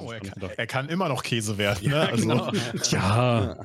Oh, 0.00 0.12
er, 0.12 0.20
kann, 0.20 0.50
er, 0.56 0.66
kann, 0.66 0.88
immer 0.88 1.08
noch 1.08 1.22
Käse 1.22 1.58
werden. 1.58 1.88
Ne? 1.88 2.00
Also, 2.00 2.28
genau. 2.28 2.52
ja. 2.90 3.56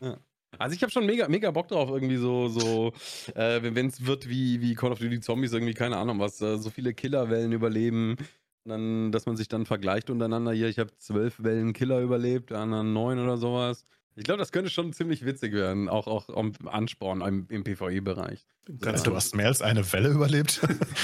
ja. 0.00 0.16
Also 0.58 0.76
ich 0.76 0.82
habe 0.82 0.92
schon 0.92 1.06
mega, 1.06 1.26
mega 1.28 1.50
Bock 1.50 1.68
drauf, 1.68 1.88
irgendwie 1.88 2.16
so, 2.16 2.48
so 2.48 2.92
äh, 3.34 3.60
wenn 3.62 3.86
es 3.86 4.04
wird 4.04 4.28
wie, 4.28 4.60
wie 4.60 4.74
Call 4.74 4.92
of 4.92 4.98
Duty 4.98 5.20
Zombies, 5.20 5.52
irgendwie, 5.52 5.74
keine 5.74 5.96
Ahnung 5.96 6.18
was, 6.18 6.40
äh, 6.42 6.58
so 6.58 6.68
viele 6.70 6.92
Killerwellen 6.92 7.52
überleben. 7.52 8.16
Dann, 8.64 9.10
dass 9.10 9.24
man 9.24 9.38
sich 9.38 9.48
dann 9.48 9.64
vergleicht 9.64 10.10
untereinander. 10.10 10.52
Hier, 10.52 10.68
ich 10.68 10.78
habe 10.78 10.94
zwölf 10.98 11.42
Wellen 11.42 11.72
Killer 11.72 12.00
überlebt, 12.00 12.50
der 12.50 12.58
anderen 12.58 12.92
neun 12.92 13.18
oder 13.18 13.38
sowas. 13.38 13.86
Ich 14.16 14.24
glaube, 14.24 14.38
das 14.38 14.52
könnte 14.52 14.68
schon 14.68 14.92
ziemlich 14.92 15.24
witzig 15.24 15.54
werden, 15.54 15.88
auch, 15.88 16.06
auch 16.06 16.28
am 16.28 16.52
Ansporn 16.66 17.22
im, 17.22 17.46
im 17.48 17.64
PvE-Bereich. 17.64 18.44
Du 18.66 19.14
hast 19.14 19.34
mehr 19.34 19.46
als 19.46 19.62
eine 19.62 19.90
Welle 19.92 20.10
überlebt? 20.10 20.60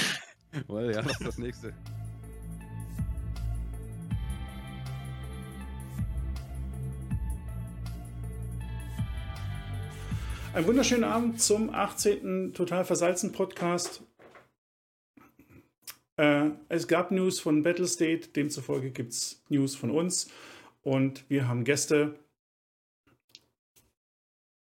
well, 0.67 0.93
ja, 0.93 1.01
das 1.01 1.13
ist 1.13 1.25
das 1.25 1.37
nächste. 1.39 1.73
Einen 10.57 10.65
wunderschönen 10.65 11.03
Abend 11.03 11.39
zum 11.39 11.69
18. 11.69 12.55
Total 12.55 12.83
Versalzen 12.83 13.31
Podcast. 13.31 14.01
Äh, 16.15 16.49
es 16.67 16.87
gab 16.87 17.11
News 17.11 17.39
von 17.39 17.61
Battlestate, 17.61 18.29
demzufolge 18.29 18.89
gibt 18.89 19.13
es 19.13 19.43
News 19.49 19.75
von 19.75 19.91
uns 19.91 20.31
und 20.81 21.29
wir 21.29 21.47
haben 21.47 21.63
Gäste 21.63 22.17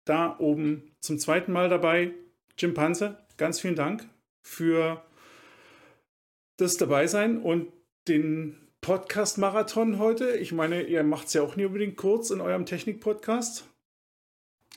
da 0.07 0.39
oben 0.39 0.91
zum 1.01 1.19
zweiten 1.19 1.53
Mal 1.53 1.69
dabei. 1.69 2.15
Jim 2.57 2.73
Panzer, 2.73 3.23
ganz 3.37 3.61
vielen 3.61 3.77
Dank 3.77 4.09
für 4.41 5.05
das 6.57 6.79
Dabeisein 6.79 7.43
und 7.43 7.71
den 8.09 8.57
Podcast-Marathon 8.81 9.99
heute. 9.99 10.31
Ich 10.39 10.51
meine, 10.51 10.85
ihr 10.85 11.03
macht 11.03 11.27
es 11.27 11.35
ja 11.35 11.43
auch 11.43 11.57
nie 11.57 11.67
unbedingt 11.67 11.99
kurz 11.99 12.31
in 12.31 12.41
eurem 12.41 12.65
Technik-Podcast. 12.65 13.69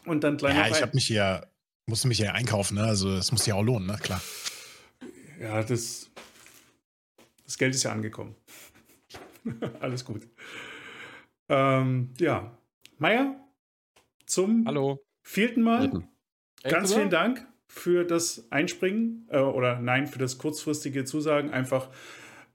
Und 0.07 0.23
dann 0.23 0.37
gleich 0.37 0.55
Ja, 0.55 0.67
ich 0.69 0.81
habe 0.81 0.93
mich 0.93 1.05
hier, 1.05 1.47
musste 1.85 2.07
mich 2.07 2.17
hier 2.17 2.33
einkaufen, 2.33 2.75
ne? 2.75 2.83
Also 2.83 3.11
es 3.15 3.31
muss 3.31 3.45
ja 3.45 3.55
auch 3.55 3.63
lohnen, 3.63 3.87
ne? 3.87 3.97
Klar. 4.01 4.21
Ja, 5.39 5.61
das, 5.61 6.09
das 7.45 7.57
Geld 7.57 7.75
ist 7.75 7.83
ja 7.83 7.91
angekommen. 7.91 8.35
Alles 9.81 10.05
gut. 10.05 10.27
Ähm, 11.49 12.13
ja. 12.17 12.57
Meier, 12.97 13.35
zum 14.25 14.65
Hallo. 14.65 15.05
vierten 15.23 15.61
Mal. 15.61 16.07
Ganz 16.63 16.93
vielen 16.93 17.09
Dank 17.09 17.45
für 17.67 18.05
das 18.05 18.51
Einspringen 18.51 19.27
äh, 19.29 19.39
oder 19.39 19.79
nein, 19.79 20.07
für 20.07 20.19
das 20.19 20.37
kurzfristige 20.37 21.05
Zusagen. 21.05 21.51
Einfach 21.51 21.89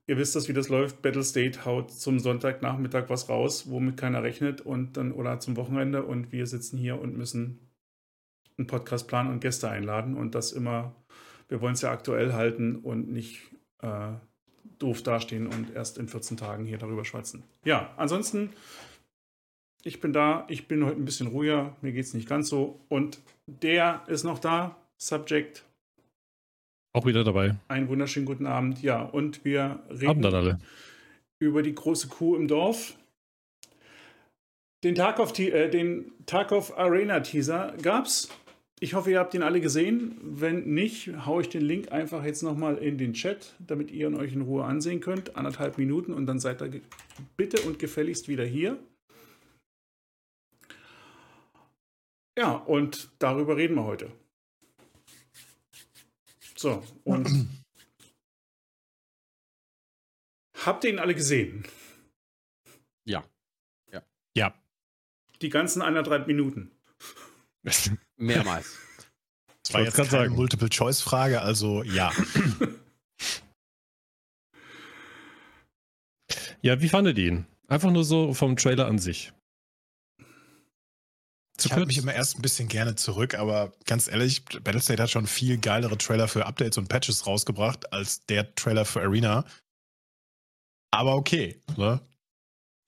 ihr 0.06 0.16
wisst 0.16 0.34
das, 0.36 0.48
wie 0.48 0.52
das 0.52 0.68
läuft. 0.68 1.02
Battle 1.02 1.22
State 1.22 1.64
haut 1.64 1.90
zum 1.90 2.18
Sonntagnachmittag 2.18 3.08
was 3.08 3.28
raus, 3.28 3.70
womit 3.70 3.96
keiner 3.96 4.22
rechnet 4.22 4.60
und 4.60 4.96
dann 4.96 5.12
oder 5.12 5.40
zum 5.40 5.56
Wochenende. 5.56 6.04
Und 6.04 6.32
wir 6.32 6.46
sitzen 6.46 6.78
hier 6.78 7.00
und 7.00 7.16
müssen 7.16 7.70
einen 8.58 8.66
Podcast 8.66 9.08
planen 9.08 9.30
und 9.30 9.40
Gäste 9.40 9.68
einladen. 9.68 10.16
Und 10.16 10.34
das 10.34 10.52
immer, 10.52 10.94
wir 11.48 11.60
wollen 11.60 11.74
es 11.74 11.82
ja 11.82 11.90
aktuell 11.90 12.32
halten 12.32 12.76
und 12.76 13.10
nicht 13.10 13.40
äh, 13.80 14.12
doof 14.78 15.02
dastehen 15.02 15.46
und 15.46 15.74
erst 15.74 15.98
in 15.98 16.08
14 16.08 16.36
Tagen 16.36 16.64
hier 16.64 16.78
darüber 16.78 17.04
schwatzen. 17.04 17.44
Ja, 17.64 17.92
ansonsten, 17.96 18.50
ich 19.84 20.00
bin 20.00 20.12
da, 20.12 20.44
ich 20.48 20.68
bin 20.68 20.84
heute 20.84 20.96
ein 20.96 21.04
bisschen 21.04 21.28
ruhiger, 21.28 21.76
mir 21.80 21.92
geht 21.92 22.04
es 22.04 22.14
nicht 22.14 22.28
ganz 22.28 22.48
so. 22.48 22.80
Und 22.88 23.20
der 23.46 24.02
ist 24.08 24.24
noch 24.24 24.38
da, 24.38 24.76
Subject 24.96 25.64
auch 26.92 27.06
wieder 27.06 27.24
dabei. 27.24 27.56
Einen 27.68 27.88
wunderschönen 27.88 28.26
guten 28.26 28.46
Abend. 28.46 28.82
Ja, 28.82 29.02
und 29.02 29.44
wir 29.44 29.80
reden 29.88 30.22
dann 30.22 30.34
alle. 30.34 30.60
über 31.38 31.62
die 31.62 31.74
große 31.74 32.08
Kuh 32.08 32.36
im 32.36 32.48
Dorf. 32.48 32.96
Den 34.84 34.94
Tarkov, 34.94 35.38
äh, 35.38 35.68
den 35.68 36.12
Tarkov 36.26 36.76
Arena 36.76 37.20
Teaser 37.20 37.74
gab's. 37.80 38.28
Ich 38.80 38.94
hoffe, 38.94 39.12
ihr 39.12 39.20
habt 39.20 39.32
ihn 39.32 39.44
alle 39.44 39.60
gesehen. 39.60 40.18
Wenn 40.22 40.74
nicht, 40.74 41.08
haue 41.24 41.42
ich 41.42 41.48
den 41.48 41.62
Link 41.62 41.92
einfach 41.92 42.24
jetzt 42.24 42.42
nochmal 42.42 42.78
in 42.78 42.98
den 42.98 43.12
Chat, 43.12 43.54
damit 43.60 43.92
ihr 43.92 44.08
ihn 44.08 44.16
euch 44.16 44.32
in 44.32 44.42
Ruhe 44.42 44.64
ansehen 44.64 45.00
könnt. 45.00 45.36
Anderthalb 45.36 45.78
Minuten 45.78 46.12
und 46.12 46.26
dann 46.26 46.40
seid 46.40 46.60
ihr 46.60 46.80
bitte 47.36 47.62
und 47.62 47.78
gefälligst 47.78 48.26
wieder 48.26 48.44
hier. 48.44 48.76
Ja, 52.36 52.54
und 52.54 53.10
darüber 53.20 53.56
reden 53.56 53.76
wir 53.76 53.84
heute. 53.84 54.10
So, 56.62 56.82
und 57.02 57.48
habt 60.64 60.84
ihr 60.84 60.90
ihn 60.90 61.00
alle 61.00 61.16
gesehen? 61.16 61.66
Ja. 63.04 63.24
Ja. 63.90 64.04
Ja. 64.36 64.54
Die 65.40 65.48
ganzen 65.48 65.82
anderthalb 65.82 66.28
Minuten. 66.28 66.70
Mehrmals. 68.16 68.78
Das 69.64 69.74
war 69.74 69.80
jetzt 69.80 69.96
keine 69.96 70.30
Multiple-Choice-Frage, 70.30 71.42
also 71.42 71.82
ja. 71.82 72.12
ja, 76.62 76.80
wie 76.80 76.88
fandet 76.88 77.18
ihr 77.18 77.26
ihn? 77.26 77.46
Einfach 77.66 77.90
nur 77.90 78.04
so 78.04 78.34
vom 78.34 78.54
Trailer 78.54 78.86
an 78.86 79.00
sich. 79.00 79.32
Zu 81.62 81.68
ich 81.68 81.74
halte 81.74 81.86
mich 81.86 81.98
immer 81.98 82.12
erst 82.12 82.36
ein 82.36 82.42
bisschen 82.42 82.66
gerne 82.66 82.96
zurück, 82.96 83.36
aber 83.36 83.72
ganz 83.84 84.08
ehrlich, 84.08 84.44
Battlestate 84.44 85.00
hat 85.00 85.10
schon 85.10 85.28
viel 85.28 85.58
geilere 85.58 85.96
Trailer 85.96 86.26
für 86.26 86.44
Updates 86.44 86.76
und 86.76 86.88
Patches 86.88 87.24
rausgebracht 87.24 87.92
als 87.92 88.26
der 88.26 88.52
Trailer 88.56 88.84
für 88.84 89.00
Arena. 89.00 89.44
Aber 90.90 91.14
okay, 91.14 91.62
ne? 91.76 92.00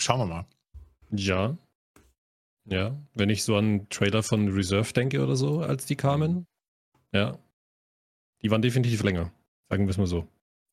Schauen 0.03 0.19
wir 0.19 0.27
mal. 0.27 0.47
Ja. 1.13 1.57
Ja, 2.65 3.01
wenn 3.15 3.31
ich 3.31 3.45
so 3.45 3.57
an 3.57 3.89
Trailer 3.91 4.25
von 4.25 4.49
Reserve 4.49 4.93
denke 4.93 5.23
oder 5.23 5.37
so, 5.37 5.61
als 5.61 5.87
die 5.87 5.95
kamen. 5.95 6.45
Ja. 7.13 7.39
Die 8.43 8.51
waren 8.51 8.63
definitiv 8.63 9.05
länger. 9.05 9.31
Sagen 9.69 9.85
wir 9.87 9.91
es 9.91 9.99
mal 9.99 10.09
so. 10.09 10.27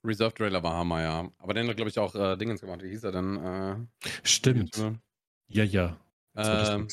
Reserve 0.03 0.33
Trailer 0.33 0.63
war 0.63 0.73
Hammer, 0.73 1.03
ja. 1.03 1.31
Aber 1.37 1.53
den 1.53 1.67
hat, 1.67 1.75
glaube 1.75 1.91
ich, 1.91 1.99
auch 1.99 2.15
äh, 2.15 2.35
Dingens 2.35 2.61
gemacht. 2.61 2.81
Wie 2.81 2.89
hieß 2.89 3.03
er 3.03 3.11
denn? 3.11 3.37
Äh, 3.37 3.75
Stimmt. 4.23 4.75
Ja, 5.49 5.63
ja. 5.63 5.97
Ähm, 6.35 6.87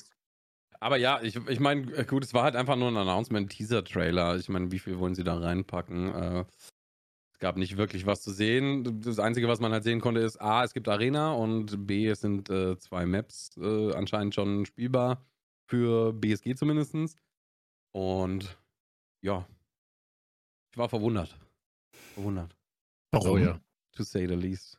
aber 0.80 0.96
ja, 0.96 1.20
ich, 1.22 1.36
ich 1.48 1.60
meine, 1.60 1.92
äh, 1.92 2.04
gut, 2.04 2.24
es 2.24 2.34
war 2.34 2.44
halt 2.44 2.56
einfach 2.56 2.76
nur 2.76 2.88
ein 2.88 2.96
Announcement-Teaser-Trailer. 2.96 4.36
Ich 4.36 4.48
meine, 4.48 4.70
wie 4.70 4.78
viel 4.78 4.98
wollen 4.98 5.14
sie 5.14 5.24
da 5.24 5.38
reinpacken? 5.38 6.14
Äh, 6.14 6.44
es 7.32 7.38
gab 7.38 7.56
nicht 7.56 7.76
wirklich 7.76 8.06
was 8.06 8.22
zu 8.22 8.32
sehen. 8.32 9.00
Das 9.00 9.18
Einzige, 9.18 9.48
was 9.48 9.60
man 9.60 9.72
halt 9.72 9.84
sehen 9.84 10.00
konnte, 10.00 10.20
ist 10.20 10.40
A, 10.40 10.64
es 10.64 10.74
gibt 10.74 10.88
Arena 10.88 11.32
und 11.32 11.86
B, 11.86 12.06
es 12.06 12.20
sind 12.20 12.50
äh, 12.50 12.78
zwei 12.78 13.06
Maps 13.06 13.56
äh, 13.56 13.92
anscheinend 13.94 14.34
schon 14.34 14.66
spielbar. 14.66 15.24
Für 15.70 16.12
BSG 16.14 16.54
zumindest. 16.54 16.94
Und 17.92 18.58
ja, 19.22 19.46
ich 20.72 20.78
war 20.78 20.88
verwundert. 20.88 21.36
Verwundert. 22.14 22.56
Warum? 23.12 23.30
Oh 23.30 23.38
ja. 23.38 23.60
To 23.92 24.02
say 24.02 24.26
the 24.26 24.34
least. 24.34 24.78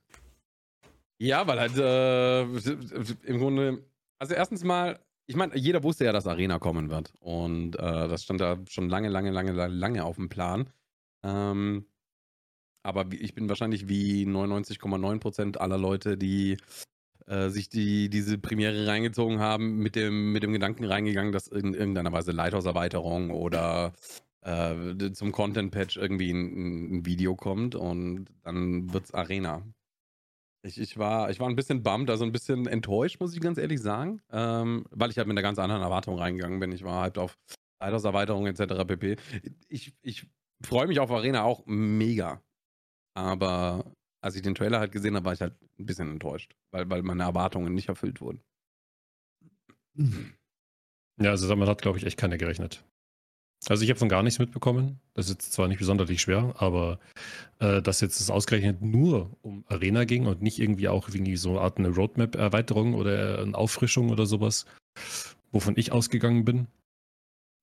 Ja, 1.21 1.45
weil 1.45 1.59
halt 1.59 1.77
äh, 1.77 2.41
im 2.43 3.37
Grunde, 3.37 3.83
also 4.19 4.33
erstens 4.33 4.63
mal, 4.63 4.99
ich 5.29 5.35
meine, 5.35 5.55
jeder 5.55 5.83
wusste 5.83 6.05
ja, 6.05 6.11
dass 6.11 6.25
Arena 6.25 6.57
kommen 6.57 6.89
wird. 6.89 7.13
Und 7.19 7.75
äh, 7.75 8.07
das 8.07 8.23
stand 8.23 8.41
da 8.41 8.57
schon 8.67 8.89
lange, 8.89 9.09
lange, 9.09 9.29
lange, 9.29 9.51
lange 9.51 10.03
auf 10.03 10.15
dem 10.15 10.27
Plan. 10.27 10.71
Ähm, 11.23 11.85
aber 12.81 13.05
ich 13.11 13.35
bin 13.35 13.47
wahrscheinlich 13.47 13.87
wie 13.87 14.25
99,9% 14.25 15.57
aller 15.57 15.77
Leute, 15.77 16.17
die 16.17 16.57
äh, 17.27 17.49
sich 17.49 17.69
die, 17.69 18.09
diese 18.09 18.39
Premiere 18.39 18.87
reingezogen 18.87 19.39
haben, 19.39 19.77
mit 19.77 19.95
dem, 19.95 20.31
mit 20.31 20.41
dem 20.41 20.51
Gedanken 20.51 20.85
reingegangen, 20.85 21.31
dass 21.31 21.47
in 21.47 21.75
irgendeiner 21.75 22.11
Weise 22.11 22.31
Lighthouse-Erweiterung 22.31 23.29
oder 23.29 23.93
äh, 24.41 25.11
zum 25.11 25.31
Content-Patch 25.31 25.97
irgendwie 25.97 26.31
ein, 26.31 27.01
ein, 27.01 27.05
Video 27.05 27.35
kommt 27.35 27.75
und 27.75 28.25
dann 28.43 28.91
wird 28.91 29.05
es 29.05 29.13
Arena. 29.13 29.61
Ich, 30.61 30.79
ich, 30.79 30.97
war, 30.97 31.29
ich 31.29 31.39
war 31.39 31.47
ein 31.47 31.55
bisschen 31.55 31.83
bummed, 31.83 32.09
also 32.09 32.25
ein 32.25 32.33
bisschen 32.33 32.67
enttäuscht, 32.67 33.19
muss 33.19 33.33
ich 33.33 33.39
ganz 33.39 33.57
ehrlich 33.57 33.81
sagen, 33.81 34.21
ähm, 34.29 34.85
weil 34.91 35.09
ich 35.09 35.17
halt 35.17 35.27
mit 35.27 35.37
einer 35.37 35.41
ganz 35.41 35.57
anderen 35.57 35.81
Erwartung 35.81 36.17
reingegangen 36.17 36.59
bin. 36.59 36.71
Ich 36.73 36.83
war 36.83 37.01
halt 37.01 37.17
auf 37.17 37.37
Alterserweiterung 37.81 38.45
etc. 38.45 38.85
pp. 38.85 39.15
Ich, 39.69 39.93
ich 40.01 40.27
freue 40.61 40.87
mich 40.87 40.99
auf 40.99 41.11
Arena 41.11 41.43
auch 41.43 41.65
mega. 41.65 42.41
Aber 43.15 43.93
als 44.21 44.35
ich 44.35 44.41
den 44.41 44.55
Trailer 44.55 44.79
halt 44.79 44.91
gesehen 44.91 45.15
habe, 45.15 45.25
war 45.25 45.33
ich 45.33 45.41
halt 45.41 45.55
ein 45.79 45.85
bisschen 45.85 46.11
enttäuscht, 46.11 46.53
weil, 46.71 46.89
weil 46.89 47.03
meine 47.03 47.23
Erwartungen 47.23 47.73
nicht 47.73 47.87
erfüllt 47.87 48.19
wurden. 48.19 48.41
Ja, 51.21 51.31
also 51.31 51.47
damit 51.47 51.67
hat, 51.67 51.81
glaube 51.81 51.97
ich, 51.97 52.05
echt 52.05 52.17
keiner 52.17 52.37
gerechnet. 52.37 52.85
Also 53.67 53.83
ich 53.83 53.89
habe 53.89 53.99
von 53.99 54.09
gar 54.09 54.23
nichts 54.23 54.39
mitbekommen. 54.39 54.99
Das 55.13 55.29
ist 55.29 55.51
zwar 55.51 55.67
nicht 55.67 55.79
besonders 55.79 56.09
schwer, 56.21 56.55
aber 56.57 56.99
äh, 57.59 57.81
dass 57.81 57.99
jetzt 57.99 58.19
es 58.21 58.29
ausgerechnet 58.29 58.81
nur 58.81 59.37
um 59.41 59.65
Arena 59.67 60.05
ging 60.05 60.27
und 60.27 60.41
nicht 60.41 60.59
irgendwie 60.59 60.87
auch 60.87 61.09
irgendwie 61.09 61.35
so 61.35 61.51
eine 61.51 61.61
Art 61.61 61.77
eine 61.77 61.89
Roadmap-Erweiterung 61.89 62.93
oder 62.93 63.39
eine 63.39 63.57
Auffrischung 63.57 64.09
oder 64.09 64.25
sowas, 64.25 64.65
wovon 65.51 65.75
ich 65.77 65.91
ausgegangen 65.91 66.45
bin. 66.45 66.67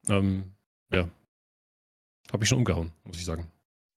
Ähm, 0.09 0.53
ja. 0.93 1.09
Habe 2.31 2.45
ich 2.45 2.49
schon 2.49 2.59
umgehauen, 2.59 2.93
muss 3.05 3.17
ich 3.17 3.25
sagen. 3.25 3.51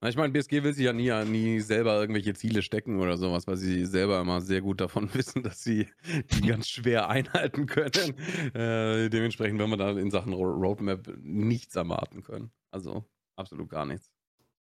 Ich 0.07 0.16
meine, 0.16 0.31
BSG 0.31 0.63
will 0.63 0.74
sich 0.74 0.86
ja 0.86 0.94
nie, 0.94 1.12
nie 1.25 1.60
selber 1.60 2.00
irgendwelche 2.00 2.34
Ziele 2.34 2.62
stecken 2.62 3.01
oder 3.01 3.18
sowas, 3.18 3.48
weil 3.48 3.57
sie 3.57 3.86
selber 3.86 4.22
immer 4.22 4.40
sehr 4.40 4.62
gut 4.62 4.80
davon 4.80 5.10
wissen, 5.13 5.44
dass 5.44 5.62
sie 5.62 5.88
die 6.31 6.48
ganz 6.48 6.69
schwer 6.69 7.10
einhalten 7.10 7.66
können. 7.66 8.16
Äh, 8.54 9.10
dementsprechend 9.10 9.60
werden 9.60 9.72
wir 9.72 9.78
da 9.78 9.92
in 9.92 10.10
Sachen 10.10 10.34
Roadmap 10.34 11.12
nichts 11.22 11.75
erwarten 11.75 12.24
können. 12.24 12.51
Also 12.72 13.04
absolut 13.36 13.69
gar 13.69 13.86
nichts. 13.86 14.10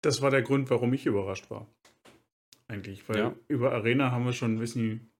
Das 0.01 0.21
war 0.21 0.31
der 0.31 0.41
Grund, 0.41 0.69
warum 0.71 0.93
ich 0.93 1.05
überrascht 1.05 1.51
war. 1.51 1.67
Eigentlich, 2.67 3.07
weil 3.07 3.17
ja. 3.17 3.35
über 3.47 3.73
Arena 3.73 4.11
haben 4.11 4.25
wir 4.25 4.33
schon, 4.33 4.59
wissen 4.59 5.11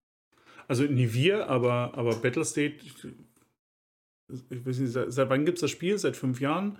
also 0.69 0.83
nie 0.83 1.13
wir, 1.13 1.49
aber, 1.49 1.95
aber 1.95 2.15
Battlestate, 2.15 2.75
ich 2.83 4.65
weiß 4.65 4.77
nicht, 4.77 4.91
seit, 4.91 5.11
seit 5.11 5.29
wann 5.29 5.43
gibt 5.43 5.57
es 5.57 5.61
das 5.61 5.71
Spiel? 5.71 5.97
Seit 5.97 6.15
fünf 6.15 6.39
Jahren? 6.39 6.77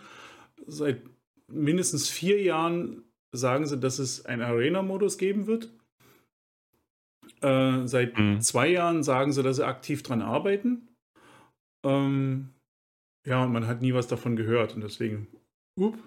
Seit 0.68 1.02
mindestens 1.48 2.08
vier 2.08 2.40
Jahren 2.40 3.09
sagen 3.32 3.66
sie, 3.66 3.78
dass 3.78 4.00
es 4.00 4.26
einen 4.26 4.42
Arena-Modus 4.42 5.18
geben 5.18 5.48
wird. 5.48 5.72
Äh, 7.42 7.88
seit 7.88 8.18
mhm. 8.18 8.42
zwei 8.42 8.68
Jahren 8.70 9.04
sagen 9.04 9.32
sie, 9.32 9.44
dass 9.44 9.58
sie 9.58 9.66
aktiv 9.66 10.04
dran 10.04 10.22
arbeiten. 10.22 10.88
Ähm, 11.86 12.50
ja, 13.26 13.44
und 13.44 13.54
man 13.54 13.68
hat 13.68 13.82
nie 13.82 13.94
was 13.94 14.08
davon 14.08 14.36
gehört 14.36 14.76
und 14.76 14.82
deswegen, 14.82 15.28
up, 15.80 15.98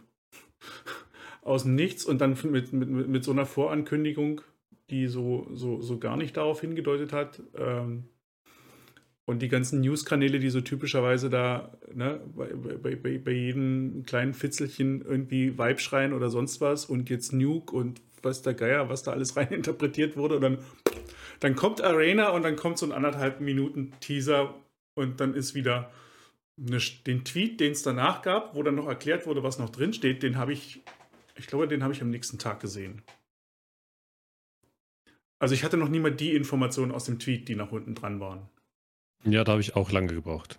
aus 1.43 1.63
dem 1.63 1.75
Nichts 1.75 2.05
und 2.05 2.21
dann 2.21 2.37
mit, 2.51 2.73
mit, 2.73 2.89
mit 2.91 3.25
so 3.25 3.31
einer 3.31 3.47
Vorankündigung, 3.47 4.43
die 4.91 5.07
so, 5.07 5.49
so, 5.53 5.81
so 5.81 5.99
gar 5.99 6.17
nicht 6.17 6.37
darauf 6.37 6.61
hingedeutet 6.61 7.13
hat. 7.13 7.43
Ähm, 7.57 8.09
und 9.25 9.41
die 9.41 9.49
ganzen 9.49 9.81
News-Kanäle, 9.81 10.39
die 10.39 10.51
so 10.51 10.61
typischerweise 10.61 11.31
da 11.31 11.77
ne, 11.95 12.21
bei, 12.35 12.97
bei, 12.97 13.19
bei, 13.19 13.31
jedem 13.31 14.05
kleinen 14.05 14.35
Fitzelchen 14.35 15.03
irgendwie 15.03 15.59
Vibe 15.59 15.79
schreien 15.79 16.13
oder 16.13 16.29
sonst 16.29 16.61
was 16.61 16.87
und 16.87 17.09
jetzt 17.09 17.33
Nuke 17.33 17.75
und 17.75 18.01
was 18.23 18.43
der 18.43 18.55
Geier, 18.55 18.89
was 18.89 19.03
da 19.03 19.13
alles 19.13 19.37
rein 19.37 19.49
interpretiert 19.49 20.17
wurde. 20.17 20.37
Und 20.37 20.43
dann, 20.43 20.59
dann 21.41 21.55
kommt 21.55 21.83
Arena 21.83 22.31
und 22.31 22.43
dann 22.43 22.57
kommt 22.57 22.79
so 22.79 22.87
ein 22.87 22.93
anderthalb 22.93 23.41
Minuten 23.41 23.93
Teaser 24.01 24.55
und 24.95 25.21
dann 25.21 25.35
ist 25.35 25.55
wieder 25.55 25.93
eine, 26.59 26.79
den 27.07 27.25
Tweet, 27.25 27.61
den 27.61 27.73
es 27.73 27.83
danach 27.83 28.23
gab, 28.23 28.55
wo 28.55 28.63
dann 28.63 28.75
noch 28.75 28.87
erklärt 28.87 29.27
wurde, 29.27 29.43
was 29.43 29.59
noch 29.59 29.71
drin 29.71 29.93
steht, 29.93 30.23
den 30.23 30.37
habe 30.37 30.53
ich, 30.53 30.83
ich 31.37 31.47
glaube, 31.47 31.69
den 31.69 31.83
habe 31.83 31.93
ich 31.93 32.03
am 32.03 32.11
nächsten 32.11 32.39
Tag 32.39 32.61
gesehen. 32.61 33.03
Also 35.39 35.55
ich 35.55 35.65
hatte 35.65 35.77
noch 35.77 35.89
nie 35.89 35.99
mal 35.99 36.13
die 36.13 36.35
Informationen 36.35 36.93
aus 36.93 37.05
dem 37.05 37.19
Tweet, 37.19 37.49
die 37.49 37.57
nach 37.57 37.73
unten 37.73 37.95
dran 37.95 38.21
waren. 38.21 38.49
Ja, 39.25 39.45
da 39.45 39.53
habe 39.53 39.61
ich 39.61 39.77
auch 39.77 39.91
lange 39.91 40.15
gebraucht. 40.15 40.59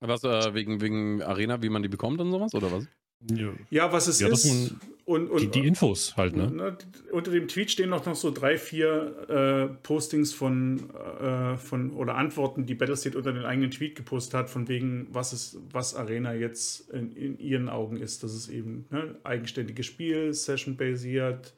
Was, 0.00 0.22
äh, 0.24 0.54
wegen, 0.54 0.80
wegen 0.80 1.22
Arena, 1.22 1.62
wie 1.62 1.70
man 1.70 1.82
die 1.82 1.88
bekommt 1.88 2.20
und 2.20 2.30
sowas, 2.30 2.54
oder 2.54 2.70
was? 2.70 2.86
Ja, 3.30 3.52
ja 3.70 3.92
was 3.92 4.06
es 4.06 4.20
ja, 4.20 4.28
ist. 4.28 4.74
Und, 5.06 5.30
und, 5.30 5.40
die, 5.40 5.48
die, 5.48 5.66
Infos 5.66 6.16
halt, 6.16 6.34
ne? 6.34 6.50
ne? 6.50 6.78
Unter 7.12 7.30
dem 7.30 7.46
Tweet 7.46 7.70
stehen 7.70 7.90
noch, 7.90 8.06
noch 8.06 8.16
so 8.16 8.30
drei, 8.30 8.56
vier 8.56 9.28
äh, 9.28 9.74
Postings 9.82 10.32
von, 10.32 10.90
äh, 10.94 11.56
von 11.58 11.90
oder 11.92 12.16
Antworten, 12.16 12.64
die 12.64 12.74
Battlestate 12.74 13.16
unter 13.16 13.32
den 13.32 13.44
eigenen 13.44 13.70
Tweet 13.70 13.96
gepostet 13.96 14.34
hat, 14.34 14.50
von 14.50 14.66
wegen, 14.68 15.06
was 15.10 15.34
es, 15.34 15.58
was 15.70 15.94
Arena 15.94 16.32
jetzt 16.32 16.88
in, 16.90 17.14
in 17.16 17.38
ihren 17.38 17.68
Augen 17.68 17.98
ist. 17.98 18.22
Das 18.22 18.34
ist 18.34 18.48
eben 18.48 18.86
ne, 18.90 19.16
eigenständiges 19.24 19.84
Spiel, 19.84 20.32
Session-basiert, 20.32 21.52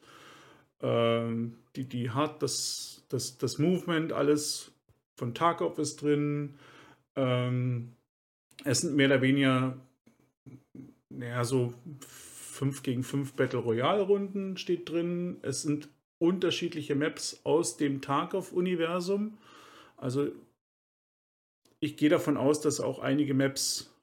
ähm, 0.81 1.55
die, 1.77 1.85
die 1.85 2.09
Hard, 2.09 2.43
das, 2.43 3.05
das, 3.07 3.37
das 3.37 3.59
Movement, 3.59 4.11
alles 4.11 4.71
von 5.17 5.33
Tarkov 5.33 5.79
ist 5.79 6.01
drin. 6.01 6.55
Ähm, 7.15 7.93
es 8.63 8.81
sind 8.81 8.95
mehr 8.95 9.07
oder 9.07 9.21
weniger, 9.21 9.77
naja, 11.09 11.43
so 11.43 11.73
5 12.07 12.83
gegen 12.83 13.03
5 13.03 13.33
Battle 13.33 13.59
Royale 13.59 14.03
Runden 14.03 14.57
steht 14.57 14.89
drin. 14.89 15.37
Es 15.41 15.63
sind 15.63 15.89
unterschiedliche 16.19 16.95
Maps 16.95 17.41
aus 17.43 17.77
dem 17.77 18.01
Tarkov-Universum. 18.01 19.37
Also 19.97 20.29
ich 21.79 21.97
gehe 21.97 22.09
davon 22.09 22.37
aus, 22.37 22.61
dass 22.61 22.79
auch 22.79 22.99
einige 22.99 23.33
Maps, 23.33 23.93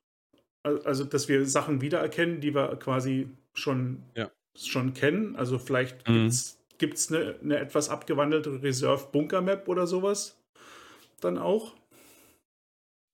also 0.62 1.04
dass 1.04 1.28
wir 1.28 1.46
Sachen 1.46 1.80
wiedererkennen, 1.80 2.40
die 2.40 2.54
wir 2.54 2.76
quasi 2.76 3.28
schon, 3.52 4.02
ja. 4.14 4.30
schon 4.56 4.94
kennen. 4.94 5.36
Also 5.36 5.58
vielleicht 5.58 6.08
mhm. 6.08 6.32
gibt 6.78 6.94
es 6.94 7.12
eine, 7.12 7.36
eine 7.40 7.58
etwas 7.58 7.88
abgewandelte 7.88 8.62
Reserve-Bunker-Map 8.62 9.68
oder 9.68 9.86
sowas 9.86 10.40
dann 11.20 11.38
auch. 11.38 11.74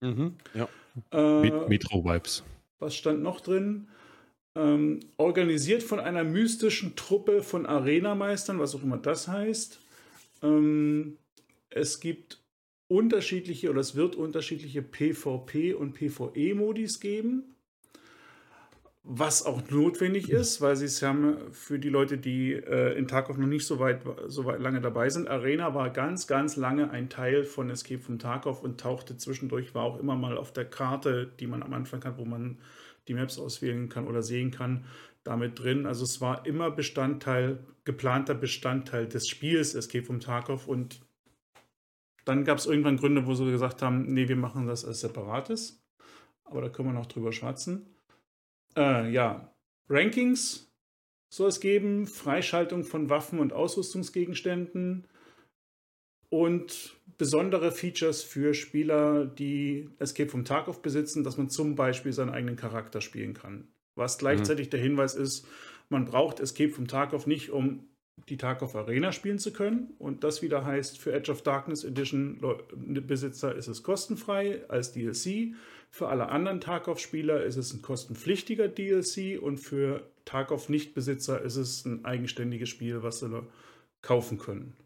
Mhm, 0.01 0.37
ja. 0.55 0.69
Äh, 1.13 1.69
Metro-Vibes. 1.69 2.45
Was 2.79 2.97
stand 2.97 3.23
noch 3.23 3.41
drin? 3.41 3.89
Ähm, 4.57 5.01
organisiert 5.17 5.83
von 5.83 6.01
einer 6.01 6.25
mystischen 6.25 6.97
Truppe 6.97 7.43
von 7.43 7.67
Arenameistern, 7.67 8.59
was 8.59 8.75
auch 8.75 8.83
immer 8.83 8.99
das 8.99 9.29
heißt. 9.29 9.81
Ähm, 10.43 11.19
es 11.69 12.01
gibt 12.01 12.43
unterschiedliche 12.89 13.71
oder 13.71 13.81
es 13.81 13.95
wird 13.95 14.17
unterschiedliche 14.17 14.83
PvP 14.83 15.75
und 15.75 15.93
PvE-Modis 15.93 16.99
geben 16.99 17.55
was 19.03 19.47
auch 19.47 19.71
notwendig 19.71 20.29
ist, 20.29 20.61
weil 20.61 20.77
sie 20.77 20.85
es 20.85 21.03
haben 21.03 21.53
für 21.53 21.79
die 21.79 21.89
Leute, 21.89 22.19
die 22.19 22.53
äh, 22.53 22.97
in 22.99 23.09
Tarkov 23.09 23.39
noch 23.39 23.47
nicht 23.47 23.67
so 23.67 23.79
weit, 23.79 24.03
so 24.27 24.45
weit 24.45 24.61
lange 24.61 24.81
dabei 24.81 25.09
sind. 25.09 25.29
Arena 25.29 25.75
war 25.75 25.91
ganz, 25.91 26.27
ganz 26.27 26.57
lange 26.57 26.91
ein 26.91 27.09
Teil 27.09 27.45
von 27.45 27.71
Escape 27.71 28.01
from 28.01 28.19
Tarkov 28.19 28.63
und 28.63 28.79
tauchte 28.79 29.17
zwischendurch, 29.17 29.75
war 29.75 29.85
auch 29.85 29.99
immer 29.99 30.17
mal 30.17 30.37
auf 30.37 30.53
der 30.53 30.67
Karte, 30.67 31.33
die 31.41 31.47
man 31.47 31.63
am 31.63 31.73
Anfang 31.73 32.05
hat, 32.05 32.19
wo 32.19 32.27
man 32.27 32.59
die 33.09 33.15
Maps 33.15 33.39
auswählen 33.39 33.89
kann 33.89 34.07
oder 34.07 34.23
sehen 34.23 34.51
kann, 34.51 34.85
damit 35.25 35.59
drin. 35.59 35.87
Also 35.87 36.05
es 36.05 36.21
war 36.21 36.45
immer 36.45 36.71
Bestandteil, 36.71 37.65
geplanter 37.85 38.35
Bestandteil 38.35 39.09
des 39.09 39.29
Spiels 39.29 39.75
Escape 39.75 40.05
from 40.05 40.21
Tarkov 40.21 40.69
und 40.69 41.01
dann 42.27 42.45
gab 42.45 42.59
es 42.59 42.67
irgendwann 42.67 42.99
Gründe, 42.99 43.27
wo 43.27 43.35
sie 43.35 43.51
gesagt 43.51 43.81
haben, 43.81 44.13
nee, 44.13 44.29
wir 44.29 44.37
machen 44.37 44.67
das 44.67 44.85
als 44.85 45.01
separates. 45.01 45.83
Aber 46.45 46.61
da 46.61 46.69
können 46.69 46.89
wir 46.89 46.93
noch 46.93 47.07
drüber 47.07 47.33
schwatzen. 47.33 47.87
Äh, 48.77 49.11
ja, 49.11 49.55
Rankings 49.89 50.73
soll 51.33 51.49
es 51.49 51.61
geben, 51.61 52.07
Freischaltung 52.07 52.85
von 52.85 53.09
Waffen 53.09 53.39
und 53.39 53.53
Ausrüstungsgegenständen 53.53 55.07
und 56.29 56.97
besondere 57.19 57.73
Features 57.73 58.23
für 58.23 58.55
Spieler, 58.55 59.27
die 59.27 59.91
Escape 59.99 60.31
vom 60.31 60.45
Tarkov 60.45 60.83
besitzen, 60.83 61.25
dass 61.25 61.37
man 61.37 61.51
zum 61.51 61.75
Beispiel 61.75 62.13
seinen 62.13 62.31
eigenen 62.31 62.57
Charakter 62.57 63.01
spielen 63.01 63.35
kann. 63.35 63.69
Was 63.97 64.19
gleichzeitig 64.19 64.69
mhm. 64.69 64.71
der 64.71 64.81
Hinweis 64.81 65.15
ist, 65.15 65.47
man 65.89 66.05
braucht 66.05 66.41
Escape 66.41 66.71
vom 66.71 66.87
Tarkov 66.87 67.27
nicht, 67.27 67.51
um 67.51 67.90
die 68.29 68.37
Tarkov 68.37 68.75
Arena 68.75 69.13
spielen 69.13 69.39
zu 69.39 69.53
können. 69.53 69.95
Und 69.99 70.25
das 70.25 70.43
wieder 70.43 70.65
heißt, 70.65 70.99
für 70.99 71.13
Edge 71.13 71.33
of 71.33 71.43
Darkness 71.43 71.85
Edition 71.85 72.41
Besitzer 73.07 73.55
ist 73.55 73.69
es 73.69 73.83
kostenfrei 73.83 74.63
als 74.69 74.93
DLC. 74.93 75.55
Für 75.91 76.09
alle 76.09 76.29
anderen 76.29 76.61
Tarkov-Spieler 76.61 77.43
ist 77.45 77.57
es 77.57 77.73
ein 77.73 77.83
kostenpflichtiger 77.83 78.69
DLC 78.69 79.41
und 79.41 79.59
für 79.59 80.09
Tarkov-Nichtbesitzer 80.25 81.41
ist 81.43 81.57
es 81.57 81.85
ein 81.85 82.05
eigenständiges 82.05 82.69
Spiel, 82.69 83.03
was 83.03 83.21
sie 83.21 83.43
kaufen 84.03 84.39
können. 84.39 84.77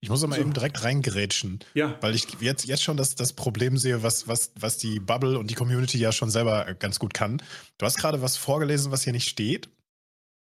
Ich 0.00 0.10
muss 0.10 0.22
aber 0.22 0.34
so. 0.34 0.40
eben 0.42 0.52
direkt 0.52 0.84
reingerätschen. 0.84 1.60
Ja. 1.72 1.96
Weil 2.02 2.14
ich 2.14 2.26
jetzt, 2.40 2.66
jetzt 2.66 2.82
schon 2.82 2.98
das, 2.98 3.14
das 3.14 3.32
Problem 3.32 3.78
sehe, 3.78 4.02
was, 4.02 4.28
was, 4.28 4.52
was 4.60 4.76
die 4.76 5.00
Bubble 5.00 5.38
und 5.38 5.50
die 5.50 5.54
Community 5.54 5.96
ja 5.96 6.12
schon 6.12 6.28
selber 6.28 6.74
ganz 6.78 6.98
gut 6.98 7.14
kann. 7.14 7.42
Du 7.78 7.86
hast 7.86 7.96
gerade 7.96 8.20
was 8.20 8.36
vorgelesen, 8.36 8.92
was 8.92 9.02
hier 9.02 9.14
nicht 9.14 9.28
steht 9.28 9.70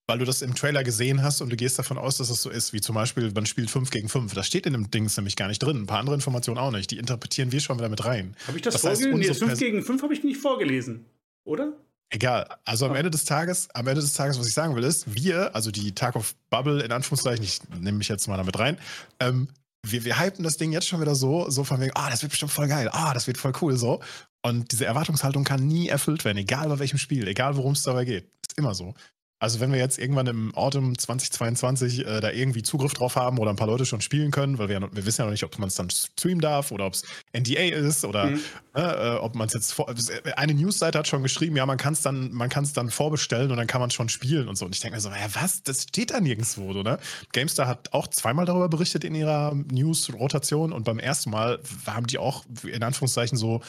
weil 0.07 0.19
du 0.19 0.25
das 0.25 0.41
im 0.41 0.55
Trailer 0.55 0.83
gesehen 0.83 1.23
hast 1.23 1.41
und 1.41 1.49
du 1.49 1.55
gehst 1.55 1.79
davon 1.79 1.97
aus, 1.97 2.17
dass 2.17 2.29
es 2.29 2.41
so 2.41 2.49
ist, 2.49 2.73
wie 2.73 2.81
zum 2.81 2.95
Beispiel, 2.95 3.31
man 3.33 3.45
spielt 3.45 3.69
5 3.69 3.89
gegen 3.89 4.09
5. 4.09 4.33
Das 4.33 4.47
steht 4.47 4.65
in 4.65 4.73
dem 4.73 4.91
Dings 4.91 5.17
nämlich 5.17 5.35
gar 5.35 5.47
nicht 5.47 5.59
drin. 5.59 5.77
Ein 5.77 5.85
paar 5.87 5.99
andere 5.99 6.15
Informationen 6.15 6.57
auch 6.57 6.71
nicht. 6.71 6.91
Die 6.91 6.97
interpretieren 6.97 7.51
wir 7.51 7.59
schon 7.59 7.77
wieder 7.77 7.89
mit 7.89 8.05
rein. 8.05 8.35
Habe 8.47 8.57
ich 8.57 8.63
das, 8.63 8.73
das 8.81 8.81
vorgelesen? 8.81 9.17
Nee, 9.17 9.33
5 9.33 9.59
gegen 9.59 9.83
5 9.83 10.03
habe 10.03 10.13
ich 10.13 10.23
nicht 10.23 10.39
vorgelesen, 10.39 11.05
oder? 11.43 11.73
Egal. 12.09 12.47
Also 12.65 12.85
am 12.85 12.93
ah. 12.93 12.97
Ende 12.97 13.09
des 13.09 13.25
Tages, 13.25 13.67
am 13.73 13.87
Ende 13.87 14.01
des 14.01 14.13
Tages, 14.13 14.39
was 14.39 14.47
ich 14.47 14.53
sagen 14.53 14.75
will, 14.75 14.83
ist, 14.83 15.15
wir, 15.15 15.55
also 15.55 15.71
die 15.71 15.93
Tag 15.93 16.15
of 16.15 16.35
Bubble 16.49 16.83
in 16.83 16.91
Anführungszeichen, 16.91 17.43
ich 17.43 17.61
nehme 17.79 17.97
mich 17.97 18.07
jetzt 18.07 18.27
mal 18.27 18.37
damit 18.37 18.57
rein, 18.59 18.77
ähm, 19.19 19.47
wir, 19.85 20.03
wir 20.05 20.19
hypen 20.19 20.43
das 20.43 20.57
Ding 20.57 20.71
jetzt 20.71 20.87
schon 20.87 21.01
wieder 21.01 21.15
so, 21.15 21.49
so 21.49 21.63
von 21.63 21.79
wegen, 21.79 21.91
ah, 21.95 22.09
das 22.09 22.21
wird 22.21 22.31
bestimmt 22.31 22.51
voll 22.51 22.67
geil, 22.67 22.89
ah, 22.91 23.13
das 23.13 23.27
wird 23.27 23.37
voll 23.37 23.53
cool, 23.61 23.77
so. 23.77 24.01
Und 24.41 24.71
diese 24.71 24.85
Erwartungshaltung 24.85 25.43
kann 25.43 25.65
nie 25.65 25.87
erfüllt 25.89 26.25
werden, 26.25 26.37
egal 26.37 26.69
bei 26.69 26.79
welchem 26.79 26.97
Spiel, 26.97 27.27
egal 27.27 27.55
worum 27.57 27.73
es 27.73 27.83
dabei 27.83 28.05
geht. 28.05 28.29
Ist 28.47 28.57
immer 28.57 28.75
so. 28.75 28.93
Also 29.37 29.59
wenn 29.59 29.71
wir 29.73 29.79
jetzt 29.79 29.99
irgendwann 29.99 30.27
im 30.27 30.55
Autumn 30.55 30.97
2022 30.97 32.07
äh, 32.07 32.21
da 32.21 32.31
irgendwie 32.31 32.63
Zugriff 32.63 32.93
drauf 32.93 33.17
haben 33.17 33.37
oder 33.37 33.49
ein 33.49 33.57
paar 33.57 33.67
Leute 33.67 33.85
schon 33.85 33.99
spielen 33.99 34.31
können, 34.31 34.57
weil 34.57 34.69
wir, 34.69 34.79
ja, 34.79 34.87
wir 34.89 35.05
wissen 35.05 35.21
ja 35.21 35.25
noch 35.25 35.31
nicht, 35.31 35.43
ob 35.43 35.59
man 35.59 35.67
es 35.67 35.75
dann 35.75 35.89
streamen 35.89 36.39
darf 36.39 36.71
oder 36.71 36.85
ob 36.85 36.93
es 36.93 37.03
NDA 37.33 37.75
ist 37.75 38.05
oder 38.05 38.27
mhm. 38.27 38.41
äh, 38.75 39.15
ob 39.15 39.35
man 39.35 39.47
es 39.47 39.53
jetzt 39.53 39.73
vor, 39.73 39.93
eine 40.37 40.53
Newsseite 40.53 40.97
hat 40.97 41.07
schon 41.07 41.21
geschrieben, 41.21 41.57
ja, 41.57 41.65
man 41.65 41.77
kann 41.77 41.93
es 41.93 42.01
dann, 42.01 42.31
man 42.31 42.47
kann 42.47 42.63
es 42.63 42.71
dann 42.71 42.89
vorbestellen 42.89 43.51
und 43.51 43.57
dann 43.57 43.67
kann 43.67 43.81
man 43.81 43.91
schon 43.91 44.07
spielen 44.07 44.47
und 44.47 44.55
so. 44.55 44.65
Und 44.65 44.73
ich 44.73 44.79
denke 44.79 44.95
mir 44.95 45.01
so, 45.01 45.09
ja, 45.09 45.27
was? 45.33 45.63
Das 45.63 45.83
steht 45.83 46.11
da 46.11 46.21
nirgendwo, 46.21 46.71
oder? 46.71 46.99
GameStar 47.33 47.67
hat 47.67 47.91
auch 47.91 48.07
zweimal 48.07 48.45
darüber 48.45 48.69
berichtet 48.69 49.03
in 49.03 49.15
ihrer 49.15 49.53
News-Rotation 49.53 50.71
und 50.71 50.85
beim 50.85 50.99
ersten 50.99 51.29
Mal 51.29 51.59
haben 51.85 52.07
die 52.07 52.19
auch 52.19 52.45
in 52.63 52.83
Anführungszeichen 52.83 53.37
so 53.37 53.61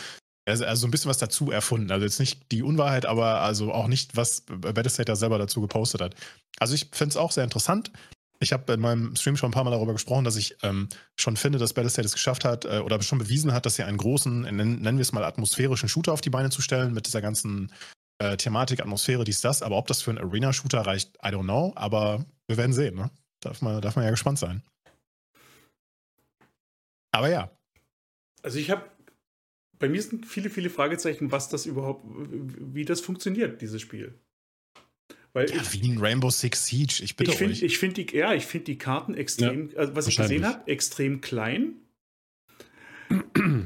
Also, 0.49 0.65
also 0.65 0.87
ein 0.87 0.91
bisschen 0.91 1.09
was 1.09 1.19
dazu 1.19 1.51
erfunden. 1.51 1.91
Also 1.91 2.05
jetzt 2.05 2.21
nicht 2.21 2.53
die 2.53 2.63
Unwahrheit, 2.63 3.05
aber 3.05 3.41
also 3.41 3.73
auch 3.73 3.89
nicht, 3.89 4.17
was 4.17 4.43
Battlestate 4.43 5.07
da 5.07 5.17
selber 5.17 5.39
dazu 5.39 5.61
gepostet 5.61 6.01
hat. 6.01 6.15
Also 6.59 6.75
ich 6.75 6.89
finde 6.93 7.11
es 7.11 7.17
auch 7.17 7.33
sehr 7.33 7.45
interessant. 7.45 7.91
Ich 8.39 8.53
habe 8.53 8.75
in 8.75 8.81
meinem 8.81 9.17
Stream 9.17 9.37
schon 9.37 9.49
ein 9.49 9.53
paar 9.53 9.65
Mal 9.65 9.71
darüber 9.71 9.93
gesprochen, 9.93 10.25
dass 10.25 10.37
ich 10.37 10.57
ähm, 10.63 10.89
schon 11.17 11.37
finde, 11.37 11.59
dass 11.59 11.73
Battlestate 11.73 12.07
es 12.07 12.13
geschafft 12.13 12.45
hat 12.45 12.65
äh, 12.65 12.79
oder 12.79 13.03
schon 13.03 13.19
bewiesen 13.19 13.53
hat, 13.53 13.67
dass 13.67 13.77
sie 13.77 13.83
einen 13.83 13.97
großen, 13.97 14.43
nennen, 14.43 14.83
nennen 14.83 14.99
wir 14.99 15.03
es 15.03 15.13
mal, 15.13 15.25
atmosphärischen 15.25 15.89
Shooter 15.89 16.13
auf 16.13 16.21
die 16.21 16.31
Beine 16.31 16.51
zu 16.51 16.63
stellen, 16.63 16.93
mit 16.93 17.07
dieser 17.07 17.23
ganzen 17.23 17.73
äh, 18.19 18.37
Thematik, 18.37 18.81
Atmosphäre, 18.81 19.25
dies, 19.25 19.41
das. 19.41 19.63
Aber 19.63 19.77
ob 19.77 19.87
das 19.87 20.03
für 20.03 20.11
einen 20.11 20.19
Arena-Shooter 20.19 20.83
reicht, 20.83 21.17
I 21.17 21.29
don't 21.29 21.45
know. 21.45 21.73
Aber 21.77 22.25
wir 22.47 22.57
werden 22.57 22.73
sehen. 22.73 22.95
Ne? 22.95 23.11
Darf, 23.41 23.63
man, 23.63 23.81
darf 23.81 23.97
man 23.97 24.05
ja 24.05 24.11
gespannt 24.11 24.39
sein. 24.39 24.63
Aber 27.11 27.31
ja. 27.31 27.51
Also 28.43 28.59
ich 28.59 28.71
habe 28.71 28.85
bei 29.79 29.89
mir 29.89 30.03
sind 30.03 30.27
viele, 30.27 30.51
viele 30.51 30.71
Fragezeichen, 30.71 31.33
was 31.33 31.49
das 31.49 31.67
überhaupt, 31.67 32.05
wie 32.07 32.85
das 32.85 33.01
funktioniert, 33.01 33.61
dieses 33.61 33.81
Spiel. 33.81 34.15
Weil 35.33 35.51
ja, 35.51 35.57
ich, 35.57 35.83
wie 35.83 35.89
ein 35.89 35.99
Rainbow 35.99 36.31
Six 36.31 36.67
Siege, 36.67 37.03
ich 37.03 37.17
bitte 37.17 37.33
ich 37.33 37.37
find, 37.37 37.53
euch. 37.53 37.63
Ich 37.63 37.79
finde 37.79 38.05
die, 38.05 38.17
ja, 38.17 38.33
ich 38.33 38.47
find 38.47 38.67
die 38.69 38.79
Karten 38.79 39.15
extrem, 39.15 39.71
ja, 39.71 39.77
also 39.77 39.95
was 39.95 40.07
ich 40.07 40.17
gesehen 40.17 40.47
habe, 40.47 40.67
extrem 40.67 41.21
klein. 41.21 41.75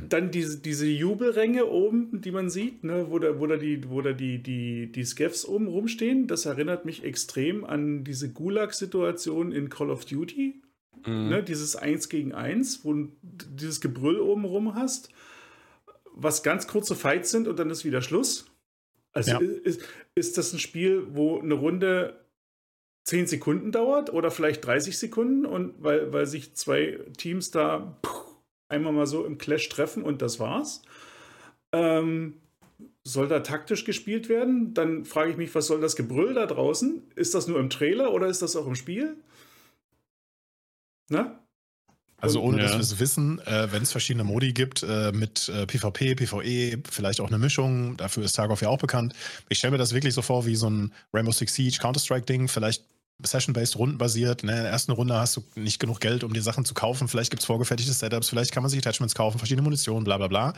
Dann 0.08 0.30
diese, 0.32 0.58
diese 0.58 0.86
Jubelränge 0.86 1.66
oben, 1.66 2.20
die 2.20 2.32
man 2.32 2.50
sieht, 2.50 2.84
ne, 2.84 3.06
wo 3.08 3.18
da, 3.18 3.38
wo 3.38 3.46
da, 3.46 3.56
die, 3.56 3.88
wo 3.88 4.02
da 4.02 4.12
die, 4.12 4.42
die, 4.42 4.90
die 4.92 5.04
Scavs 5.04 5.46
oben 5.46 5.68
rumstehen, 5.68 6.26
das 6.26 6.44
erinnert 6.44 6.84
mich 6.84 7.04
extrem 7.04 7.64
an 7.64 8.04
diese 8.04 8.32
Gulag-Situation 8.32 9.52
in 9.52 9.68
Call 9.68 9.90
of 9.90 10.04
Duty. 10.04 10.60
Mhm. 11.06 11.28
Ne, 11.28 11.42
dieses 11.42 11.76
Eins 11.76 12.08
gegen 12.08 12.32
Eins, 12.34 12.84
wo 12.84 12.92
du 12.92 13.12
dieses 13.22 13.80
Gebrüll 13.80 14.20
oben 14.20 14.44
rum 14.44 14.74
hast 14.74 15.10
was 16.12 16.42
ganz 16.42 16.66
kurze 16.66 16.94
Fights 16.94 17.30
sind 17.30 17.48
und 17.48 17.58
dann 17.58 17.70
ist 17.70 17.84
wieder 17.84 18.02
Schluss. 18.02 18.46
Also 19.12 19.32
ja. 19.32 19.38
ist, 19.38 19.82
ist 20.14 20.38
das 20.38 20.52
ein 20.52 20.58
Spiel, 20.58 21.06
wo 21.10 21.40
eine 21.40 21.54
Runde 21.54 22.24
10 23.04 23.26
Sekunden 23.26 23.72
dauert 23.72 24.12
oder 24.12 24.30
vielleicht 24.30 24.64
30 24.64 24.98
Sekunden 24.98 25.46
und 25.46 25.82
weil, 25.82 26.12
weil 26.12 26.26
sich 26.26 26.54
zwei 26.54 27.00
Teams 27.16 27.50
da 27.50 28.00
einmal 28.68 28.92
mal 28.92 29.06
so 29.06 29.24
im 29.24 29.38
Clash 29.38 29.68
treffen 29.68 30.02
und 30.02 30.22
das 30.22 30.38
war's. 30.38 30.82
Ähm, 31.72 32.40
soll 33.02 33.28
da 33.28 33.40
taktisch 33.40 33.84
gespielt 33.84 34.28
werden? 34.28 34.74
Dann 34.74 35.04
frage 35.04 35.30
ich 35.30 35.36
mich, 35.36 35.54
was 35.54 35.66
soll 35.66 35.80
das 35.80 35.96
Gebrüll 35.96 36.34
da 36.34 36.46
draußen? 36.46 37.10
Ist 37.16 37.34
das 37.34 37.48
nur 37.48 37.58
im 37.58 37.70
Trailer 37.70 38.12
oder 38.12 38.28
ist 38.28 38.42
das 38.42 38.56
auch 38.56 38.66
im 38.66 38.74
Spiel? 38.74 39.16
Na? 41.08 41.42
Also 42.20 42.42
ohne 42.42 42.58
ja. 42.58 42.64
dass 42.64 42.74
wir 42.74 42.80
es 42.80 42.98
wissen, 42.98 43.38
äh, 43.46 43.72
wenn 43.72 43.82
es 43.82 43.92
verschiedene 43.92 44.24
Modi 44.24 44.52
gibt 44.52 44.82
äh, 44.82 45.12
mit 45.12 45.48
äh, 45.48 45.66
PvP, 45.66 46.14
PvE, 46.14 46.82
vielleicht 46.90 47.20
auch 47.20 47.28
eine 47.28 47.38
Mischung, 47.38 47.96
dafür 47.96 48.24
ist 48.24 48.32
Tarkov 48.32 48.60
ja 48.62 48.68
auch 48.68 48.78
bekannt. 48.78 49.14
Ich 49.48 49.58
stelle 49.58 49.72
mir 49.72 49.78
das 49.78 49.94
wirklich 49.94 50.14
so 50.14 50.22
vor 50.22 50.46
wie 50.46 50.56
so 50.56 50.68
ein 50.68 50.92
Rainbow 51.12 51.32
Six 51.32 51.54
Siege 51.54 51.78
Counter-Strike-Ding, 51.80 52.48
vielleicht 52.48 52.84
Session-based, 53.22 53.76
rundenbasiert. 53.76 54.44
Ne? 54.44 54.52
In 54.52 54.62
der 54.62 54.70
ersten 54.70 54.92
Runde 54.92 55.14
hast 55.14 55.36
du 55.36 55.44
nicht 55.54 55.78
genug 55.78 56.00
Geld, 56.00 56.24
um 56.24 56.32
dir 56.32 56.42
Sachen 56.42 56.64
zu 56.64 56.74
kaufen. 56.74 57.08
Vielleicht 57.08 57.30
gibt 57.30 57.40
es 57.40 57.46
vorgefertigte 57.46 57.92
Setups, 57.92 58.28
vielleicht 58.28 58.52
kann 58.52 58.62
man 58.62 58.70
sich 58.70 58.78
Attachments 58.78 59.14
kaufen, 59.14 59.38
verschiedene 59.38 59.62
Munition, 59.62 60.04
bla 60.04 60.16
bla 60.18 60.28
bla. 60.28 60.52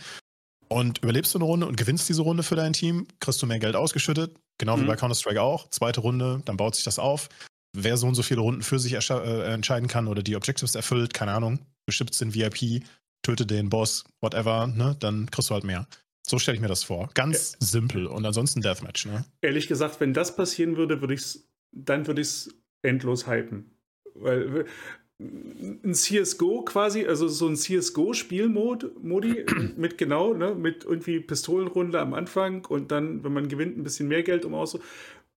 Und 0.69 0.99
überlebst 1.03 1.35
du 1.35 1.39
eine 1.39 1.45
Runde 1.45 1.67
und 1.67 1.77
gewinnst 1.77 2.09
diese 2.09 2.23
Runde 2.23 2.43
für 2.43 2.57
dein 2.57 2.73
Team, 2.73 3.07
kriegst 3.21 3.43
du 3.43 3.47
mehr 3.47 3.59
Geld 3.59 3.77
ausgeschüttet, 3.77 4.37
genau 4.59 4.77
mhm. 4.77 4.83
wie 4.83 4.87
bei 4.87 4.97
Counter-Strike 4.97 5.43
auch. 5.43 5.69
Zweite 5.71 6.01
Runde, 6.01 6.41
dann 6.45 6.57
baut 6.57 6.75
sich 6.75 6.85
das 6.85 6.99
auf 6.99 7.29
wer 7.73 7.97
so 7.97 8.07
und 8.07 8.15
so 8.15 8.23
viele 8.23 8.41
Runden 8.41 8.63
für 8.63 8.79
sich 8.79 8.95
äh, 8.95 9.53
entscheiden 9.53 9.89
kann 9.89 10.09
oder 10.09 10.23
die 10.23 10.37
Objectives 10.37 10.75
erfüllt, 10.75 11.15
keine 11.15 11.33
Ahnung, 11.33 11.61
bestimmt 11.87 12.19
den 12.21 12.35
VIP, 12.35 12.85
töte 13.23 13.47
den 13.47 13.69
Boss, 13.69 14.05
whatever, 14.21 14.67
ne, 14.67 14.97
dann 14.99 15.31
kriegst 15.31 15.51
du 15.51 15.55
halt 15.55 15.65
mehr. 15.65 15.87
So 16.27 16.39
stelle 16.39 16.57
ich 16.57 16.61
mir 16.63 16.69
das 16.69 16.85
vor. 16.85 17.11
Ganz 17.15 17.53
ja. 17.53 17.67
simpel 17.67 18.07
und 18.07 18.25
ansonsten 18.25 18.61
Deathmatch, 18.61 19.07
ne? 19.07 19.25
Ehrlich 19.41 19.67
gesagt, 19.67 20.01
wenn 20.01 20.15
das 20.15 20.37
passieren 20.37 20.77
würde, 20.77 21.01
würde 21.01 21.15
ich's, 21.15 21.49
dann 21.73 22.07
würde 22.07 22.21
ich 22.21 22.29
es 22.29 22.55
endlos 22.83 23.27
hypen. 23.27 23.71
Weil 24.15 24.67
ein 25.19 25.95
CSGO 25.95 26.63
quasi, 26.63 27.07
also 27.07 27.29
so 27.29 27.49
ein 27.49 27.57
CSGO-Spielmodi 27.57 29.45
mit 29.77 29.99
genau, 29.99 30.35
ne, 30.35 30.55
mit 30.55 30.85
irgendwie 30.85 31.21
Pistolenrunde 31.21 32.01
am 32.01 32.15
Anfang 32.15 32.65
und 32.67 32.91
dann, 32.91 33.23
wenn 33.25 33.33
man 33.33 33.49
gewinnt, 33.49 33.77
ein 33.77 33.85
bisschen 33.85 34.09
mehr 34.09 34.23
Geld 34.23 34.45
um 34.45 34.55
aus. 34.55 34.79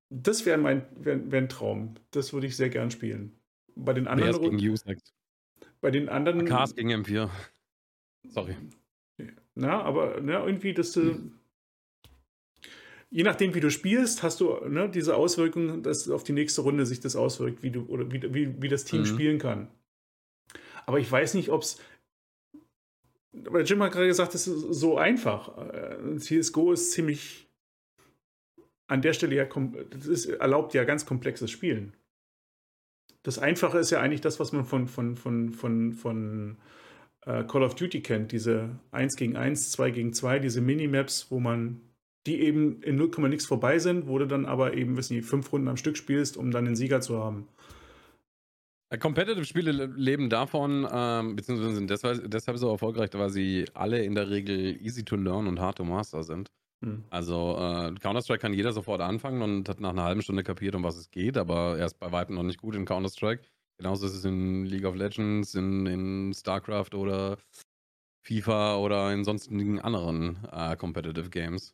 Das 0.09 0.45
wäre 0.45 0.57
mein 0.57 0.85
wär, 0.95 1.31
wär 1.31 1.41
ein 1.41 1.50
Traum. 1.50 1.95
Das 2.12 2.33
würde 2.33 2.47
ich 2.47 2.55
sehr 2.55 2.69
gern 2.69 2.91
spielen. 2.91 3.39
Bei 3.75 3.93
den 3.93 4.07
anderen. 4.07 4.41
gegen 4.41 4.57
Usex. 4.57 5.13
Bei 5.81 5.91
den 5.91 6.09
anderen. 6.09 6.45
Cars 6.45 6.75
gegen 6.75 6.91
M4. 6.91 7.29
Sorry. 8.29 8.55
Na, 9.55 9.81
aber 9.81 10.19
na, 10.21 10.45
irgendwie, 10.45 10.74
dass 10.74 10.91
du. 10.91 11.01
Hm. 11.01 11.39
Je 13.09 13.24
nachdem, 13.24 13.53
wie 13.53 13.62
du 13.62 13.71
spielst, 13.71 14.24
hast 14.24 14.41
du 14.41 14.55
ne, 14.67 14.89
diese 14.89 15.15
Auswirkungen, 15.15 15.83
dass 15.83 16.09
auf 16.09 16.24
die 16.24 16.33
nächste 16.33 16.62
Runde 16.62 16.85
sich 16.85 17.00
das 17.00 17.15
auswirkt, 17.15 17.63
wie 17.63 17.71
du 17.71 17.85
oder 17.85 18.12
wie, 18.12 18.21
wie, 18.33 18.62
wie 18.62 18.67
das 18.67 18.83
Team 18.83 19.01
mhm. 19.01 19.05
spielen 19.05 19.39
kann. 19.39 19.69
Aber 20.85 21.00
ich 21.00 21.09
weiß 21.09 21.33
nicht, 21.35 21.50
ob 21.50 21.62
es. 21.62 21.79
Weil 23.31 23.65
Jim 23.65 23.81
hat 23.83 23.93
gerade 23.93 24.07
gesagt, 24.07 24.35
es 24.35 24.47
ist 24.47 24.62
so 24.74 24.97
einfach. 24.97 25.57
Äh, 25.57 26.17
CSGO 26.17 26.71
ist 26.71 26.91
ziemlich 26.91 27.44
an 28.87 29.01
der 29.01 29.13
Stelle 29.13 29.35
ja, 29.35 29.45
das 29.89 30.07
ist, 30.07 30.25
erlaubt 30.25 30.73
ja 30.73 30.83
ganz 30.83 31.05
komplexes 31.05 31.51
Spielen. 31.51 31.93
Das 33.23 33.39
Einfache 33.39 33.79
ist 33.79 33.89
ja 33.89 33.99
eigentlich 34.01 34.21
das, 34.21 34.39
was 34.39 34.51
man 34.51 34.65
von, 34.65 34.87
von, 34.87 35.15
von, 35.15 35.51
von, 35.51 35.93
von 35.93 36.57
äh, 37.25 37.43
Call 37.43 37.63
of 37.63 37.75
Duty 37.75 38.01
kennt, 38.01 38.31
diese 38.31 38.79
1 38.91 39.15
gegen 39.15 39.35
1, 39.35 39.71
2 39.71 39.91
gegen 39.91 40.13
2, 40.13 40.39
diese 40.39 40.61
Minimaps, 40.61 41.31
wo 41.31 41.39
man 41.39 41.81
die 42.27 42.41
eben 42.41 42.81
in 42.81 42.95
0, 42.95 43.29
nichts 43.29 43.45
vorbei 43.45 43.79
sind, 43.79 44.07
wo 44.07 44.17
du 44.17 44.27
dann 44.27 44.45
aber 44.45 44.75
eben, 44.75 44.97
wissen 44.97 45.13
die, 45.13 45.21
fünf 45.21 45.51
Runden 45.51 45.67
am 45.67 45.77
Stück 45.77 45.97
spielst, 45.97 46.37
um 46.37 46.51
dann 46.51 46.65
den 46.65 46.75
Sieger 46.75 47.01
zu 47.01 47.17
haben. 47.17 47.47
Competitive-Spiele 48.99 49.93
leben 49.95 50.29
davon, 50.29 50.87
ähm, 50.89 51.35
beziehungsweise 51.35 51.75
sind 51.75 51.89
deshalb, 51.89 52.29
deshalb 52.29 52.57
so 52.57 52.69
erfolgreich, 52.69 53.09
weil 53.13 53.29
sie 53.29 53.65
alle 53.73 54.03
in 54.03 54.15
der 54.15 54.29
Regel 54.29 54.79
easy 54.81 55.03
to 55.03 55.15
learn 55.15 55.47
und 55.47 55.59
hard 55.59 55.77
to 55.77 55.83
master 55.83 56.23
sind. 56.23 56.51
Hm. 56.84 57.03
Also 57.10 57.58
äh, 57.58 57.94
Counter-Strike 58.00 58.41
kann 58.41 58.53
jeder 58.53 58.74
sofort 58.74 59.01
anfangen 59.01 59.41
und 59.41 59.70
hat 59.70 59.79
nach 59.79 59.91
einer 59.91 60.03
halben 60.03 60.22
Stunde 60.22 60.44
kapiert, 60.44 60.75
um 60.75 60.84
was 60.84 60.98
es 60.98 61.10
geht, 61.10 61.38
aber 61.38 61.77
er 61.77 61.86
ist 61.86 62.00
bei 62.00 62.12
weitem 62.12 62.36
noch 62.36 62.44
nicht 62.44 62.60
gut 62.60 62.75
in 62.75 62.86
Counter-Strike. 62.86 63.44
Genauso 63.77 64.05
ist 64.05 64.13
es 64.13 64.25
in 64.25 64.65
League 64.65 64.86
of 64.86 64.96
Legends, 64.96 65.55
in, 65.55 65.86
in 65.86 66.34
StarCraft 66.34 66.94
oder 66.94 67.38
FIFA 68.24 68.77
oder 68.77 69.13
in 69.13 69.24
sonstigen 69.24 69.79
anderen 69.79 70.38
äh, 70.51 70.75
Competitive 70.77 71.29
Games. 71.29 71.74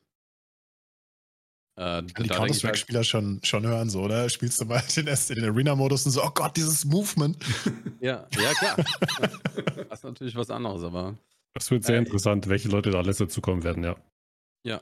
Äh, 1.77 2.03
die 2.03 2.13
Counter-Strike-Spieler 2.13 3.00
halt 3.00 3.08
schon, 3.08 3.39
schon 3.43 3.65
hören, 3.65 3.89
so, 3.89 4.01
oder? 4.01 4.29
Spielst 4.29 4.60
du 4.60 4.65
mal 4.65 4.84
den, 4.96 5.05
den 5.05 5.46
Arena-Modus 5.46 6.05
und 6.05 6.12
so, 6.12 6.24
oh 6.24 6.31
Gott, 6.34 6.58
dieses 6.58 6.86
Movement. 6.86 7.38
ja, 8.01 8.27
ja, 8.31 8.53
klar. 8.53 8.75
das 9.89 10.00
ist 10.00 10.03
natürlich 10.03 10.36
was 10.36 10.50
anderes, 10.50 10.84
aber. 10.84 11.17
Das 11.53 11.72
wird 11.72 11.84
sehr 11.84 11.96
äh, 11.96 12.00
interessant, 12.00 12.48
welche 12.50 12.70
Leute 12.70 12.91
da 12.91 13.00
alles 13.00 13.17
dazukommen 13.17 13.63
werden, 13.63 13.84
ja. 13.84 13.96
Ja. 14.63 14.81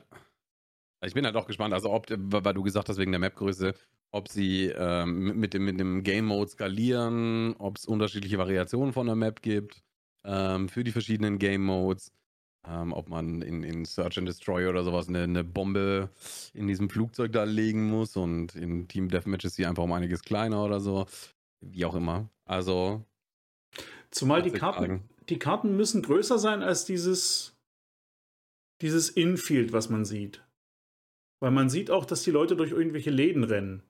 Ich 1.02 1.14
bin 1.14 1.24
halt 1.24 1.36
auch 1.36 1.46
gespannt, 1.46 1.72
also 1.72 1.90
ob, 1.90 2.06
weil 2.10 2.54
du 2.54 2.62
gesagt 2.62 2.88
hast, 2.88 2.98
wegen 2.98 3.12
der 3.12 3.20
Mapgröße, 3.20 3.74
ob 4.10 4.28
sie 4.28 4.66
ähm, 4.66 5.38
mit, 5.38 5.54
dem, 5.54 5.64
mit 5.64 5.80
dem 5.80 6.02
Game 6.02 6.26
Mode 6.26 6.50
skalieren, 6.50 7.54
ob 7.58 7.78
es 7.78 7.86
unterschiedliche 7.86 8.38
Variationen 8.38 8.92
von 8.92 9.06
der 9.06 9.16
Map 9.16 9.40
gibt 9.40 9.82
ähm, 10.24 10.68
für 10.68 10.84
die 10.84 10.92
verschiedenen 10.92 11.38
Game 11.38 11.64
Modes. 11.64 12.12
Ähm, 12.68 12.92
ob 12.92 13.08
man 13.08 13.40
in, 13.40 13.62
in 13.62 13.86
Search 13.86 14.18
and 14.18 14.28
Destroy 14.28 14.68
oder 14.68 14.84
sowas 14.84 15.08
eine, 15.08 15.22
eine, 15.22 15.44
Bombe 15.44 16.10
in 16.52 16.66
diesem 16.66 16.90
Flugzeug 16.90 17.32
da 17.32 17.44
legen 17.44 17.88
muss 17.88 18.18
und 18.18 18.54
in 18.54 18.86
Team 18.86 19.08
Deathmatch 19.08 19.46
ist 19.46 19.56
sie 19.56 19.64
einfach 19.64 19.84
um 19.84 19.92
einiges 19.92 20.22
kleiner 20.22 20.62
oder 20.62 20.78
so. 20.78 21.06
Wie 21.62 21.86
auch 21.86 21.94
immer. 21.94 22.28
Also. 22.44 23.02
Zumal 24.10 24.42
die 24.42 24.50
Karten, 24.50 25.08
die 25.30 25.38
Karten 25.38 25.74
müssen 25.74 26.02
größer 26.02 26.38
sein 26.38 26.62
als 26.62 26.84
dieses 26.84 27.56
dieses 28.80 29.10
Infield, 29.10 29.72
was 29.72 29.90
man 29.90 30.04
sieht. 30.04 30.42
Weil 31.40 31.50
man 31.50 31.70
sieht 31.70 31.90
auch, 31.90 32.04
dass 32.04 32.22
die 32.22 32.30
Leute 32.30 32.56
durch 32.56 32.70
irgendwelche 32.70 33.10
Läden 33.10 33.44
rennen. 33.44 33.82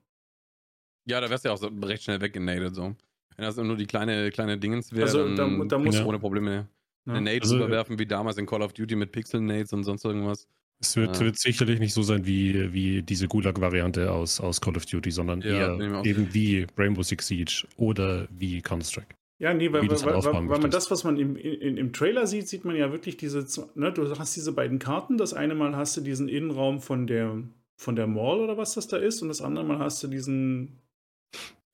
Ja, 1.05 1.19
da 1.19 1.29
wärst 1.29 1.43
du 1.43 1.49
ja 1.49 1.53
auch 1.53 1.59
so 1.59 1.67
recht 1.67 2.03
schnell 2.03 2.21
weggenadet 2.21 2.75
so. 2.75 2.95
Wenn 3.35 3.45
das 3.45 3.57
nur 3.57 3.75
die 3.75 3.87
kleine, 3.87 4.29
kleine 4.29 4.57
Dingens 4.57 4.93
wäre, 4.93 5.05
also, 5.05 5.35
dann 5.35 5.59
da, 5.59 5.65
da 5.65 5.79
muss 5.79 5.99
ohne 6.01 6.19
Probleme 6.19 6.67
ja. 7.05 7.13
eine 7.13 7.21
Nade 7.21 7.41
also, 7.41 7.57
überwerfen, 7.57 7.97
wie 7.97 8.05
damals 8.05 8.37
in 8.37 8.45
Call 8.45 8.61
of 8.61 8.73
Duty 8.73 8.95
mit 8.95 9.11
Pixel-Nades 9.11 9.73
und 9.73 9.83
sonst 9.83 10.05
irgendwas. 10.05 10.47
Es 10.79 10.95
wird, 10.95 11.15
ja. 11.17 11.25
wird, 11.25 11.37
sicherlich 11.37 11.79
nicht 11.79 11.93
so 11.93 12.01
sein 12.01 12.25
wie, 12.25 12.73
wie 12.73 13.03
diese 13.03 13.27
Gulag-Variante 13.27 14.11
aus, 14.11 14.39
aus 14.39 14.61
Call 14.61 14.75
of 14.75 14.85
Duty, 14.85 15.11
sondern 15.11 15.41
ja, 15.41 15.77
eher 15.77 16.05
eben 16.05 16.33
wie 16.33 16.65
Rainbow 16.77 17.03
Six 17.03 17.27
Siege 17.27 17.67
oder 17.77 18.27
wie 18.31 18.61
Counter-Strike. 18.61 19.15
Ja, 19.41 19.55
nee, 19.55 19.73
weil, 19.73 19.89
weil, 19.89 20.23
weil, 20.23 20.49
weil 20.49 20.59
man 20.59 20.69
das, 20.69 20.91
was 20.91 21.03
man 21.03 21.17
im, 21.17 21.35
im, 21.35 21.75
im, 21.75 21.93
Trailer 21.93 22.27
sieht, 22.27 22.47
sieht 22.47 22.63
man 22.63 22.75
ja 22.75 22.91
wirklich 22.91 23.17
diese, 23.17 23.43
ne, 23.73 23.91
du 23.91 24.07
hast 24.19 24.35
diese 24.35 24.51
beiden 24.51 24.77
Karten. 24.77 25.17
Das 25.17 25.33
eine 25.33 25.55
Mal 25.55 25.75
hast 25.75 25.97
du 25.97 26.01
diesen 26.01 26.29
Innenraum 26.29 26.79
von 26.79 27.07
der, 27.07 27.41
von 27.75 27.95
der 27.95 28.05
Mall 28.05 28.39
oder 28.39 28.57
was 28.57 28.75
das 28.75 28.87
da 28.87 28.97
ist 28.97 29.23
und 29.23 29.29
das 29.29 29.41
andere 29.41 29.65
Mal 29.65 29.79
hast 29.79 30.03
du 30.03 30.07
diesen, 30.07 30.77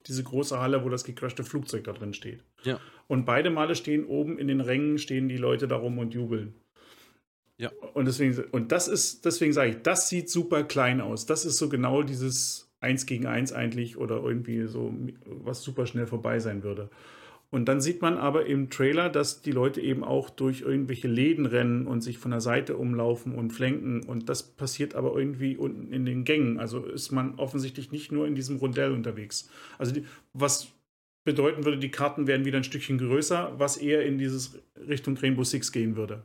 diese 0.06 0.24
große 0.24 0.58
Halle, 0.58 0.82
wo 0.82 0.88
das 0.88 1.04
gecrashte 1.04 1.44
Flugzeug 1.44 1.84
da 1.84 1.92
drin 1.92 2.14
steht. 2.14 2.42
Ja. 2.62 2.80
Und 3.06 3.26
beide 3.26 3.50
Male 3.50 3.74
stehen 3.74 4.06
oben 4.06 4.38
in 4.38 4.48
den 4.48 4.62
Rängen, 4.62 4.96
stehen 4.96 5.28
die 5.28 5.36
Leute 5.36 5.68
da 5.68 5.76
rum 5.76 5.98
und 5.98 6.14
jubeln. 6.14 6.54
Ja. 7.58 7.70
Und 7.92 8.06
deswegen, 8.06 8.44
und 8.50 8.72
das 8.72 8.88
ist, 8.88 9.26
deswegen 9.26 9.52
sage 9.52 9.72
ich, 9.72 9.82
das 9.82 10.08
sieht 10.08 10.30
super 10.30 10.64
klein 10.64 11.02
aus. 11.02 11.26
Das 11.26 11.44
ist 11.44 11.58
so 11.58 11.68
genau 11.68 12.02
dieses 12.02 12.72
1 12.80 13.04
gegen 13.04 13.26
1 13.26 13.52
eigentlich 13.52 13.98
oder 13.98 14.22
irgendwie 14.22 14.66
so, 14.68 14.94
was 15.26 15.62
super 15.62 15.84
schnell 15.84 16.06
vorbei 16.06 16.38
sein 16.38 16.62
würde. 16.62 16.88
Und 17.50 17.66
dann 17.66 17.80
sieht 17.80 18.02
man 18.02 18.18
aber 18.18 18.44
im 18.44 18.68
Trailer, 18.68 19.08
dass 19.08 19.40
die 19.40 19.52
Leute 19.52 19.80
eben 19.80 20.04
auch 20.04 20.28
durch 20.28 20.60
irgendwelche 20.60 21.08
Läden 21.08 21.46
rennen 21.46 21.86
und 21.86 22.02
sich 22.02 22.18
von 22.18 22.30
der 22.30 22.42
Seite 22.42 22.76
umlaufen 22.76 23.34
und 23.34 23.52
flenken. 23.52 24.02
Und 24.02 24.28
das 24.28 24.42
passiert 24.42 24.94
aber 24.94 25.16
irgendwie 25.16 25.56
unten 25.56 25.90
in 25.90 26.04
den 26.04 26.24
Gängen. 26.24 26.60
Also 26.60 26.84
ist 26.84 27.10
man 27.10 27.36
offensichtlich 27.36 27.90
nicht 27.90 28.12
nur 28.12 28.26
in 28.26 28.34
diesem 28.34 28.58
Rundell 28.58 28.92
unterwegs. 28.92 29.48
Also 29.78 29.92
die, 29.94 30.04
was 30.34 30.68
bedeuten 31.24 31.64
würde, 31.64 31.78
die 31.78 31.90
Karten 31.90 32.26
werden 32.26 32.44
wieder 32.44 32.58
ein 32.58 32.64
Stückchen 32.64 32.98
größer, 32.98 33.54
was 33.58 33.78
eher 33.78 34.04
in 34.04 34.18
dieses 34.18 34.58
Richtung 34.76 35.16
Rainbow 35.16 35.44
Six 35.44 35.72
gehen 35.72 35.96
würde. 35.96 36.22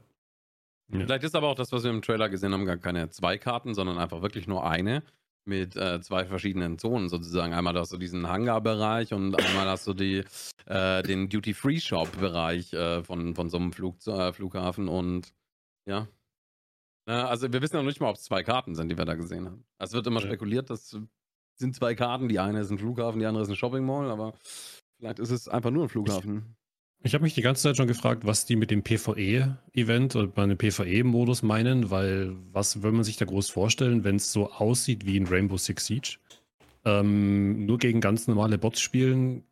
Vielleicht 0.91 1.23
ist 1.23 1.35
aber 1.35 1.47
auch 1.47 1.55
das, 1.55 1.71
was 1.71 1.83
wir 1.83 1.89
im 1.89 2.01
Trailer 2.01 2.29
gesehen 2.29 2.53
haben, 2.53 2.65
gar 2.65 2.77
keine 2.77 3.09
zwei 3.09 3.37
Karten, 3.37 3.73
sondern 3.73 3.97
einfach 3.97 4.21
wirklich 4.21 4.47
nur 4.47 4.65
eine 4.65 5.03
mit 5.45 5.75
äh, 5.75 6.01
zwei 6.01 6.25
verschiedenen 6.25 6.77
Zonen 6.77 7.09
sozusagen. 7.09 7.53
Einmal 7.53 7.77
hast 7.77 7.91
du 7.91 7.97
diesen 7.97 8.27
Hangar-Bereich 8.27 9.13
und 9.13 9.35
einmal 9.35 9.67
hast 9.67 9.87
du 9.87 9.93
die, 9.93 10.23
äh, 10.65 11.03
den 11.03 11.29
Duty-Free-Shop-Bereich 11.29 12.73
äh, 12.73 13.03
von, 13.03 13.35
von 13.35 13.49
so 13.49 13.57
einem 13.57 13.73
Flug, 13.73 14.05
äh, 14.07 14.33
Flughafen 14.33 14.87
und 14.87 15.33
ja. 15.85 16.07
also 17.05 17.51
wir 17.51 17.61
wissen 17.61 17.75
ja 17.75 17.81
noch 17.81 17.89
nicht 17.89 17.99
mal, 17.99 18.09
ob 18.09 18.15
es 18.15 18.23
zwei 18.23 18.43
Karten 18.43 18.75
sind, 18.75 18.89
die 18.89 18.97
wir 18.97 19.05
da 19.05 19.15
gesehen 19.15 19.45
haben. 19.45 19.65
Es 19.79 19.91
wird 19.91 20.07
immer 20.07 20.21
ja. 20.21 20.27
spekuliert, 20.27 20.69
das 20.69 20.97
sind 21.55 21.75
zwei 21.75 21.95
Karten. 21.95 22.29
Die 22.29 22.39
eine 22.39 22.61
ist 22.61 22.71
ein 22.71 22.77
Flughafen, 22.77 23.19
die 23.19 23.25
andere 23.25 23.43
ist 23.43 23.49
ein 23.49 23.55
Shopping 23.55 23.85
Mall, 23.85 24.09
aber 24.09 24.33
vielleicht 24.97 25.19
ist 25.19 25.31
es 25.31 25.49
einfach 25.49 25.71
nur 25.71 25.83
ein 25.83 25.89
Flughafen. 25.89 26.55
Ich 27.05 27.13
habe 27.13 27.23
mich 27.23 27.33
die 27.33 27.41
ganze 27.41 27.63
Zeit 27.63 27.75
schon 27.75 27.87
gefragt, 27.87 28.25
was 28.25 28.45
die 28.45 28.55
mit 28.55 28.71
dem 28.71 28.81
PvE-Event 28.81 30.15
oder 30.15 30.27
bei 30.27 30.43
einem 30.43 30.57
PvE-Modus 30.57 31.43
meinen, 31.43 31.91
weil 31.91 32.33
was 32.53 32.81
will 32.81 32.93
man 32.93 33.03
sich 33.03 33.17
da 33.17 33.25
groß 33.25 33.49
vorstellen, 33.49 34.05
wenn 34.05 34.15
es 34.15 34.31
so 34.31 34.49
aussieht 34.49 35.05
wie 35.05 35.17
in 35.17 35.27
Rainbow 35.27 35.57
Six 35.57 35.85
Siege? 35.85 36.17
Ähm, 36.85 37.65
nur 37.65 37.77
gegen 37.77 37.99
ganz 37.99 38.27
normale 38.29 38.57
Bots 38.57 38.79
spielen, 38.79 39.43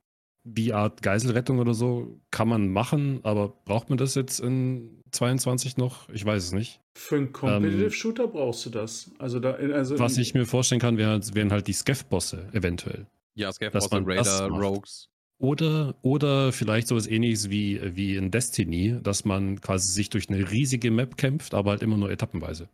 wie 0.46 0.72
Art 0.72 1.02
Geiselrettung 1.02 1.60
oder 1.60 1.74
so, 1.74 2.22
kann 2.32 2.48
man 2.48 2.70
machen, 2.70 3.20
aber 3.24 3.50
braucht 3.66 3.90
man 3.90 3.98
das 3.98 4.16
jetzt 4.16 4.40
in 4.40 5.04
22 5.12 5.76
noch? 5.76 6.08
Ich 6.10 6.26
weiß 6.26 6.44
es 6.44 6.52
nicht. 6.54 6.80
Für 6.96 7.18
einen 7.18 7.34
Competitive 7.34 7.84
ähm, 7.84 7.92
Shooter 7.92 8.28
brauchst 8.28 8.66
du 8.66 8.70
das. 8.70 9.12
Also 9.20 9.42
da, 9.42 9.52
also 9.52 10.00
was 10.00 10.18
ich 10.18 10.34
mir 10.34 10.46
vorstellen 10.46 10.80
kann, 10.80 10.98
wären, 10.98 11.22
wären 11.36 11.52
halt 11.52 11.68
die 11.68 11.74
Scav-Bosse 11.74 12.48
eventuell. 12.54 13.08
Ja, 13.36 13.52
Scav-Bosse, 13.52 14.04
Raider, 14.06 14.48
Rogues. 14.48 15.11
Oder, 15.42 15.96
oder 16.04 16.52
vielleicht 16.52 16.88
sowas 16.88 17.08
ähnliches 17.08 17.50
wie, 17.50 17.82
wie 17.96 18.16
in 18.16 18.30
Destiny, 18.30 19.00
dass 19.02 19.26
man 19.26 19.60
quasi 19.60 19.92
sich 19.92 20.12
durch 20.12 20.30
eine 20.30 20.52
riesige 20.52 20.92
Map 20.92 21.18
kämpft, 21.18 21.56
aber 21.56 21.72
halt 21.72 21.82
immer 21.82 21.98
nur 21.98 22.12
etappenweise. 22.12 22.70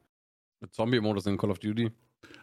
Mit 0.59 0.73
Zombie-Modus 0.73 1.27
in 1.27 1.37
Call 1.37 1.49
of 1.49 1.59
Duty. 1.59 1.91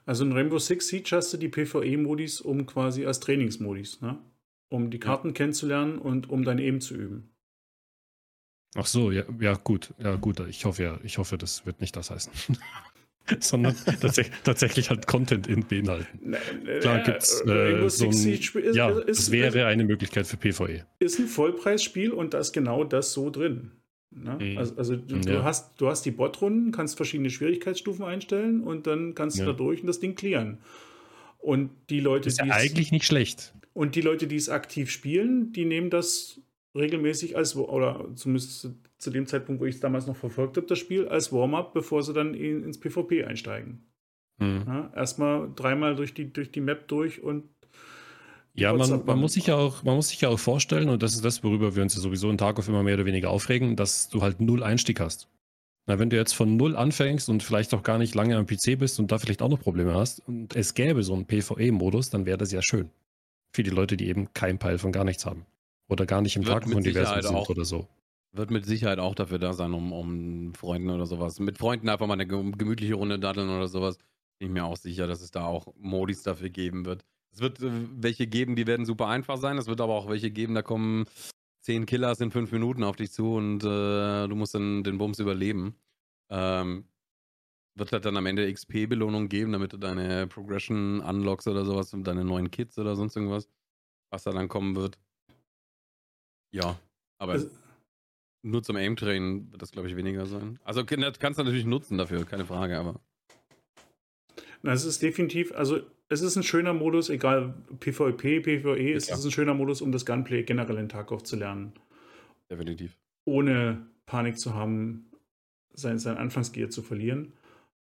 Also 0.06 0.24
in 0.24 0.32
Rainbow 0.32 0.58
Six 0.58 0.88
Siege 0.88 1.10
hast 1.12 1.34
du 1.34 1.36
die 1.36 1.50
PvE-Modis, 1.50 2.40
um 2.40 2.64
quasi 2.64 3.04
als 3.04 3.20
Trainingsmodis, 3.20 4.00
ne? 4.00 4.18
Um 4.70 4.90
die 4.90 4.98
Karten 4.98 5.28
ja. 5.28 5.34
kennenzulernen 5.34 5.98
und 5.98 6.30
um 6.30 6.42
dein 6.42 6.58
Aim 6.58 6.80
zu 6.80 6.94
üben. 6.94 7.28
Ach 8.76 8.86
so, 8.86 9.10
ja, 9.10 9.24
ja, 9.40 9.54
gut, 9.54 9.92
ja, 9.98 10.16
gut. 10.16 10.40
Ich 10.48 10.64
hoffe 10.64 10.84
ja, 10.84 10.98
ich 11.04 11.18
hoffe, 11.18 11.36
das 11.36 11.66
wird 11.66 11.82
nicht 11.82 11.96
das 11.96 12.10
heißen. 12.10 12.32
sondern 13.40 13.74
tatsächlich, 14.00 14.36
tatsächlich 14.44 14.90
halt 14.90 15.06
Content 15.06 15.46
in 15.46 15.64
beinhalten. 15.66 16.36
Klar 16.80 17.02
gibt 17.02 17.22
es 17.22 17.40
äh, 17.46 17.88
so 17.88 18.08
ein, 18.08 18.74
ja, 18.74 18.90
ist, 18.90 19.20
das 19.20 19.30
wäre 19.30 19.66
eine 19.66 19.84
Möglichkeit 19.84 20.26
für 20.26 20.36
PvE. 20.36 20.84
Ist 20.98 21.18
ein 21.18 21.26
Vollpreisspiel 21.26 22.12
und 22.12 22.34
da 22.34 22.38
ist 22.38 22.52
genau 22.52 22.84
das 22.84 23.12
so 23.12 23.30
drin. 23.30 23.72
Ne? 24.10 24.38
Mhm. 24.40 24.58
Also, 24.58 24.76
also 24.76 24.96
du, 24.96 25.16
ja. 25.30 25.42
hast, 25.42 25.80
du 25.80 25.88
hast 25.88 26.02
die 26.04 26.10
Botrunden, 26.10 26.70
kannst 26.70 26.96
verschiedene 26.96 27.30
Schwierigkeitsstufen 27.30 28.04
einstellen 28.04 28.62
und 28.62 28.86
dann 28.86 29.14
kannst 29.14 29.38
du 29.38 29.42
ja. 29.42 29.46
da 29.48 29.52
durch 29.52 29.80
und 29.80 29.86
das 29.86 30.00
Ding 30.00 30.14
clearen. 30.14 30.58
Und 31.38 31.70
die 31.90 32.00
Leute, 32.00 32.28
ist 32.28 32.38
ja 32.38 32.46
eigentlich 32.46 32.92
nicht 32.92 33.04
schlecht. 33.04 33.54
Und 33.72 33.96
die 33.96 34.00
Leute, 34.00 34.26
die 34.26 34.36
es 34.36 34.48
aktiv 34.48 34.90
spielen, 34.90 35.52
die 35.52 35.64
nehmen 35.64 35.90
das 35.90 36.40
regelmäßig 36.74 37.36
als, 37.36 37.56
oder 37.56 38.08
zumindest 38.14 38.70
zu 38.98 39.10
dem 39.10 39.26
Zeitpunkt, 39.26 39.60
wo 39.60 39.66
ich 39.66 39.76
es 39.76 39.80
damals 39.80 40.06
noch 40.06 40.16
verfolgt 40.16 40.56
habe, 40.56 40.66
das 40.66 40.78
Spiel, 40.78 41.08
als 41.08 41.32
Warm-up, 41.32 41.72
bevor 41.72 42.02
sie 42.02 42.12
dann 42.12 42.34
in, 42.34 42.64
ins 42.64 42.80
PvP 42.80 43.24
einsteigen. 43.24 43.86
Mhm. 44.38 44.64
Ja, 44.66 44.92
erstmal 44.94 45.50
dreimal 45.54 45.94
durch 45.94 46.14
die, 46.14 46.32
durch 46.32 46.50
die 46.50 46.60
Map 46.60 46.88
durch 46.88 47.22
und 47.22 47.44
ja, 48.56 48.72
man, 48.72 49.04
man, 49.04 49.18
muss 49.18 49.32
sich 49.32 49.48
ja 49.48 49.56
auch, 49.56 49.82
man 49.82 49.96
muss 49.96 50.10
sich 50.10 50.20
ja 50.20 50.28
auch 50.28 50.38
vorstellen, 50.38 50.88
und 50.88 51.02
das 51.02 51.14
ist 51.14 51.24
das, 51.24 51.42
worüber 51.42 51.74
wir 51.74 51.82
uns 51.82 51.96
ja 51.96 52.00
sowieso 52.00 52.30
in 52.30 52.38
Tag 52.38 52.56
auf 52.56 52.68
immer 52.68 52.84
mehr 52.84 52.94
oder 52.94 53.04
weniger 53.04 53.30
aufregen, 53.30 53.74
dass 53.74 54.08
du 54.08 54.22
halt 54.22 54.40
null 54.40 54.62
Einstieg 54.62 55.00
hast. 55.00 55.28
Na, 55.86 55.98
wenn 55.98 56.08
du 56.08 56.16
jetzt 56.16 56.34
von 56.34 56.56
null 56.56 56.76
anfängst 56.76 57.28
und 57.28 57.42
vielleicht 57.42 57.74
auch 57.74 57.82
gar 57.82 57.98
nicht 57.98 58.14
lange 58.14 58.36
am 58.36 58.46
PC 58.46 58.78
bist 58.78 59.00
und 59.00 59.10
da 59.10 59.18
vielleicht 59.18 59.42
auch 59.42 59.48
noch 59.48 59.60
Probleme 59.60 59.94
hast 59.94 60.20
und 60.20 60.54
es 60.54 60.74
gäbe 60.74 61.02
so 61.02 61.14
einen 61.14 61.26
PvE-Modus, 61.26 62.10
dann 62.10 62.26
wäre 62.26 62.38
das 62.38 62.52
ja 62.52 62.62
schön. 62.62 62.90
Für 63.52 63.64
die 63.64 63.70
Leute, 63.70 63.96
die 63.96 64.06
eben 64.06 64.32
keinen 64.32 64.58
Peil 64.58 64.78
von 64.78 64.92
gar 64.92 65.04
nichts 65.04 65.26
haben. 65.26 65.44
Oder 65.88 66.06
gar 66.06 66.22
nicht 66.22 66.36
im 66.36 66.44
Tag-Universum 66.44 67.22
sind 67.22 67.34
auch, 67.34 67.48
oder 67.48 67.64
so. 67.64 67.88
Wird 68.32 68.50
mit 68.50 68.64
Sicherheit 68.64 68.98
auch 68.98 69.14
dafür 69.14 69.38
da 69.38 69.52
sein, 69.52 69.74
um, 69.74 69.92
um 69.92 70.54
Freunden 70.54 70.90
oder 70.90 71.06
sowas. 71.06 71.38
Mit 71.40 71.58
Freunden 71.58 71.88
einfach 71.88 72.06
mal 72.06 72.14
eine 72.14 72.26
gemütliche 72.26 72.94
Runde 72.94 73.18
daddeln 73.18 73.50
oder 73.50 73.68
sowas. 73.68 73.98
Bin 74.38 74.48
ich 74.48 74.52
mir 74.52 74.64
auch 74.64 74.76
sicher, 74.76 75.06
dass 75.06 75.20
es 75.20 75.30
da 75.30 75.46
auch 75.46 75.72
Modis 75.76 76.22
dafür 76.22 76.50
geben 76.50 76.84
wird. 76.84 77.04
Es 77.32 77.40
wird 77.40 77.60
äh, 77.60 77.70
welche 77.96 78.26
geben, 78.26 78.56
die 78.56 78.66
werden 78.66 78.86
super 78.86 79.08
einfach 79.08 79.36
sein. 79.36 79.58
Es 79.58 79.66
wird 79.66 79.80
aber 79.80 79.94
auch 79.94 80.08
welche 80.08 80.30
geben, 80.30 80.54
da 80.54 80.62
kommen 80.62 81.06
zehn 81.60 81.86
Killers 81.86 82.20
in 82.20 82.30
fünf 82.30 82.52
Minuten 82.52 82.82
auf 82.84 82.96
dich 82.96 83.12
zu 83.12 83.34
und 83.34 83.64
äh, 83.64 84.28
du 84.28 84.34
musst 84.34 84.54
dann 84.54 84.84
den 84.84 84.98
Bums 84.98 85.18
überleben. 85.18 85.76
Ähm, 86.30 86.84
wird 87.76 87.92
halt 87.92 88.04
dann 88.04 88.16
am 88.16 88.26
Ende 88.26 88.52
XP-Belohnung 88.52 89.28
geben, 89.28 89.52
damit 89.52 89.72
du 89.72 89.78
deine 89.78 90.26
Progression 90.26 91.00
unlocks 91.00 91.48
oder 91.48 91.64
sowas 91.64 91.92
und 91.92 92.04
deine 92.04 92.24
neuen 92.24 92.50
Kits 92.50 92.78
oder 92.78 92.94
sonst 92.96 93.16
irgendwas, 93.16 93.48
was 94.10 94.24
da 94.24 94.30
dann 94.30 94.48
kommen 94.48 94.76
wird. 94.76 94.98
Ja, 96.54 96.78
aber 97.18 97.32
also, 97.32 97.50
nur 98.42 98.62
zum 98.62 98.76
Aim-Train 98.76 99.50
wird 99.50 99.60
das, 99.60 99.72
glaube 99.72 99.88
ich, 99.88 99.96
weniger 99.96 100.26
sein. 100.26 100.60
Also 100.62 100.84
kannst 100.84 101.20
du 101.20 101.42
natürlich 101.42 101.64
nutzen 101.64 101.98
dafür, 101.98 102.24
keine 102.24 102.44
Frage, 102.44 102.78
aber. 102.78 103.00
Na, 104.62 104.72
es 104.72 104.84
ist 104.84 105.02
definitiv, 105.02 105.52
also 105.52 105.80
es 106.08 106.22
ist 106.22 106.36
ein 106.36 106.44
schöner 106.44 106.72
Modus, 106.72 107.08
egal 107.08 107.54
PvP, 107.80 108.40
PvE, 108.40 108.92
es 108.92 109.08
ja. 109.08 109.16
ist 109.16 109.24
ein 109.24 109.32
schöner 109.32 109.54
Modus, 109.54 109.82
um 109.82 109.90
das 109.90 110.06
Gunplay 110.06 110.44
generell 110.44 110.78
in 110.78 110.88
Tarkov 110.88 111.24
zu 111.24 111.34
lernen. 111.34 111.72
Definitiv. 112.48 112.96
Ohne 113.26 113.86
Panik 114.06 114.38
zu 114.38 114.54
haben, 114.54 115.10
sein, 115.72 115.98
sein 115.98 116.16
Anfangsgear 116.16 116.70
zu 116.70 116.82
verlieren. 116.82 117.32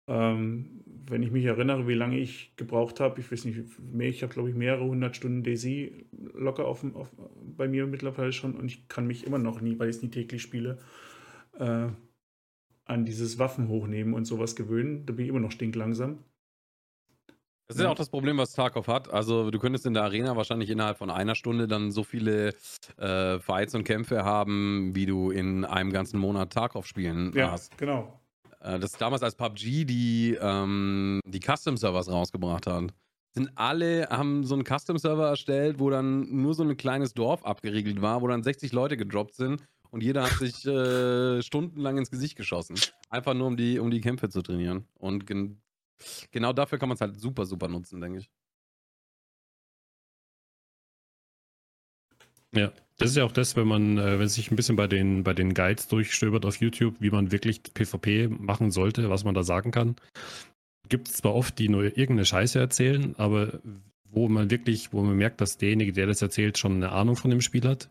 Ähm, 0.07 0.83
wenn 1.07 1.23
ich 1.23 1.31
mich 1.31 1.45
erinnere, 1.45 1.87
wie 1.87 1.93
lange 1.93 2.17
ich 2.19 2.55
gebraucht 2.55 2.99
habe, 2.99 3.19
ich 3.19 3.31
weiß 3.31 3.45
nicht, 3.45 3.79
mehr, 3.79 4.09
ich 4.09 4.23
habe 4.23 4.33
glaube 4.33 4.49
ich 4.49 4.55
mehrere 4.55 4.85
hundert 4.85 5.15
Stunden 5.15 5.43
Daisy 5.43 6.05
locker 6.11 6.65
auf, 6.65 6.83
auf, 6.95 7.11
bei 7.57 7.67
mir 7.67 7.87
mittlerweile 7.87 8.31
schon 8.31 8.55
und 8.55 8.65
ich 8.65 8.87
kann 8.87 9.07
mich 9.07 9.25
immer 9.25 9.37
noch 9.37 9.61
nie, 9.61 9.77
weil 9.79 9.89
ich 9.89 9.97
es 9.97 10.01
nie 10.01 10.09
täglich 10.09 10.41
spiele, 10.41 10.79
äh, 11.57 11.87
an 12.85 13.05
dieses 13.05 13.39
Waffen 13.39 13.67
hochnehmen 13.67 14.13
und 14.13 14.25
sowas 14.25 14.55
gewöhnen. 14.55 15.05
Da 15.05 15.13
bin 15.13 15.25
ich 15.25 15.29
immer 15.29 15.39
noch 15.39 15.51
stinklangsam. 15.51 16.19
Das 17.67 17.77
ist 17.77 17.83
ja 17.83 17.89
auch 17.89 17.95
das 17.95 18.09
Problem, 18.09 18.37
was 18.37 18.53
Tarkov 18.53 18.87
hat. 18.87 19.09
Also 19.09 19.49
du 19.49 19.57
könntest 19.57 19.87
in 19.87 19.95
der 19.95 20.03
Arena 20.03 20.35
wahrscheinlich 20.35 20.69
innerhalb 20.69 20.99
von 20.99 21.09
einer 21.09 21.33
Stunde 21.33 21.67
dann 21.67 21.89
so 21.89 22.03
viele 22.03 22.53
äh, 22.97 23.39
Fights 23.39 23.73
und 23.73 23.83
Kämpfe 23.85 24.23
haben, 24.23 24.91
wie 24.93 25.07
du 25.07 25.31
in 25.31 25.65
einem 25.65 25.91
ganzen 25.91 26.19
Monat 26.19 26.53
Tarkov 26.53 26.85
spielen 26.85 27.33
ja, 27.35 27.51
hast. 27.51 27.73
Ja, 27.73 27.77
genau. 27.79 28.19
Äh, 28.65 28.79
das 28.79 28.93
damals 28.93 29.21
als 29.21 29.35
PUBG 29.35 29.85
die, 29.85 30.37
ähm, 30.41 31.19
die 31.25 31.39
Custom-Servers 31.39 32.09
rausgebracht 32.09 32.67
hat. 32.67 32.93
Sind 33.33 33.51
alle, 33.55 34.07
haben 34.09 34.43
so 34.45 34.55
einen 34.55 34.63
Custom-Server 34.63 35.27
erstellt, 35.27 35.79
wo 35.79 35.89
dann 35.89 36.41
nur 36.41 36.53
so 36.53 36.63
ein 36.63 36.77
kleines 36.77 37.13
Dorf 37.13 37.45
abgeriegelt 37.45 38.01
war, 38.01 38.21
wo 38.21 38.27
dann 38.27 38.43
60 38.43 38.71
Leute 38.71 38.97
gedroppt 38.97 39.35
sind 39.35 39.61
und 39.91 40.01
jeder 40.03 40.23
hat 40.23 40.31
sich 40.39 40.65
äh, 40.65 41.41
stundenlang 41.41 41.97
ins 41.97 42.09
Gesicht 42.11 42.35
geschossen. 42.35 42.75
Einfach 43.09 43.33
nur, 43.33 43.47
um 43.47 43.57
die, 43.57 43.79
um 43.79 43.91
die 43.91 44.01
Kämpfe 44.01 44.29
zu 44.29 44.41
trainieren. 44.41 44.87
Und 44.95 45.27
gen 45.27 45.61
genau 46.31 46.53
dafür 46.53 46.79
kann 46.79 46.89
man 46.89 46.95
es 46.95 47.01
halt 47.01 47.19
super, 47.19 47.45
super 47.45 47.67
nutzen, 47.67 48.01
denke 48.01 48.19
ich. 48.19 48.29
Ja, 52.51 52.71
das 52.97 53.09
ist 53.09 53.17
ja 53.17 53.25
auch 53.25 53.31
das, 53.31 53.55
wenn 53.55 53.67
man, 53.67 53.97
äh, 53.97 54.19
wenn 54.19 54.27
sich 54.27 54.51
ein 54.51 54.55
bisschen 54.55 54.75
bei 54.75 54.87
den, 54.87 55.23
bei 55.23 55.33
den 55.33 55.53
Guides 55.53 55.87
durchstöbert 55.87 56.45
auf 56.45 56.57
YouTube, 56.61 56.95
wie 56.99 57.09
man 57.09 57.31
wirklich 57.31 57.61
PvP 57.61 58.29
machen 58.29 58.71
sollte, 58.71 59.09
was 59.09 59.23
man 59.23 59.35
da 59.35 59.43
sagen 59.43 59.71
kann. 59.71 59.95
Gibt 60.87 61.09
es 61.09 61.15
zwar 61.15 61.35
oft, 61.35 61.59
die 61.59 61.67
nur 61.67 61.83
irgendeine 61.83 62.25
Scheiße 62.25 62.59
erzählen, 62.59 63.15
aber 63.17 63.59
wo 64.03 64.29
man 64.29 64.49
wirklich, 64.49 64.93
wo 64.93 65.01
man 65.01 65.17
merkt, 65.17 65.41
dass 65.41 65.57
derjenige, 65.57 65.91
der 65.91 66.07
das 66.07 66.21
erzählt, 66.21 66.57
schon 66.57 66.75
eine 66.75 66.91
Ahnung 66.91 67.17
von 67.17 67.31
dem 67.31 67.41
Spiel 67.41 67.67
hat, 67.67 67.89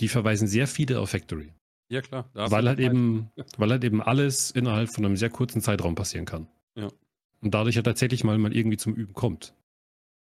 die 0.00 0.08
verweisen 0.08 0.48
sehr 0.48 0.66
viele 0.66 0.98
auf 0.98 1.10
Factory. 1.10 1.52
Ja, 1.88 2.00
klar. 2.00 2.28
Weil 2.34 2.66
halt, 2.66 2.80
eben, 2.80 3.30
weil 3.58 3.70
halt 3.70 3.84
eben 3.84 4.02
alles 4.02 4.50
innerhalb 4.50 4.92
von 4.92 5.04
einem 5.04 5.16
sehr 5.16 5.30
kurzen 5.30 5.60
Zeitraum 5.60 5.94
passieren 5.94 6.24
kann. 6.24 6.48
Ja. 6.74 6.88
Und 7.40 7.54
dadurch 7.54 7.76
ja 7.76 7.82
tatsächlich 7.82 8.24
mal, 8.24 8.38
mal 8.38 8.54
irgendwie 8.54 8.76
zum 8.76 8.94
Üben 8.94 9.12
kommt. 9.12 9.54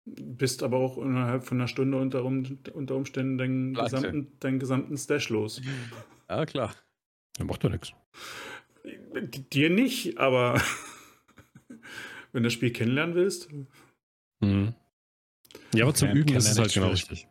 Bist 0.05 0.63
aber 0.63 0.79
auch 0.79 0.99
innerhalb 0.99 1.45
von 1.45 1.59
einer 1.59 1.69
Stunde 1.69 1.99
unter, 1.99 2.25
unter 2.25 2.97
Umständen 2.97 3.39
deinen 3.39 3.75
gesamten, 3.75 4.37
deinen 4.41 4.59
gesamten 4.59 4.97
Stash 4.97 5.29
los. 5.29 5.63
Ja, 6.29 6.45
klar. 6.45 6.75
Ja, 7.39 7.45
macht 7.45 7.63
doch 7.63 7.71
nichts. 7.71 7.93
Dir 9.53 9.71
nicht, 9.71 10.19
aber 10.19 10.61
wenn 12.33 12.43
du 12.43 12.49
das 12.49 12.53
Spiel 12.53 12.73
kennenlernen 12.73 13.15
willst. 13.15 13.49
Mhm. 14.41 14.75
Ja, 15.73 15.85
aber 15.85 15.95
zum 15.95 16.11
Üben 16.11 16.35
ist 16.35 16.51
es 16.51 16.59
halt 16.59 16.73
genau 16.73 16.89
richtig. 16.89 17.29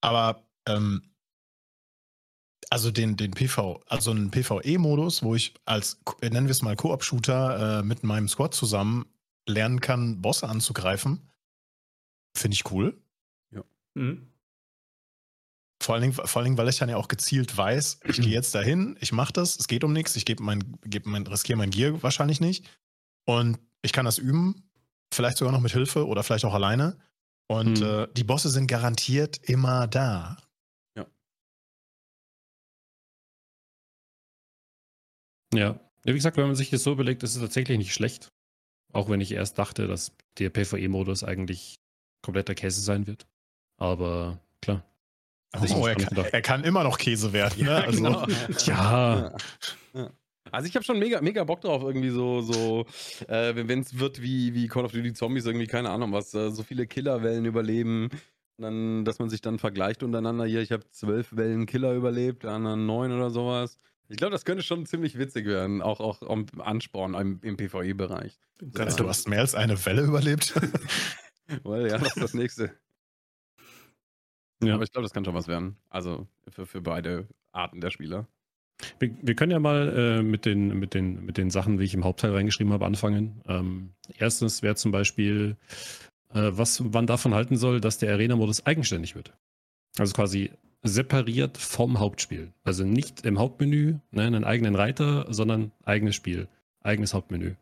Aber 0.00 0.42
ähm, 0.66 1.02
also 2.70 2.90
den, 2.90 3.16
den 3.16 3.32
PV, 3.32 3.82
also 3.86 4.10
einen 4.10 4.30
PvE-Modus, 4.30 5.22
wo 5.22 5.34
ich 5.34 5.54
als, 5.64 6.00
nennen 6.22 6.46
wir 6.46 6.52
es 6.52 6.62
mal 6.62 6.76
Koop-Shooter 6.76 7.80
äh, 7.80 7.82
mit 7.82 8.02
meinem 8.02 8.28
Squad 8.28 8.54
zusammen 8.54 9.06
lernen 9.48 9.80
kann, 9.80 10.20
Bosse 10.22 10.48
anzugreifen, 10.48 11.30
finde 12.36 12.54
ich 12.54 12.70
cool. 12.70 13.00
Mhm. 13.94 14.32
Vor 15.80 15.94
allen, 15.94 16.02
Dingen, 16.02 16.12
vor 16.12 16.36
allen 16.36 16.44
Dingen, 16.44 16.58
weil 16.58 16.68
ich 16.68 16.78
dann 16.78 16.88
ja 16.88 16.96
auch 16.96 17.08
gezielt 17.08 17.56
weiß, 17.56 18.00
ich 18.04 18.16
gehe 18.20 18.30
jetzt 18.30 18.54
dahin, 18.54 18.96
ich 19.00 19.12
mache 19.12 19.32
das, 19.32 19.58
es 19.58 19.68
geht 19.68 19.84
um 19.84 19.92
nichts, 19.92 20.16
ich 20.16 20.24
gebe 20.24 20.42
mein, 20.42 20.76
geb 20.84 21.06
mein, 21.06 21.26
riskiere 21.26 21.56
mein 21.56 21.70
Gear 21.70 22.02
wahrscheinlich 22.02 22.40
nicht. 22.40 22.68
Und 23.26 23.58
ich 23.82 23.92
kann 23.92 24.04
das 24.04 24.18
üben, 24.18 24.68
vielleicht 25.14 25.36
sogar 25.38 25.52
noch 25.52 25.60
mit 25.60 25.72
Hilfe 25.72 26.06
oder 26.06 26.22
vielleicht 26.24 26.44
auch 26.44 26.54
alleine. 26.54 26.98
Und 27.46 27.78
Hm. 27.78 27.86
äh, 27.86 28.08
die 28.12 28.24
Bosse 28.24 28.50
sind 28.50 28.66
garantiert 28.66 29.38
immer 29.48 29.86
da. 29.86 30.36
Ja. 30.96 31.06
ja, 35.54 35.80
wie 36.04 36.12
gesagt, 36.12 36.36
wenn 36.36 36.46
man 36.46 36.56
sich 36.56 36.70
das 36.70 36.82
so 36.82 36.92
überlegt, 36.92 37.22
ist 37.22 37.36
es 37.36 37.40
tatsächlich 37.40 37.78
nicht 37.78 37.94
schlecht. 37.94 38.28
Auch 38.92 39.08
wenn 39.08 39.20
ich 39.20 39.32
erst 39.32 39.58
dachte, 39.58 39.86
dass 39.86 40.12
der 40.38 40.50
PvE-Modus 40.50 41.24
eigentlich 41.24 41.78
kompletter 42.22 42.54
Käse 42.54 42.80
sein 42.80 43.06
wird. 43.06 43.26
Aber 43.76 44.40
klar. 44.62 44.84
Also 45.52 45.76
Oh, 45.76 45.86
er, 45.86 45.94
kann, 45.94 46.14
doch. 46.14 46.26
er 46.30 46.42
kann 46.42 46.64
immer 46.64 46.84
noch 46.84 46.98
Käse 46.98 47.32
werden. 47.32 47.64
Ne? 47.64 47.74
Also, 47.74 48.02
genau. 48.02 48.26
Ja. 48.66 49.32
Ja. 49.94 50.10
Also 50.50 50.68
ich 50.68 50.74
habe 50.74 50.84
schon 50.84 50.98
mega, 50.98 51.20
mega 51.20 51.44
Bock 51.44 51.60
drauf, 51.60 51.82
irgendwie 51.82 52.08
so, 52.08 52.40
so 52.40 52.86
äh, 53.28 53.52
wenn 53.54 53.80
es 53.80 53.98
wird 53.98 54.22
wie, 54.22 54.54
wie 54.54 54.66
Call 54.66 54.84
of 54.86 54.92
Duty 54.92 55.12
Zombies, 55.12 55.44
irgendwie, 55.44 55.66
keine 55.66 55.90
Ahnung 55.90 56.12
was, 56.12 56.32
äh, 56.32 56.50
so 56.50 56.62
viele 56.62 56.86
Killerwellen 56.86 57.44
überleben. 57.44 58.08
Dann, 58.56 59.04
dass 59.04 59.18
man 59.20 59.28
sich 59.30 59.40
dann 59.40 59.58
vergleicht 59.58 60.02
untereinander. 60.02 60.44
Hier, 60.46 60.60
ich 60.62 60.72
habe 60.72 60.88
zwölf 60.90 61.36
Wellen 61.36 61.66
Killer 61.66 61.94
überlebt, 61.94 62.42
der 62.42 62.52
anderen 62.52 62.86
neun 62.86 63.12
oder 63.12 63.30
sowas. 63.30 63.78
Ich 64.08 64.16
glaube, 64.16 64.32
das 64.32 64.44
könnte 64.44 64.62
schon 64.62 64.86
ziemlich 64.86 65.18
witzig 65.18 65.46
werden, 65.46 65.82
auch, 65.82 66.00
auch 66.00 66.22
am 66.22 66.46
Ansporn 66.58 67.14
im, 67.14 67.40
im 67.42 67.56
PvE-Bereich. 67.56 68.38
Ganz 68.72 68.96
du 68.96 69.06
hast 69.06 69.28
mehr 69.28 69.40
als 69.40 69.54
eine 69.54 69.84
Welle 69.84 70.02
überlebt. 70.02 70.54
Weil 71.62 71.88
ja, 71.88 71.98
das 71.98 72.16
ist 72.16 72.22
das 72.22 72.34
nächste. 72.34 72.72
Ja. 74.62 74.74
Aber 74.74 74.82
ich 74.82 74.92
glaube, 74.92 75.04
das 75.04 75.12
kann 75.12 75.24
schon 75.24 75.34
was 75.34 75.46
werden. 75.46 75.76
Also 75.88 76.26
für, 76.48 76.66
für 76.66 76.80
beide 76.80 77.28
Arten 77.52 77.80
der 77.80 77.90
Spieler. 77.90 78.26
Wir, 78.98 79.10
wir 79.22 79.34
können 79.34 79.52
ja 79.52 79.58
mal 79.58 79.88
äh, 79.96 80.22
mit, 80.22 80.44
den, 80.44 80.78
mit, 80.78 80.94
den, 80.94 81.24
mit 81.24 81.36
den 81.36 81.50
Sachen, 81.50 81.78
wie 81.78 81.84
ich 81.84 81.94
im 81.94 82.04
Hauptteil 82.04 82.32
reingeschrieben 82.32 82.72
habe, 82.72 82.86
anfangen. 82.86 83.42
Ähm, 83.46 83.90
erstens 84.16 84.62
wäre 84.62 84.76
zum 84.76 84.90
Beispiel, 84.90 85.56
äh, 86.32 86.50
was 86.52 86.80
man 86.80 87.06
davon 87.06 87.34
halten 87.34 87.56
soll, 87.56 87.80
dass 87.80 87.98
der 87.98 88.12
Arena-Modus 88.12 88.66
eigenständig 88.66 89.14
wird. 89.14 89.32
Also 89.98 90.14
quasi 90.14 90.52
separiert 90.82 91.58
vom 91.58 91.98
Hauptspiel. 91.98 92.52
Also 92.64 92.84
nicht 92.84 93.24
im 93.24 93.38
Hauptmenü, 93.38 93.98
ne, 94.10 94.22
einen 94.22 94.44
eigenen 94.44 94.74
Reiter, 94.74 95.32
sondern 95.32 95.72
eigenes 95.84 96.14
Spiel, 96.14 96.48
eigenes 96.80 97.14
Hauptmenü, 97.14 97.56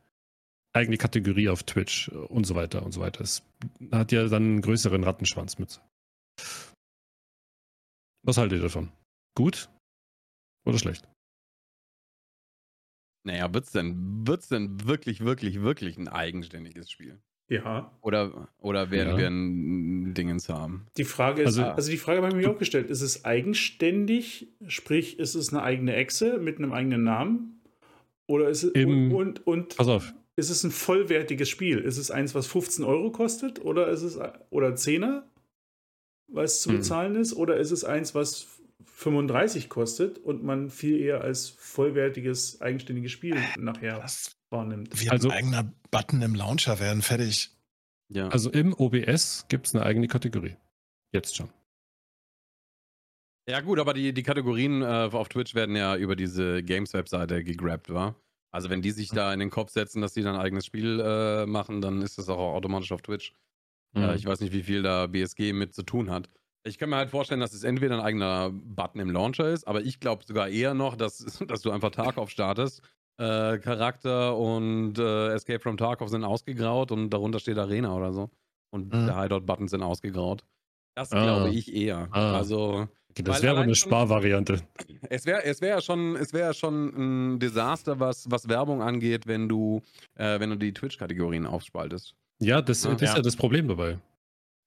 eigene 0.73 0.99
Kategorie 0.99 1.49
auf 1.49 1.63
Twitch 1.63 2.09
und 2.09 2.45
so 2.45 2.55
weiter 2.55 2.85
und 2.85 2.93
so 2.93 3.01
weiter. 3.01 3.23
Es 3.23 3.43
hat 3.91 4.13
ja 4.13 4.29
dann 4.29 4.43
einen 4.43 4.61
größeren 4.61 5.05
Rattenschwanz 5.05 5.59
mit. 5.59 5.81
Was 8.23 8.37
haltet 8.37 8.59
ihr 8.59 8.63
davon? 8.63 8.93
Gut 9.35 9.69
oder 10.67 10.79
schlecht? 10.79 11.09
Naja, 13.25 13.53
wird's 13.53 13.73
denn, 13.73 14.27
wird's 14.27 14.49
denn 14.49 14.85
wirklich, 14.87 15.21
wirklich, 15.21 15.61
wirklich 15.61 15.97
ein 15.97 16.09
eigenständiges 16.09 16.91
Spiel? 16.91 17.21
Ja. 17.49 17.93
Oder, 18.03 18.49
oder 18.59 18.91
werden 18.91 19.11
Ja. 19.11 19.19
wir 19.19 19.27
ein 19.29 20.15
Dingens 20.15 20.49
haben? 20.49 20.87
Die 20.97 21.05
Frage 21.05 21.43
ist, 21.43 21.47
Also- 21.47 21.63
also, 21.65 21.91
die 21.91 21.97
Frage 21.97 22.23
habe 22.23 22.29
ich 22.29 22.35
mir 22.47 22.51
auch 22.51 22.59
gestellt, 22.59 22.91
ist 22.91 23.03
es 23.03 23.25
eigenständig, 23.25 24.49
sprich, 24.67 25.19
ist 25.19 25.35
es 25.35 25.51
eine 25.53 25.63
eigene 25.63 25.95
Echse 25.95 26.39
mit 26.39 26.59
einem 26.59 26.73
eigenen 26.73 27.05
Namen? 27.05 27.61
Oder 28.27 28.49
ist 28.49 28.65
es 28.65 28.73
Im- 28.73 29.13
und, 29.15 29.47
und, 29.47 29.47
und 29.47 29.77
Pass 29.77 29.87
auf. 29.87 30.13
ist 30.35 30.51
es 30.51 30.65
ein 30.65 30.73
vollwertiges 30.73 31.49
Spiel? 31.49 31.79
Ist 31.79 31.99
es 31.99 32.11
eins, 32.11 32.35
was 32.35 32.49
15 32.49 32.85
Euro 32.85 33.13
kostet 33.13 33.65
oder 33.65 33.89
ist 33.89 34.03
es 34.03 34.19
oder 34.51 34.75
10er, 34.75 35.23
was 36.27 36.63
zu 36.63 36.71
Hm. 36.71 36.79
bezahlen 36.79 37.15
ist, 37.15 37.35
oder 37.37 37.57
ist 37.59 37.71
es 37.71 37.85
eins, 37.85 38.15
was 38.17 38.49
35 38.85 39.69
kostet 39.69 40.19
und 40.19 40.43
man 40.43 40.71
viel 40.71 40.99
eher 41.01 41.21
als 41.21 41.49
vollwertiges, 41.51 42.61
eigenständiges 42.61 43.13
Spiel 43.13 43.37
nachher 43.59 44.01
Das 44.01 44.36
wahrnimmt? 44.51 45.01
wird 45.01 45.11
Also- 45.13 45.31
ein 45.31 45.39
eigener 45.39 45.73
Button 45.91 46.23
im 46.23 46.35
Launcher 46.35 46.79
werden, 46.81 47.03
fertig. 47.03 47.51
Ja. 48.09 48.29
Also 48.29 48.51
im 48.51 48.73
OBS 48.75 49.47
gibt 49.49 49.67
es 49.67 49.75
eine 49.75 49.85
eigene 49.85 50.07
Kategorie. 50.09 50.57
Jetzt 51.13 51.37
schon. 51.37 51.51
Ja, 53.49 53.61
gut, 53.61 53.79
aber 53.79 53.95
die, 53.95 54.13
die 54.13 54.23
Kategorien 54.23 54.83
äh, 54.83 55.09
auf 55.13 55.29
Twitch 55.29 55.55
werden 55.55 55.77
ja 55.77 55.97
über 55.97 56.17
diese 56.17 56.63
Games-Webseite 56.63 57.45
gegrabt, 57.45 57.93
wa? 57.93 58.17
Also, 58.53 58.71
wenn 58.71 58.81
die 58.83 58.91
sich 58.91 59.11
da 59.11 59.33
in 59.33 59.39
den 59.41 59.51
Kopf 59.51 59.71
setzen, 59.71 60.01
dass 60.01 60.15
die 60.15 60.23
dann 60.23 60.35
ein 60.37 60.41
eigenes 60.41 60.65
Spiel 60.67 60.99
äh, 61.01 61.47
machen, 61.47 61.81
dann 61.81 62.01
ist 62.01 62.17
das 62.17 62.29
auch 62.29 62.55
automatisch 62.55 62.91
auf 62.91 63.03
Twitch. 63.03 63.35
Äh, 63.95 64.17
ich 64.17 64.25
weiß 64.25 64.41
nicht, 64.41 64.53
wie 64.53 64.63
viel 64.63 64.83
da 64.83 65.07
BSG 65.07 65.53
mit 65.53 65.75
zu 65.75 65.83
tun 65.83 66.11
hat. 66.11 66.31
Ich 66.65 66.79
kann 66.79 66.89
mir 66.91 66.97
halt 66.97 67.11
vorstellen, 67.11 67.41
dass 67.41 67.53
es 67.53 67.65
entweder 67.65 67.97
ein 67.97 68.05
eigener 68.05 68.51
Button 68.51 68.99
im 69.01 69.11
Launcher 69.11 69.51
ist, 69.51 69.67
aber 69.69 69.83
ich 69.83 70.01
glaube 70.01 70.25
sogar 70.25 70.49
eher 70.49 70.75
noch, 70.75 70.97
dass, 70.97 71.19
dass 71.47 71.61
du 71.61 71.71
einfach 71.71 71.91
Tarkov 71.91 72.31
startest. 72.31 72.83
Äh, 73.19 73.59
Charakter 73.59 74.37
und 74.37 74.99
äh, 74.99 75.29
Escape 75.35 75.61
from 75.61 75.77
Tarkov 75.77 76.11
sind 76.11 76.25
ausgegraut 76.25 76.93
und 76.93 77.11
darunter 77.11 77.39
steht 77.41 77.57
Arena 77.59 77.95
oder 77.97 78.13
so. 78.13 78.31
Und 78.71 78.93
Mhm. 78.93 79.07
der 79.07 79.23
Hideout-Button 79.23 79.69
sind 79.69 79.83
ausgegraut. 79.83 80.45
Das 80.95 81.13
Ah. 81.13 81.23
glaube 81.23 81.51
ich 81.51 81.75
eher. 81.75 82.09
Ah. 82.11 82.37
Also, 82.37 82.89
das 83.15 83.43
wäre 83.43 83.53
aber 83.53 83.63
eine 83.63 83.75
Sparvariante. 83.75 84.61
es 85.09 85.25
wäre 85.25 85.45
es 85.45 85.61
wär 85.63 85.69
ja 85.71 85.81
schon, 85.81 86.17
es 86.17 86.33
wär 86.35 86.47
ja 86.47 86.53
schon 86.55 87.35
ein 87.35 87.39
Desaster, 87.39 87.99
was, 88.01 88.31
was 88.31 88.49
Werbung 88.49 88.83
angeht, 88.83 89.27
wenn 89.27 89.49
du, 89.49 89.81
äh, 90.17 90.39
wenn 90.41 90.51
du 90.51 90.57
die 90.57 90.73
Twitch-Kategorien 90.75 91.47
aufspaltest. 91.47 92.15
Ja, 92.39 92.61
das, 92.61 92.85
Ah, 92.85 92.93
das 92.93 93.03
ist 93.03 93.09
ja. 93.09 93.17
ja 93.17 93.23
das 93.23 93.37
Problem 93.37 93.67
dabei. 93.69 93.99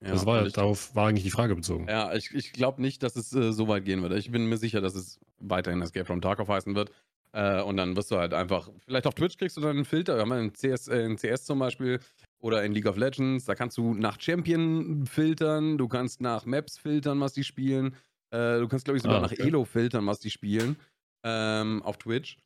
Ja, 0.02 0.12
das 0.14 0.26
war 0.26 0.44
ja, 0.44 0.50
darauf 0.50 0.96
war 0.96 1.08
eigentlich 1.10 1.26
die 1.26 1.30
Frage 1.30 1.56
bezogen. 1.56 1.86
ja, 1.90 2.14
ich, 2.16 2.34
ich 2.34 2.54
glaube 2.54 2.82
nicht, 2.82 3.04
dass 3.04 3.16
es 3.16 3.32
äh, 3.36 3.52
so 3.52 3.68
weit 3.68 3.84
gehen 3.86 4.02
wird. 4.02 4.14
Ich 4.14 4.32
bin 4.32 4.46
mir 4.48 4.58
sicher, 4.58 4.80
dass 4.82 4.96
es 4.96 5.20
weiterhin 5.40 5.82
Escape 5.82 6.06
from 6.06 6.22
Tarkov 6.22 6.48
heißen 6.48 6.74
wird. 6.74 6.90
Äh, 7.34 7.62
und 7.62 7.78
dann 7.78 7.96
wirst 7.96 8.12
du 8.12 8.18
halt 8.18 8.34
einfach, 8.34 8.70
vielleicht 8.86 9.06
auf 9.08 9.14
Twitch 9.14 9.38
kriegst 9.38 9.56
du 9.58 9.62
dann 9.62 9.76
einen 9.78 9.86
Filter, 9.86 10.16
wir 10.16 10.22
haben 10.22 10.32
ja 10.32 10.40
in 10.40 10.54
CS, 10.54 10.88
äh, 10.88 11.02
in 11.06 11.16
CS 11.18 11.46
zum 11.46 11.60
Beispiel 11.60 12.00
oder 12.40 12.64
in 12.64 12.72
League 12.74 12.88
of 12.88 12.98
Legends, 12.98 13.46
da 13.46 13.54
kannst 13.56 13.78
du 13.78 13.94
nach 13.94 14.20
Champion 14.20 15.06
filtern, 15.06 15.78
du 15.78 15.88
kannst 15.88 16.22
nach 16.22 16.46
Maps 16.46 16.78
filtern, 16.78 17.20
was 17.20 17.34
die 17.34 17.44
spielen. 17.44 17.96
Äh, 18.32 18.60
du 18.60 18.68
kannst, 18.68 18.86
glaube 18.86 18.98
ich, 18.98 19.04
sogar 19.04 19.20
Ah, 19.20 19.22
nach 19.22 19.32
okay. 19.32 19.38
Elo 19.38 19.66
filtern, 19.66 20.08
was 20.08 20.20
die 20.20 20.32
spielen 20.32 20.78
ähm, 21.24 21.82
auf 21.84 21.98
Twitch. 21.98 22.38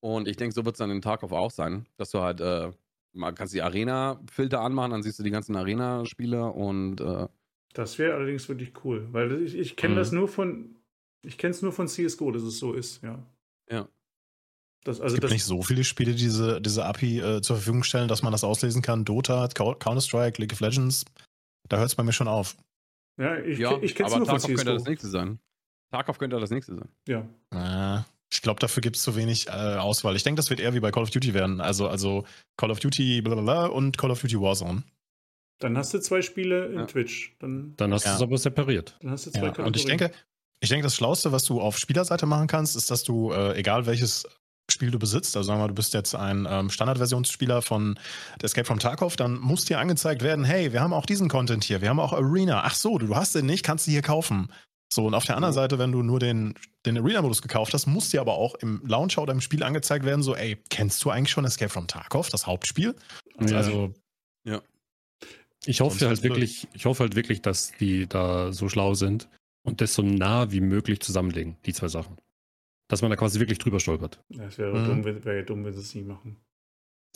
Und 0.00 0.28
ich 0.28 0.36
denke, 0.36 0.54
so 0.54 0.64
wird 0.64 0.74
es 0.76 0.78
dann 0.78 0.90
in 0.90 1.02
Tarkov 1.02 1.32
auch 1.32 1.50
sein, 1.50 1.86
dass 1.96 2.10
du 2.10 2.20
halt, 2.20 2.40
äh, 2.40 2.72
mal 3.14 3.32
kannst 3.32 3.54
die 3.54 3.62
Arena-Filter 3.62 4.60
anmachen, 4.60 4.90
dann 4.92 5.02
siehst 5.02 5.18
du 5.18 5.22
die 5.22 5.30
ganzen 5.30 5.56
Arena-Spieler 5.56 6.54
und 6.54 7.00
äh, 7.00 7.28
Das 7.74 7.98
wäre 7.98 8.14
allerdings 8.14 8.48
wirklich 8.48 8.72
cool, 8.84 9.08
weil 9.12 9.42
ich, 9.42 9.54
ich 9.54 9.76
kenne 9.76 9.94
Mhm. 9.94 9.96
das 9.96 10.12
nur 10.12 10.28
von, 10.28 10.76
ich 11.22 11.38
kenne 11.38 11.52
es 11.52 11.62
nur 11.62 11.72
von 11.72 11.88
CSGO, 11.88 12.30
dass 12.30 12.42
es 12.42 12.58
so 12.58 12.72
ist, 12.74 13.02
ja. 13.02 13.26
Ja. 13.70 13.88
Das, 14.84 14.96
Es 14.96 15.02
also 15.02 15.14
gibt 15.14 15.24
das, 15.24 15.30
nicht 15.32 15.44
so 15.44 15.62
viele 15.62 15.84
Spiele, 15.84 16.12
die 16.12 16.22
diese, 16.22 16.60
diese 16.60 16.84
API 16.84 17.20
äh, 17.20 17.40
zur 17.42 17.56
Verfügung 17.56 17.84
stellen, 17.84 18.08
dass 18.08 18.22
man 18.22 18.32
das 18.32 18.42
auslesen 18.44 18.82
kann. 18.82 19.04
Dota, 19.04 19.48
Co- 19.54 19.74
Counter-Strike, 19.76 20.40
League 20.40 20.52
of 20.52 20.60
Legends. 20.60 21.04
Da 21.68 21.76
hört 21.76 21.86
es 21.88 21.94
bei 21.94 22.02
mir 22.02 22.12
schon 22.12 22.26
auf. 22.28 22.56
ja, 23.20 23.38
ich, 23.38 23.58
ja, 23.58 23.78
ich 23.80 23.94
kenne 23.94 24.08
es 24.08 24.14
aber 24.14 24.24
nur 24.24 24.26
von 24.28 24.38
Tarkov 24.40 24.56
könnte 24.56 24.74
das 24.74 24.84
nächste 24.84 25.08
sein. 25.08 25.38
Tarkov 25.92 26.18
könnte 26.18 26.40
das 26.40 26.50
nächste 26.50 26.74
sein. 26.74 26.88
Ja. 27.06 27.98
Äh, 27.98 28.02
ich 28.32 28.42
glaube, 28.42 28.58
dafür 28.60 28.80
gibt 28.80 28.96
es 28.96 29.02
zu 29.02 29.14
wenig 29.14 29.46
äh, 29.48 29.50
Auswahl. 29.50 30.16
Ich 30.16 30.22
denke, 30.24 30.38
das 30.38 30.50
wird 30.50 30.58
eher 30.58 30.74
wie 30.74 30.80
bei 30.80 30.90
Call 30.90 31.02
of 31.04 31.10
Duty 31.10 31.32
werden. 31.34 31.60
Also, 31.60 31.86
also 31.86 32.24
Call 32.56 32.70
of 32.70 32.80
Duty 32.80 33.20
blablabla 33.22 33.66
und 33.66 33.98
Call 33.98 34.10
of 34.10 34.20
Duty 34.22 34.40
Warzone. 34.40 34.82
Dann 35.60 35.76
hast 35.78 35.94
du 35.94 36.00
zwei 36.00 36.22
Spiele 36.22 36.66
in 36.66 36.78
Ja. 36.80 36.86
Twitch. 36.86 37.36
Dann, 37.38 37.74
Dann 37.76 37.92
hast 37.92 38.04
Ja. 38.04 38.12
du 38.12 38.16
es 38.16 38.22
aber 38.22 38.38
separiert. 38.38 38.96
dann 39.00 39.12
hast 39.12 39.26
du 39.26 39.30
zwei 39.30 39.46
Ja, 39.56 39.64
und 39.64 39.76
ich 39.76 39.84
denke, 39.84 40.10
ich 40.60 40.68
denke, 40.70 40.84
das 40.84 40.96
Schlauste, 40.96 41.30
was 41.30 41.44
du 41.44 41.60
auf 41.60 41.78
Spielerseite 41.78 42.26
machen 42.26 42.46
kannst, 42.48 42.74
ist, 42.74 42.90
dass 42.90 43.04
du, 43.04 43.30
äh, 43.32 43.56
egal 43.58 43.86
welches 43.86 44.26
Spiel 44.70 44.90
du 44.90 44.98
besitzt, 44.98 45.36
also 45.36 45.46
sagen 45.46 45.58
wir 45.58 45.64
mal, 45.64 45.68
du 45.68 45.74
bist 45.74 45.92
jetzt 45.92 46.14
ein 46.14 46.46
ähm, 46.48 46.70
Standardversionsspieler 46.70 47.62
von 47.62 47.98
der 48.40 48.44
Escape 48.46 48.64
from 48.64 48.78
Tarkov, 48.78 49.16
dann 49.16 49.38
muss 49.38 49.64
dir 49.64 49.78
angezeigt 49.78 50.22
werden, 50.22 50.44
hey, 50.44 50.72
wir 50.72 50.80
haben 50.80 50.92
auch 50.92 51.04
diesen 51.04 51.28
Content 51.28 51.64
hier, 51.64 51.80
wir 51.82 51.88
haben 51.88 52.00
auch 52.00 52.12
Arena. 52.12 52.62
Ach 52.64 52.74
so, 52.74 52.96
du, 52.98 53.06
du 53.08 53.16
hast 53.16 53.34
den 53.34 53.46
nicht, 53.46 53.64
kannst 53.64 53.86
du 53.86 53.90
hier 53.90 54.02
kaufen. 54.02 54.52
So, 54.92 55.06
und 55.06 55.14
auf 55.14 55.24
der 55.24 55.36
anderen 55.36 55.52
Mhm. 55.52 55.56
Seite, 55.56 55.78
wenn 55.78 55.90
du 55.90 56.02
nur 56.02 56.20
den, 56.20 56.54
den 56.86 56.98
Arena-Modus 56.98 57.42
gekauft 57.42 57.74
hast, 57.74 57.86
muss 57.86 58.10
dir 58.10 58.20
aber 58.20 58.34
auch 58.34 58.54
im 58.56 58.82
Launcher 58.86 59.22
oder 59.22 59.32
im 59.32 59.40
Spiel 59.40 59.62
angezeigt 59.62 60.04
werden, 60.04 60.22
so, 60.22 60.36
ey, 60.36 60.62
kennst 60.70 61.02
du 61.04 61.10
eigentlich 61.10 61.30
schon 61.30 61.44
Escape 61.44 61.70
from 61.70 61.86
Tarkov, 61.86 62.28
das 62.28 62.46
Hauptspiel? 62.46 62.94
Ja. 63.40 63.56
Also, 63.56 63.92
Ich 65.64 65.80
hoffe 65.80 66.08
halt 66.08 66.22
wirklich, 66.22 66.66
ich 66.72 66.86
hoffe 66.86 67.04
halt 67.04 67.14
wirklich, 67.14 67.40
dass 67.40 67.72
die 67.78 68.06
da 68.08 68.52
so 68.52 68.68
schlau 68.68 68.94
sind 68.94 69.28
und 69.62 69.80
das 69.80 69.94
so 69.94 70.02
nah 70.02 70.50
wie 70.50 70.60
möglich 70.60 71.00
zusammenlegen, 71.00 71.56
die 71.66 71.72
zwei 71.72 71.88
Sachen. 71.88 72.16
Dass 72.92 73.00
man 73.00 73.10
da 73.10 73.16
quasi 73.16 73.40
wirklich 73.40 73.58
drüber 73.58 73.80
stolpert. 73.80 74.22
Ja, 74.28 74.44
es 74.44 74.58
wäre 74.58 74.78
mhm. 74.78 75.02
dumm, 75.02 75.04
wäre 75.04 75.36
ja 75.36 75.42
dumm, 75.42 75.64
wenn 75.64 75.72
sie 75.72 75.80
es 75.80 75.94
nie 75.94 76.02
machen. 76.02 76.36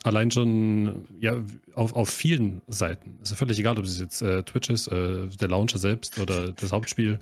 Allein 0.05 0.31
schon, 0.31 1.07
ja, 1.21 1.45
auf, 1.75 1.93
auf 1.93 2.09
vielen 2.09 2.63
Seiten. 2.67 3.19
Ist 3.21 3.33
ja 3.33 3.37
völlig 3.37 3.59
egal, 3.59 3.79
ob 3.79 3.85
es 3.85 4.01
jetzt 4.01 4.23
äh, 4.23 4.43
Twitch 4.43 4.71
ist, 4.71 4.87
äh, 4.89 5.27
der 5.27 5.49
Launcher 5.49 5.77
selbst 5.77 6.19
oder 6.19 6.53
das 6.53 6.73
Hauptspiel. 6.73 7.19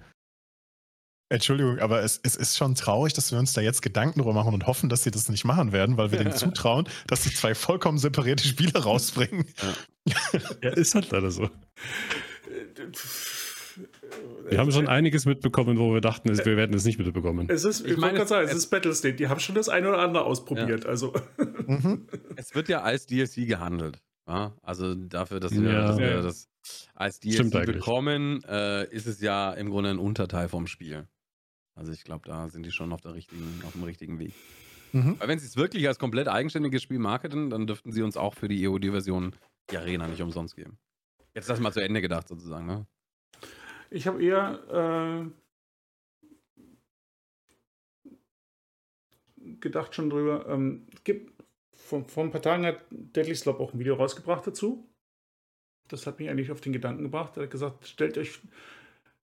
Entschuldigung, 1.31 1.81
aber 1.81 2.05
es, 2.05 2.21
es, 2.23 2.37
ist 2.37 2.57
schon 2.57 2.77
traurig, 2.77 3.13
dass 3.15 3.33
wir 3.33 3.41
uns 3.41 3.55
da 3.55 3.61
jetzt 3.61 3.83
Gedanken 3.83 4.21
drüber 4.21 4.35
machen 4.35 4.55
und 4.55 4.69
hoffen, 4.69 4.89
dass 4.89 5.03
sie 5.03 5.11
das 5.11 5.29
nicht 5.29 5.45
machen 5.45 5.73
werden, 5.73 5.97
weil 5.97 6.13
wir 6.13 6.19
denen 6.19 6.33
zutrauen, 6.37 6.87
dass 7.09 7.25
sie 7.25 7.35
zwei 7.35 7.57
vollkommen 7.57 7.99
separierte 7.99 8.47
Spiele 8.47 8.85
rausbringen. 8.85 9.47
Ja, 10.07 10.41
ja 10.63 10.71
ist 10.71 10.95
halt 10.95 11.11
leider 11.11 11.33
so. 11.33 11.51
Wir 14.49 14.59
haben 14.59 14.73
schon 14.73 14.89
einiges 14.89 15.27
mitbekommen, 15.27 15.79
wo 15.79 15.93
wir 15.95 16.01
dachten, 16.01 16.29
wir 16.37 16.57
werden 16.57 16.75
es 16.75 16.85
nicht 16.85 16.99
mitbekommen. 16.99 17.49
Es 17.49 17.65
ist, 17.65 17.85
ich, 17.85 17.93
ich 17.93 17.97
meine, 17.97 18.27
sagen, 18.27 18.49
es 18.49 18.55
ist 18.55 18.67
Battlestate. 18.69 19.15
Die 19.15 19.29
haben 19.29 19.41
schon 19.41 19.55
das 19.55 19.69
eine 19.69 19.89
oder 19.89 19.99
andere 19.99 20.25
ausprobiert. 20.25 20.85
Ja. 20.85 20.91
Also. 20.91 21.13
Mhm. 21.67 22.07
Es 22.37 22.55
wird 22.55 22.69
ja 22.69 22.83
als 22.83 23.07
DLC 23.07 23.47
gehandelt. 23.47 24.03
Ja? 24.27 24.55
Also 24.63 24.95
dafür, 24.95 25.41
dass 25.41 25.53
wir, 25.53 25.73
ja. 25.73 25.89
dass 25.89 25.99
wir 25.99 26.23
das 26.23 26.49
als 26.95 27.21
DLC 27.21 27.51
bekommen, 27.65 28.43
äh, 28.45 28.89
ist 28.93 29.07
es 29.07 29.21
ja 29.21 29.53
im 29.53 29.71
Grunde 29.71 29.91
ein 29.91 29.99
Unterteil 29.99 30.49
vom 30.49 30.67
Spiel. 30.67 31.07
Also 31.75 31.93
ich 31.93 32.05
glaube, 32.05 32.29
da 32.29 32.49
sind 32.49 32.65
die 32.67 32.71
schon 32.71 32.93
auf, 32.93 33.01
der 33.01 33.15
richtigen, 33.15 33.63
auf 33.67 33.73
dem 33.73 33.83
richtigen 33.83 34.19
Weg. 34.19 34.33
Mhm. 34.93 35.17
Weil 35.19 35.29
wenn 35.29 35.39
sie 35.39 35.47
es 35.47 35.57
wirklich 35.57 35.89
als 35.89 35.99
komplett 35.99 36.29
eigenständiges 36.29 36.83
Spiel 36.83 36.99
marketen, 36.99 37.51
dann 37.51 37.67
dürften 37.67 37.93
sie 37.93 38.03
uns 38.03 38.17
auch 38.17 38.35
für 38.35 38.49
die 38.49 38.63
EOD-Version 38.63 39.35
die 39.71 39.77
Arena 39.77 40.07
nicht 40.07 40.23
umsonst 40.23 40.55
geben. 40.55 40.79
Jetzt 41.35 41.51
das 41.51 41.59
mal 41.59 41.73
zu 41.73 41.81
Ende 41.81 42.01
gedacht 42.01 42.29
sozusagen, 42.29 42.67
ne? 42.67 42.87
Ich 43.95 44.09
habe 44.09 44.21
eher 44.25 45.31
äh, 49.39 49.55
gedacht 49.61 49.95
schon 49.95 50.11
drüber. 50.11 50.47
Ähm, 50.49 50.89
gibt, 51.05 51.33
vor, 51.73 52.05
vor 52.09 52.25
ein 52.25 52.33
paar 52.33 52.43
Tagen 52.43 52.67
hat 52.67 52.85
Deadly 52.91 53.37
Slop 53.37 53.61
auch 53.61 53.73
ein 53.73 53.79
Video 53.79 53.95
rausgebracht 53.95 54.45
dazu. 54.49 54.93
Das 55.87 56.09
hat 56.09 56.19
mich 56.19 56.29
eigentlich 56.29 56.51
auf 56.51 56.61
den 56.61 56.73
Gedanken 56.73 57.05
gebracht. 57.05 57.37
Er 57.37 57.45
hat 57.45 57.53
gesagt, 57.53 57.87
stellt 57.87 58.19
euch 58.19 58.41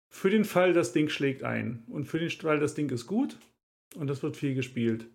für 0.08 0.30
den 0.30 0.46
Fall, 0.46 0.72
das 0.72 0.94
Ding 0.94 1.10
schlägt 1.10 1.42
ein. 1.42 1.84
Und 1.88 2.06
für 2.06 2.18
den 2.18 2.30
Fall, 2.30 2.58
das 2.58 2.74
Ding 2.74 2.88
ist 2.88 3.06
gut 3.06 3.36
und 3.96 4.06
das 4.06 4.22
wird 4.22 4.34
viel 4.34 4.54
gespielt. 4.54 5.10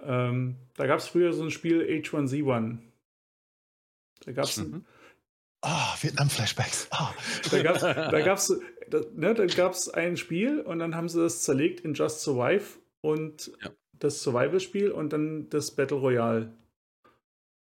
Ähm, 0.00 0.56
da 0.76 0.86
gab 0.86 1.00
es 1.00 1.08
früher 1.08 1.34
so 1.34 1.42
ein 1.42 1.50
Spiel 1.50 1.82
H1Z1. 1.82 2.78
Da 4.24 4.32
gab 4.32 4.44
es. 4.44 4.56
Mhm. 4.56 4.86
Oh, 5.60 5.94
Vietnam-Flashbacks. 6.00 6.88
Oh. 6.92 7.08
Da 7.50 7.62
gab 8.22 8.38
es 8.38 8.50
da 8.90 8.98
gab's, 8.98 9.08
da, 9.14 9.20
ne, 9.20 9.34
da 9.34 9.46
gab's 9.46 9.88
ein 9.88 10.16
Spiel 10.16 10.60
und 10.60 10.78
dann 10.78 10.94
haben 10.94 11.08
sie 11.08 11.20
das 11.20 11.42
zerlegt 11.42 11.80
in 11.80 11.94
Just 11.94 12.20
Survive 12.20 12.78
und 13.00 13.52
ja. 13.62 13.70
das 13.92 14.22
Survival-Spiel 14.22 14.90
und 14.90 15.12
dann 15.12 15.48
das 15.50 15.74
Battle 15.74 15.98
Royale. 15.98 16.52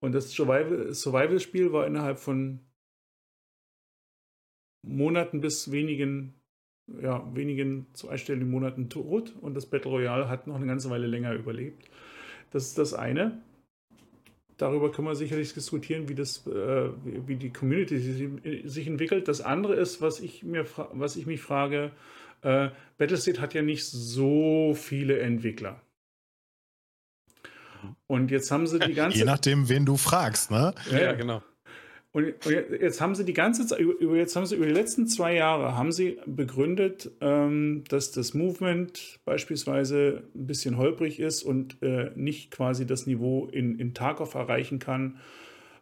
Und 0.00 0.12
das 0.12 0.30
Survival-Spiel 0.33 1.72
war 1.72 1.87
innerhalb 1.87 2.18
von 2.18 2.61
Monaten 4.83 5.40
bis 5.40 5.70
wenigen 5.70 6.40
ja, 7.00 7.24
wenigen 7.35 7.87
zu 7.92 8.09
einstelligen 8.09 8.50
Monaten 8.50 8.88
tot 8.88 9.35
und 9.40 9.54
das 9.54 9.66
Battle 9.66 9.90
Royale 9.90 10.28
hat 10.28 10.46
noch 10.46 10.56
eine 10.56 10.66
ganze 10.66 10.90
Weile 10.90 11.06
länger 11.06 11.35
überlebt. 11.35 11.88
Das 12.50 12.66
ist 12.66 12.78
das 12.78 12.94
eine. 12.94 13.40
Darüber 14.61 14.92
können 14.92 15.09
wir 15.09 15.14
sicherlich 15.14 15.55
diskutieren, 15.55 16.11
wie, 16.11 16.14
das, 16.14 16.46
äh, 16.46 16.90
wie 17.05 17.37
die 17.37 17.51
Community 17.51 18.68
sich 18.68 18.87
entwickelt. 18.87 19.27
Das 19.27 19.40
andere 19.40 19.75
ist, 19.75 20.03
was 20.03 20.20
ich, 20.20 20.42
mir 20.42 20.66
was 20.92 21.16
ich 21.16 21.25
mich 21.25 21.40
frage, 21.40 21.92
äh, 22.42 22.68
Battlestate 22.99 23.40
hat 23.40 23.55
ja 23.55 23.62
nicht 23.62 23.87
so 23.87 24.75
viele 24.75 25.18
Entwickler. 25.18 25.81
Und 28.07 28.31
jetzt 28.31 28.51
haben 28.51 28.66
sie 28.66 28.79
die 28.81 28.92
ganze. 28.92 29.16
Je 29.16 29.25
nachdem, 29.25 29.70
wen 29.70 29.87
du 29.87 29.96
fragst, 29.96 30.51
ne? 30.51 30.75
Ja, 30.90 31.01
ja 31.01 31.12
genau. 31.14 31.42
Und 32.12 32.35
jetzt 32.81 33.01
haben 33.01 33.14
sie 33.14 33.25
die 33.25 33.35
ganze 33.35 33.66
Zeit, 33.66 33.79
jetzt 33.79 34.35
haben 34.35 34.46
sie 34.46 34.57
über 34.57 34.66
die 34.66 34.73
letzten 34.73 35.07
zwei 35.07 35.37
Jahre 35.37 35.77
haben 35.77 35.92
sie 35.92 36.18
begründet, 36.27 37.12
ähm, 37.20 37.85
dass 37.88 38.11
das 38.11 38.35
Movement 38.35 39.20
beispielsweise 39.25 40.25
ein 40.35 40.46
bisschen 40.46 40.77
holprig 40.77 41.20
ist 41.20 41.44
und 41.44 41.81
äh, 41.83 42.11
nicht 42.16 42.51
quasi 42.51 42.85
das 42.85 43.07
Niveau 43.07 43.46
in, 43.46 43.79
in 43.79 43.94
Tarkov 43.94 44.35
erreichen 44.35 44.81
kann, 44.81 45.18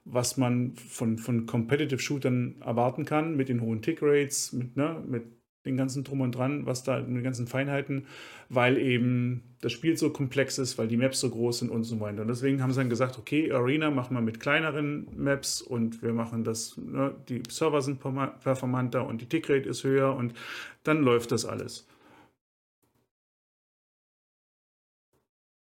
was 0.04 0.36
man 0.36 0.74
von, 0.74 1.16
von 1.16 1.46
Competitive 1.46 1.98
Shootern 1.98 2.56
erwarten 2.60 3.06
kann, 3.06 3.34
mit 3.34 3.48
den 3.48 3.62
hohen 3.62 3.80
Tick 3.80 4.00
Rates, 4.02 4.52
mit, 4.52 4.76
ne, 4.76 5.02
mit 5.06 5.24
den 5.68 5.76
ganzen 5.76 6.04
Drum 6.04 6.20
und 6.20 6.32
Dran, 6.32 6.66
was 6.66 6.82
da, 6.82 6.98
mit 7.00 7.16
den 7.16 7.22
ganzen 7.22 7.46
Feinheiten, 7.46 8.06
weil 8.48 8.78
eben 8.78 9.42
das 9.60 9.72
Spiel 9.72 9.96
so 9.96 10.10
komplex 10.10 10.58
ist, 10.58 10.78
weil 10.78 10.88
die 10.88 10.96
Maps 10.96 11.20
so 11.20 11.30
groß 11.30 11.60
sind 11.60 11.70
und 11.70 11.84
so 11.84 12.00
weiter. 12.00 12.22
Und 12.22 12.28
deswegen 12.28 12.62
haben 12.62 12.72
sie 12.72 12.80
dann 12.80 12.90
gesagt, 12.90 13.18
okay, 13.18 13.52
Arena 13.52 13.90
machen 13.90 14.14
wir 14.14 14.20
mit 14.20 14.40
kleineren 14.40 15.08
Maps 15.16 15.62
und 15.62 16.02
wir 16.02 16.12
machen 16.12 16.44
das, 16.44 16.76
ne, 16.76 17.14
die 17.28 17.42
Server 17.48 17.82
sind 17.82 18.00
performanter 18.00 19.06
und 19.06 19.20
die 19.20 19.26
Tickrate 19.26 19.68
ist 19.68 19.84
höher 19.84 20.14
und 20.14 20.34
dann 20.84 21.02
läuft 21.02 21.32
das 21.32 21.44
alles. 21.44 21.86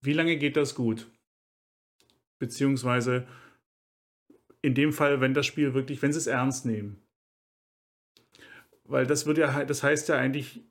Wie 0.01 0.13
lange 0.13 0.37
geht 0.37 0.57
das 0.57 0.75
gut? 0.75 1.07
Beziehungsweise 2.39 3.25
in 4.61 4.75
dem 4.75 4.91
Fall, 4.91 5.21
wenn 5.21 5.33
das 5.33 5.45
Spiel 5.45 5.73
wirklich, 5.73 6.01
wenn 6.01 6.11
sie 6.11 6.19
es 6.19 6.27
ernst 6.27 6.65
nehmen. 6.65 7.01
Weil 8.85 9.07
das 9.07 9.25
wird 9.25 9.37
ja, 9.37 9.63
das 9.65 9.83
heißt 9.83 10.09
ja 10.09 10.15
eigentlich, 10.17 10.61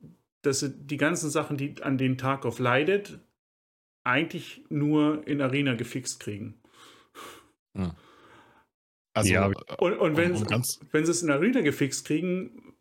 dass 0.41 0.65
die 0.75 0.97
ganzen 0.97 1.29
Sachen, 1.29 1.57
die 1.57 1.81
an 1.81 1.97
denen 1.97 2.17
Tarkov 2.17 2.59
leidet, 2.59 3.19
eigentlich 4.03 4.63
nur 4.69 5.25
in 5.27 5.41
Arena 5.41 5.75
gefixt 5.75 6.19
kriegen. 6.19 6.61
Hm. 7.75 7.91
Also, 9.15 9.33
ja, 9.33 9.45
und, 9.77 9.93
und 9.93 10.17
wenn, 10.17 10.33
wenn 10.33 11.05
sie 11.05 11.11
es 11.11 11.21
in 11.21 11.29
Arena 11.29 11.61
gefixt 11.61 12.05
kriegen, 12.05 12.73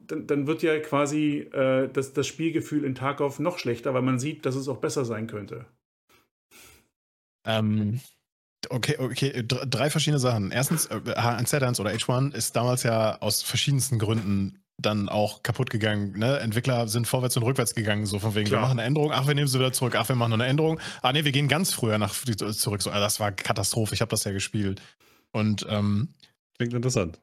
dann, 0.00 0.26
dann 0.26 0.46
wird 0.46 0.62
ja 0.62 0.78
quasi 0.80 1.38
äh, 1.52 1.88
das, 1.88 2.12
das 2.12 2.26
Spielgefühl 2.26 2.84
in 2.84 2.94
Tarkov 2.94 3.38
noch 3.38 3.58
schlechter, 3.58 3.94
weil 3.94 4.02
man 4.02 4.18
sieht, 4.18 4.44
dass 4.44 4.56
es 4.56 4.68
auch 4.68 4.78
besser 4.78 5.04
sein 5.04 5.28
könnte. 5.28 5.66
Ähm, 7.44 8.00
Okay, 8.70 8.96
okay, 8.98 9.44
drei 9.46 9.90
verschiedene 9.90 10.20
Sachen. 10.20 10.50
Erstens, 10.52 10.90
H1Z1 10.90 11.80
oder 11.80 11.90
H1 11.90 12.34
ist 12.34 12.54
damals 12.54 12.84
ja 12.84 13.18
aus 13.20 13.42
verschiedensten 13.42 13.98
Gründen 13.98 14.62
dann 14.78 15.08
auch 15.08 15.42
kaputt 15.42 15.70
gegangen. 15.70 16.18
Ne? 16.18 16.38
Entwickler 16.40 16.88
sind 16.88 17.06
vorwärts 17.06 17.36
und 17.36 17.42
rückwärts 17.44 17.74
gegangen, 17.74 18.06
so 18.06 18.18
von 18.18 18.34
wegen, 18.34 18.48
Klar. 18.48 18.60
wir 18.60 18.62
machen 18.62 18.78
eine 18.78 18.86
Änderung, 18.86 19.12
ach, 19.12 19.26
wir 19.26 19.34
nehmen 19.34 19.48
sie 19.48 19.58
wieder 19.58 19.72
zurück, 19.72 19.94
ach, 19.96 20.08
wir 20.08 20.16
machen 20.16 20.30
noch 20.30 20.38
eine 20.38 20.46
Änderung. 20.46 20.80
Ah, 21.02 21.12
nee, 21.12 21.24
wir 21.24 21.32
gehen 21.32 21.48
ganz 21.48 21.72
früher 21.72 21.98
nach 21.98 22.14
zurück. 22.14 22.82
So, 22.82 22.90
das 22.90 23.20
war 23.20 23.32
Katastrophe, 23.32 23.94
ich 23.94 24.00
habe 24.00 24.10
das 24.10 24.24
ja 24.24 24.32
gespielt. 24.32 24.80
Und 25.30 25.66
ähm, 25.68 26.08
klingt 26.58 26.74
interessant. 26.74 27.18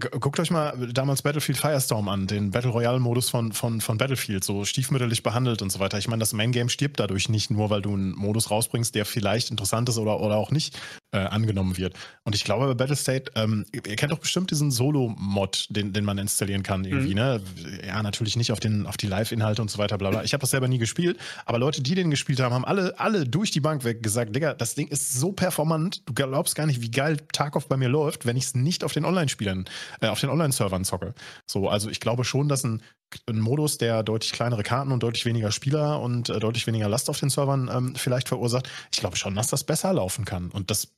Guckt 0.00 0.40
euch 0.40 0.50
mal 0.50 0.88
damals 0.92 1.22
Battlefield 1.22 1.58
Firestorm 1.58 2.08
an, 2.08 2.26
den 2.26 2.50
Battle 2.50 2.70
Royale-Modus 2.70 3.30
von, 3.30 3.52
von, 3.52 3.80
von 3.80 3.98
Battlefield, 3.98 4.42
so 4.42 4.64
stiefmütterlich 4.64 5.22
behandelt 5.22 5.62
und 5.62 5.70
so 5.70 5.78
weiter. 5.78 5.98
Ich 5.98 6.08
meine, 6.08 6.20
das 6.20 6.32
Main 6.32 6.52
Game 6.52 6.68
stirbt 6.68 6.98
dadurch 6.98 7.28
nicht, 7.28 7.50
nur 7.50 7.70
weil 7.70 7.82
du 7.82 7.92
einen 7.92 8.12
Modus 8.12 8.50
rausbringst, 8.50 8.94
der 8.94 9.04
vielleicht 9.04 9.50
interessant 9.50 9.88
ist 9.88 9.98
oder, 9.98 10.20
oder 10.20 10.36
auch 10.36 10.50
nicht 10.50 10.78
äh, 11.12 11.18
angenommen 11.18 11.76
wird. 11.76 11.94
Und 12.22 12.34
ich 12.34 12.44
glaube, 12.44 12.66
bei 12.68 12.74
Battlestate, 12.74 13.32
ähm, 13.34 13.66
ihr 13.72 13.96
kennt 13.96 14.12
doch 14.12 14.18
bestimmt 14.18 14.50
diesen 14.50 14.70
Solo-Mod, 14.70 15.66
den, 15.70 15.92
den 15.92 16.04
man 16.04 16.18
installieren 16.18 16.62
kann 16.62 16.84
irgendwie, 16.84 17.10
mhm. 17.10 17.14
ne? 17.14 17.40
Ja, 17.86 18.02
natürlich 18.02 18.36
nicht 18.36 18.52
auf, 18.52 18.60
den, 18.60 18.86
auf 18.86 18.96
die 18.96 19.06
Live-Inhalte 19.06 19.60
und 19.62 19.70
so 19.70 19.78
weiter, 19.78 19.98
bla 19.98 20.10
bla. 20.10 20.22
Ich 20.22 20.32
habe 20.32 20.40
das 20.40 20.50
selber 20.50 20.68
nie 20.68 20.78
gespielt, 20.78 21.18
aber 21.46 21.58
Leute, 21.58 21.82
die 21.82 21.94
den 21.94 22.10
gespielt 22.10 22.40
haben, 22.40 22.54
haben 22.54 22.64
alle, 22.64 22.98
alle 22.98 23.24
durch 23.24 23.50
die 23.50 23.60
Bank 23.60 23.84
weg 23.84 24.02
gesagt, 24.02 24.34
Digga, 24.34 24.54
das 24.54 24.74
Ding 24.74 24.88
ist 24.88 25.14
so 25.14 25.32
performant, 25.32 26.02
du 26.06 26.14
glaubst 26.14 26.54
gar 26.54 26.66
nicht, 26.66 26.80
wie 26.80 26.90
geil 26.90 27.16
Tarkov 27.32 27.66
bei 27.68 27.76
mir 27.76 27.88
läuft, 27.88 28.26
wenn 28.26 28.36
ich 28.36 28.44
es 28.44 28.54
nicht 28.54 28.84
auf 28.84 28.92
den 28.92 29.04
Online-Spielern 29.04 29.64
äh, 30.00 30.08
auf 30.08 30.20
den 30.20 30.30
Online-Servern 30.30 30.84
zocke. 30.84 31.14
So, 31.46 31.68
also 31.68 31.90
ich 31.90 32.00
glaube 32.00 32.24
schon, 32.24 32.48
dass 32.48 32.64
ein, 32.64 32.82
ein, 33.28 33.40
Modus, 33.40 33.78
der 33.78 34.02
deutlich 34.02 34.32
kleinere 34.32 34.62
Karten 34.62 34.92
und 34.92 35.02
deutlich 35.02 35.26
weniger 35.26 35.50
Spieler 35.50 36.00
und 36.00 36.28
äh, 36.28 36.38
deutlich 36.38 36.66
weniger 36.66 36.88
Last 36.88 37.10
auf 37.10 37.18
den 37.18 37.30
Servern 37.30 37.68
ähm, 37.72 37.94
vielleicht 37.96 38.28
verursacht, 38.28 38.68
ich 38.92 39.00
glaube 39.00 39.16
schon, 39.16 39.34
dass 39.34 39.48
das 39.48 39.64
besser 39.64 39.92
laufen 39.92 40.24
kann. 40.24 40.50
Und 40.50 40.70
das 40.70 40.88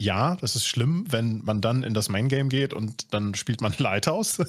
ja, 0.00 0.36
das 0.36 0.56
ist 0.56 0.66
schlimm, 0.66 1.06
wenn 1.10 1.44
man 1.44 1.60
dann 1.60 1.82
in 1.82 1.94
das 1.94 2.08
Main 2.08 2.28
Game 2.28 2.48
geht 2.48 2.72
und 2.72 3.12
dann 3.14 3.34
spielt 3.34 3.60
man 3.60 3.74
Lighthouse, 3.78 4.40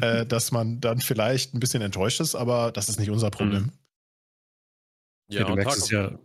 äh, 0.00 0.26
dass 0.26 0.52
man 0.52 0.80
dann 0.80 1.00
vielleicht 1.00 1.54
ein 1.54 1.60
bisschen 1.60 1.82
enttäuscht 1.82 2.20
ist, 2.20 2.34
aber 2.34 2.72
das 2.72 2.88
ist 2.88 2.98
nicht 2.98 3.10
unser 3.10 3.30
Problem. 3.30 3.62
Mhm. 3.62 3.72
Ja, 5.28 5.40
ja 5.40 5.46
du 5.46 5.54
merkst 5.54 5.78
es 5.78 5.90
ja. 5.90 6.18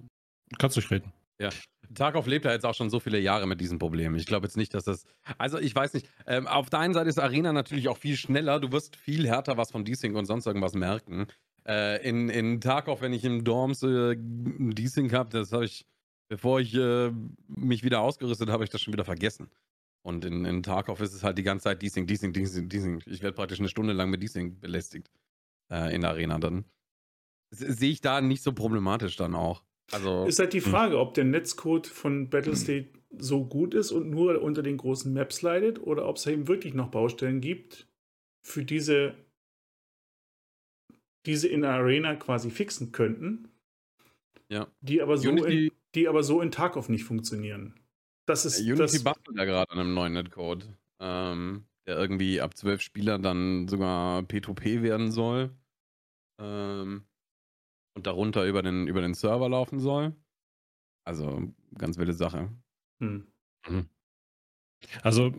Kannst 0.57 0.77
du 0.77 0.81
reden. 0.81 1.11
Ja. 1.39 1.49
Tarkov 1.93 2.27
lebt 2.27 2.45
ja 2.45 2.51
jetzt 2.51 2.65
auch 2.65 2.73
schon 2.73 2.89
so 2.89 2.99
viele 2.99 3.19
Jahre 3.19 3.47
mit 3.47 3.61
diesem 3.61 3.79
Problem. 3.79 4.15
Ich 4.15 4.25
glaube 4.25 4.45
jetzt 4.45 4.57
nicht, 4.57 4.73
dass 4.73 4.83
das. 4.83 5.05
Also, 5.37 5.57
ich 5.57 5.73
weiß 5.73 5.93
nicht. 5.93 6.07
Ähm, 6.25 6.47
auf 6.47 6.69
der 6.69 6.79
einen 6.79 6.93
Seite 6.93 7.09
ist 7.09 7.19
Arena 7.19 7.53
natürlich 7.53 7.87
auch 7.87 7.97
viel 7.97 8.17
schneller. 8.17 8.59
Du 8.59 8.71
wirst 8.71 8.95
viel 8.95 9.27
härter 9.27 9.57
was 9.57 9.71
von 9.71 9.85
Desync 9.85 10.15
und 10.15 10.25
sonst 10.25 10.45
irgendwas 10.45 10.73
merken. 10.73 11.27
Äh, 11.65 12.07
in, 12.07 12.29
in 12.29 12.61
Tarkov, 12.61 13.01
wenn 13.01 13.13
ich 13.13 13.23
im 13.23 13.43
Dorms 13.43 13.83
äh, 13.83 14.15
Desync 14.17 15.13
habe, 15.13 15.29
das 15.29 15.51
habe 15.51 15.65
ich, 15.65 15.85
bevor 16.27 16.59
ich 16.59 16.73
äh, 16.75 17.11
mich 17.47 17.83
wieder 17.83 18.01
ausgerüstet 18.01 18.49
habe, 18.49 18.63
ich 18.63 18.69
das 18.69 18.81
schon 18.81 18.93
wieder 18.93 19.05
vergessen. 19.05 19.49
Und 20.03 20.23
in, 20.23 20.45
in 20.45 20.63
Tarkov 20.63 21.01
ist 21.01 21.13
es 21.13 21.23
halt 21.23 21.37
die 21.37 21.43
ganze 21.43 21.65
Zeit 21.65 21.81
Desync, 21.81 22.07
Desync, 22.07 22.33
Desync, 22.33 22.69
Desync. 22.69 23.05
Ich 23.07 23.21
werde 23.21 23.35
praktisch 23.35 23.59
eine 23.59 23.69
Stunde 23.69 23.93
lang 23.93 24.09
mit 24.09 24.23
Desync 24.23 24.59
belästigt. 24.59 25.11
Äh, 25.69 25.93
in 25.93 26.01
der 26.01 26.11
Arena 26.11 26.39
dann. 26.39 26.65
sehe 27.51 27.91
ich 27.91 28.01
da 28.01 28.21
nicht 28.21 28.41
so 28.41 28.53
problematisch 28.53 29.15
dann 29.17 29.35
auch. 29.35 29.63
Also, 29.91 30.25
ist 30.25 30.39
halt 30.39 30.53
die 30.53 30.61
hm. 30.61 30.71
Frage, 30.71 30.99
ob 30.99 31.13
der 31.13 31.23
Netzcode 31.23 31.87
von 31.87 32.29
Battlestate 32.29 32.89
so 33.17 33.45
gut 33.45 33.73
ist 33.73 33.91
und 33.91 34.09
nur 34.09 34.41
unter 34.41 34.63
den 34.63 34.77
großen 34.77 35.13
Maps 35.13 35.41
leidet 35.41 35.79
oder 35.81 36.07
ob 36.07 36.17
es 36.17 36.25
eben 36.25 36.47
wirklich 36.47 36.73
noch 36.73 36.89
Baustellen 36.89 37.39
gibt, 37.41 37.87
für 38.45 38.63
diese, 38.63 39.15
diese 41.25 41.47
in 41.47 41.61
der 41.61 41.71
Arena 41.71 42.15
quasi 42.15 42.49
fixen 42.49 42.91
könnten. 42.91 43.49
Ja. 44.49 44.67
Die 44.81 45.01
aber 45.01 45.17
so, 45.17 45.29
Unity, 45.29 45.67
in, 45.67 45.71
die 45.97 46.07
aber 46.07 46.23
so 46.23 46.41
in 46.41 46.51
Tarkov 46.51 46.89
nicht 46.89 47.03
funktionieren. 47.03 47.79
Das 48.25 48.45
ist 48.45 48.59
Unity 48.59 48.77
das, 48.77 49.03
bastelt 49.03 49.37
ja 49.37 49.45
gerade 49.45 49.71
an 49.71 49.79
einem 49.79 49.93
neuen 49.93 50.13
Netcode, 50.13 50.67
ähm, 50.99 51.65
der 51.85 51.97
irgendwie 51.97 52.41
ab 52.41 52.55
zwölf 52.55 52.81
Spieler 52.81 53.19
dann 53.19 53.67
sogar 53.67 54.21
P2P 54.21 54.81
werden 54.81 55.11
soll. 55.11 55.51
Ähm, 56.39 57.05
und 57.95 58.05
darunter 58.05 58.45
über 58.45 58.61
den, 58.61 58.87
über 58.87 59.01
den 59.01 59.15
Server 59.15 59.49
laufen 59.49 59.79
soll. 59.79 60.15
Also 61.03 61.51
ganz 61.77 61.97
wilde 61.97 62.13
Sache. 62.13 62.51
Hm. 63.01 63.25
Mhm. 63.67 63.89
Also 65.01 65.33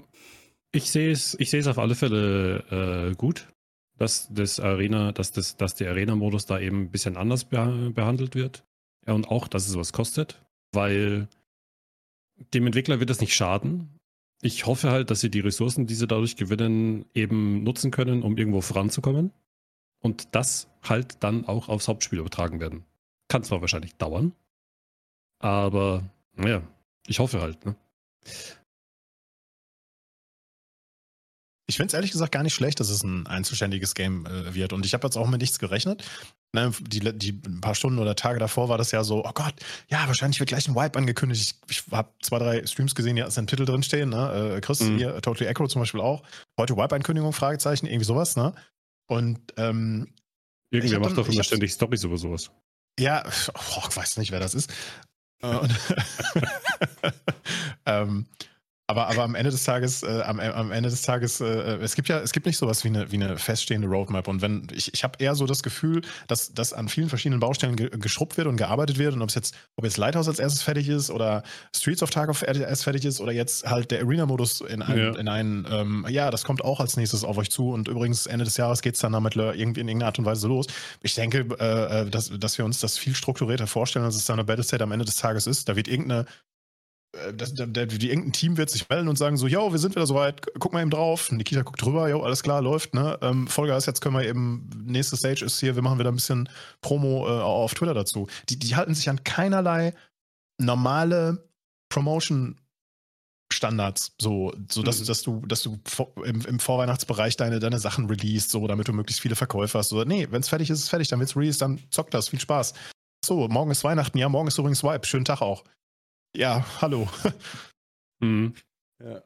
ich 0.73 0.91
sehe 0.91 1.13
es, 1.13 1.39
ich 1.39 1.51
sehe 1.51 1.61
es 1.61 1.69
auf 1.69 1.79
alle 1.79 1.95
Fälle 1.95 3.11
äh, 3.11 3.15
gut, 3.15 3.53
dass 3.97 4.29
das 4.33 4.59
Arena, 4.59 5.13
dass 5.13 5.31
das, 5.31 5.57
dass 5.57 5.77
der 5.77 5.91
Arena-Modus 5.91 6.47
da 6.47 6.59
eben 6.59 6.83
ein 6.83 6.91
bisschen 6.91 7.17
anders 7.17 7.45
beh 7.45 7.91
behandelt 7.91 8.35
wird. 8.35 8.67
Ja, 9.07 9.13
und 9.13 9.29
auch, 9.29 9.47
dass 9.47 9.69
es 9.69 9.77
was 9.77 9.93
kostet, 9.93 10.45
weil 10.73 11.29
dem 12.55 12.67
Entwickler 12.67 13.01
wird 13.01 13.11
es 13.11 13.21
nicht 13.21 13.35
schaden. 13.35 13.99
Ich 14.41 14.67
hoffe 14.67 14.91
halt, 14.91 15.11
dass 15.11 15.21
sie 15.21 15.31
die 15.31 15.41
Ressourcen, 15.41 15.87
die 15.87 15.95
sie 15.95 16.07
dadurch 16.07 16.37
gewinnen, 16.37 17.07
eben 17.15 17.65
nutzen 17.65 17.91
können, 17.91 18.23
um 18.23 18.37
irgendwo 18.37 18.61
voranzukommen 18.61 19.33
und 20.01 20.35
das 20.35 20.69
halt 20.83 21.23
dann 21.23 21.45
auch 21.47 21.69
aufs 21.69 21.89
Hauptspiel 21.89 22.21
übertragen 22.21 22.61
werden. 22.61 22.85
Kann 23.29 23.43
zwar 23.43 23.61
wahrscheinlich 23.61 23.97
dauern, 23.97 24.33
aber 25.39 26.09
naja, 26.35 26.63
ich 27.07 27.19
hoffe 27.19 27.41
halt. 27.41 27.65
Ne? 27.67 27.75
Ich 31.67 31.77
finde 31.77 31.89
es 31.89 31.95
ehrlich 31.95 32.13
gesagt 32.13 32.33
gar 32.33 32.43
nicht 32.43 32.55
schlecht, 32.55 32.81
dass 32.81 32.89
es 32.89 33.03
ein 33.03 33.27
einzelständiges 33.27 33.95
Game 33.95 34.25
äh, 34.25 34.55
wird. 34.55 34.73
Und 34.73 34.87
ich 34.87 34.95
habe 34.95 35.07
jetzt 35.07 35.17
auch 35.17 35.29
mit 35.29 35.41
nichts 35.41 35.59
gerechnet. 35.59 36.03
Ne, 36.55 36.73
die, 36.81 37.01
die 37.01 37.43
ein 37.47 37.61
paar 37.61 37.75
Stunden 37.75 37.99
oder 37.99 38.17
Tage 38.17 38.39
davor 38.39 38.71
war 38.71 38.79
das 38.79 38.91
ja 38.91 39.05
so, 39.05 39.23
oh 39.23 39.33
Gott, 39.35 39.53
ja, 39.89 40.07
wahrscheinlich 40.07 40.41
wird 40.41 40.49
gleich 40.49 40.67
ein 40.67 40.75
Wipe 40.75 40.99
angekündigt. 40.99 41.57
Ich, 41.69 41.83
ich 41.87 41.93
habe 41.93 42.09
zwei, 42.23 42.39
drei 42.39 42.67
Streams 42.67 42.95
gesehen, 42.95 43.17
die 43.17 43.23
ist 43.23 43.39
ein 43.39 43.47
Titel 43.47 43.67
drinstehen. 43.67 44.09
Ne? 44.09 44.55
Äh, 44.57 44.61
Chris, 44.63 44.81
mhm. 44.81 44.97
hier, 44.97 45.21
Totally 45.21 45.51
Echo 45.51 45.67
zum 45.67 45.83
Beispiel 45.83 46.01
auch. 46.01 46.23
Heute 46.59 46.75
Wipe-Ankündigung, 46.77 47.35
Fragezeichen, 47.35 47.87
irgendwie 47.87 48.07
sowas. 48.07 48.37
Ne? 48.37 48.55
Und 49.09 49.39
ähm, 49.59 50.09
Irgendwer 50.71 51.01
macht 51.01 51.19
doch 51.19 51.29
immer 51.29 51.45
ständig 51.45 51.73
Storys 51.73 52.05
über 52.05 52.17
sowas. 52.17 52.51
Ja, 52.99 53.25
oh, 53.55 53.83
ich 53.89 53.97
weiß 53.97 54.17
nicht, 54.17 54.33
wer 54.33 54.41
das 54.41 54.55
ist. 54.55 54.73
Äh, 55.43 55.55
und, 55.55 55.71
ähm, 57.87 58.27
aber, 58.91 59.09
aber 59.09 59.23
am 59.23 59.35
Ende 59.35 59.51
des 59.51 59.65
Tages, 59.65 60.03
äh, 60.03 60.23
am, 60.25 60.41
am, 60.41 60.73
Ende 60.73 60.89
des 60.89 61.03
Tages, 61.03 61.43
äh, 61.43 61.77
es 61.77 61.95
gibt 61.95 62.09
ja, 62.09 62.21
es 62.21 62.33
gibt 62.33 62.47
nicht 62.47 62.57
sowas 62.57 62.85
wie 62.85 62.89
eine, 62.89 63.13
wie 63.13 63.17
eine 63.17 63.37
feststehende 63.37 63.87
Roadmap. 63.87 64.27
Und 64.29 64.41
wenn, 64.41 64.67
ich, 64.73 64.95
ich 64.95 65.05
habe 65.05 65.23
eher 65.23 65.35
so 65.35 65.45
das 65.45 65.63
Gefühl, 65.63 66.01
dass, 66.27 66.55
dass 66.55 66.73
an 66.73 66.89
vielen 66.89 67.11
verschiedenen 67.11 67.39
Baustellen 67.39 67.77
ge 67.77 67.91
geschrubbt 67.91 68.39
wird 68.39 68.47
und 68.47 68.57
gearbeitet 68.57 68.97
wird. 68.97 69.13
Und 69.13 69.21
ob 69.21 69.29
es 69.29 69.35
jetzt, 69.35 69.55
ob 69.77 69.85
jetzt 69.85 69.99
Lighthouse 69.99 70.27
als 70.27 70.39
erstes 70.39 70.63
fertig 70.63 70.89
ist 70.89 71.11
oder 71.11 71.43
Streets 71.77 72.03
of 72.03 72.09
Tarkov 72.09 72.43
erst 72.43 72.85
fertig 72.85 73.05
ist 73.05 73.21
oder 73.21 73.31
jetzt 73.31 73.69
halt 73.69 73.91
der 73.91 74.01
Arena-Modus 74.01 74.63
in 74.63 74.81
einen, 74.81 74.99
ja. 74.99 75.21
in 75.21 75.29
einen 75.29 75.67
ähm, 75.71 76.07
ja, 76.09 76.31
das 76.31 76.45
kommt 76.45 76.65
auch 76.65 76.81
als 76.81 76.97
nächstes 76.97 77.25
auf 77.25 77.37
euch 77.37 77.51
zu. 77.51 77.71
Und 77.73 77.89
übrigens, 77.89 78.25
Ende 78.25 78.47
des 78.47 78.57
Jahres 78.57 78.81
geht 78.81 78.95
es 78.95 79.01
dann 79.03 79.13
damit 79.13 79.37
irgendwie 79.37 79.83
in 79.83 79.89
irgendeiner 79.89 80.07
Art 80.07 80.19
und 80.19 80.25
Weise 80.25 80.49
los. 80.49 80.67
Ich 81.03 81.15
denke, 81.15 81.47
äh, 81.61 82.05
äh, 82.05 82.11
dass, 82.11 82.33
dass 82.39 82.57
wir 82.57 82.65
uns 82.65 82.81
das 82.81 82.97
viel 82.97 83.15
strukturierter 83.15 83.67
vorstellen, 83.67 84.07
als 84.07 84.17
es 84.17 84.25
dann 84.25 84.39
eine 84.39 84.45
Battle 84.45 84.81
am 84.81 84.93
Ende 84.93 85.05
des 85.05 85.17
Tages 85.17 85.47
ist. 85.47 85.69
Da 85.69 85.77
wird 85.77 85.89
irgendeine 85.89 86.21
äh, 86.23 86.25
das, 87.35 87.55
der, 87.55 87.67
der, 87.67 87.87
die 87.87 88.09
irgendein 88.09 88.33
Team 88.33 88.57
wird 88.57 88.71
sich 88.71 88.89
melden 88.89 89.09
und 89.09 89.17
sagen 89.17 89.37
so, 89.37 89.47
yo, 89.47 89.73
wir 89.73 89.79
sind 89.79 89.95
wieder 89.95 90.07
soweit, 90.07 90.47
guck 90.59 90.73
mal 90.73 90.81
eben 90.81 90.91
drauf. 90.91 91.31
Nikita 91.33 91.63
guckt 91.63 91.83
drüber, 91.83 92.09
yo, 92.09 92.23
alles 92.23 92.43
klar, 92.43 92.63
läuft, 92.63 92.95
ne? 92.95 93.19
Ähm, 93.23 93.47
Vollgas, 93.47 93.87
jetzt 93.87 94.01
können 94.01 94.17
wir 94.17 94.25
eben, 94.25 94.69
nächste 94.85 95.17
Stage 95.17 95.45
ist 95.45 95.61
hier, 95.61 95.75
wir 95.75 95.83
machen 95.83 95.99
wieder 95.99 96.11
ein 96.11 96.17
bisschen 96.17 96.49
Promo 96.81 97.27
äh, 97.27 97.41
auf 97.41 97.75
Twitter 97.75 97.95
dazu. 97.95 98.29
Die, 98.49 98.59
die 98.59 98.77
halten 98.77 98.95
sich 98.95 99.09
an 99.09 99.23
keinerlei 99.25 99.95
normale 100.59 101.49
Promotion 101.89 102.61
Standards, 103.53 104.13
so, 104.21 104.53
so 104.71 104.83
dass, 104.83 105.01
mhm. 105.01 105.07
dass 105.07 105.23
du, 105.23 105.41
dass 105.47 105.63
du 105.63 105.79
im, 106.25 106.43
im, 106.43 106.59
Vorweihnachtsbereich 106.59 107.37
deine, 107.37 107.61
deine 107.61 107.79
Sachen 107.79 108.07
release, 108.07 108.51
so 108.51 108.67
damit 108.67 108.89
du 108.89 108.93
möglichst 108.93 109.23
viele 109.23 109.37
Verkäufe 109.37 109.79
hast. 109.79 109.89
So, 109.89 110.05
nee, 110.05 110.29
wenn 110.31 110.41
es 110.41 110.49
fertig 110.49 110.69
ist, 110.69 110.79
ist 110.79 110.85
es 110.85 110.91
fertig, 110.91 111.09
dann 111.09 111.19
wird's 111.19 111.35
released, 111.35 111.63
dann 111.63 111.81
zockt 111.91 112.13
das, 112.13 112.29
viel 112.29 112.41
Spaß. 112.41 112.75
So, 113.25 113.49
morgen 113.49 113.71
ist 113.71 113.85
Weihnachten, 113.85 114.19
ja, 114.19 114.29
morgen 114.29 114.49
ist 114.49 114.59
übrigens 114.59 114.81
Swipe, 114.81 115.07
schönen 115.07 115.25
Tag 115.25 115.41
auch. 115.41 115.65
Ja, 116.37 116.67
hallo. 116.81 117.09
Mhm. 118.21 118.55
Ja. 119.01 119.23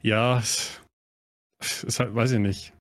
Ja, 0.00 0.38
ist 0.38 2.00
halt, 2.00 2.14
weiß 2.14 2.32
ich 2.32 2.38
nicht. 2.38 2.72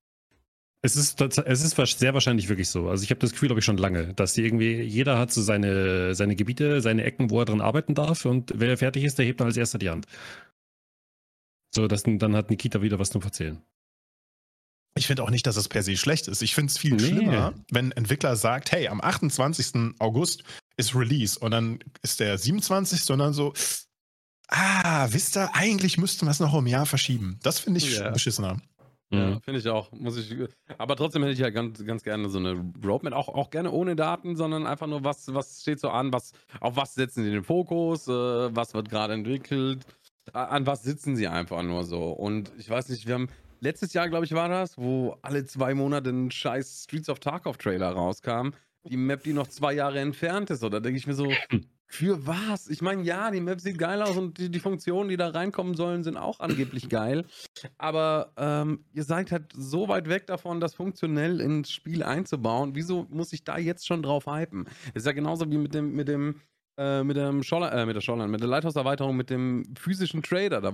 Es 0.81 0.95
ist, 0.95 1.19
es 1.19 1.63
ist 1.63 1.97
sehr 1.97 2.13
wahrscheinlich 2.13 2.47
wirklich 2.47 2.69
so. 2.69 2.89
Also 2.89 3.03
ich 3.03 3.09
habe 3.09 3.19
das 3.19 3.31
Gefühl, 3.31 3.49
glaube 3.49 3.59
ich, 3.59 3.65
schon 3.65 3.77
lange, 3.77 4.13
dass 4.13 4.33
die 4.33 4.45
irgendwie, 4.45 4.81
jeder 4.81 5.17
hat 5.17 5.31
so 5.31 5.41
seine, 5.41 6.13
seine 6.13 6.35
Gebiete, 6.35 6.79
seine 6.79 7.03
Ecken, 7.03 7.31
wo 7.31 7.39
er 7.39 7.45
drin 7.45 7.59
arbeiten 7.59 7.95
darf 7.95 8.25
und 8.25 8.53
wer 8.55 8.77
fertig 8.77 9.03
ist, 9.03 9.17
der 9.17 9.25
hebt 9.25 9.39
dann 9.39 9.47
als 9.47 9.57
erster 9.57 9.79
die 9.79 9.89
Hand. 9.89 10.05
So, 11.73 11.87
dass, 11.87 12.03
dann 12.03 12.35
hat 12.35 12.51
Nikita 12.51 12.81
wieder 12.81 12.99
was 12.99 13.09
zum 13.09 13.23
Erzählen. 13.23 13.61
Ich 14.97 15.07
finde 15.07 15.23
auch 15.23 15.31
nicht, 15.31 15.47
dass 15.47 15.57
es 15.57 15.67
per 15.67 15.83
se 15.83 15.97
schlecht 15.97 16.27
ist. 16.27 16.41
Ich 16.41 16.55
finde 16.55 16.71
es 16.71 16.77
viel 16.77 16.93
nee. 16.93 16.99
schlimmer, 16.99 17.53
wenn 17.71 17.87
ein 17.87 17.91
Entwickler 17.91 18.35
sagt, 18.35 18.71
hey, 18.71 18.87
am 18.87 19.01
28. 19.01 19.95
August 19.99 20.43
ist 20.77 20.95
Release 20.95 21.39
und 21.39 21.51
dann 21.51 21.79
ist 22.01 22.19
der 22.19 22.37
27. 22.37 23.01
sondern 23.03 23.33
so, 23.33 23.53
ah, 24.49 25.07
wisst 25.09 25.37
ihr, 25.37 25.53
eigentlich 25.53 25.97
müssten 25.97 26.25
wir 26.25 26.31
es 26.31 26.39
noch 26.39 26.53
um 26.53 26.65
ein 26.65 26.67
Jahr 26.67 26.85
verschieben. 26.85 27.39
Das 27.43 27.59
finde 27.59 27.79
ich 27.79 27.97
ja. 27.97 28.09
beschissener. 28.11 28.57
Ja, 29.11 29.39
finde 29.39 29.59
ich 29.59 29.69
auch. 29.69 29.91
Muss 29.91 30.17
ich, 30.17 30.35
aber 30.77 30.95
trotzdem 30.95 31.21
hätte 31.21 31.33
ich 31.33 31.39
ja 31.39 31.49
ganz, 31.49 31.83
ganz 31.85 32.03
gerne 32.03 32.27
so 32.29 32.39
eine 32.39 32.73
Roadmap, 32.83 33.13
auch, 33.13 33.29
auch 33.29 33.49
gerne 33.49 33.71
ohne 33.71 33.95
Daten, 33.95 34.35
sondern 34.35 34.65
einfach 34.65 34.87
nur, 34.87 35.03
was, 35.03 35.33
was 35.33 35.61
steht 35.61 35.79
so 35.79 35.89
an, 35.89 36.11
was, 36.11 36.33
auf 36.59 36.75
was 36.75 36.95
setzen 36.95 37.23
sie 37.23 37.31
den 37.31 37.43
Fokus, 37.43 38.07
äh, 38.07 38.11
was 38.11 38.73
wird 38.73 38.89
gerade 38.89 39.13
entwickelt, 39.13 39.85
an 40.33 40.65
was 40.65 40.83
sitzen 40.83 41.15
sie 41.15 41.27
einfach 41.27 41.61
nur 41.61 41.83
so. 41.83 42.09
Und 42.09 42.51
ich 42.57 42.69
weiß 42.69 42.89
nicht, 42.89 43.05
wir 43.05 43.13
haben 43.13 43.29
letztes 43.59 43.93
Jahr, 43.93 44.09
glaube 44.09 44.25
ich, 44.25 44.33
war 44.33 44.49
das, 44.49 44.77
wo 44.77 45.17
alle 45.21 45.45
zwei 45.45 45.75
Monate 45.75 46.09
ein 46.09 46.31
scheiß 46.31 46.83
Streets 46.85 47.09
of 47.09 47.19
Tarkov 47.19 47.57
Trailer 47.57 47.91
rauskam 47.91 48.49
die 48.89 48.97
Map, 48.97 49.23
die 49.23 49.33
noch 49.33 49.47
zwei 49.47 49.73
Jahre 49.73 49.99
entfernt 49.99 50.49
ist. 50.49 50.63
Oder 50.63 50.81
denke 50.81 50.97
ich 50.97 51.07
mir 51.07 51.13
so, 51.13 51.29
für 51.87 52.25
was? 52.25 52.69
Ich 52.69 52.81
meine, 52.81 53.03
ja, 53.03 53.31
die 53.31 53.41
Map 53.41 53.61
sieht 53.61 53.77
geil 53.77 54.01
aus 54.01 54.17
und 54.17 54.37
die, 54.37 54.49
die 54.49 54.59
Funktionen, 54.59 55.09
die 55.09 55.17
da 55.17 55.29
reinkommen 55.29 55.75
sollen, 55.75 56.03
sind 56.03 56.17
auch 56.17 56.39
angeblich 56.39 56.89
geil. 56.89 57.25
Aber 57.77 58.33
ähm, 58.37 58.85
ihr 58.93 59.03
seid 59.03 59.31
halt 59.31 59.53
so 59.55 59.87
weit 59.87 60.09
weg 60.09 60.27
davon, 60.27 60.59
das 60.59 60.73
funktionell 60.73 61.41
ins 61.41 61.71
Spiel 61.71 62.03
einzubauen. 62.03 62.75
Wieso 62.75 63.07
muss 63.09 63.33
ich 63.33 63.43
da 63.43 63.57
jetzt 63.57 63.87
schon 63.87 64.03
drauf 64.03 64.25
hypen? 64.25 64.67
ist 64.93 65.05
ja 65.05 65.11
genauso 65.11 65.49
wie 65.49 65.57
mit 65.57 65.73
dem, 65.73 65.93
mit 65.93 66.07
dem, 66.07 66.41
äh, 66.77 67.03
mit 67.03 67.17
dem 67.17 67.43
Scholler, 67.43 67.71
äh, 67.71 67.85
mit 67.85 67.95
der 67.95 68.01
Scholler, 68.01 68.27
mit 68.27 68.41
der 68.41 68.47
Lighthouse-Erweiterung, 68.47 69.15
mit 69.15 69.29
dem 69.29 69.63
physischen 69.75 70.21
Trader. 70.21 70.61
Da 70.61 70.71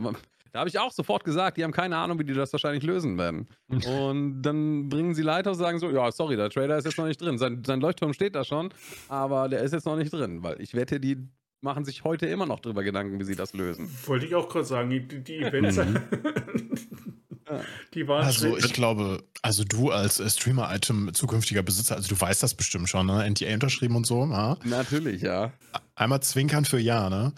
da 0.51 0.59
habe 0.59 0.69
ich 0.69 0.77
auch 0.77 0.91
sofort 0.91 1.23
gesagt, 1.23 1.57
die 1.57 1.63
haben 1.63 1.71
keine 1.71 1.95
Ahnung, 1.95 2.19
wie 2.19 2.25
die 2.25 2.33
das 2.33 2.51
wahrscheinlich 2.51 2.83
lösen 2.83 3.17
werden. 3.17 3.47
Und 3.69 4.41
dann 4.41 4.89
bringen 4.89 5.13
sie 5.13 5.21
Leiter 5.21 5.51
und 5.51 5.57
sagen 5.57 5.79
so, 5.79 5.89
ja, 5.89 6.11
sorry, 6.11 6.35
der 6.35 6.49
Trader 6.49 6.77
ist 6.77 6.85
jetzt 6.85 6.97
noch 6.97 7.05
nicht 7.05 7.21
drin. 7.21 7.37
Sein, 7.37 7.63
sein 7.65 7.79
Leuchtturm 7.79 8.13
steht 8.13 8.35
da 8.35 8.43
schon, 8.43 8.69
aber 9.07 9.47
der 9.47 9.61
ist 9.61 9.71
jetzt 9.71 9.85
noch 9.85 9.95
nicht 9.95 10.11
drin, 10.11 10.43
weil 10.43 10.59
ich 10.61 10.73
wette, 10.73 10.99
die 10.99 11.17
machen 11.61 11.85
sich 11.85 12.03
heute 12.03 12.25
immer 12.25 12.45
noch 12.45 12.59
drüber 12.59 12.83
Gedanken, 12.83 13.19
wie 13.19 13.23
sie 13.23 13.35
das 13.35 13.53
lösen. 13.53 13.89
Wollte 14.07 14.25
ich 14.25 14.35
auch 14.35 14.49
gerade 14.49 14.65
sagen, 14.65 14.89
die, 14.89 15.07
die 15.07 15.37
Events, 15.37 15.77
mhm. 15.77 16.01
die 17.93 18.07
waren 18.07 18.25
Also 18.25 18.57
ich 18.57 18.73
glaube, 18.73 19.23
also 19.41 19.63
du 19.63 19.91
als 19.91 20.19
äh, 20.19 20.29
Streamer-Item 20.29 21.13
zukünftiger 21.13 21.63
Besitzer, 21.63 21.95
also 21.95 22.09
du 22.09 22.19
weißt 22.19 22.43
das 22.43 22.53
bestimmt 22.53 22.89
schon, 22.89 23.07
ne? 23.07 23.29
NTA 23.29 23.53
unterschrieben 23.53 23.95
und 23.95 24.05
so, 24.05 24.25
ja? 24.25 24.57
Natürlich, 24.63 25.21
ja. 25.21 25.53
Einmal 25.95 26.21
zwinkern 26.21 26.65
für 26.65 26.79
ja, 26.79 27.09
ne? 27.09 27.33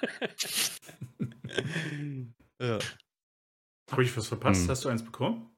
ja. 2.60 2.78
Habe 3.90 4.04
ich 4.04 4.16
was 4.16 4.28
verpasst? 4.28 4.62
Hm. 4.62 4.68
Hast 4.68 4.84
du 4.84 4.88
eins 4.88 5.04
bekommen? 5.04 5.50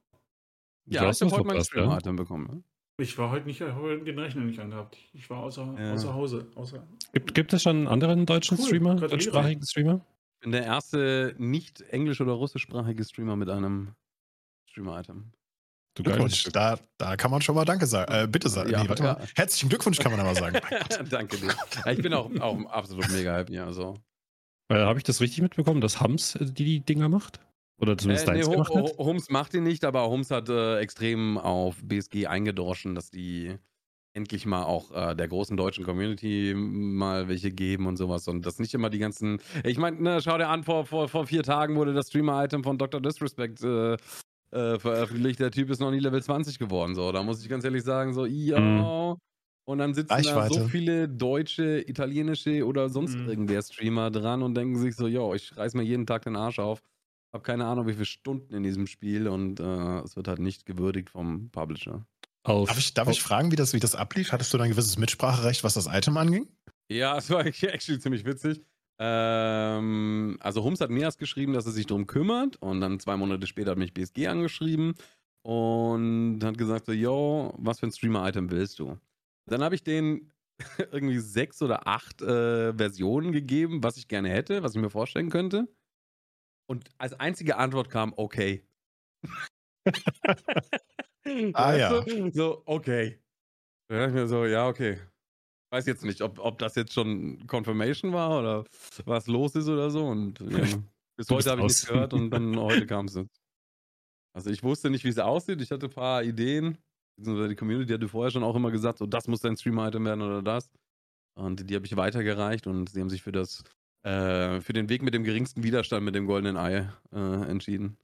Ja, 0.85 1.09
ich 1.09 1.21
habe 1.21 1.31
heute 1.31 1.45
meinen 1.45 1.63
Stream-Item 1.63 2.15
bekommen. 2.15 2.47
Ne? 2.47 2.63
Ich 2.97 3.17
war 3.17 3.31
heute 3.31 3.47
nicht, 3.47 3.61
heute 3.61 4.03
den 4.03 4.19
Rechner 4.19 4.43
nicht 4.43 4.59
angehabt. 4.59 4.97
Ich 5.13 5.29
war 5.29 5.39
außer, 5.39 5.75
ja. 5.77 5.93
außer 5.93 6.13
Hause. 6.13 6.51
Außer 6.55 6.85
gibt, 7.13 7.33
gibt 7.33 7.53
es 7.53 7.63
schon 7.63 7.77
einen 7.77 7.87
anderen 7.87 8.25
deutschen 8.25 8.57
cool. 8.59 8.65
Streamer, 8.65 8.95
deutschsprachigen 8.95 9.65
Streamer? 9.65 10.05
Ich 10.43 10.45
bin 10.45 10.51
der 10.51 10.65
erste 10.65 11.35
nicht 11.37 11.79
englisch- 11.83 12.19
oder 12.19 12.33
russischsprachige 12.33 13.01
Streamer 13.05 13.37
mit 13.37 13.49
einem 13.49 13.95
Streamer-Item. 14.69 15.31
Du 15.95 16.03
Glückwunsch, 16.03 16.43
da, 16.51 16.77
da 16.97 17.15
kann 17.15 17.31
man 17.31 17.41
schon 17.41 17.55
mal 17.55 17.63
Danke 17.63 17.85
sagen. 17.85 18.11
Äh, 18.11 18.27
bitte 18.27 18.49
sagen. 18.49 18.69
Ja, 18.69 18.83
nee, 18.83 18.93
ja. 18.93 19.17
Herzlichen 19.37 19.69
Glückwunsch 19.69 19.99
kann 19.99 20.11
man 20.11 20.19
aber 20.19 20.35
sagen. 20.35 20.59
Danke 21.09 21.37
dir. 21.37 21.55
Ich 21.89 22.01
bin 22.01 22.13
auch, 22.13 22.29
auch 22.41 22.59
absolut 22.65 23.09
mega 23.09 23.33
happy. 23.33 23.57
Also. 23.57 23.95
Äh, 24.67 24.79
Habe 24.79 24.99
ich 24.99 25.05
das 25.05 25.21
richtig 25.21 25.41
mitbekommen, 25.41 25.79
dass 25.79 26.01
Hams 26.01 26.35
äh, 26.35 26.43
die, 26.43 26.65
die 26.65 26.79
Dinger 26.81 27.07
macht? 27.07 27.39
Oder 27.79 27.97
zumindest 27.97 28.27
Äh, 28.27 28.33
nee, 28.33 28.41
gemacht 28.41 28.75
hat? 28.75 28.97
Holmes 28.97 29.29
macht 29.29 29.53
ihn 29.53 29.63
nicht, 29.63 29.85
aber 29.85 30.09
Holmes 30.09 30.29
hat 30.29 30.49
äh, 30.49 30.79
extrem 30.79 31.37
auf 31.37 31.77
BSG 31.81 32.27
eingedroschen, 32.27 32.95
dass 32.95 33.09
die 33.11 33.55
endlich 34.13 34.45
mal 34.45 34.63
auch 34.63 34.91
äh, 34.91 35.15
der 35.15 35.27
großen 35.27 35.57
deutschen 35.57 35.83
Community 35.83 36.53
mal 36.55 37.27
welche 37.27 37.51
geben 37.51 37.87
und 37.87 37.97
sowas. 37.97 38.27
Und 38.27 38.45
das 38.45 38.59
nicht 38.59 38.73
immer 38.73 38.89
die 38.89 38.99
ganzen. 38.99 39.39
Ich 39.63 39.77
meine, 39.77 40.01
ne, 40.01 40.21
schau 40.21 40.37
dir 40.37 40.49
an, 40.49 40.63
vor, 40.63 40.85
vor, 40.85 41.07
vor 41.09 41.25
vier 41.27 41.43
Tagen 41.43 41.75
wurde 41.75 41.93
das 41.93 42.07
Streamer-Item 42.09 42.63
von 42.63 42.77
Dr. 42.77 43.01
Disrespect 43.01 43.63
äh, 43.63 43.93
äh, 44.51 44.79
veröffentlicht. 44.79 45.39
Der 45.39 45.51
Typ 45.51 45.69
ist 45.71 45.79
noch 45.79 45.91
nie 45.91 45.99
Level 45.99 46.21
20 46.21 46.59
geworden. 46.59 46.93
So, 46.95 47.11
da 47.11 47.23
muss 47.23 47.41
ich 47.41 47.49
ganz 47.49 47.63
ehrlich 47.63 47.83
sagen, 47.83 48.13
so, 48.13 48.25
ja. 48.25 48.59
Mhm. 48.59 49.17
Und 49.65 49.77
dann 49.77 49.93
sitzen 49.93 50.09
da 50.09 50.21
so 50.23 50.29
Reichweite. 50.29 50.69
viele 50.69 51.07
deutsche, 51.09 51.81
italienische 51.87 52.65
oder 52.65 52.89
sonst 52.89 53.17
Mhm. 53.17 53.29
irgendwer 53.29 53.61
Streamer 53.61 54.11
dran 54.11 54.43
und 54.43 54.55
denken 54.55 54.77
sich 54.77 54.95
so, 54.95 55.07
yo, 55.07 55.33
ich 55.33 55.55
reiß 55.55 55.73
mir 55.75 55.83
jeden 55.83 56.05
Tag 56.05 56.23
den 56.23 56.35
Arsch 56.35 56.59
auf. 56.59 56.81
Hab 57.33 57.43
keine 57.45 57.65
Ahnung, 57.65 57.87
wie 57.87 57.93
viele 57.93 58.05
Stunden 58.05 58.53
in 58.53 58.61
diesem 58.63 58.85
Spiel 58.87 59.27
und 59.27 59.59
äh, 59.61 59.99
es 60.01 60.15
wird 60.17 60.27
halt 60.27 60.39
nicht 60.39 60.65
gewürdigt 60.65 61.09
vom 61.09 61.49
Publisher. 61.49 62.05
Auf, 62.43 62.67
Darf 62.67 62.77
ich, 62.77 62.93
darf 62.93 63.07
ich 63.09 63.21
fragen, 63.21 63.51
wie 63.51 63.55
das, 63.55 63.73
wie 63.73 63.79
das 63.79 63.95
ablief? 63.95 64.33
Hattest 64.33 64.53
du 64.53 64.57
da 64.57 64.65
ein 64.65 64.71
gewisses 64.71 64.97
Mitspracherecht, 64.97 65.63
was 65.63 65.75
das 65.75 65.87
Item 65.87 66.17
anging? 66.17 66.47
Ja, 66.89 67.17
es 67.17 67.29
war 67.29 67.45
actually 67.45 67.99
ziemlich 67.99 68.25
witzig. 68.25 68.61
Ähm, 68.99 70.37
also 70.41 70.63
Hums 70.63 70.81
hat 70.81 70.89
mir 70.89 71.03
erst 71.03 71.19
geschrieben, 71.19 71.53
dass 71.53 71.65
er 71.65 71.71
sich 71.71 71.85
darum 71.85 72.05
kümmert 72.05 72.57
und 72.57 72.81
dann 72.81 72.99
zwei 72.99 73.15
Monate 73.15 73.47
später 73.47 73.71
hat 73.71 73.77
mich 73.77 73.93
BSG 73.93 74.27
angeschrieben 74.27 74.93
und 75.43 76.43
hat 76.43 76.57
gesagt 76.57 76.85
so, 76.85 76.91
yo, 76.91 77.53
was 77.57 77.79
für 77.79 77.87
ein 77.87 77.91
Streamer-Item 77.91 78.51
willst 78.51 78.79
du? 78.79 78.99
Dann 79.49 79.63
habe 79.63 79.75
ich 79.75 79.83
denen 79.83 80.31
irgendwie 80.91 81.19
sechs 81.19 81.61
oder 81.61 81.87
acht 81.87 82.21
äh, 82.21 82.73
Versionen 82.73 83.31
gegeben, 83.31 83.83
was 83.83 83.97
ich 83.97 84.07
gerne 84.09 84.29
hätte, 84.29 84.63
was 84.63 84.75
ich 84.75 84.81
mir 84.81 84.89
vorstellen 84.89 85.29
könnte. 85.29 85.67
Und 86.69 86.89
als 86.97 87.13
einzige 87.13 87.57
Antwort 87.57 87.89
kam, 87.89 88.13
okay. 88.15 88.65
Ah, 91.53 91.75
ja. 91.75 92.01
du? 92.01 92.31
So, 92.31 92.63
okay. 92.65 93.19
Da 93.87 93.95
dachte 93.95 94.09
ich 94.09 94.15
mir 94.15 94.27
so, 94.27 94.45
ja, 94.45 94.67
okay. 94.67 94.99
Weiß 95.71 95.85
jetzt 95.85 96.03
nicht, 96.03 96.21
ob, 96.21 96.39
ob 96.39 96.59
das 96.59 96.75
jetzt 96.75 96.93
schon 96.93 97.45
Confirmation 97.47 98.13
war 98.13 98.39
oder 98.39 98.65
was 99.05 99.27
los 99.27 99.55
ist 99.55 99.67
oder 99.67 99.89
so. 99.89 100.05
Und 100.05 100.39
ja, 100.39 100.47
bis 101.17 101.29
heute 101.29 101.51
habe 101.51 101.61
ich 101.61 101.67
nichts 101.67 101.87
gehört 101.87 102.13
und 102.13 102.29
dann 102.29 102.55
heute 102.59 102.85
kam 102.85 103.05
es. 103.05 103.19
Also 104.35 104.49
ich 104.49 104.63
wusste 104.63 104.89
nicht, 104.89 105.03
wie 105.03 105.09
es 105.09 105.19
aussieht. 105.19 105.61
Ich 105.61 105.71
hatte 105.71 105.87
ein 105.87 105.91
paar 105.91 106.23
Ideen. 106.23 106.77
Die 107.17 107.55
Community 107.55 107.93
hatte 107.93 108.07
vorher 108.07 108.31
schon 108.31 108.43
auch 108.43 108.55
immer 108.55 108.71
gesagt, 108.71 108.97
so 108.97 109.05
das 109.05 109.27
muss 109.27 109.41
dein 109.41 109.55
Stream-Item 109.55 110.05
werden 110.05 110.21
oder 110.21 110.41
das. 110.41 110.69
Und 111.35 111.69
die 111.69 111.75
habe 111.75 111.85
ich 111.85 111.95
weitergereicht 111.95 112.67
und 112.67 112.89
sie 112.89 113.01
haben 113.01 113.09
sich 113.09 113.21
für 113.21 113.31
das, 113.31 113.63
äh, 114.03 114.61
für 114.61 114.73
den 114.73 114.89
Weg 114.89 115.01
mit 115.01 115.13
dem 115.13 115.23
geringsten 115.23 115.63
Widerstand 115.63 116.03
mit 116.03 116.15
dem 116.15 116.25
goldenen 116.25 116.57
Ei 116.57 116.89
äh, 117.11 117.49
entschieden. 117.49 117.97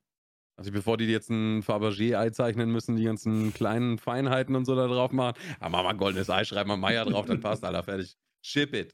Also 0.60 0.74
bevor 0.74 0.98
die 0.98 1.06
jetzt 1.06 1.30
ein 1.30 1.64
Fabergé-Ei 1.64 2.32
zeichnen 2.32 2.70
müssen, 2.70 2.98
die 2.98 3.06
ganzen 3.06 3.54
kleinen 3.54 3.98
Feinheiten 3.98 4.58
und 4.58 4.66
so 4.66 4.76
da 4.76 4.88
drauf 4.88 5.14
machen, 5.14 5.40
ah, 5.62 5.70
mach 5.70 5.84
mal 5.84 5.92
ein 5.92 5.98
goldenes 5.98 6.30
Ei, 6.30 6.44
schreib 6.44 6.68
mal 6.68 6.76
Meier 6.76 7.06
drauf, 7.06 7.26
dann 7.26 7.40
passt, 7.40 7.64
Alter, 7.64 7.82
fertig. 7.82 8.18
Ship 8.42 8.74
it. 8.74 8.94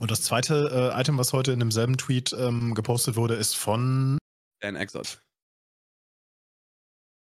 Und 0.00 0.10
das 0.10 0.22
zweite 0.22 0.92
äh, 0.92 1.00
Item, 1.00 1.18
was 1.18 1.32
heute 1.32 1.52
in 1.52 1.60
demselben 1.60 1.96
Tweet 1.96 2.34
ähm, 2.36 2.74
gepostet 2.74 3.14
wurde, 3.14 3.34
ist 3.34 3.54
von. 3.54 4.18
Dan 4.58 4.74
Exot. 4.74 5.22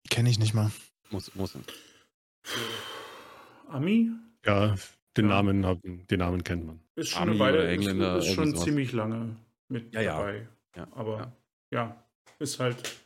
Kenne 0.10 0.30
ich 0.30 0.40
nicht 0.40 0.54
mal. 0.54 0.72
Muss, 1.10 1.36
muss. 1.36 1.58
Ami? 3.68 4.10
Ja, 4.46 4.76
den, 5.18 5.26
Ja. 5.30 5.36
Namen, 5.36 5.66
hab- 5.66 5.82
den 5.84 6.20
Namen 6.20 6.44
kennt 6.44 6.66
man. 6.66 6.80
Ist 6.96 7.10
schon 7.10 7.22
Ami 7.24 7.32
eine 7.32 7.40
Weile, 7.40 7.68
Engländer, 7.70 8.18
ist, 8.18 8.28
ist 8.28 8.34
schon 8.36 8.52
sowas. 8.52 8.64
ziemlich 8.64 8.92
lange 8.94 9.36
mit 9.70 9.94
Ja, 9.94 10.02
ja. 10.02 10.18
dabei. 10.18 10.48
Ja, 10.76 10.88
Aber 10.92 11.18
ja. 11.18 11.34
ja. 11.72 12.04
ist 12.40 12.60
halt 12.60 12.98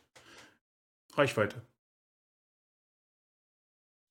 Reichweite. 1.14 1.60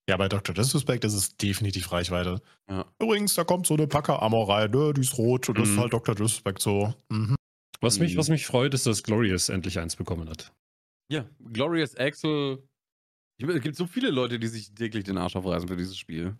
Ja, 0.08 0.16
bei 0.16 0.28
Dr. 0.28 0.54
Disrespect 0.54 1.04
ist 1.04 1.14
es 1.14 1.36
definitiv 1.36 1.90
Reichweite. 1.90 2.40
Ja. 2.70 2.84
Übrigens, 3.00 3.34
da 3.34 3.42
kommt 3.42 3.66
so 3.66 3.74
eine 3.74 3.88
Packer-Amor 3.88 4.48
rein, 4.48 4.70
ne? 4.70 4.92
die 4.94 5.00
ist 5.00 5.18
rot 5.18 5.48
und 5.48 5.58
das 5.58 5.68
ist 5.68 5.74
Mhm. 5.74 5.80
halt 5.80 5.92
Dr. 5.92 6.14
Disrespect 6.14 6.62
so. 6.62 6.94
Mhm. 7.08 7.34
Was 7.80 7.98
mich, 7.98 8.14
Mhm. 8.14 8.18
was 8.18 8.28
mich 8.28 8.46
freut, 8.46 8.72
ist, 8.74 8.86
dass 8.86 9.02
Glorious 9.02 9.48
endlich 9.48 9.78
eins 9.80 9.96
bekommen 9.96 10.28
hat. 10.28 10.52
Ja, 11.10 11.28
Glorious 11.52 11.96
Axel. 11.96 12.62
Ich, 13.38 13.46
es 13.48 13.60
gibt 13.62 13.76
so 13.76 13.86
viele 13.86 14.10
Leute, 14.10 14.38
die 14.38 14.46
sich 14.46 14.72
täglich 14.74 15.04
den 15.04 15.18
Arsch 15.18 15.34
aufreißen 15.36 15.68
für 15.68 15.76
dieses 15.76 15.98
Spiel. 15.98 16.36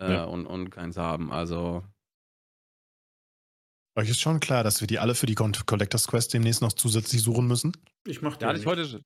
Äh, 0.00 0.12
Ja. 0.12 0.24
und, 0.24 0.46
und 0.46 0.70
keins 0.70 0.96
haben. 0.96 1.30
Also, 1.32 1.84
Euch 3.96 4.08
ist 4.08 4.20
schon 4.20 4.40
klar, 4.40 4.62
dass 4.64 4.80
wir 4.80 4.86
die 4.86 4.98
alle 4.98 5.14
für 5.14 5.26
die 5.26 5.34
Collectors 5.34 6.06
Quest 6.06 6.32
demnächst 6.32 6.62
noch 6.62 6.72
zusätzlich 6.72 7.22
suchen 7.22 7.46
müssen. 7.48 7.72
Ich 8.06 8.22
mach 8.22 8.36
da 8.36 8.46
hatte 8.48 8.58
den 8.58 8.62
ich 8.62 8.66
heute. 8.66 9.04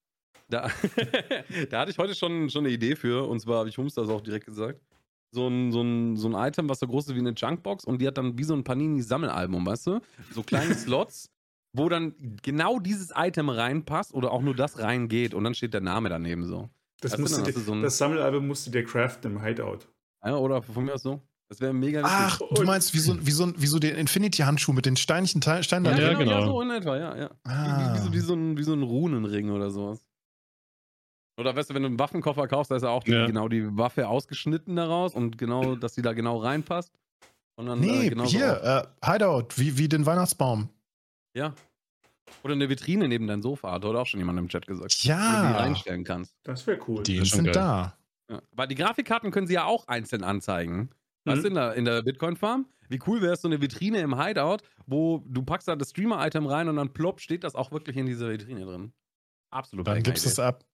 Da, 0.50 0.70
da 1.70 1.80
hatte 1.80 1.90
ich 1.90 1.98
heute 1.98 2.14
schon, 2.14 2.50
schon 2.50 2.64
eine 2.66 2.72
Idee 2.74 2.94
für. 2.94 3.26
Und 3.28 3.40
zwar 3.40 3.60
habe 3.60 3.68
ich 3.70 3.78
Hums 3.78 3.94
das 3.94 4.08
auch 4.10 4.20
direkt 4.20 4.44
gesagt. 4.46 4.80
So 5.32 5.48
ein, 5.48 5.72
so, 5.72 5.80
ein, 5.82 6.16
so 6.16 6.28
ein 6.28 6.34
Item, 6.48 6.68
was 6.68 6.78
so 6.80 6.86
groß 6.86 7.08
ist 7.08 7.14
wie 7.14 7.18
eine 7.18 7.30
Junkbox 7.32 7.84
und 7.86 8.00
die 8.00 8.06
hat 8.06 8.18
dann 8.18 8.38
wie 8.38 8.44
so 8.44 8.54
ein 8.54 8.62
Panini-Sammelalbum, 8.62 9.66
weißt 9.66 9.86
du? 9.88 10.00
So 10.32 10.42
kleine 10.44 10.74
Slots, 10.76 11.28
wo 11.72 11.88
dann 11.88 12.14
genau 12.42 12.78
dieses 12.78 13.10
Item 13.16 13.48
reinpasst 13.48 14.12
oder 14.14 14.30
auch 14.30 14.42
nur 14.42 14.54
das 14.54 14.78
reingeht 14.78 15.34
und 15.34 15.42
dann 15.42 15.54
steht 15.54 15.74
der 15.74 15.80
Name 15.80 16.08
daneben 16.10 16.44
so. 16.44 16.68
Das, 17.00 17.12
Weißt 17.12 17.18
du, 17.18 17.22
musste 17.22 17.42
der, 17.42 17.52
du 17.54 17.60
so 17.60 17.72
ein- 17.72 17.82
das 17.82 17.98
Sammelalbum 17.98 18.46
musste 18.46 18.70
der 18.70 18.84
craften 18.84 19.32
im 19.32 19.42
Hideout. 19.42 19.88
Ja, 20.24 20.36
oder 20.36 20.62
von 20.62 20.84
mir 20.84 20.94
aus 20.94 21.02
so. 21.02 21.20
Das 21.50 21.60
wäre 21.60 21.74
mega 21.74 22.00
Ach, 22.04 22.40
witzig. 22.40 22.56
du 22.56 22.62
meinst 22.64 22.94
wie 22.94 22.98
so, 22.98 23.26
wie 23.26 23.30
so, 23.30 23.52
wie 23.60 23.66
so 23.66 23.78
den 23.78 23.96
Infinity-Handschuh 23.96 24.72
mit 24.72 24.86
den 24.86 24.96
Steinchen, 24.96 25.40
Teil- 25.42 25.62
Steinen 25.62 25.84
Ja, 25.84 25.92
da 25.92 25.98
Ja, 26.02 26.08
drin? 26.08 26.18
genau, 26.20 26.30
ja, 26.32 26.40
genau. 26.40 26.52
so 26.52 26.60
in 26.62 26.70
etwa, 26.70 26.96
ja, 26.96 27.16
ja. 27.16 27.30
Ah. 27.44 27.92
Wie, 27.92 27.98
wie, 27.98 28.02
so, 28.02 28.12
wie, 28.14 28.18
so 28.20 28.34
ein, 28.34 28.56
wie 28.56 28.62
so 28.62 28.72
ein 28.72 28.82
Runenring 28.82 29.50
oder 29.50 29.70
sowas. 29.70 30.04
Oder 31.38 31.54
weißt 31.54 31.70
du, 31.70 31.74
wenn 31.74 31.82
du 31.82 31.88
einen 31.88 31.98
Waffenkoffer 31.98 32.46
kaufst, 32.48 32.70
da 32.70 32.76
ist 32.76 32.82
ja 32.82 32.88
auch 32.90 33.02
die, 33.04 33.10
Ja. 33.12 33.26
genau 33.26 33.48
die 33.48 33.76
Waffe 33.76 34.08
ausgeschnitten 34.08 34.76
daraus 34.76 35.14
und 35.14 35.36
genau, 35.36 35.74
dass 35.76 35.92
die 35.94 36.02
da 36.02 36.12
genau 36.12 36.38
reinpasst. 36.38 36.92
Und 37.56 37.66
dann, 37.66 37.80
Nee, 37.80 38.06
äh, 38.06 38.08
genauso 38.10 38.30
hier, 38.36 38.60
auch- 39.02 39.08
äh, 39.08 39.12
Hideout, 39.12 39.48
wie, 39.56 39.76
wie 39.76 39.88
den 39.88 40.06
Weihnachtsbaum. 40.06 40.68
Ja. 41.36 41.52
Oder 42.42 42.54
eine 42.54 42.68
Vitrine 42.68 43.06
neben 43.08 43.26
dein 43.26 43.42
Sofa, 43.42 43.72
hat 43.72 43.84
heute 43.84 43.98
auch 43.98 44.06
schon 44.06 44.18
jemand 44.18 44.38
im 44.38 44.48
Chat 44.48 44.66
gesagt. 44.66 44.82
Wo 44.84 44.86
du 44.96 45.02
die 45.02 45.08
Ja, 45.08 45.56
reinstellen 45.56 46.04
kannst. 46.04 46.34
Das 46.42 46.66
wäre 46.66 46.80
cool. 46.88 47.02
die 47.02 47.18
Das 47.18 47.28
sind 47.30 47.44
geil. 47.44 47.52
da. 47.52 47.98
Ja. 48.30 48.40
Aber 48.52 48.66
die 48.66 48.74
Grafikkarten 48.74 49.30
können 49.30 49.46
sie 49.46 49.54
ja 49.54 49.64
auch 49.64 49.86
einzeln 49.88 50.24
anzeigen. 50.24 50.90
Du, 51.24 51.34
Mhm. 51.34 51.44
in 51.46 51.54
der, 51.54 51.74
in 51.74 51.84
der 51.84 52.02
Bitcoin-Farm? 52.02 52.66
Wie 52.88 53.00
cool 53.06 53.22
wäre 53.22 53.32
es, 53.32 53.40
so 53.40 53.48
eine 53.48 53.60
Vitrine 53.62 54.00
im 54.00 54.20
Hideout, 54.22 54.58
wo 54.86 55.22
du 55.26 55.42
packst 55.42 55.68
da 55.68 55.74
das 55.76 55.90
Streamer-Item 55.90 56.46
rein 56.46 56.68
und 56.68 56.76
dann 56.76 56.92
plopp 56.92 57.20
steht 57.20 57.44
das 57.44 57.54
auch 57.54 57.72
wirklich 57.72 57.96
in 57.96 58.04
dieser 58.06 58.28
Vitrine 58.30 58.64
drin. 58.66 58.92
Absolut. 59.50 59.86
Dann 59.86 60.02
gibst 60.02 60.24
du 60.24 60.28
es 60.28 60.38
ab. 60.38 60.64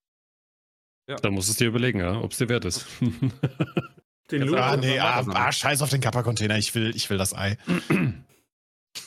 Da 1.07 1.31
musst 1.31 1.49
du 1.49 1.53
es 1.53 1.57
dir 1.57 1.69
überlegen, 1.69 1.99
ja, 2.01 2.21
ob 2.21 2.33
es 2.33 2.39
dir 2.39 2.49
wert 2.49 2.65
ist. 2.65 2.87
Den 4.31 4.43
Ja, 4.43 4.47
Loot, 4.47 4.59
Ah, 4.59 4.77
nee, 4.77 4.99
ah, 5.01 5.27
was 5.27 5.35
ah, 5.35 5.51
scheiß 5.53 5.83
auf 5.83 5.91
den 5.91 6.01
Kappa-Container. 6.01 6.57
Ich 6.57 6.73
will, 6.75 6.95
ich 6.95 7.11
will 7.11 7.19
das 7.19 7.35
Ei. 7.35 7.57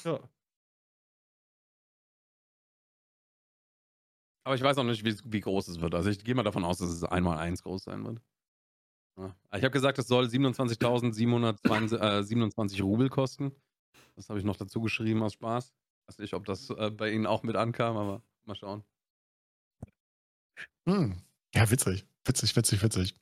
Ja. 0.05 0.19
Aber 4.45 4.55
ich 4.55 4.61
weiß 4.61 4.77
auch 4.77 4.83
nicht, 4.83 5.05
wie, 5.05 5.15
wie 5.25 5.39
groß 5.39 5.67
es 5.69 5.79
wird. 5.81 5.95
Also 5.95 6.09
ich 6.09 6.23
gehe 6.23 6.35
mal 6.35 6.43
davon 6.43 6.65
aus, 6.65 6.77
dass 6.77 6.89
es 6.89 7.03
einmal 7.03 7.37
eins 7.37 7.63
groß 7.63 7.83
sein 7.85 8.03
wird. 8.05 8.21
Ja. 9.17 9.35
Ich 9.55 9.63
habe 9.63 9.71
gesagt, 9.71 9.97
es 9.99 10.07
soll 10.07 10.25
27.727 10.25 12.77
äh, 12.77 12.81
Rubel 12.81 13.09
kosten. 13.09 13.53
Das 14.15 14.29
habe 14.29 14.39
ich 14.39 14.45
noch 14.45 14.57
dazu 14.57 14.81
geschrieben 14.81 15.23
aus 15.23 15.33
Spaß. 15.33 15.73
Weiß 16.07 16.17
nicht, 16.19 16.33
ob 16.33 16.45
das 16.45 16.69
äh, 16.69 16.91
bei 16.91 17.11
Ihnen 17.11 17.25
auch 17.25 17.43
mit 17.43 17.55
ankam, 17.55 17.95
aber 17.97 18.21
mal 18.45 18.55
schauen. 18.55 18.83
Hm. 20.87 21.21
Ja, 21.53 21.69
witzig. 21.69 22.05
Witzig, 22.25 22.55
witzig, 22.55 22.81
witzig. 22.81 23.15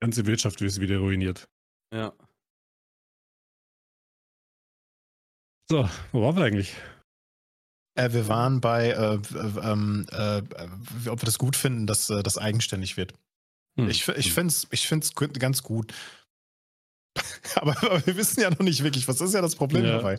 Ganze 0.00 0.26
Wirtschaft 0.26 0.60
ist 0.62 0.80
wieder 0.80 0.98
ruiniert. 0.98 1.48
Ja. 1.92 2.12
So, 5.70 5.88
wo 6.12 6.22
waren 6.22 6.36
wir 6.36 6.44
eigentlich? 6.44 6.76
Äh, 7.94 8.12
wir 8.12 8.28
waren 8.28 8.60
bei, 8.60 8.90
äh, 8.90 9.14
äh, 9.14 9.18
ähm, 9.62 10.06
äh, 10.10 10.38
äh, 10.38 11.08
ob 11.08 11.20
wir 11.20 11.26
das 11.26 11.38
gut 11.38 11.56
finden, 11.56 11.86
dass 11.86 12.10
äh, 12.10 12.22
das 12.22 12.38
eigenständig 12.38 12.96
wird. 12.96 13.14
Hm. 13.78 13.88
Ich, 13.88 14.06
ich 14.08 14.32
finde 14.32 14.52
es 14.52 14.66
ich 14.70 14.86
find's 14.86 15.14
ganz 15.14 15.62
gut. 15.62 15.92
aber, 17.56 17.76
aber 17.82 18.06
wir 18.06 18.16
wissen 18.16 18.40
ja 18.40 18.50
noch 18.50 18.60
nicht 18.60 18.82
wirklich, 18.82 19.06
was 19.08 19.20
ist 19.20 19.34
ja 19.34 19.40
das 19.40 19.56
Problem 19.56 19.84
Ja. 19.84 19.96
dabei. 19.96 20.18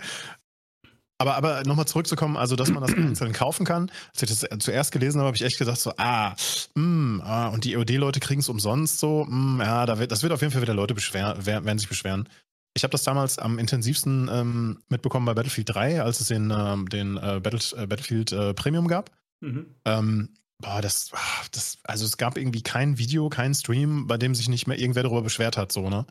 Aber, 1.20 1.36
aber 1.36 1.64
nochmal 1.64 1.88
zurückzukommen, 1.88 2.36
also 2.38 2.56
dass 2.56 2.70
man 2.70 2.82
das 2.84 2.93
einzeln 2.97 3.34
kaufen 3.34 3.66
kann. 3.66 3.91
Als 4.14 4.24
ich 4.24 4.30
das 4.30 4.43
äh, 4.43 4.58
zuerst 4.58 4.91
gelesen 4.91 5.20
habe, 5.20 5.28
habe 5.28 5.38
ich 5.38 5.43
echt 5.43 5.58
gedacht, 5.58 5.80
so, 5.80 5.93
ah, 5.97 6.36
mm, 6.76 7.22
ah 7.22 7.47
und 7.47 7.64
die 7.64 7.74
EOD-Leute 7.74 8.20
kriegen 8.20 8.41
es 8.41 8.49
umsonst 8.49 8.99
so, 8.99 9.26
mm, 9.26 9.62
ja, 9.62 9.86
da 9.86 9.99
wird, 9.99 10.12
das 10.12 10.24
wird 10.24 10.34
auf 10.34 10.41
jeden 10.41 10.51
Fall 10.51 10.62
wieder 10.62 10.74
Leute 10.74 10.93
beschwer, 10.93 11.36
wer- 11.39 11.64
werden 11.64 11.78
sich 11.80 11.88
beschweren. 11.88 12.28
Ich 12.76 12.84
habe 12.84 12.91
das 12.91 13.04
damals 13.04 13.38
am 13.38 13.60
intensivsten 13.60 14.28
ähm, 14.34 14.80
mitbekommen 14.89 15.28
bei 15.28 15.36
Battlefield 15.36 15.70
3, 15.74 16.01
als 16.01 16.20
es 16.20 16.28
den, 16.28 16.51
ähm, 16.51 16.89
den 16.89 17.18
äh, 17.18 17.39
Battle, 17.41 17.60
äh, 17.84 17.86
Battlefield 17.86 18.32
äh, 18.32 18.54
Premium 18.56 18.88
gab. 18.88 19.12
Mhm. 19.41 19.68
Ähm, 19.86 20.30
boah, 20.60 20.82
das, 20.82 21.12
ah, 21.14 21.45
das, 21.51 21.78
also 21.84 22.06
es 22.06 22.18
gab 22.18 22.38
irgendwie 22.38 22.62
kein 22.64 22.97
Video, 22.97 23.30
kein 23.30 23.54
Stream, 23.54 24.08
bei 24.08 24.18
dem 24.18 24.36
sich 24.36 24.49
nicht 24.49 24.68
mehr 24.68 24.80
irgendwer 24.80 25.04
darüber 25.04 25.22
beschwert 25.22 25.58
hat, 25.58 25.72
so, 25.72 25.89
ne? 25.89 26.06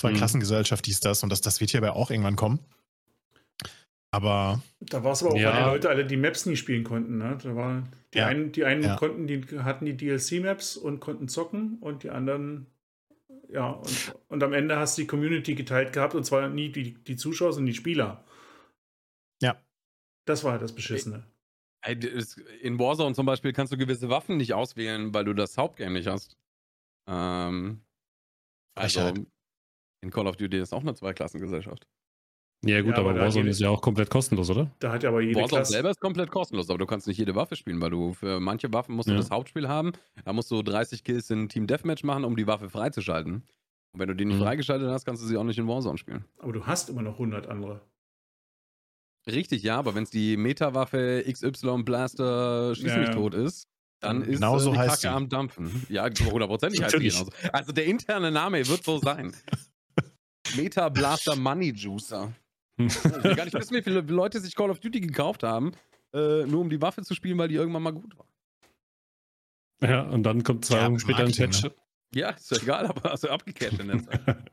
War 0.00 0.10
Mhm. 0.10 0.16
Klassengesellschaft, 0.16 0.84
dies, 0.86 1.00
das, 1.00 1.22
und 1.22 1.30
das, 1.30 1.40
das 1.40 1.60
wird 1.60 1.70
hierbei 1.70 1.90
auch 1.90 2.10
irgendwann 2.10 2.36
kommen. 2.36 2.58
Aber. 4.10 4.62
Da 4.80 5.02
war 5.02 5.12
es 5.12 5.22
aber 5.22 5.32
auch, 5.32 5.36
Ja. 5.38 5.52
weil 5.52 5.62
die 5.64 5.70
Leute 5.70 5.88
alle 5.88 6.04
die 6.06 6.16
Maps 6.16 6.46
nie 6.46 6.56
spielen 6.56 6.84
konnten. 6.84 7.18
Ne? 7.18 7.38
Da 7.42 7.56
war, 7.56 7.82
die, 8.12 8.18
Ja. 8.18 8.26
einen, 8.26 8.52
die 8.52 8.64
einen 8.64 8.82
Ja. 8.82 8.96
konnten, 8.96 9.26
die 9.26 9.42
hatten 9.60 9.84
die 9.86 9.96
DLC-Maps 9.96 10.76
und 10.76 11.00
konnten 11.00 11.28
zocken 11.28 11.78
und 11.80 12.02
die 12.04 12.10
anderen, 12.10 12.66
ja, 13.48 13.70
und, 13.70 14.14
und 14.28 14.42
am 14.42 14.52
Ende 14.52 14.76
hast 14.76 14.96
du 14.98 15.02
die 15.02 15.06
Community 15.08 15.54
geteilt 15.54 15.92
gehabt 15.92 16.14
und 16.14 16.24
zwar 16.24 16.48
nie 16.48 16.70
die, 16.70 16.94
die 16.94 17.16
Zuschauer, 17.16 17.52
sondern 17.52 17.72
die 17.72 17.74
Spieler. 17.78 18.24
Ja. 19.42 19.60
Das 20.26 20.44
war 20.44 20.52
halt 20.52 20.62
das 20.62 20.74
Beschissene. 20.74 21.24
In 21.86 22.78
Warzone 22.78 23.14
zum 23.14 23.26
Beispiel 23.26 23.52
kannst 23.52 23.72
du 23.72 23.76
gewisse 23.76 24.08
Waffen 24.08 24.36
nicht 24.36 24.54
auswählen, 24.54 25.12
weil 25.12 25.24
du 25.24 25.34
das 25.34 25.56
Hauptgame 25.58 25.92
nicht 25.94 26.06
hast. 26.08 26.36
Ähm, 27.08 27.80
also 28.74 29.00
Frechheit. 29.00 29.26
in 30.02 30.10
Call 30.10 30.26
of 30.26 30.36
Duty 30.36 30.58
ist 30.58 30.72
auch 30.72 30.80
eine 30.80 30.94
Zweiklassengesellschaft. 30.94 31.86
Ja, 32.64 32.80
gut, 32.80 32.92
Ja, 32.92 32.98
aber 33.00 33.10
aber 33.10 33.20
Warzone 33.20 33.42
jede- 33.44 33.50
ist 33.50 33.60
ja 33.60 33.68
auch 33.68 33.82
komplett 33.82 34.08
kostenlos, 34.08 34.48
oder? 34.48 34.70
Da 34.78 34.90
hat 34.90 35.02
ja 35.02 35.10
aber 35.10 35.20
jede 35.20 35.38
Warzone 35.38 35.58
Klasse. 35.60 35.72
selber 35.72 35.90
ist 35.90 36.00
komplett 36.00 36.30
kostenlos, 36.30 36.70
aber 36.70 36.78
du 36.78 36.86
kannst 36.86 37.06
nicht 37.06 37.18
jede 37.18 37.34
Waffe 37.34 37.56
spielen, 37.56 37.78
weil 37.82 37.90
du 37.90 38.14
für 38.14 38.40
manche 38.40 38.72
Waffen 38.72 38.94
musst 38.94 39.08
du 39.08 39.12
Ja. 39.12 39.18
das 39.18 39.30
Hauptspiel 39.30 39.68
haben. 39.68 39.92
Da 40.24 40.32
musst 40.32 40.50
du 40.50 40.62
30 40.62 41.04
Kills 41.04 41.28
in 41.28 41.50
Team 41.50 41.66
Deathmatch 41.66 42.04
machen, 42.04 42.24
um 42.24 42.36
die 42.36 42.46
Waffe 42.46 42.70
freizuschalten. 42.70 43.42
Und 43.92 44.00
wenn 44.00 44.08
du 44.08 44.14
die 44.16 44.24
nicht 44.24 44.38
Mhm. 44.38 44.42
freigeschaltet 44.44 44.88
hast, 44.88 45.04
kannst 45.04 45.22
du 45.22 45.26
sie 45.26 45.36
auch 45.36 45.44
nicht 45.44 45.58
in 45.58 45.68
Warzone 45.68 45.98
spielen. 45.98 46.24
Aber 46.38 46.52
du 46.54 46.66
hast 46.66 46.88
immer 46.88 47.02
noch 47.02 47.18
100 47.18 47.46
andere. 47.48 47.82
Richtig, 49.30 49.62
ja, 49.62 49.78
aber 49.78 49.94
wenn 49.94 50.02
es 50.04 50.10
die 50.10 50.36
Meta-Waffe 50.36 51.24
XY 51.30 51.82
Blaster 51.82 52.74
Schieß 52.74 52.84
Ja, 52.86 52.98
mich 52.98 53.08
ja. 53.08 53.14
tot 53.14 53.34
ist, 53.34 53.68
dann 54.00 54.22
ist 54.22 54.34
Genau 54.36 54.58
äh, 54.58 54.62
die 54.72 54.78
heißt 54.78 54.88
Kacke 54.88 55.00
sie. 55.00 55.08
am 55.08 55.28
Dampfen. 55.28 55.86
Ja, 55.88 56.04
hundertprozentig 56.04 56.82
heißt 56.82 56.92
Natürlich. 56.94 57.14
genauso. 57.14 57.32
Also 57.52 57.72
der 57.72 57.86
interne 57.86 58.30
Name 58.30 58.66
wird 58.68 58.84
so 58.84 58.98
sein. 58.98 59.34
Meta 60.56 60.88
Blaster 60.90 61.36
Money 61.36 61.72
Juicer. 61.72 62.32
Hm. 62.78 62.86
Ich 62.88 63.04
will 63.24 63.34
gar 63.34 63.44
nicht 63.44 63.54
wissen, 63.54 63.74
wie 63.76 63.82
viele 63.82 64.00
Leute 64.02 64.40
sich 64.40 64.54
Call 64.54 64.70
of 64.70 64.80
Duty 64.80 65.00
gekauft 65.00 65.42
haben, 65.42 65.72
äh, 66.12 66.44
nur 66.44 66.60
um 66.60 66.68
die 66.68 66.82
Waffe 66.82 67.02
zu 67.02 67.14
spielen, 67.14 67.38
weil 67.38 67.48
die 67.48 67.54
irgendwann 67.54 67.82
mal 67.82 67.92
gut 67.92 68.16
war. 68.18 68.26
Ja, 69.82 70.02
und 70.02 70.22
dann 70.24 70.42
kommt 70.42 70.64
zwei 70.64 70.78
Ja, 70.78 70.86
Wochen 70.86 70.98
später 70.98 71.24
ein 71.24 71.32
Patch. 71.32 71.62
Ja, 72.14 72.30
ist 72.30 72.50
ja 72.50 72.58
egal, 72.58 72.86
aber 72.86 73.10
hast 73.12 73.24
du 73.24 73.28
abgecasht 73.30 73.78
in 73.80 73.88
der 73.88 74.02
Zeit. 74.02 74.50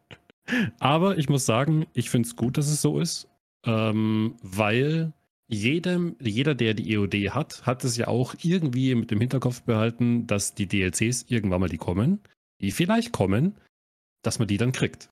Aber 0.79 1.17
ich 1.17 1.29
muss 1.29 1.45
sagen, 1.45 1.85
ich 1.93 2.09
finde 2.09 2.27
es 2.27 2.35
gut, 2.35 2.57
dass 2.57 2.67
es 2.67 2.81
so 2.81 2.99
ist, 2.99 3.27
ähm, 3.65 4.35
weil 4.41 5.13
jedem, 5.47 6.15
jeder, 6.19 6.55
der 6.55 6.73
die 6.73 6.93
EOD 6.93 7.31
hat, 7.31 7.65
hat 7.65 7.83
es 7.83 7.97
ja 7.97 8.07
auch 8.07 8.35
irgendwie 8.41 8.95
mit 8.95 9.11
dem 9.11 9.19
Hinterkopf 9.19 9.63
behalten, 9.63 10.25
dass 10.27 10.55
die 10.55 10.67
DLCs 10.67 11.25
irgendwann 11.27 11.59
mal 11.59 11.69
die 11.69 11.77
kommen, 11.77 12.21
die 12.61 12.71
vielleicht 12.71 13.11
kommen, 13.11 13.57
dass 14.21 14.39
man 14.39 14.47
die 14.47 14.57
dann 14.57 14.71
kriegt. 14.71 15.09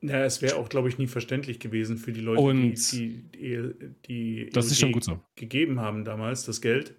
Ja, 0.00 0.24
es 0.24 0.40
wäre 0.42 0.56
auch, 0.56 0.68
glaube 0.68 0.88
ich, 0.88 0.96
nie 0.96 1.08
verständlich 1.08 1.58
gewesen 1.58 1.98
für 1.98 2.12
die 2.12 2.20
Leute, 2.20 2.40
Und 2.40 2.74
die, 2.92 3.22
die, 3.32 3.74
die, 4.06 4.50
Das 4.52 4.66
ist 4.66 4.72
EOD 4.72 4.80
schon 4.80 4.92
gut 4.92 5.04
so. 5.04 5.20
gegeben 5.34 5.80
haben 5.80 6.04
damals, 6.04 6.44
das 6.44 6.60
Geld. 6.60 6.94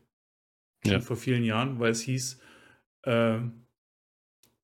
Ja. 0.86 1.02
vor 1.02 1.18
vielen 1.18 1.44
Jahren, 1.44 1.80
weil 1.80 1.92
es 1.92 2.02
hieß, 2.02 2.40
äh, 3.04 3.40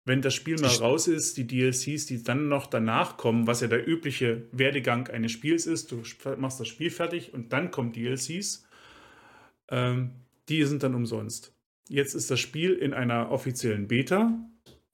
wenn 0.06 0.22
das 0.22 0.34
Spiel 0.36 0.60
mal 0.60 0.68
raus 0.68 1.08
ist, 1.08 1.36
die 1.38 1.48
DLCs, 1.48 2.06
die 2.06 2.24
dann 2.24 2.48
noch 2.48 2.68
danach 2.68 3.18
kommen, 3.18 3.48
was 3.48 3.62
ja 3.62 3.68
der 3.68 3.88
übliche 3.88 4.48
Werdegang 4.52 5.08
eines 5.08 5.32
Spiels 5.32 5.66
ist, 5.66 5.92
du 5.92 6.04
machst 6.38 6.60
das 6.60 6.68
Spiel 6.68 6.92
fertig 6.92 7.34
und 7.34 7.52
dann 7.54 7.72
kommen 7.72 7.92
DLCs, 7.92 8.68
ähm, 9.70 10.12
die 10.48 10.64
sind 10.66 10.84
dann 10.84 10.94
umsonst. 10.94 11.54
Jetzt 11.90 12.14
ist 12.14 12.30
das 12.32 12.40
Spiel 12.40 12.74
in 12.74 12.94
einer 12.94 13.32
offiziellen 13.32 13.88
Beta 13.88 14.48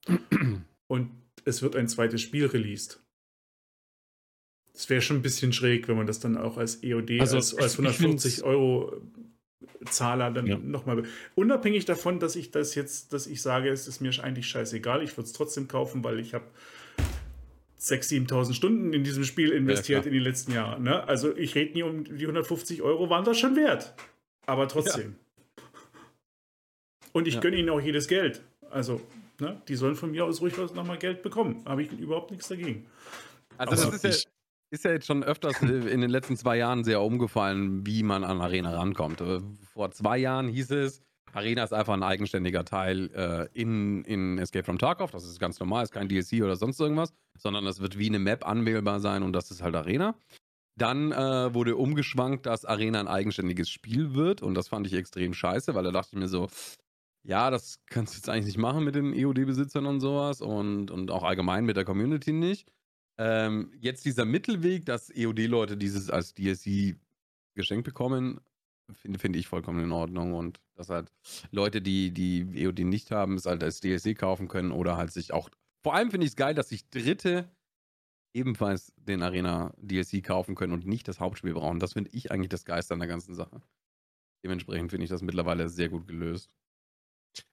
und 0.88 1.10
es 1.44 1.60
wird 1.62 1.76
ein 1.76 1.88
zweites 1.88 2.22
Spiel 2.22 2.46
released. 2.46 3.02
Das 4.72 4.88
wäre 4.88 5.02
schon 5.02 5.18
ein 5.18 5.22
bisschen 5.22 5.52
schräg, 5.52 5.88
wenn 5.88 5.96
man 5.96 6.06
das 6.06 6.20
dann 6.20 6.38
auch 6.38 6.56
als 6.56 6.82
EOD, 6.82 7.20
Also, 7.20 7.36
als, 7.36 7.54
als 7.54 7.72
ich- 7.74 7.78
ich 7.80 7.84
150 7.84 8.32
find's- 8.36 8.42
Euro 8.42 9.02
Zahler 9.90 10.30
dann 10.30 10.46
Ja. 10.46 10.56
nochmal. 10.58 11.02
Unabhängig 11.34 11.84
davon, 11.84 12.18
dass 12.20 12.36
ich 12.36 12.50
das 12.50 12.74
jetzt, 12.74 13.12
dass 13.12 13.26
ich 13.26 13.42
sage, 13.42 13.68
es 13.70 13.88
ist 13.88 14.00
mir 14.00 14.10
eigentlich 14.22 14.46
scheißegal, 14.48 15.02
ich 15.02 15.16
würde 15.16 15.26
es 15.26 15.32
trotzdem 15.32 15.68
kaufen, 15.68 16.02
weil 16.04 16.18
ich 16.20 16.34
habe 16.34 16.44
6.000, 17.78 18.28
7.000 18.28 18.54
Stunden 18.54 18.92
in 18.92 19.02
diesem 19.04 19.24
Spiel 19.24 19.50
investiert 19.50 20.02
klar. 20.02 20.06
in 20.06 20.12
den 20.14 20.22
letzten 20.22 20.52
Jahren. 20.52 20.82
Ne? 20.84 21.02
Also 21.08 21.36
ich 21.36 21.54
rede 21.56 21.72
nie 21.74 21.82
um 21.82 22.04
die 22.04 22.26
150 22.26 22.80
Euro, 22.82 23.10
waren 23.10 23.24
das 23.24 23.38
schon 23.38 23.56
wert. 23.56 23.94
Aber 24.46 24.68
trotzdem. 24.68 25.16
Und 27.12 27.26
ich 27.28 27.34
Ja. 27.34 27.40
gönne 27.40 27.56
ihnen 27.56 27.68
auch 27.70 27.80
jedes 27.80 28.08
Geld. 28.08 28.42
Also, 28.70 29.00
ne, 29.38 29.60
die 29.68 29.74
sollen 29.76 29.96
von 29.96 30.10
mir 30.12 30.24
aus 30.24 30.40
ruhig 30.40 30.56
was 30.58 30.72
nochmal 30.74 30.98
Geld 30.98 31.22
bekommen. 31.22 31.62
Habe 31.66 31.82
ich 31.82 31.92
überhaupt 31.92 32.30
nichts 32.30 32.48
dagegen. 32.48 32.86
Also 33.58 33.72
Also 33.72 33.86
das 33.90 33.94
ist 33.96 34.04
ja, 34.04 34.10
ich- 34.10 34.28
ist 34.72 34.84
ja 34.84 34.92
jetzt 34.92 35.06
schon 35.06 35.22
öfters 35.22 35.62
äh, 35.62 35.66
in 35.66 36.00
den 36.00 36.10
letzten 36.10 36.36
zwei 36.36 36.56
Jahren 36.56 36.82
sehr 36.82 37.02
umgefallen, 37.02 37.86
wie 37.86 38.02
man 38.02 38.24
an 38.24 38.40
Arena 38.40 38.74
rankommt. 38.74 39.20
Äh, 39.20 39.40
Vor 39.72 39.90
zwei 39.90 40.16
Jahren 40.18 40.48
hieß 40.48 40.70
es, 40.70 41.02
Arena 41.32 41.62
ist 41.62 41.74
einfach 41.74 41.92
ein 41.92 42.02
eigenständiger 42.02 42.64
Teil 42.64 43.10
äh, 43.14 43.48
in, 43.52 44.02
in 44.04 44.38
Escape 44.38 44.64
from 44.64 44.78
Tarkov. 44.78 45.10
Das 45.10 45.24
ist 45.24 45.38
ganz 45.38 45.60
normal, 45.60 45.84
ist 45.84 45.92
kein 45.92 46.08
DLC 46.08 46.42
oder 46.42 46.56
sonst 46.56 46.80
irgendwas, 46.80 47.12
sondern 47.38 47.66
es 47.66 47.80
wird 47.80 47.98
wie 47.98 48.08
eine 48.08 48.18
Map 48.18 48.46
anwählbar 48.46 49.00
sein 49.00 49.22
und 49.22 49.34
das 49.34 49.50
ist 49.50 49.62
halt 49.62 49.74
Arena. 49.74 50.14
Dann 50.78 51.12
äh, 51.12 51.52
wurde 51.52 51.76
umgeschwankt, 51.76 52.46
dass 52.46 52.64
Arena 52.64 52.98
ein 53.00 53.08
eigenständiges 53.08 53.68
Spiel 53.68 54.14
wird 54.14 54.40
und 54.40 54.54
das 54.54 54.68
fand 54.68 54.86
ich 54.86 54.94
extrem 54.94 55.34
scheiße, 55.34 55.74
weil 55.74 55.84
da 55.84 55.90
dachte 55.90 56.10
ich 56.12 56.18
mir 56.18 56.28
so, 56.28 56.48
ja, 57.24 57.50
das 57.50 57.78
kannst 57.86 58.14
du 58.14 58.16
jetzt 58.16 58.28
eigentlich 58.30 58.46
nicht 58.46 58.58
machen 58.58 58.84
mit 58.84 58.94
den 58.94 59.12
EOD-Besitzern 59.12 59.84
und 59.84 60.00
sowas 60.00 60.40
und, 60.40 60.90
und 60.90 61.10
auch 61.10 61.24
allgemein 61.24 61.66
mit 61.66 61.76
der 61.76 61.84
Community 61.84 62.32
nicht. 62.32 62.66
Ähm, 63.18 63.72
jetzt 63.80 64.04
dieser 64.04 64.24
Mittelweg, 64.24 64.86
dass 64.86 65.10
EOD-Leute 65.10 65.76
dieses 65.76 66.10
als 66.10 66.34
DLC 66.34 66.96
geschenkt 67.54 67.84
bekommen, 67.84 68.40
finde 68.92 69.18
finde 69.18 69.38
ich 69.38 69.46
vollkommen 69.46 69.84
in 69.84 69.92
Ordnung. 69.92 70.34
Und 70.34 70.60
dass 70.74 70.88
halt 70.88 71.12
Leute, 71.50 71.82
die 71.82 72.10
die 72.10 72.46
EOD 72.54 72.80
nicht 72.80 73.10
haben, 73.10 73.36
es 73.36 73.46
halt 73.46 73.62
als 73.62 73.80
DLC 73.80 74.16
kaufen 74.16 74.48
können 74.48 74.72
oder 74.72 74.96
halt 74.96 75.12
sich 75.12 75.32
auch. 75.32 75.50
Vor 75.82 75.94
allem 75.94 76.10
finde 76.10 76.26
ich 76.26 76.32
es 76.32 76.36
geil, 76.36 76.54
dass 76.54 76.68
sich 76.68 76.88
Dritte 76.90 77.50
ebenfalls 78.34 78.92
den 78.96 79.22
Arena 79.22 79.74
DLC 79.78 80.22
kaufen 80.24 80.54
können 80.54 80.72
und 80.72 80.86
nicht 80.86 81.06
das 81.08 81.20
Hauptspiel 81.20 81.54
brauchen. 81.54 81.80
Das 81.80 81.92
finde 81.92 82.10
ich 82.12 82.30
eigentlich 82.30 82.48
das 82.48 82.64
Geist 82.64 82.90
an 82.92 82.98
der 82.98 83.08
ganzen 83.08 83.34
Sache. 83.34 83.60
Dementsprechend 84.44 84.90
finde 84.90 85.04
ich 85.04 85.10
das 85.10 85.22
mittlerweile 85.22 85.68
sehr 85.68 85.88
gut 85.88 86.06
gelöst. 86.06 86.50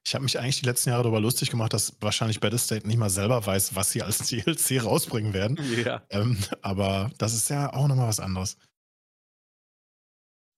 Ich 0.06 0.16
habe 0.16 0.24
mich 0.24 0.40
eigentlich 0.40 0.60
die 0.60 0.66
letzten 0.66 0.90
Jahre 0.90 1.04
darüber 1.04 1.22
lustig 1.22 1.52
gemacht, 1.52 1.74
dass 1.74 1.96
wahrscheinlich 2.02 2.40
Battlestate 2.40 2.88
nicht 2.88 2.98
mal 2.98 3.10
selber 3.10 3.46
weiß, 3.46 3.76
was 3.76 3.92
sie 3.92 4.02
als 4.02 4.18
DLC 4.28 4.84
rausbringen 4.84 5.34
werden. 5.34 5.60
Ja. 5.86 6.02
Ähm, 6.10 6.38
aber 6.62 7.12
das 7.18 7.34
ist 7.34 7.50
ja 7.50 7.72
auch 7.74 7.88
nochmal 7.88 8.08
was 8.08 8.20
anderes. 8.20 8.58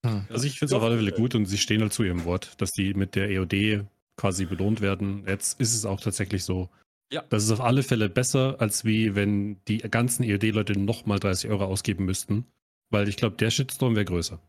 Hm. 0.04 0.26
Also 0.28 0.46
ich 0.46 0.58
finde 0.58 0.74
es 0.74 0.76
auf 0.76 0.82
alle 0.82 0.96
Fälle 0.96 1.12
gut 1.12 1.34
und 1.34 1.46
sie 1.46 1.58
stehen 1.58 1.80
halt 1.80 1.92
zu 1.92 2.02
ihrem 2.02 2.24
Wort, 2.24 2.60
dass 2.60 2.72
die 2.72 2.94
mit 2.94 3.14
der 3.14 3.30
EOD 3.30 3.86
quasi 4.16 4.46
belohnt 4.46 4.80
werden. 4.80 5.24
Jetzt 5.26 5.60
ist 5.60 5.74
es 5.74 5.84
auch 5.84 6.00
tatsächlich 6.00 6.44
so. 6.44 6.68
Ja. 7.12 7.22
Das 7.28 7.44
ist 7.44 7.50
auf 7.50 7.60
alle 7.60 7.82
Fälle 7.82 8.08
besser, 8.08 8.56
als 8.58 8.84
wie 8.84 9.14
wenn 9.14 9.62
die 9.68 9.78
ganzen 9.78 10.24
EOD-Leute 10.24 10.78
nochmal 10.78 11.18
30 11.18 11.50
Euro 11.50 11.64
ausgeben 11.66 12.04
müssten. 12.04 12.46
Weil 12.90 13.08
ich 13.08 13.16
glaube, 13.16 13.36
der 13.36 13.50
Shitstorm 13.50 13.94
wäre 13.94 14.04
größer. 14.04 14.40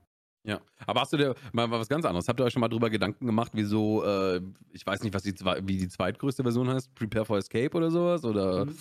Ja, 0.45 0.59
aber 0.85 1.01
hast 1.01 1.13
du 1.13 1.17
dir 1.17 1.35
mal, 1.53 1.67
mal 1.67 1.79
was 1.79 1.87
ganz 1.87 2.03
anderes? 2.05 2.27
Habt 2.27 2.39
ihr 2.39 2.43
euch 2.43 2.53
schon 2.53 2.59
mal 2.59 2.67
drüber 2.67 2.89
Gedanken 2.89 3.25
gemacht, 3.25 3.51
wieso, 3.55 4.03
äh, 4.03 4.41
ich 4.73 4.85
weiß 4.85 5.01
nicht, 5.03 5.13
was 5.13 5.23
die, 5.23 5.33
zwei- 5.33 5.61
wie 5.65 5.77
die 5.77 5.87
zweitgrößte 5.87 6.43
Version 6.43 6.67
heißt, 6.69 6.93
Prepare 6.95 7.25
for 7.25 7.37
Escape 7.37 7.75
oder 7.77 7.89
sowas? 7.91 8.25
Oder 8.25 8.65
Mhm. 8.65 8.75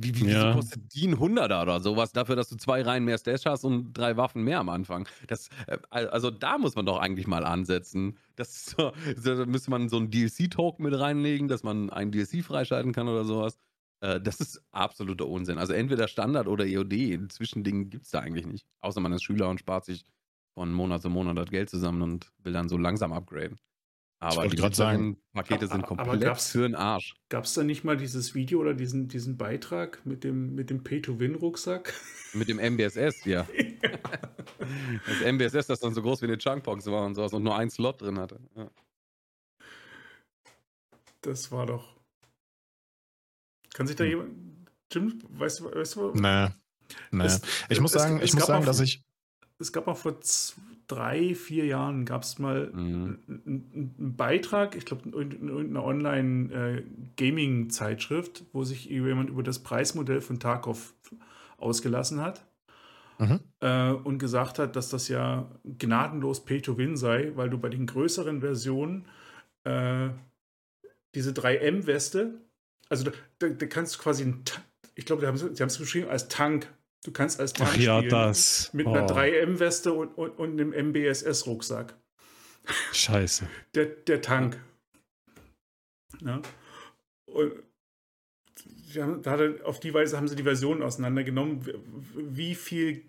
wie, 0.00 0.14
wie, 0.16 0.24
Ja. 0.26 0.48
wieso 0.48 0.52
kostet 0.56 0.94
die 0.94 1.06
ein 1.08 1.18
Hunderter 1.18 1.62
oder 1.62 1.80
sowas 1.80 2.12
dafür, 2.12 2.36
dass 2.36 2.48
du 2.48 2.56
zwei 2.56 2.82
Reihen 2.82 3.04
mehr 3.04 3.18
Stash 3.18 3.46
hast 3.46 3.64
und 3.64 3.92
drei 3.92 4.16
Waffen 4.16 4.42
mehr 4.42 4.60
am 4.60 4.68
Anfang? 4.68 5.08
Das, 5.28 5.48
äh, 5.68 5.78
also 5.90 6.30
da 6.30 6.58
muss 6.58 6.74
man 6.76 6.86
doch 6.86 6.98
eigentlich 6.98 7.26
mal 7.26 7.44
ansetzen. 7.44 8.16
Das 8.36 8.48
ist 8.54 8.76
so, 8.76 8.92
da 9.24 9.46
müsste 9.46 9.70
man 9.70 9.88
so 9.88 9.96
einen 9.96 10.10
DLC-Token 10.10 10.84
mit 10.84 10.98
reinlegen, 10.98 11.48
dass 11.48 11.62
man 11.62 11.90
einen 11.90 12.12
DLC 12.12 12.42
freischalten 12.44 12.92
kann 12.92 13.08
oder 13.08 13.24
sowas. 13.24 13.58
Äh, 14.00 14.20
das 14.20 14.40
ist 14.40 14.60
absoluter 14.72 15.26
Unsinn. 15.26 15.58
Also 15.58 15.72
entweder 15.72 16.06
Standard 16.08 16.46
oder 16.46 16.64
EOD. 16.66 17.14
Ein 17.14 17.30
Zwischending 17.30 17.90
gibt 17.90 18.04
es 18.06 18.10
da 18.12 18.20
eigentlich 18.20 18.46
nicht. 18.46 18.66
Außer 18.80 19.00
man 19.00 19.12
ist 19.12 19.24
Schüler 19.24 19.48
und 19.48 19.58
spart 19.60 19.84
sich 19.84 20.04
von 20.58 20.72
Monat 20.72 21.02
zu 21.02 21.08
Monat 21.08 21.38
das 21.38 21.50
Geld 21.50 21.70
zusammen 21.70 22.02
und 22.02 22.32
will 22.42 22.52
dann 22.52 22.68
so 22.68 22.76
langsam 22.76 23.12
upgraden. 23.12 23.60
Aber 24.20 24.38
wollte 24.38 24.56
die 24.56 24.60
grad 24.62 24.74
sagen, 24.74 25.16
Pakete 25.32 25.68
sind 25.68 25.86
komplett 25.86 26.20
gab's- 26.20 26.50
für 26.50 26.62
den 26.62 26.74
Arsch. 26.74 27.14
Gab 27.28 27.44
es 27.44 27.54
da 27.54 27.62
nicht 27.62 27.84
mal 27.84 27.96
dieses 27.96 28.34
Video 28.34 28.58
oder 28.58 28.74
diesen, 28.74 29.06
diesen 29.06 29.36
Beitrag 29.36 30.04
mit 30.04 30.24
dem, 30.24 30.56
mit 30.56 30.70
dem 30.70 30.82
Pay-to-Win-Rucksack? 30.82 31.94
Mit 32.32 32.48
dem 32.48 32.58
MBSS, 32.58 33.24
ja. 33.24 33.46
Das 35.06 35.20
MBSS, 35.32 35.68
das 35.68 35.78
dann 35.78 35.94
so 35.94 36.02
groß 36.02 36.22
wie 36.22 36.26
eine 36.26 36.38
Chunkbox 36.38 36.86
war 36.86 37.06
und 37.06 37.14
sowas 37.14 37.32
und 37.32 37.44
nur 37.44 37.56
ein 37.56 37.70
Slot 37.70 38.02
drin 38.02 38.18
hatte. 38.18 38.40
Ja. 38.56 38.68
Das 41.20 41.52
war 41.52 41.66
doch. 41.66 41.96
Kann 43.74 43.86
sich 43.86 43.94
da 43.94 44.02
Hm. 44.02 44.10
jemand. 44.10 44.32
Jim, 44.92 45.22
weißt 45.28 45.60
du, 45.60 45.64
weißt 45.66 45.94
du 45.94 46.10
Nee. 46.14 46.48
Nee. 47.12 47.24
Es- 47.26 47.42
ich 47.68 47.80
muss 47.80 47.92
sagen, 47.92 48.18
es 48.18 48.24
ich 48.30 48.34
muss 48.34 48.46
sagen, 48.46 48.64
dass 48.66 48.80
ich. 48.80 49.04
Es 49.60 49.72
gab 49.72 49.88
auch 49.88 49.96
vor 49.96 50.20
z- 50.20 50.56
drei, 50.86 51.34
vier 51.34 51.66
Jahren 51.66 52.04
gab 52.06 52.22
es 52.22 52.38
mal 52.38 52.70
Mhm. 52.72 53.18
einen 53.28 53.92
einen 53.98 54.16
Beitrag, 54.16 54.74
ich 54.76 54.84
glaube, 54.86 55.08
in 55.08 55.12
in 55.32 55.48
irgendeiner 55.48 55.84
Online-Gaming-Zeitschrift, 55.84 58.44
wo 58.52 58.64
sich 58.64 58.84
jemand 58.86 59.30
über 59.30 59.42
das 59.42 59.58
Preismodell 59.62 60.20
von 60.20 60.38
Tarkov 60.40 60.94
ausgelassen 61.58 62.20
hat. 62.20 62.44
mhm. 63.18 63.40
äh, 63.60 63.90
und 63.90 64.18
gesagt 64.18 64.58
hat, 64.60 64.76
dass 64.76 64.90
das 64.90 65.08
ja 65.08 65.50
gnadenlos 65.64 66.44
Pay-to-Win 66.44 66.96
sei, 66.96 67.32
weil 67.34 67.50
du 67.50 67.58
bei 67.58 67.68
den 67.68 67.86
größeren 67.86 68.40
Versionen 68.40 69.06
äh, 69.64 70.10
diese 71.16 71.32
3M-Weste, 71.32 72.34
also 72.88 73.04
da, 73.04 73.10
da, 73.48 73.66
kannst 73.66 73.96
du 73.96 73.98
quasi, 74.02 74.22
ein, 74.24 74.44
ich 74.94 75.04
glaube, 75.04 75.22
sie 75.22 75.26
haben 75.26 75.34
es 75.68 75.78
geschrieben 75.78 76.08
als 76.08 76.28
Tank. 76.28 76.72
Du 77.04 77.12
kannst 77.12 77.40
als 77.40 77.52
Tank 77.52 77.70
Ach 77.72 77.76
ja, 77.76 77.98
spielen, 77.98 78.10
das. 78.10 78.72
mit 78.72 78.86
oh. 78.86 78.92
einer 78.92 79.06
3M-Weste 79.06 79.92
und, 79.92 80.08
und, 80.18 80.30
und 80.38 80.60
einem 80.60 80.72
MBSS-Rucksack. 80.72 81.94
Scheiße. 82.92 83.48
Der, 83.74 83.86
der 83.86 84.20
Tank. 84.20 84.60
Ja. 86.20 86.42
Und 87.26 87.52
haben, 88.96 89.22
da 89.22 89.38
auf 89.64 89.80
die 89.80 89.94
Weise 89.94 90.16
haben 90.16 90.28
sie 90.28 90.36
die 90.36 90.42
Versionen 90.42 90.82
auseinandergenommen, 90.82 91.66
wie 92.14 92.54
viel 92.54 93.04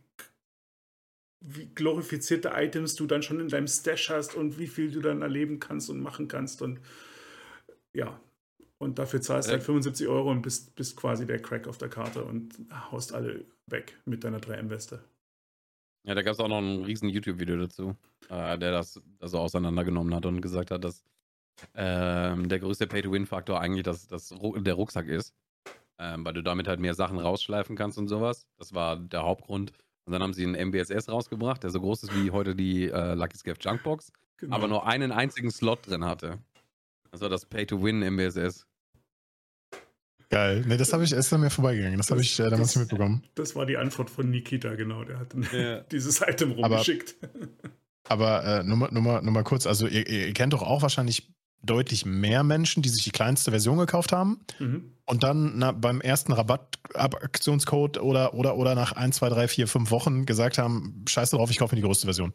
wie 1.42 1.68
glorifizierte 1.74 2.52
Items 2.54 2.96
du 2.96 3.06
dann 3.06 3.24
schon 3.24 3.40
in 3.40 3.48
deinem 3.48 3.68
Stash 3.68 4.10
hast 4.10 4.36
und 4.36 4.60
wie 4.60 4.68
viel 4.68 4.92
du 4.92 5.00
dann 5.00 5.22
erleben 5.22 5.60
kannst 5.60 5.90
und 5.90 6.02
machen 6.02 6.28
kannst 6.28 6.62
und 6.62 6.82
ja. 7.94 8.20
Und 8.78 9.00
dafür 9.00 9.22
zahlst 9.22 9.50
du 9.50 9.54
halt 9.54 9.64
75 9.64 10.08
Euro 10.08 10.32
und 10.32 10.42
bist, 10.42 10.76
bist 10.76 10.96
quasi 10.96 11.26
der 11.26 11.42
Crack 11.42 11.68
auf 11.68 11.78
der 11.78 11.90
Karte 11.90 12.24
und 12.24 12.54
haust 12.92 13.14
alle 13.14 13.46
weg 13.72 13.98
mit 14.06 14.24
deiner 14.24 14.40
3M-Weste. 14.40 15.04
Ja, 16.04 16.16
da 16.16 16.22
gab 16.22 16.34
es 16.34 16.40
auch 16.40 16.48
noch 16.48 16.60
ein 16.60 16.84
riesen 16.84 17.10
YouTube-Video 17.10 17.58
dazu, 17.58 17.96
äh, 18.30 18.58
der 18.58 18.72
das 18.72 19.02
also 19.20 19.40
auseinandergenommen 19.40 20.16
hat 20.16 20.26
und 20.26 20.42
gesagt 20.42 20.72
hat, 20.72 20.84
dass 20.84 21.04
ähm, 21.76 22.48
der 22.48 22.60
größte 22.60 22.88
Pay-to-Win-Faktor 22.88 23.60
eigentlich 23.60 23.84
das, 23.84 24.08
das, 24.08 24.30
der 24.30 24.74
Rucksack 24.74 25.08
ist. 25.08 25.34
Ähm, 25.98 26.24
weil 26.24 26.34
du 26.34 26.42
damit 26.42 26.70
halt 26.70 26.80
mehr 26.80 26.94
Sachen 26.94 27.20
rausschleifen 27.20 27.76
kannst 27.76 27.98
und 27.98 28.08
sowas. 28.08 28.48
Das 28.58 28.74
war 28.74 28.96
der 28.96 29.24
Hauptgrund. 29.24 29.74
Und 30.06 30.14
dann 30.14 30.24
haben 30.24 30.34
sie 30.34 30.44
einen 30.44 30.56
MBSS 30.70 31.10
rausgebracht, 31.10 31.62
der 31.62 31.70
so 31.72 31.82
groß 31.82 32.04
ist 32.04 32.16
wie 32.16 32.32
heute 32.32 32.56
die 32.56 32.90
äh, 32.90 33.14
Lucky 33.16 33.38
Scav 33.38 33.58
Junkbox, 33.60 34.14
genau. 34.38 34.56
aber 34.56 34.68
nur 34.68 34.88
einen 34.88 35.12
einzigen 35.12 35.52
Slot 35.52 35.88
drin 35.88 36.06
hatte. 36.06 36.40
Das 37.12 37.22
war 37.22 37.30
das 37.30 37.46
Pay-to-Win 37.46 38.02
MBSS. 38.14 38.66
Geil. 40.30 40.64
Ne, 40.68 40.78
das 40.78 40.94
habe 40.94 41.04
ich 41.04 41.12
erst 41.12 41.34
an 41.34 41.42
mir 41.42 41.50
vorbeigegangen. 41.50 41.98
Das, 41.98 42.08
das 42.08 42.12
habe 42.12 42.22
ich 42.22 42.40
äh, 42.40 42.50
damals 42.50 42.76
nicht 42.76 42.84
mitbekommen. 42.84 43.24
Das 43.36 43.56
war 43.56 43.66
die 43.66 43.78
Antwort 43.78 44.12
von 44.12 44.30
Nikita, 44.30 44.76
genau. 44.76 45.04
Der 45.04 45.20
hat 45.20 45.34
ja. 45.54 45.80
dieses 45.82 46.22
Item 46.22 46.52
rumgeschickt. 46.52 47.16
Aber, 48.08 48.44
aber 48.44 48.60
äh, 48.60 48.64
nur, 48.64 48.78
mal, 48.78 48.90
nur, 48.92 49.02
mal, 49.02 49.22
nur 49.24 49.34
mal 49.34 49.44
kurz, 49.44 49.66
also 49.66 49.88
ihr, 49.88 50.08
ihr, 50.08 50.34
kennt 50.34 50.54
doch 50.54 50.62
auch 50.62 50.84
wahrscheinlich 50.84 51.34
deutlich 51.64 52.06
mehr 52.06 52.44
Menschen, 52.44 52.84
die 52.84 52.90
sich 52.90 53.04
die 53.04 53.12
kleinste 53.12 53.52
Version 53.52 53.78
gekauft 53.78 54.14
haben 54.14 54.40
mhm. 54.60 54.94
und 55.06 55.24
dann 55.24 55.58
na, 55.58 55.72
beim 55.72 56.00
ersten 56.00 56.32
Rabattaktionscode 56.32 57.98
oder, 57.98 58.34
oder, 58.34 58.56
oder 58.56 58.76
nach 58.76 58.94
1, 58.94 59.18
2, 59.18 59.30
3, 59.30 59.48
4, 59.48 59.68
5 59.68 59.92
Wochen 59.92 60.26
gesagt 60.26 60.58
haben, 60.58 61.04
scheiße 61.08 61.36
drauf, 61.36 61.52
ich 61.52 61.58
kaufe 61.58 61.76
mir 61.76 61.82
die 61.82 61.86
größte 61.86 62.08
Version. 62.08 62.34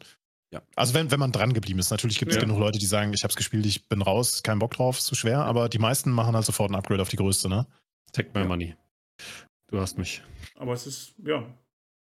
Ja. 0.51 0.61
Also 0.75 0.93
wenn, 0.93 1.09
wenn 1.11 1.19
man 1.19 1.31
dran 1.31 1.53
geblieben 1.53 1.79
ist. 1.79 1.89
Natürlich 1.89 2.19
gibt 2.19 2.31
es 2.31 2.35
ja. 2.35 2.41
genug 2.41 2.59
Leute, 2.59 2.77
die 2.77 2.85
sagen, 2.85 3.11
ich 3.13 3.23
habe 3.23 3.31
es 3.31 3.35
gespielt, 3.35 3.65
ich 3.65 3.87
bin 3.89 4.01
raus, 4.01 4.43
kein 4.43 4.59
Bock 4.59 4.75
drauf, 4.75 4.99
ist 4.99 5.05
zu 5.05 5.15
schwer, 5.15 5.39
aber 5.39 5.69
die 5.69 5.79
meisten 5.79 6.11
machen 6.11 6.35
halt 6.35 6.45
sofort 6.45 6.69
ein 6.69 6.75
Upgrade 6.75 7.01
auf 7.01 7.09
die 7.09 7.17
größte, 7.17 7.49
ne? 7.49 7.65
Take 8.15 8.29
my 8.33 8.41
ja. 8.41 8.47
money. 8.47 8.75
Du 9.67 9.79
hast 9.79 9.97
mich. 9.97 10.23
Aber 10.55 10.73
es 10.73 10.87
ist, 10.87 11.15
ja, 11.23 11.43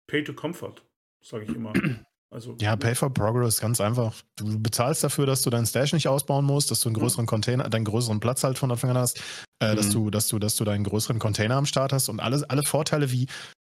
pay 0.06 0.22
to 0.22 0.32
comfort, 0.32 0.82
sage 1.20 1.44
ich 1.44 1.54
immer. 1.54 1.72
Also, 2.30 2.54
ja, 2.60 2.76
Pay 2.76 2.94
for 2.94 3.08
Progress, 3.08 3.58
ganz 3.58 3.80
einfach. 3.80 4.14
Du 4.36 4.60
bezahlst 4.60 5.02
dafür, 5.02 5.24
dass 5.24 5.40
du 5.40 5.48
deinen 5.48 5.64
Stash 5.64 5.94
nicht 5.94 6.08
ausbauen 6.08 6.44
musst, 6.44 6.70
dass 6.70 6.80
du 6.80 6.90
einen 6.90 6.96
größeren 6.96 7.24
Container, 7.24 7.70
deinen 7.70 7.86
größeren 7.86 8.20
Platz 8.20 8.44
halt 8.44 8.58
von 8.58 8.70
Anfang 8.70 8.90
an 8.90 8.98
hast, 8.98 9.22
äh, 9.60 9.72
mhm. 9.72 9.76
dass 9.76 9.88
du, 9.88 10.10
dass 10.10 10.28
du, 10.28 10.38
dass 10.38 10.54
du 10.54 10.64
deinen 10.64 10.84
größeren 10.84 11.18
Container 11.18 11.56
am 11.56 11.64
Start 11.64 11.90
hast 11.90 12.10
und 12.10 12.20
alle, 12.20 12.44
alle 12.50 12.64
Vorteile 12.64 13.10
wie 13.12 13.28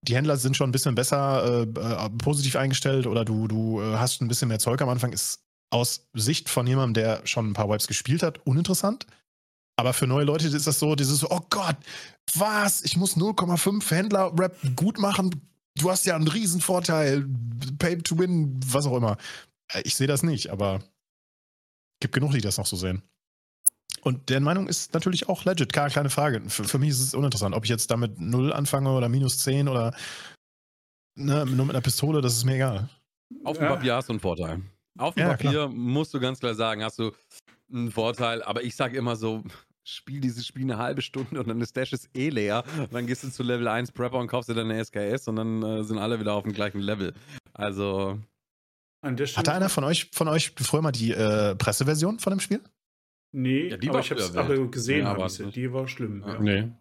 die 0.06 0.16
Händler 0.18 0.36
sind 0.36 0.58
schon 0.58 0.68
ein 0.68 0.74
bisschen 0.74 0.96
besser 0.96 1.62
äh, 1.62 1.80
äh, 1.80 2.10
positiv 2.10 2.58
eingestellt 2.58 3.08
oder 3.08 3.24
du, 3.24 3.48
du 3.48 3.80
äh, 3.80 3.96
hast 3.96 4.22
ein 4.22 4.28
bisschen 4.28 4.50
mehr 4.50 4.60
Zeug 4.60 4.82
am 4.82 4.90
Anfang, 4.90 5.14
ist 5.14 5.46
aus 5.70 6.10
Sicht 6.14 6.50
von 6.50 6.68
jemandem, 6.68 7.06
der 7.06 7.26
schon 7.26 7.52
ein 7.52 7.54
paar 7.54 7.70
Wipes 7.70 7.88
gespielt 7.88 8.22
hat, 8.22 8.46
uninteressant. 8.46 9.08
Aber 9.82 9.94
für 9.94 10.06
neue 10.06 10.26
Leute 10.26 10.46
ist 10.46 10.68
das 10.68 10.78
so, 10.78 10.94
dieses 10.94 11.22
so, 11.22 11.32
oh 11.32 11.42
Gott, 11.50 11.76
was? 12.36 12.84
Ich 12.84 12.98
muss 12.98 13.18
0,5 13.18 13.90
Händler-Rap 13.90 14.56
gut 14.76 15.00
machen, 15.00 15.42
du 15.76 15.90
hast 15.90 16.06
ja 16.06 16.16
einen 16.16 16.28
riesen 16.28 16.62
Vorteil, 16.62 17.26
Pay 17.80 17.98
to 17.98 18.16
Win, 18.20 18.60
was 18.64 18.86
auch 18.86 18.96
immer. 18.96 19.18
Äh, 19.74 19.82
ich 19.84 19.96
sehe 19.96 20.06
das 20.06 20.22
nicht, 20.22 20.52
aber 20.52 20.84
gibt 22.00 22.14
genug, 22.14 22.34
die 22.34 22.42
das 22.42 22.60
noch 22.60 22.68
so 22.68 22.76
sehen. 22.76 23.02
Und 24.04 24.30
deren 24.30 24.44
Meinung 24.44 24.68
ist 24.68 24.94
natürlich 24.94 25.28
auch 25.30 25.46
legit, 25.46 25.74
klar, 25.74 25.90
kleine 25.90 26.12
Frage. 26.12 26.48
Für, 26.48 26.64
für 26.64 26.78
mich 26.78 26.90
ist 26.92 27.02
es 27.02 27.16
uninteressant, 27.16 27.56
ob 27.56 27.64
ich 27.64 27.72
jetzt 27.72 27.90
damit 27.90 28.20
0 28.20 28.54
anfange 28.54 28.92
oder 28.92 29.10
minus 29.10 29.40
10 29.40 29.68
oder 29.68 29.96
ne, 31.16 31.44
nur 31.48 31.66
mit 31.66 31.76
einer 31.76 31.82
Pistole, 31.82 32.22
das 32.22 32.34
ist 32.34 32.46
mir 32.46 32.54
egal. 32.54 32.88
Auf 33.44 33.58
dem 33.58 33.66
ja. 33.66 33.76
Papier 33.76 33.96
hast 33.96 34.10
du 34.10 34.14
einen 34.14 34.20
Vorteil. 34.20 34.62
Auf 35.00 35.16
dem 35.16 35.22
ja, 35.22 35.30
Papier 35.30 35.52
klar. 35.52 35.70
musst 35.70 36.14
du 36.14 36.20
ganz 36.20 36.40
klar 36.40 36.54
sagen, 36.54 36.84
hast 36.84 37.00
du 37.00 37.14
einen 37.74 37.92
Vorteil, 37.92 38.44
aber 38.44 38.62
ich 38.62 38.76
sage 38.76 38.96
immer 38.96 39.16
so, 39.16 39.44
spiel 39.84 40.22
dieses 40.22 40.46
Spiel 40.46 40.64
eine 40.64 40.78
halbe 40.78 41.02
Stunde 41.02 41.40
und 41.40 41.48
dann 41.48 41.60
ist 41.62 41.76
Dash 41.76 41.94
ist 41.94 42.10
eh 42.16 42.30
leer. 42.30 42.64
Und 42.78 42.94
dann 42.94 43.08
gehst 43.08 43.24
du 43.24 43.30
zu 43.30 43.44
Level 43.44 43.68
1 43.68 43.92
Prepper 43.92 44.18
und 44.18 44.28
kaufst 44.28 44.50
dir 44.50 44.54
dann 44.54 44.70
eine 44.70 44.84
SKS 44.84 45.28
und 45.28 45.36
dann 45.38 45.64
äh, 45.64 45.84
sind 45.84 45.98
alle 45.98 46.20
wieder 46.20 46.34
auf 46.34 46.44
dem 46.44 46.54
gleichen 46.54 46.80
Level. 46.80 47.14
Also. 47.54 48.20
Hatte 49.04 49.52
einer 49.52 49.70
von 49.70 49.84
euch, 49.84 50.10
von 50.14 50.28
euch 50.28 50.54
früher 50.58 50.84
mal 50.84 50.92
die 50.92 51.12
äh, 51.12 51.56
Presseversion 51.56 52.20
von 52.20 52.32
dem 52.32 52.40
Spiel? 52.40 52.62
Nee, 53.32 53.70
ja, 53.70 53.78
die 53.78 53.90
aber 53.90 54.02
ich 54.02 54.12
hab's 54.12 54.36
aber 54.36 54.68
gesehen, 54.68 55.06
ja, 55.06 55.12
aber 55.12 55.26
ich, 55.26 55.38
die 55.38 55.72
war 55.72 55.88
schlimm. 55.88 56.24
Ja. 56.26 56.40
Nee. 56.40 56.72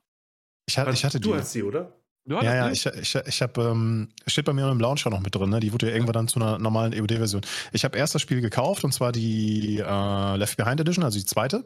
Ich 0.69 0.77
hatte, 0.77 0.91
ich 0.91 1.05
hatte 1.05 1.21
du 1.21 1.33
die. 1.33 1.39
hast 1.39 1.53
sie, 1.53 1.63
oder? 1.63 1.93
ja, 2.27 2.43
ja, 2.43 2.71
ich, 2.71 2.85
ich, 2.87 3.15
ich 3.15 3.43
habe, 3.43 3.63
ähm, 3.63 4.09
steht 4.27 4.45
bei 4.45 4.53
mir 4.53 4.71
im 4.71 4.79
Launcher 4.79 5.11
noch 5.11 5.21
mit 5.21 5.35
drin, 5.35 5.51
ne? 5.51 5.61
Die 5.61 5.73
wurde 5.73 5.89
ja 5.89 5.95
irgendwann 5.95 6.13
dann 6.13 6.29
zu 6.29 6.39
einer 6.39 6.59
normalen 6.59 6.93
EOD-Version. 6.93 7.43
Ich 7.73 7.85
habe 7.85 7.97
erst 7.97 8.15
das 8.15 8.23
Spiel 8.23 8.41
gekauft 8.41 8.85
und 8.85 8.93
zwar 8.93 9.13
die 9.13 9.79
äh, 9.79 10.37
Left 10.37 10.57
Behind 10.57 10.81
Edition, 10.81 11.05
also 11.05 11.19
die 11.19 11.25
zweite. 11.25 11.65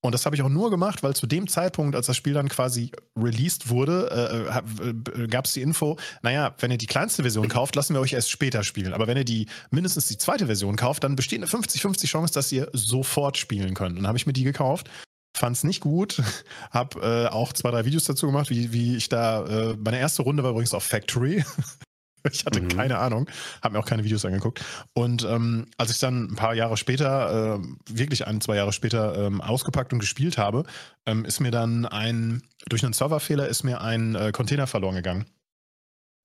Und 0.00 0.12
das 0.12 0.26
habe 0.26 0.36
ich 0.36 0.42
auch 0.42 0.48
nur 0.48 0.70
gemacht, 0.70 1.02
weil 1.02 1.16
zu 1.16 1.26
dem 1.26 1.48
Zeitpunkt, 1.48 1.96
als 1.96 2.06
das 2.06 2.16
Spiel 2.16 2.32
dann 2.32 2.48
quasi 2.48 2.92
released 3.16 3.68
wurde, 3.68 4.54
äh, 4.80 5.22
äh, 5.22 5.26
gab 5.26 5.46
es 5.46 5.54
die 5.54 5.62
Info, 5.62 5.98
naja, 6.22 6.54
wenn 6.60 6.70
ihr 6.70 6.78
die 6.78 6.86
kleinste 6.86 7.22
Version 7.22 7.48
kauft, 7.48 7.74
lassen 7.74 7.94
wir 7.94 8.00
euch 8.00 8.12
erst 8.12 8.30
später 8.30 8.62
spielen. 8.62 8.92
Aber 8.92 9.08
wenn 9.08 9.16
ihr 9.16 9.24
die 9.24 9.48
mindestens 9.70 10.06
die 10.06 10.16
zweite 10.16 10.46
Version 10.46 10.76
kauft, 10.76 11.02
dann 11.02 11.16
besteht 11.16 11.40
eine 11.40 11.46
50-50 11.46 12.06
Chance, 12.06 12.32
dass 12.32 12.52
ihr 12.52 12.68
sofort 12.72 13.38
spielen 13.38 13.74
könnt. 13.74 13.90
Und 13.90 14.02
dann 14.02 14.06
habe 14.06 14.18
ich 14.18 14.26
mir 14.26 14.32
die 14.32 14.44
gekauft. 14.44 14.88
Fand 15.36 15.56
es 15.56 15.64
nicht 15.64 15.80
gut, 15.80 16.22
habe 16.70 17.00
äh, 17.00 17.32
auch 17.32 17.52
zwei, 17.52 17.72
drei 17.72 17.84
Videos 17.84 18.04
dazu 18.04 18.26
gemacht, 18.26 18.50
wie, 18.50 18.72
wie 18.72 18.96
ich 18.96 19.08
da, 19.08 19.44
äh, 19.46 19.76
meine 19.76 19.98
erste 19.98 20.22
Runde 20.22 20.44
war 20.44 20.52
übrigens 20.52 20.74
auf 20.74 20.84
Factory, 20.84 21.44
Ich 22.32 22.44
hatte 22.44 22.60
mhm. 22.60 22.68
keine 22.68 22.98
Ahnung, 22.98 23.28
habe 23.62 23.74
mir 23.74 23.78
auch 23.80 23.86
keine 23.86 24.04
Videos 24.04 24.24
angeguckt. 24.24 24.64
Und 24.92 25.24
ähm, 25.24 25.66
als 25.76 25.90
ich 25.90 25.98
dann 25.98 26.32
ein 26.32 26.36
paar 26.36 26.54
Jahre 26.54 26.76
später, 26.76 27.56
äh, 27.56 27.60
wirklich 27.90 28.26
ein, 28.26 28.40
zwei 28.40 28.56
Jahre 28.56 28.72
später 28.72 29.26
ähm, 29.26 29.40
ausgepackt 29.40 29.92
und 29.92 29.98
gespielt 29.98 30.38
habe, 30.38 30.64
ähm, 31.06 31.24
ist 31.24 31.40
mir 31.40 31.50
dann 31.50 31.86
ein, 31.86 32.42
durch 32.68 32.84
einen 32.84 32.92
Serverfehler 32.92 33.48
ist 33.48 33.64
mir 33.64 33.80
ein 33.80 34.14
äh, 34.14 34.32
Container 34.32 34.66
verloren 34.66 34.96
gegangen. 34.96 35.26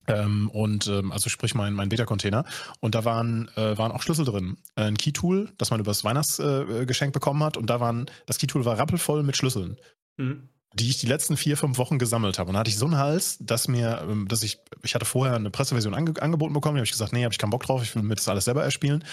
Ähm, 0.07 0.49
und 0.49 0.87
ähm, 0.87 1.11
also 1.11 1.29
sprich 1.29 1.55
mein, 1.55 1.73
mein 1.73 1.89
Beta-Container. 1.89 2.43
Und 2.81 2.95
da 2.95 3.05
waren, 3.05 3.49
äh, 3.55 3.77
waren 3.77 3.91
auch 3.91 4.01
Schlüssel 4.01 4.25
drin. 4.25 4.57
Ein 4.75 4.97
Keytool, 4.97 5.51
das 5.57 5.71
man 5.71 5.79
übers 5.79 6.03
Weihnachtsgeschenk 6.03 7.09
äh, 7.09 7.13
bekommen 7.13 7.43
hat. 7.43 7.55
Und 7.55 7.69
da 7.69 7.79
waren, 7.79 8.07
das 8.25 8.37
Keytool 8.37 8.65
war 8.65 8.77
rappelvoll 8.77 9.23
mit 9.23 9.37
Schlüsseln. 9.37 9.77
Mhm 10.17 10.49
die 10.73 10.89
ich 10.89 10.99
die 10.99 11.07
letzten 11.07 11.37
vier, 11.37 11.57
fünf 11.57 11.77
Wochen 11.77 11.99
gesammelt 11.99 12.39
habe. 12.39 12.49
Und 12.49 12.53
da 12.53 12.59
hatte 12.59 12.69
ich 12.69 12.77
so 12.77 12.85
einen 12.85 12.97
Hals, 12.97 13.37
dass 13.39 13.67
mir, 13.67 14.05
ähm, 14.09 14.27
dass 14.27 14.43
ich, 14.43 14.59
ich 14.83 14.95
hatte 14.95 15.05
vorher 15.05 15.35
eine 15.35 15.49
Presseversion 15.49 15.93
ange 15.93 16.21
angeboten 16.21 16.53
bekommen, 16.53 16.75
da 16.75 16.79
habe 16.79 16.85
ich 16.85 16.91
gesagt, 16.91 17.13
nee, 17.13 17.23
habe 17.23 17.33
ich 17.33 17.37
keinen 17.37 17.51
Bock 17.51 17.63
drauf, 17.63 17.83
ich 17.83 17.95
will 17.95 18.03
mir 18.03 18.15
das 18.15 18.27
alles 18.27 18.45
selber 18.45 18.63
erspielen. 18.63 19.03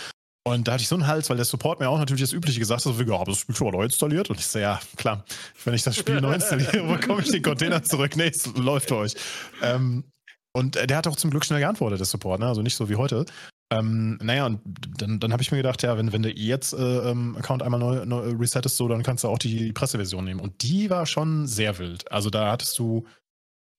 Und 0.47 0.67
da 0.67 0.73
hatte 0.73 0.83
ich 0.83 0.89
so 0.89 0.95
einen 0.95 1.07
Hals, 1.07 1.29
weil 1.29 1.37
der 1.37 1.45
Support 1.45 1.81
mir 1.81 1.89
auch 1.89 1.99
natürlich 1.99 2.23
das 2.23 2.33
Übliche 2.33 2.59
gesagt 2.59 2.85
hat, 2.85 2.95
so 2.95 2.99
wie, 2.99 3.11
ja, 3.11 3.25
das 3.25 3.39
Spiel 3.39 3.55
schon 3.55 3.67
mal 3.67 3.77
neu 3.77 3.85
installiert? 3.85 4.31
Und 4.31 4.39
ich 4.39 4.47
so, 4.47 4.59
ja, 4.59 4.81
klar, 4.97 5.25
wenn 5.65 5.75
ich 5.75 5.83
das 5.83 5.97
Spiel 5.97 6.21
neu 6.21 6.33
installiere, 6.33 6.83
bekomme 6.99 7.21
ich 7.23 7.31
den 7.31 7.43
Container 7.43 7.83
zurück. 7.83 8.17
Nee, 8.17 8.29
es 8.29 8.47
läuft 8.57 8.89
für 8.89 8.97
euch. 8.97 9.15
Ähm, 9.63 10.05
und 10.53 10.77
der 10.77 10.97
hat 10.97 11.07
auch 11.07 11.17
zum 11.17 11.31
Glück 11.31 11.45
schnell 11.45 11.61
geantwortet, 11.61 12.01
der 12.01 12.07
Support, 12.07 12.41
ne? 12.41 12.47
also 12.47 12.63
nicht 12.63 12.75
so 12.75 12.89
wie 12.89 12.97
heute. 12.97 13.27
Ähm, 13.73 14.19
naja, 14.21 14.47
und 14.47 14.61
dann, 14.99 15.21
dann 15.21 15.33
habe 15.33 15.43
ich 15.43 15.53
mir 15.53 15.59
gedacht, 15.59 15.83
ja, 15.83 15.97
wenn, 15.97 16.13
wenn 16.13 16.23
du 16.23 16.31
jetzt 16.31 16.73
äh, 16.73 17.11
ähm, 17.11 17.37
Account 17.37 17.63
einmal 17.63 17.79
neu, 17.79 18.05
neu 18.05 18.31
resettest, 18.31 18.77
so, 18.77 18.89
dann 18.89 19.03
kannst 19.05 19.23
du 19.23 19.29
auch 19.29 19.39
die, 19.39 19.73
Presseversion 19.73 20.25
nehmen. 20.25 20.41
Und 20.41 20.63
die 20.63 20.91
war 20.91 21.07
schon 21.07 21.47
sehr 21.47 21.79
wild. 21.79 22.11
Also 22.11 22.31
da 22.31 22.51
hattest 22.51 22.77
du 22.79 23.07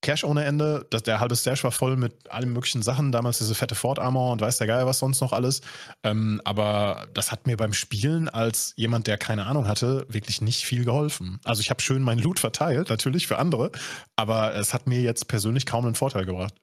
Cash 0.01 0.23
ohne 0.23 0.45
Ende. 0.45 0.87
Das, 0.89 1.03
der 1.03 1.19
halbe 1.19 1.35
Stash 1.35 1.63
war 1.63 1.71
voll 1.71 1.95
mit 1.97 2.31
allen 2.31 2.53
möglichen 2.53 2.81
Sachen. 2.81 3.11
Damals 3.11 3.37
diese 3.37 3.53
fette 3.53 3.75
Ford 3.75 3.99
Armor 3.99 4.31
und 4.31 4.41
weiß 4.41 4.57
der 4.57 4.67
Geier 4.67 4.87
was 4.87 4.99
sonst 4.99 5.21
noch 5.21 5.33
alles. 5.33 5.61
Ähm, 6.03 6.41
aber 6.45 7.07
das 7.13 7.31
hat 7.31 7.45
mir 7.45 7.57
beim 7.57 7.73
Spielen 7.73 8.29
als 8.29 8.73
jemand, 8.77 9.07
der 9.07 9.17
keine 9.17 9.45
Ahnung 9.45 9.67
hatte, 9.67 10.05
wirklich 10.09 10.41
nicht 10.41 10.63
viel 10.63 10.85
geholfen. 10.85 11.39
Also 11.43 11.61
ich 11.61 11.69
habe 11.69 11.81
schön 11.81 12.01
meinen 12.01 12.19
Loot 12.19 12.39
verteilt, 12.39 12.89
natürlich 12.89 13.27
für 13.27 13.37
andere. 13.37 13.71
Aber 14.15 14.55
es 14.55 14.73
hat 14.73 14.87
mir 14.87 15.01
jetzt 15.01 15.27
persönlich 15.27 15.65
kaum 15.65 15.85
einen 15.85 15.95
Vorteil 15.95 16.25
gebracht. 16.25 16.55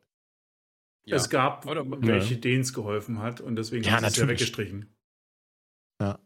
Ja. 1.08 1.16
Es 1.16 1.30
gab 1.30 1.66
Oder, 1.66 1.84
welche, 2.02 2.34
ja. 2.34 2.40
denen 2.40 2.60
es 2.60 2.72
geholfen 2.72 3.20
hat 3.20 3.40
und 3.40 3.56
deswegen 3.56 3.84
ja, 3.84 3.92
haben 3.92 4.00
sie 4.00 4.06
es 4.06 4.16
ja 4.16 4.28
weggestrichen. 4.28 4.94
Ja. 6.00 6.18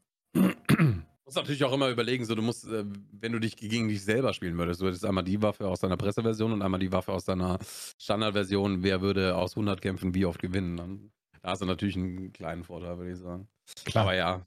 musst 1.33 1.37
natürlich 1.37 1.65
auch 1.65 1.73
immer 1.73 1.89
überlegen, 1.89 2.25
so 2.25 2.35
du 2.35 2.43
musst, 2.43 2.67
äh, 2.67 2.85
wenn 3.13 3.33
du 3.33 3.39
dich 3.39 3.57
gegen 3.57 3.89
dich 3.89 4.05
selber 4.05 4.35
spielen 4.35 4.59
würdest, 4.59 4.81
du 4.81 4.87
hättest 4.87 5.05
einmal 5.05 5.25
die 5.25 5.41
Waffe 5.41 5.67
aus 5.67 5.81
deiner 5.81 5.97
Presseversion 5.97 6.53
und 6.53 6.63
einmal 6.63 6.81
die 6.81 6.93
Waffe 6.93 7.13
aus 7.13 7.25
deiner 7.25 7.59
Standardversion, 7.99 8.83
wer 8.83 9.01
würde 9.01 9.37
aus 9.37 9.53
100 9.57 9.81
Kämpfen 9.81 10.15
wie 10.15 10.27
oft 10.27 10.41
gewinnen? 10.41 10.77
Dann, 10.77 11.13
da 11.41 11.51
hast 11.51 11.63
du 11.63 11.67
natürlich 11.67 11.97
einen 11.97 12.33
kleinen 12.33 12.65
Vorteil, 12.65 12.99
würde 12.99 13.13
ich 13.13 13.19
sagen. 13.19 13.49
Klar. 13.85 14.05
Aber 14.05 14.15
ja, 14.15 14.47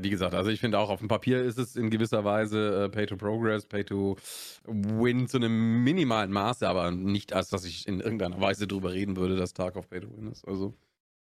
wie 0.00 0.10
gesagt, 0.10 0.34
also 0.34 0.50
ich 0.50 0.60
finde 0.60 0.78
auch 0.78 0.90
auf 0.90 1.00
dem 1.00 1.08
Papier 1.08 1.42
ist 1.42 1.58
es 1.58 1.76
in 1.76 1.90
gewisser 1.90 2.24
Weise 2.24 2.84
äh, 2.84 2.88
Pay 2.88 3.06
to 3.06 3.16
Progress, 3.16 3.66
Pay 3.66 3.84
to 3.84 4.16
Win 4.64 5.26
zu 5.26 5.38
einem 5.38 5.82
minimalen 5.82 6.30
Maße, 6.30 6.68
aber 6.68 6.90
nicht 6.92 7.32
als 7.32 7.48
dass 7.48 7.64
ich 7.64 7.88
in 7.88 8.00
irgendeiner 8.00 8.40
Weise 8.40 8.66
drüber 8.66 8.92
reden 8.92 9.16
würde, 9.16 9.36
dass 9.36 9.54
Tag 9.54 9.76
of 9.76 9.88
Pay 9.90 10.00
to 10.00 10.16
Win 10.16 10.28
ist. 10.30 10.46
Also 10.46 10.74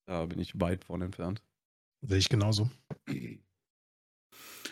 da 0.05 0.25
bin 0.25 0.39
ich 0.39 0.59
weit 0.59 0.83
von 0.83 1.01
entfernt. 1.01 1.41
Sehe 2.01 2.17
ich 2.17 2.29
genauso. 2.29 2.69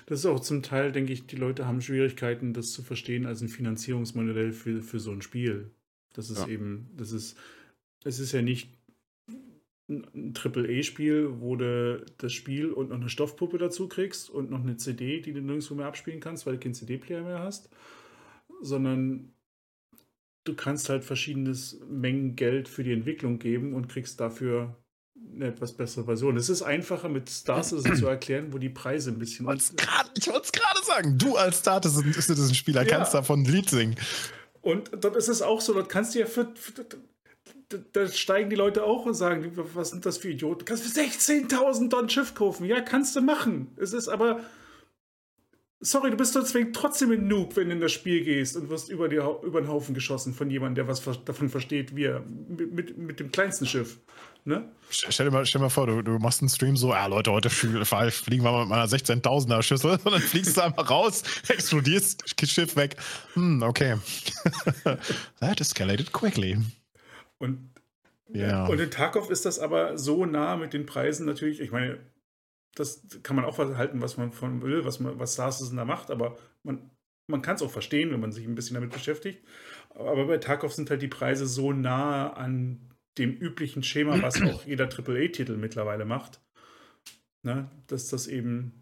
Das 0.05 0.19
ist 0.19 0.25
auch 0.25 0.39
zum 0.39 0.63
Teil, 0.63 0.91
denke 0.91 1.13
ich, 1.13 1.27
die 1.27 1.35
Leute 1.35 1.65
haben 1.65 1.81
Schwierigkeiten, 1.81 2.53
das 2.53 2.71
zu 2.71 2.83
verstehen 2.83 3.25
als 3.25 3.41
ein 3.41 3.47
Finanzierungsmodell 3.47 4.51
für, 4.51 4.81
für 4.81 4.99
so 4.99 5.11
ein 5.11 5.21
Spiel. 5.21 5.71
Das 6.13 6.29
ist 6.29 6.39
Ja. 6.39 6.47
eben, 6.47 6.89
das 6.97 7.11
ist, 7.11 7.37
es 8.03 8.19
ist 8.19 8.31
ja 8.31 8.41
nicht 8.41 8.69
ein 9.91 10.33
Triple-E-Spiel, 10.33 11.39
wo 11.39 11.55
du 11.55 12.05
das 12.17 12.31
Spiel 12.33 12.71
und 12.71 12.89
noch 12.89 12.97
eine 12.97 13.09
Stoffpuppe 13.09 13.57
dazu 13.57 13.87
kriegst 13.87 14.29
und 14.29 14.49
noch 14.49 14.61
eine 14.61 14.77
CD, 14.77 15.19
die 15.21 15.33
du 15.33 15.41
nirgendwo 15.41 15.75
mehr 15.75 15.87
abspielen 15.87 16.19
kannst, 16.19 16.45
weil 16.45 16.53
du 16.53 16.59
keinen 16.59 16.73
CD-Player 16.73 17.21
mehr 17.23 17.39
hast, 17.39 17.69
sondern 18.61 19.33
du 20.43 20.55
kannst 20.55 20.89
halt 20.89 21.03
verschiedenes 21.03 21.79
Mengen 21.89 22.35
Geld 22.35 22.67
für 22.69 22.83
die 22.83 22.93
Entwicklung 22.93 23.39
geben 23.39 23.73
und 23.73 23.89
kriegst 23.89 24.19
dafür 24.19 24.77
eine 25.35 25.47
etwas 25.47 25.73
bessere 25.73 26.05
Version. 26.05 26.35
Es 26.35 26.49
ist 26.49 26.61
einfacher 26.63 27.07
mit 27.09 27.29
Star 27.29 27.63
Citizen 27.63 27.95
zu 27.95 28.07
erklären, 28.07 28.51
wo 28.53 28.57
die 28.57 28.69
Preise 28.69 29.11
ein 29.11 29.19
bisschen 29.19 29.45
Wollt's 29.45 29.75
grad- 29.75 30.11
Ich 30.17 30.27
wollte 30.27 30.41
es 30.45 30.51
gerade 30.51 30.83
sagen. 30.83 31.17
Du 31.17 31.35
als 31.35 31.59
Star 31.59 31.81
Citizen-Spieler 31.81 32.83
Ja. 32.83 32.97
kannst 32.97 33.13
davon 33.13 33.41
ein 33.41 33.45
Lied 33.45 33.69
singen. 33.69 33.95
Und 34.61 34.89
dort 34.99 35.15
ist 35.15 35.27
es 35.27 35.41
auch 35.41 35.61
so, 35.61 35.73
dort 35.73 35.89
kannst 35.89 36.15
du 36.15 36.19
ja 36.19 36.25
für, 36.25 36.51
für 36.55 36.85
da- 37.93 38.07
steigen 38.07 38.49
die 38.49 38.55
Leute 38.55 38.83
auch 38.83 39.05
und 39.05 39.13
sagen, 39.13 39.51
was 39.73 39.89
sind 39.91 40.05
das 40.05 40.17
für 40.17 40.29
Idioten? 40.29 40.65
Kannst 40.65 40.83
für 40.83 40.99
16.000 41.01 41.89
Dollar 41.89 42.03
ein 42.03 42.09
Schiff 42.09 42.33
kaufen. 42.35 42.65
Ja, 42.65 42.81
kannst 42.81 43.15
du 43.15 43.21
machen. 43.21 43.69
Es 43.77 43.93
ist 43.93 44.07
aber, 44.09 44.41
sorry, 45.79 46.11
du 46.11 46.17
bist 46.17 46.35
deswegen 46.35 46.73
trotzdem 46.73 47.11
ein 47.11 47.27
Noob, 47.27 47.55
wenn 47.55 47.67
du 47.69 47.75
in 47.75 47.81
das 47.81 47.91
Spiel 47.91 48.23
gehst 48.23 48.55
und 48.57 48.69
wirst 48.69 48.89
über, 48.89 49.07
die, 49.09 49.15
über 49.15 49.61
den 49.61 49.67
Haufen 49.69 49.93
geschossen 49.95 50.33
von 50.33 50.49
jemandem, 50.49 50.85
der 50.85 50.87
was 50.87 51.01
davon 51.25 51.49
versteht, 51.49 51.95
wie 51.95 52.03
er 52.05 52.19
mit, 52.21 52.97
mit, 52.97 53.19
dem 53.19 53.31
kleinsten 53.31 53.65
Schiff. 53.65 53.99
Ne? 54.43 54.71
Stell 54.89 55.27
dir 55.27 55.31
mal, 55.31 55.45
stell 55.45 55.59
dir 55.59 55.65
mal 55.65 55.69
vor, 55.69 55.85
du, 55.85 56.01
du 56.01 56.13
machst 56.17 56.41
einen 56.41 56.49
Stream 56.49 56.75
so, 56.75 56.89
ja 56.93 57.05
Leute, 57.05 57.31
heute 57.31 57.49
flie- 57.51 58.09
fliegen 58.11 58.43
wir 58.43 58.51
mal 58.51 58.61
mit 58.61 58.69
meiner 58.69 58.85
16.000er 58.87 59.61
Schüssel 59.61 59.91
und 60.03 60.11
dann 60.11 60.19
fliegst 60.21 60.57
du 60.57 60.61
einfach 60.61 60.89
raus, 60.89 61.21
explodierst, 61.47 62.23
Schiff 62.47 62.75
weg. 62.75 62.95
Hm, 63.35 63.61
okay. 63.61 63.97
That 65.39 65.61
escalated 65.61 66.11
quickly. 66.11 66.57
Und 67.41 67.69
Ja. 68.33 68.65
Und 68.65 68.79
in 68.79 68.91
Tarkov 68.91 69.29
ist 69.29 69.45
das 69.45 69.59
aber 69.59 69.97
so 69.97 70.25
nah 70.25 70.55
mit 70.55 70.73
den 70.73 70.85
Preisen 70.85 71.25
natürlich. 71.25 71.59
Ich 71.59 71.71
meine, 71.71 71.99
das 72.75 73.05
kann 73.23 73.35
man 73.35 73.45
auch 73.45 73.57
halten, 73.57 74.01
was 74.01 74.17
man 74.17 74.31
von 74.31 74.61
will, 74.61 74.85
was, 74.85 74.99
man, 74.99 75.19
was 75.19 75.35
Citizen 75.35 75.75
da 75.75 75.85
macht, 75.85 76.09
aber 76.09 76.37
man, 76.63 76.89
man 77.27 77.41
kann 77.41 77.55
es 77.55 77.61
auch 77.61 77.71
verstehen, 77.71 78.11
wenn 78.11 78.21
man 78.21 78.31
sich 78.31 78.45
ein 78.45 78.55
bisschen 78.55 78.75
damit 78.75 78.91
beschäftigt. 78.91 79.43
Aber 79.93 80.25
bei 80.27 80.37
Tarkov 80.37 80.73
sind 80.73 80.89
halt 80.89 81.01
die 81.01 81.09
Preise 81.09 81.45
so 81.45 81.73
nah 81.73 82.31
an 82.31 82.79
dem 83.17 83.31
üblichen 83.33 83.83
Schema, 83.83 84.21
was 84.21 84.41
auch 84.41 84.65
jeder 84.65 84.85
AAA-Titel 84.85 85.57
mittlerweile 85.57 86.05
macht, 86.05 86.39
ne, 87.43 87.69
dass 87.87 88.07
das 88.07 88.27
eben 88.27 88.80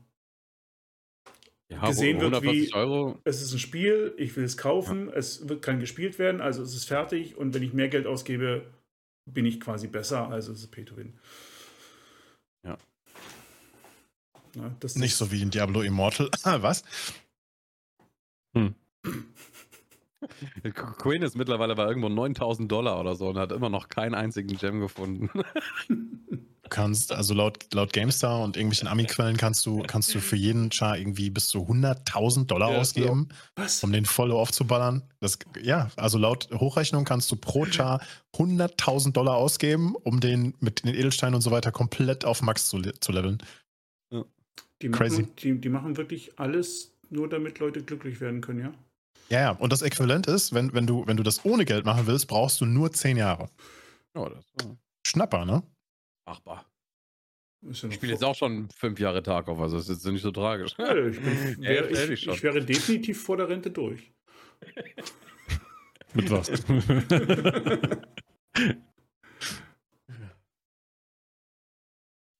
Ja, 1.71 1.85
Gesehen 1.87 2.19
wird, 2.19 2.33
140 2.33 2.69
wie- 2.69 2.73
Euro. 2.73 3.19
es 3.25 3.41
ist 3.43 3.53
ein 3.53 3.59
Spiel, 3.59 4.13
ich 4.17 4.35
will 4.35 4.43
es 4.43 4.57
kaufen, 4.57 5.09
es 5.13 5.47
wird, 5.47 5.61
kann 5.61 5.79
gespielt 5.79 6.17
werden, 6.17 6.41
also 6.41 6.63
es 6.63 6.73
ist 6.73 6.85
fertig 6.85 7.37
und 7.37 7.53
wenn 7.53 7.61
ich 7.61 7.73
mehr 7.73 7.89
Geld 7.89 8.07
ausgebe, 8.07 8.65
bin 9.25 9.45
ich 9.45 9.59
quasi 9.59 9.87
besser, 9.87 10.29
also 10.29 10.51
es 10.51 10.61
ist 10.61 10.71
Pay 10.71 10.85
to 10.85 10.97
Win. 10.97 11.13
Ja. 12.65 12.75
Na, 14.55 14.75
das 14.79 14.95
Nicht 14.95 15.15
so 15.15 15.31
wie 15.31 15.43
in 15.43 15.51
Diablo 15.51 15.81
Immortal. 15.81 16.31
Was? 16.43 16.83
Queen 20.97 21.21
ist 21.21 21.35
mittlerweile 21.37 21.75
bei 21.75 21.85
irgendwo 21.87 22.09
9000 22.09 22.69
Dollar 22.71 22.99
oder 22.99 23.15
so 23.15 23.29
und 23.29 23.37
hat 23.37 23.51
immer 23.51 23.69
noch 23.69 23.87
keinen 23.89 24.15
einzigen 24.15 24.57
Gem 24.57 24.79
gefunden. 24.79 25.29
Du 26.69 26.75
kannst, 26.75 27.11
also 27.11 27.33
laut, 27.33 27.73
laut 27.73 27.93
GameStar 27.93 28.43
und 28.43 28.55
irgendwelchen 28.55 28.87
Ami-Quellen 28.87 29.37
kannst 29.37 29.65
du, 29.65 29.81
kannst 29.81 30.13
du 30.13 30.19
für 30.19 30.35
jeden 30.35 30.71
Char 30.71 30.99
irgendwie 30.99 31.31
bis 31.31 31.47
zu 31.47 31.61
100.000 31.63 32.45
Dollar 32.45 32.71
Ja, 32.71 32.77
ausgeben, 32.77 33.29
Was? 33.55 33.83
um 33.83 33.91
den 33.91 34.05
voll 34.05 34.31
aufzuballern. 34.31 35.01
Das, 35.19 35.39
ja, 35.63 35.89
also 35.95 36.19
laut 36.19 36.47
Hochrechnung 36.53 37.05
kannst 37.05 37.31
du 37.31 37.37
pro 37.37 37.65
Char 37.65 38.01
100.000 38.35 39.13
Dollar 39.13 39.33
ausgeben, 39.33 39.95
um 39.95 40.19
den 40.19 40.53
mit 40.59 40.83
den 40.83 40.93
Edelsteinen 40.93 41.33
und 41.33 41.41
so 41.41 41.49
weiter 41.49 41.71
komplett 41.71 42.23
auf 42.23 42.43
Max 42.43 42.69
zu, 42.69 42.79
zu 42.81 43.11
leveln. 43.11 43.39
Die 44.83 44.89
Crazy. 44.89 45.23
machen, 45.23 45.35
die, 45.39 45.59
die 45.59 45.69
machen 45.69 45.97
wirklich 45.97 46.37
alles 46.37 46.93
nur, 47.09 47.27
damit 47.27 47.57
Leute 47.57 47.81
glücklich 47.81 48.21
werden 48.21 48.41
können, 48.41 48.59
ja? 48.59 48.73
Ja, 49.29 49.39
ja, 49.41 49.51
und 49.53 49.73
das 49.73 49.81
Äquivalent 49.81 50.27
ist, 50.27 50.53
wenn, 50.53 50.71
wenn, 50.75 50.85
du, 50.85 51.07
wenn 51.07 51.17
du 51.17 51.23
das 51.23 51.43
ohne 51.45 51.65
Geld 51.65 51.85
machen 51.85 52.05
willst, 52.05 52.27
brauchst 52.27 52.61
du 52.61 52.65
nur 52.65 52.91
10 52.91 53.17
Jahre. 53.17 53.49
Ja, 54.15 54.29
das 54.29 54.45
ist 54.45 54.77
Schnapper, 55.07 55.45
ne? 55.45 55.63
Machbar. 56.29 56.65
Ist 57.67 57.81
ja 57.83 57.89
Ich 57.89 57.95
spiele 57.95 58.13
jetzt 58.13 58.23
auch 58.23 58.35
schon 58.35 58.69
fünf 58.69 58.99
Jahre 58.99 59.21
Tag 59.23 59.47
auf, 59.49 59.59
also 59.59 59.77
das 59.77 59.89
ist 59.89 60.03
jetzt 60.03 60.11
nicht 60.13 60.21
so 60.21 60.31
tragisch. 60.31 60.75
Ja, 60.77 60.95
ich, 60.95 61.19
bin, 61.19 61.57
Ja, 61.63 61.71
ehrlich 61.71 62.09
ich, 62.11 62.21
schon. 62.21 62.33
ich 62.35 62.43
wäre 62.43 62.63
definitiv 62.63 63.21
vor 63.23 63.37
der 63.37 63.49
Rente 63.49 63.71
durch. 63.71 64.13
Mit 66.13 66.29
was? 66.31 66.49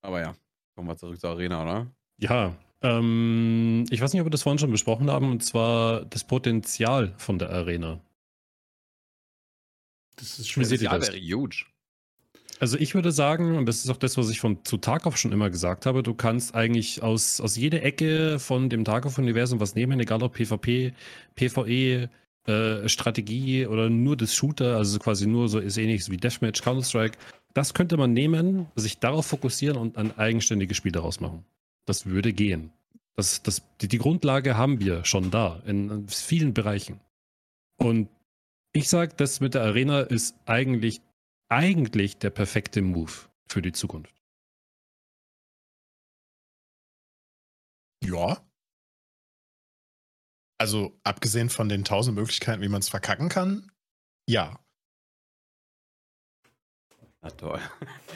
Aber 0.02 0.22
ja, 0.22 0.36
kommen 0.76 0.88
wir 0.88 0.98
zurück 0.98 1.20
zur 1.20 1.32
Arena, 1.32 1.62
oder? 1.64 1.92
ja, 2.18 2.56
ähm, 2.82 3.84
ich 3.90 4.00
weiß 4.02 4.14
nicht, 4.14 4.22
ob 4.22 4.28
wir 4.28 4.32
das 4.32 4.44
vorhin 4.44 4.58
schon 4.60 4.72
besprochen 4.72 5.10
haben, 5.12 5.30
und 5.32 5.44
zwar 5.44 6.06
das 6.06 6.26
Potenzial 6.26 7.14
von 7.18 7.38
der 7.38 7.50
Arena. 7.50 8.00
Das 10.16 10.40
ist 10.40 10.46
Wie 10.46 10.50
schwer. 10.52 10.66
seht 10.66 10.82
ihr 10.82 10.86
Ja, 10.92 10.98
das? 10.98 11.12
wäre 11.12 11.20
huge. 11.20 11.66
Also 12.60 12.78
ich 12.78 12.94
würde 12.94 13.14
sagen, 13.14 13.58
und 13.58 13.66
das 13.66 13.86
ist 13.86 13.90
auch 13.90 13.98
das, 13.98 14.18
was 14.18 14.30
ich 14.30 14.42
von 14.42 14.64
zu 14.66 14.78
Tarkov 14.78 15.16
schon 15.16 15.32
immer 15.32 15.50
gesagt 15.50 15.86
habe, 15.86 16.04
du 16.04 16.14
kannst 16.14 16.56
eigentlich 16.56 17.02
aus, 17.02 17.40
aus 17.40 17.56
jeder 17.56 17.84
Ecke 17.84 18.38
von 18.38 18.70
dem 18.70 18.84
Tarkov-Universum 18.84 19.62
was 19.62 19.76
nehmen, 19.76 19.98
egal 20.00 20.22
ob 20.24 20.34
PvP, 20.34 20.94
PvE, 21.36 22.10
äh, 22.48 22.90
Strategie 22.90 23.66
oder 23.66 23.90
nur 23.90 24.18
das 24.18 24.36
Shooter, 24.36 24.76
also 24.76 25.00
quasi 25.00 25.26
nur 25.26 25.48
so 25.48 25.60
ist 25.60 25.78
ähnliches 25.78 26.10
wie 26.10 26.18
Deathmatch, 26.18 26.62
Counter-Strike. 26.62 27.18
Das 27.54 27.74
könnte 27.74 27.96
man 27.96 28.12
nehmen, 28.12 28.68
sich 28.76 29.00
darauf 29.00 29.26
fokussieren 29.26 29.78
und 29.78 29.98
ein 29.98 30.18
eigenständiges 30.18 30.76
Spiel 30.76 30.92
daraus 30.92 31.22
machen. 31.22 31.46
Das 31.86 32.08
würde 32.08 32.34
gehen. 32.34 32.72
Das, 33.16 33.42
das, 33.42 33.62
die, 33.82 33.88
die 33.88 33.98
Grundlage 34.00 34.58
haben 34.58 34.82
wir 34.82 35.06
schon 35.06 35.32
da, 35.32 35.62
in, 35.66 35.90
in 35.90 36.08
vielen 36.10 36.54
Bereichen. 36.54 37.00
Und 37.78 38.10
ich 38.74 38.90
sage, 38.90 39.14
das 39.16 39.40
mit 39.40 39.54
der 39.54 39.64
Arena 39.64 40.02
ist 40.02 40.36
eigentlich 40.46 41.02
eigentlich 41.50 42.18
der 42.18 42.30
perfekte 42.30 42.82
Move 42.82 43.12
für 43.48 43.62
die 43.62 43.72
Zukunft. 43.72 44.16
Ja. 48.04 48.44
Also, 50.62 51.00
abgesehen 51.04 51.50
von 51.50 51.70
den 51.70 51.86
tausend 51.86 52.16
Möglichkeiten, 52.16 52.62
wie 52.62 52.68
man 52.68 52.82
es 52.82 52.90
verkacken 52.90 53.30
kann, 53.30 53.72
ja. 54.30 54.60
Na 57.22 57.30
toll. 57.32 57.60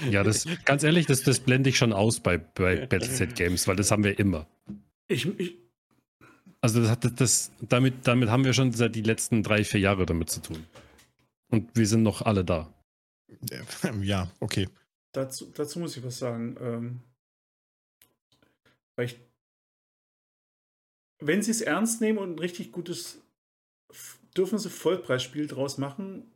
Ja, 0.09 0.23
das 0.23 0.45
ganz 0.65 0.83
ehrlich, 0.83 1.05
das, 1.05 1.23
das 1.23 1.39
blende 1.41 1.69
ich 1.69 1.77
schon 1.77 1.93
aus 1.93 2.19
bei, 2.21 2.37
bei 2.37 2.85
Battleset 2.85 3.35
Games, 3.35 3.67
weil 3.67 3.75
das 3.75 3.91
haben 3.91 4.03
wir 4.03 4.17
immer. 4.19 4.47
Ich, 5.07 5.25
ich, 5.39 5.57
Also 6.61 6.81
das, 6.81 6.89
hat- 6.89 7.19
das, 7.19 7.51
damit, 7.61 8.07
damit 8.07 8.29
haben 8.29 8.45
wir 8.45 8.53
schon 8.53 8.71
seit 8.71 8.95
die 8.95 9.01
letzten 9.01 9.43
drei, 9.43 9.63
vier 9.65 9.79
Jahre 9.81 10.05
damit 10.05 10.29
zu 10.29 10.41
tun. 10.41 10.65
Und 11.49 11.75
wir 11.75 11.87
sind 11.87 12.03
noch 12.03 12.21
alle 12.21 12.43
da. 12.45 12.73
Ja, 14.01 14.31
okay. 14.39 14.67
dazu, 15.11 15.51
dazu 15.53 15.79
muss 15.79 15.97
ich 15.97 16.03
was 16.03 16.19
sagen. 16.19 16.57
Ähm, 16.59 16.99
weil 18.95 19.05
ich, 19.05 19.19
wenn 21.19 21.41
sie 21.41 21.51
es 21.51 21.61
ernst 21.61 22.01
nehmen 22.01 22.19
und 22.19 22.35
ein 22.35 22.39
richtig 22.39 22.71
gutes, 22.71 23.21
dürfen 24.35 24.59
sie 24.59 24.69
Vollpreisspiel 24.69 25.47
draus 25.47 25.77
machen, 25.77 26.31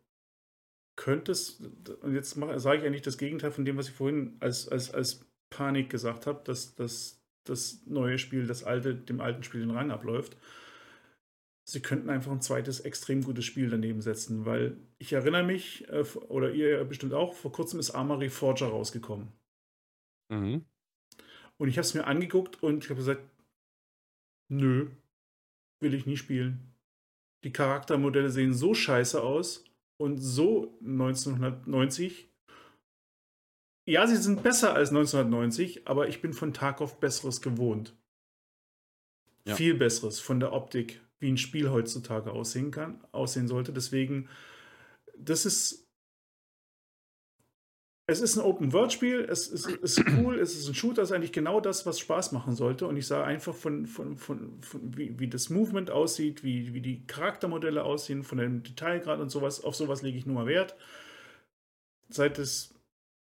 könnte 0.95 1.31
es, 1.31 1.61
und 2.01 2.13
jetzt 2.13 2.31
sage 2.31 2.79
ich 2.79 2.85
eigentlich 2.85 3.03
das 3.03 3.17
Gegenteil 3.17 3.51
von 3.51 3.65
dem, 3.65 3.77
was 3.77 3.89
ich 3.89 3.93
vorhin 3.93 4.35
als, 4.39 4.67
als, 4.67 4.91
als 4.91 5.25
Panik 5.49 5.89
gesagt 5.89 6.25
habe, 6.25 6.43
dass, 6.43 6.75
dass 6.75 7.21
das 7.43 7.81
neue 7.85 8.17
Spiel, 8.17 8.47
das 8.47 8.63
alte, 8.63 8.95
dem 8.95 9.21
alten 9.21 9.43
Spiel 9.43 9.61
den 9.61 9.71
Rang 9.71 9.91
abläuft. 9.91 10.35
Sie 11.69 11.81
könnten 11.81 12.09
einfach 12.09 12.31
ein 12.31 12.41
zweites 12.41 12.79
extrem 12.79 13.23
gutes 13.23 13.43
Spiel 13.43 13.69
daneben 13.69 14.01
setzen, 14.01 14.45
weil 14.45 14.77
ich 14.99 15.13
erinnere 15.13 15.43
mich, 15.43 15.87
äh, 15.89 16.03
oder 16.29 16.51
ihr 16.51 16.83
bestimmt 16.85 17.13
auch, 17.13 17.33
vor 17.33 17.51
kurzem 17.51 17.79
ist 17.79 17.91
Armory 17.91 18.29
Forger 18.29 18.67
rausgekommen. 18.67 19.33
Mhm. 20.29 20.65
Und 21.57 21.67
ich 21.67 21.77
habe 21.77 21.85
es 21.85 21.93
mir 21.93 22.05
angeguckt 22.05 22.61
und 22.63 22.83
ich 22.83 22.89
habe 22.89 22.99
gesagt, 22.99 23.21
Nö. 24.49 24.91
Will 25.79 25.93
ich 25.93 26.05
nie 26.05 26.17
spielen. 26.17 26.73
Die 27.43 27.53
Charaktermodelle 27.53 28.29
sehen 28.29 28.53
so 28.53 28.73
scheiße 28.73 29.21
aus 29.21 29.63
und 30.01 30.17
so 30.17 30.77
1990. 30.81 32.29
Ja, 33.87 34.07
sie 34.07 34.17
sind 34.17 34.41
besser 34.41 34.73
als 34.73 34.89
1990, 34.89 35.87
aber 35.87 36.07
ich 36.07 36.21
bin 36.21 36.33
von 36.33 36.53
Tarkov 36.53 36.99
Besseres 36.99 37.41
gewohnt. 37.41 37.95
Ja. 39.45 39.55
Viel 39.55 39.75
Besseres 39.75 40.19
von 40.19 40.39
der 40.39 40.51
Optik, 40.51 40.99
wie 41.19 41.31
ein 41.31 41.37
Spiel 41.37 41.69
heutzutage 41.69 42.31
aussehen 42.31 42.71
kann, 42.71 43.03
aussehen 43.11 43.47
sollte. 43.47 43.73
Deswegen, 43.73 44.29
das 45.17 45.45
ist 45.45 45.87
es 48.09 48.21
ist 48.21 48.37
ein 48.37 48.43
Open-World-Spiel, 48.43 49.27
es 49.29 49.49
ist, 49.49 49.67
ist, 49.67 50.01
cool, 50.17 50.39
es 50.39 50.55
ist 50.55 50.69
ein 50.69 50.73
Shooter, 50.73 51.01
es 51.01 51.09
ist 51.09 51.15
eigentlich 51.15 51.33
genau 51.33 51.59
das, 51.59 51.85
was 51.85 51.99
Spaß 51.99 52.31
machen 52.31 52.55
sollte. 52.55 52.87
Und 52.87 52.95
ich 52.95 53.05
sage 53.05 53.25
einfach 53.25 53.53
von, 53.53 53.85
von, 53.85 54.17
von, 54.17 54.61
von 54.61 54.97
wie, 54.97 55.19
wie, 55.19 55.27
das 55.27 55.49
Movement 55.49 55.91
aussieht, 55.91 56.41
wie, 56.41 56.73
wie 56.73 56.79
die 56.79 57.05
Charaktermodelle 57.05 57.83
aussehen, 57.83 58.23
von 58.23 58.37
dem 58.37 58.63
Detailgrad 58.63 59.19
und 59.19 59.29
sowas, 59.29 59.61
auf 59.61 59.75
sowas 59.75 60.03
lege 60.03 60.17
ich 60.17 60.25
nur 60.25 60.35
mal 60.35 60.47
Wert. 60.47 60.77
Seit 62.07 62.39
es, 62.39 62.73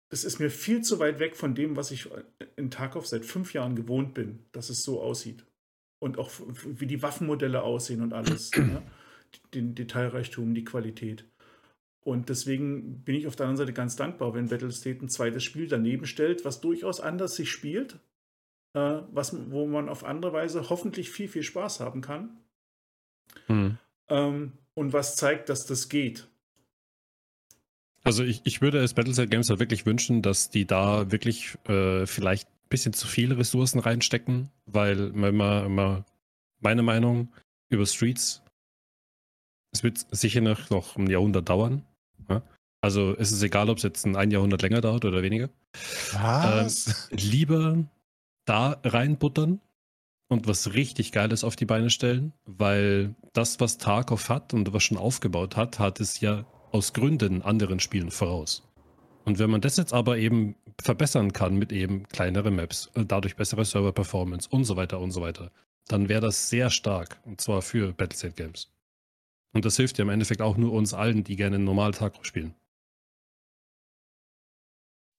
es 0.09 0.23
ist 0.23 0.39
mir 0.39 0.49
viel 0.49 0.81
zu 0.81 0.97
weit 0.97 1.19
weg 1.19 1.35
von 1.35 1.53
dem, 1.53 1.75
was 1.75 1.91
ich 1.91 2.09
in 2.55 2.71
Tarkov 2.71 3.05
seit 3.05 3.23
fünf 3.23 3.53
Jahren 3.53 3.75
gewohnt 3.75 4.15
bin, 4.15 4.47
dass 4.51 4.71
es 4.71 4.81
so 4.81 4.99
aussieht. 4.99 5.45
Und 6.01 6.17
auch 6.17 6.31
wie 6.65 6.87
die 6.87 7.03
Waffenmodelle 7.03 7.61
aussehen 7.61 8.01
und 8.01 8.13
alles. 8.13 8.51
ja? 8.55 8.81
Den 9.53 9.75
Detailreichtum, 9.75 10.53
die 10.53 10.65
Qualität. 10.65 11.25
Und 12.03 12.29
deswegen 12.29 13.03
bin 13.03 13.15
ich 13.15 13.27
auf 13.27 13.35
der 13.35 13.45
anderen 13.45 13.57
Seite 13.57 13.73
ganz 13.73 13.95
dankbar, 13.95 14.33
wenn 14.33 14.49
Battlestate 14.49 15.05
ein 15.05 15.09
zweites 15.09 15.43
Spiel 15.43 15.67
daneben 15.67 16.05
stellt, 16.05 16.43
was 16.43 16.59
durchaus 16.59 16.99
anders 16.99 17.35
sich 17.35 17.51
spielt, 17.51 17.99
äh, 18.73 19.01
was, 19.11 19.51
wo 19.51 19.67
man 19.67 19.87
auf 19.87 20.03
andere 20.03 20.33
Weise 20.33 20.69
hoffentlich 20.69 21.11
viel, 21.11 21.27
viel 21.27 21.43
Spaß 21.43 21.79
haben 21.79 22.01
kann. 22.01 22.37
Mhm. 23.47 23.77
Ähm, 24.09 24.53
und 24.73 24.93
was 24.93 25.15
zeigt, 25.15 25.49
dass 25.49 25.65
das 25.67 25.89
geht. 25.89 26.27
Also 28.03 28.23
ich, 28.23 28.41
ich 28.45 28.61
würde 28.61 28.79
es 28.79 28.95
Battlestate 28.95 29.29
Games 29.29 29.49
halt 29.49 29.59
wirklich 29.59 29.85
wünschen, 29.85 30.23
dass 30.23 30.49
die 30.49 30.65
da 30.65 31.11
wirklich 31.11 31.55
äh, 31.67 32.07
vielleicht 32.07 32.47
bisschen 32.71 32.93
zu 32.93 33.07
viele 33.07 33.37
Ressourcen 33.37 33.79
reinstecken, 33.79 34.49
weil 34.65 35.09
immer, 35.09 35.65
immer 35.65 36.05
meine 36.59 36.81
Meinung 36.81 37.31
über 37.69 37.85
Streets, 37.85 38.41
es 39.71 39.83
wird 39.83 40.05
sicher 40.09 40.41
noch, 40.41 40.71
noch 40.71 40.97
ein 40.97 41.07
Jahrhundert 41.07 41.47
dauern, 41.47 41.85
ja? 42.27 42.41
Also 42.83 43.15
es 43.17 43.31
ist 43.31 43.43
egal, 43.43 43.69
ob 43.69 43.77
es 43.77 43.83
jetzt 43.83 44.07
ein 44.07 44.31
Jahrhundert 44.31 44.63
länger 44.63 44.81
dauert 44.81 45.05
oder 45.05 45.21
weniger. 45.21 45.49
Was? 46.13 47.09
Ähm, 47.11 47.17
lieber 47.17 47.83
da 48.45 48.79
reinbuttern 48.83 49.61
und 50.29 50.47
was 50.47 50.73
richtig 50.73 51.11
Geiles 51.11 51.43
auf 51.43 51.55
die 51.55 51.65
Beine 51.65 51.91
stellen, 51.91 52.33
weil 52.45 53.13
das, 53.33 53.59
was 53.59 53.77
Tarkov 53.77 54.29
hat 54.29 54.55
und 54.55 54.73
was 54.73 54.83
schon 54.83 54.97
aufgebaut 54.97 55.55
hat, 55.55 55.77
hat 55.77 55.99
es 55.99 56.21
ja 56.21 56.45
aus 56.71 56.93
Gründen 56.93 57.43
anderen 57.43 57.79
Spielen 57.79 58.09
voraus. 58.09 58.63
Und 59.25 59.39
wenn 59.39 59.49
man 59.49 59.61
das 59.61 59.77
jetzt 59.77 59.93
aber 59.93 60.17
eben 60.17 60.55
verbessern 60.81 61.33
kann 61.33 61.55
mit 61.55 61.71
eben 61.71 62.07
kleineren 62.07 62.55
Maps, 62.55 62.89
äh, 62.95 63.05
dadurch 63.05 63.35
bessere 63.35 63.65
Server-Performance 63.65 64.49
und 64.49 64.65
so 64.65 64.75
weiter 64.75 64.99
und 64.99 65.11
so 65.11 65.21
weiter, 65.21 65.51
dann 65.87 66.09
wäre 66.09 66.21
das 66.21 66.49
sehr 66.49 66.69
stark. 66.69 67.19
Und 67.25 67.41
zwar 67.41 67.61
für 67.61 67.93
Battleset 67.93 68.35
Games. 68.35 68.71
Und 69.53 69.65
das 69.65 69.77
hilft 69.77 69.97
ja 69.97 70.03
im 70.03 70.09
Endeffekt 70.09 70.41
auch 70.41 70.57
nur 70.57 70.71
uns 70.71 70.93
allen, 70.93 71.23
die 71.23 71.35
gerne 71.35 71.57
einen 71.57 71.65
normalen 71.65 71.93
Tag 71.93 72.13
spielen. 72.25 72.55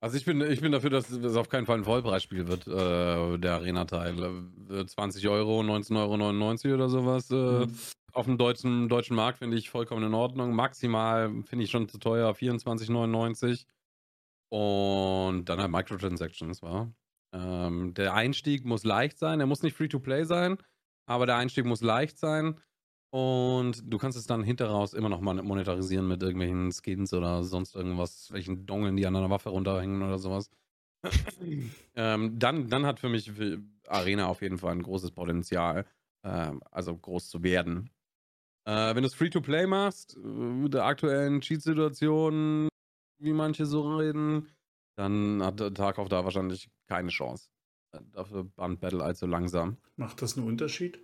Also 0.01 0.17
ich 0.17 0.25
bin, 0.25 0.41
ich 0.41 0.61
bin 0.61 0.73
dafür, 0.73 0.91
dass 0.91 1.11
es 1.11 1.37
auf 1.37 1.49
keinen 1.49 1.65
Fall 1.65 1.79
ein 1.79 1.85
Vollpreisspiel 1.85 2.49
wird, 2.49 2.67
äh, 2.67 3.39
der 3.39 3.55
Arena-Teil. 3.55 4.17
20 4.85 5.23
äh, 5.23 5.29
Euro, 5.29 5.61
19,99 5.61 6.65
Euro 6.67 6.75
oder 6.75 6.89
sowas. 6.89 7.31
Äh, 7.31 7.67
mhm. 7.67 7.75
Auf 8.13 8.27
dem 8.27 8.37
deutschen, 8.37 8.89
deutschen 8.89 9.15
Markt 9.15 9.39
finde 9.39 9.57
ich 9.57 9.71
vollkommen 9.71 10.05
in 10.05 10.15
Ordnung. 10.15 10.57
Maximal 10.57 11.31
finde 11.45 11.65
ich 11.65 11.71
schon 11.71 11.89
zu 11.89 11.99
teuer, 11.99 12.33
24,99. 12.33 13.65
Und 14.53 15.47
dann 15.47 15.63
halt 15.63 15.71
Microtransactions, 15.71 16.61
war. 16.61 16.93
Ähm, 17.35 17.95
der 17.95 18.13
Einstieg 18.13 18.67
muss 18.67 18.85
leicht 18.85 19.19
sein. 19.19 19.41
Er 19.41 19.47
muss 19.47 19.63
nicht 19.63 19.75
Free-to-Play 19.75 20.25
sein, 20.25 20.59
aber 21.07 21.25
der 21.25 21.37
Einstieg 21.37 21.65
muss 21.65 21.81
leicht 21.81 22.19
sein. 22.19 22.61
Und 23.11 23.83
du 23.87 23.97
kannst 23.97 24.19
es 24.19 24.27
dann 24.27 24.43
hinterraus 24.43 24.93
immer 24.93 25.09
noch 25.09 25.23
mal 25.23 25.43
monetarisieren 25.43 26.07
mit 26.07 26.23
irgendwelchen 26.23 26.71
Skins 26.71 27.15
oder 27.15 27.45
sonst 27.45 27.75
irgendwas, 27.75 28.31
welchen 28.31 28.67
Dongeln, 28.67 28.95
die 28.95 29.07
an 29.07 29.17
einer 29.17 29.31
Waffe 29.31 29.49
runterhängen 29.49 30.03
oder 30.03 30.19
sowas. 30.19 30.51
ähm, 31.97 32.39
dann, 32.39 32.69
dann 32.69 32.85
hat 32.85 33.01
für 33.01 33.09
mich 33.09 33.33
Arena 33.89 34.27
auf 34.27 34.43
jeden 34.43 34.59
Fall 34.59 34.73
ein 34.73 34.83
großes 34.83 35.13
Potenzial, 35.13 35.87
äh, 36.25 36.53
also 36.71 36.95
groß 36.95 37.31
zu 37.31 37.43
werden. 37.43 37.89
Äh, 38.67 38.95
wenn 38.95 39.03
du 39.03 39.07
es 39.07 39.15
Free-to-Play 39.15 39.67
machst, 39.67 40.19
mit 40.19 40.75
der 40.75 40.85
aktuellen 40.85 41.41
Cheat-Situation, 41.41 42.69
wie 43.23 43.33
manche 43.33 43.67
so 43.67 43.97
reden, 43.97 44.49
dann 44.97 45.43
hat 45.43 45.61
der 45.61 45.73
Tag 45.73 45.99
auf 45.99 46.09
da 46.09 46.25
wahrscheinlich 46.25 46.71
keine 46.89 47.09
Chance. 47.09 47.49
Äh, 47.93 48.01
dafür 48.13 48.45
band 48.45 48.81
Battle 48.81 49.03
allzu 49.03 49.27
langsam. 49.27 49.77
Macht 49.97 50.23
das 50.23 50.37
einen 50.37 50.47
Unterschied? 50.47 51.01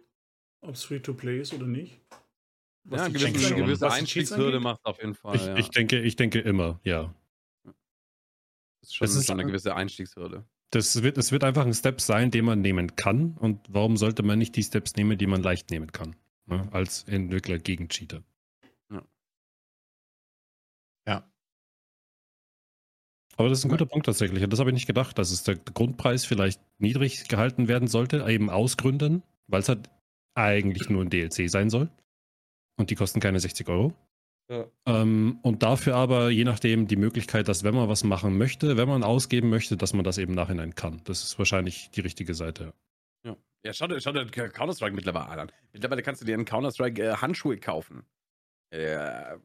Ob 0.61 0.75
es 0.75 0.85
Free-to-Play 0.85 1.41
ist 1.41 1.55
oder 1.55 1.67
nicht? 1.67 2.01
Was 2.85 3.03
ja, 3.03 3.09
gewisse, 3.09 3.55
eine 3.55 3.57
gewisse 3.57 3.91
Einstiegshürde 3.91 4.61
macht 4.61 4.85
auf 4.85 4.99
jeden 4.99 5.15
Fall. 5.15 5.37
Ich, 5.37 5.45
ja. 5.45 5.57
ich, 5.57 5.71
denke, 5.71 6.01
ich 6.01 6.17
denke 6.17 6.41
immer, 6.41 6.81
ja. 6.85 7.15
Das 7.65 8.91
ist 8.91 8.97
schon, 8.97 9.07
das 9.07 9.15
ist 9.15 9.27
schon 9.27 9.39
eine 9.39 9.47
gewisse 9.47 9.75
Einstiegshürde. 9.75 10.45
Das 10.71 11.03
wird, 11.03 11.17
das 11.17 11.33
wird 11.33 11.45
einfach 11.45 11.65
ein 11.65 11.75
Step 11.75 12.01
sein, 12.01 12.31
den 12.31 12.45
man 12.45 12.61
nehmen 12.61 12.97
kann. 12.97 13.37
Und 13.39 13.61
warum 13.69 13.97
sollte 13.97 14.23
man 14.23 14.39
nicht 14.39 14.57
die 14.57 14.63
Steps 14.63 14.97
nehmen, 14.97 15.17
die 15.19 15.27
man 15.27 15.43
leicht 15.43 15.71
nehmen 15.71 15.93
kann? 15.93 16.17
Ne? 16.47 16.69
Als 16.73 17.05
Entwickler 17.05 17.59
gegen 17.59 17.89
Cheater. 17.89 18.23
Aber 23.39 23.49
das 23.49 23.61
ist 23.61 23.65
ein 23.65 23.71
guter 23.71 23.85
ja. 23.85 23.91
Punkt 23.91 24.07
tatsächlich. 24.07 24.43
Und 24.43 24.53
das 24.53 24.59
habe 24.59 24.71
ich 24.71 24.75
nicht 24.75 24.89
gedacht, 24.89 25.17
dass 25.17 25.31
es 25.31 25.45
der 25.45 25.55
Grundpreis 25.57 26.25
vielleicht 26.25 26.61
niedrig 26.79 27.29
gehalten 27.29 27.69
werden 27.69 27.87
sollte, 27.87 28.27
eben 28.29 28.51
aus 28.51 28.77
Gründen, 28.77 29.23
weil 29.47 29.61
es 29.61 29.69
halt 29.69 29.89
eigentlich 30.35 30.91
nur 30.91 31.03
ein 31.03 31.09
DLC 31.09 31.49
sein 31.49 31.71
soll. 31.71 31.89
Und 32.77 32.91
die 32.91 32.97
kosten 32.97 33.21
keine 33.21 33.39
60 33.39 33.69
Euro. 33.69 33.95
Ja. 34.51 34.67
Ähm, 34.87 35.39
und 35.43 35.63
dafür 35.63 35.95
aber, 35.95 36.31
je 36.31 36.43
nachdem, 36.43 36.89
die 36.89 36.97
Möglichkeit, 36.97 37.47
dass 37.47 37.63
wenn 37.63 37.77
man 37.77 37.89
was 37.89 38.03
machen 38.03 38.37
möchte, 38.39 38.77
wenn 38.77 38.89
man 38.89 39.05
ausgeben 39.05 39.51
möchte, 39.51 39.77
dass 39.77 39.93
man 39.93 40.05
das 40.05 40.19
eben 40.19 40.35
nachhinein 40.35 40.75
kann. 40.75 41.01
Das 41.05 41.23
ist 41.23 41.39
wahrscheinlich 41.39 41.91
die 41.91 42.01
richtige 42.01 42.35
Seite. 42.35 42.75
Ja, 43.25 43.37
ja 43.65 43.73
schau, 43.73 43.87
dir, 43.87 44.01
schau 44.01 44.11
dir 44.11 44.27
Counter-Strike 44.27 44.97
mittlerweile 44.97 45.43
an. 45.43 45.53
Mittlerweile 45.73 46.03
kannst 46.03 46.23
du 46.23 46.27
dir 46.27 46.35
in 46.35 46.45
Counter-Strike 46.45 47.03
äh, 47.03 47.17
Handschuhe 47.17 47.59
kaufen. 47.59 48.05
Äh, 48.71 49.37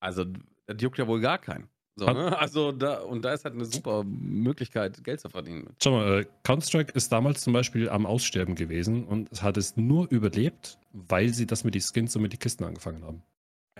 also, 0.00 0.24
das 0.64 0.80
juckt 0.80 0.96
ja 0.96 1.06
wohl 1.06 1.20
gar 1.20 1.38
keinen. 1.38 1.68
So, 1.96 2.06
ne? 2.06 2.38
Also 2.38 2.72
da, 2.72 3.00
und 3.00 3.22
da 3.22 3.32
ist 3.32 3.44
halt 3.44 3.54
eine 3.54 3.66
super 3.66 4.02
Möglichkeit, 4.04 5.04
Geld 5.04 5.20
zu 5.20 5.28
verdienen. 5.28 5.74
Schau 5.82 5.90
mal, 5.92 6.20
äh, 6.20 6.26
Counter-Strike 6.42 6.92
ist 6.94 7.12
damals 7.12 7.42
zum 7.42 7.52
Beispiel 7.52 7.88
am 7.88 8.06
Aussterben 8.06 8.54
gewesen 8.54 9.04
und 9.04 9.30
es 9.30 9.42
hat 9.42 9.58
es 9.58 9.76
nur 9.76 10.10
überlebt, 10.10 10.78
weil 10.92 11.28
sie 11.34 11.46
das 11.46 11.64
mit 11.64 11.74
den 11.74 11.82
Skins 11.82 12.16
und 12.16 12.22
mit 12.22 12.32
den 12.32 12.38
Kisten 12.38 12.64
angefangen 12.64 13.04
haben. 13.04 13.22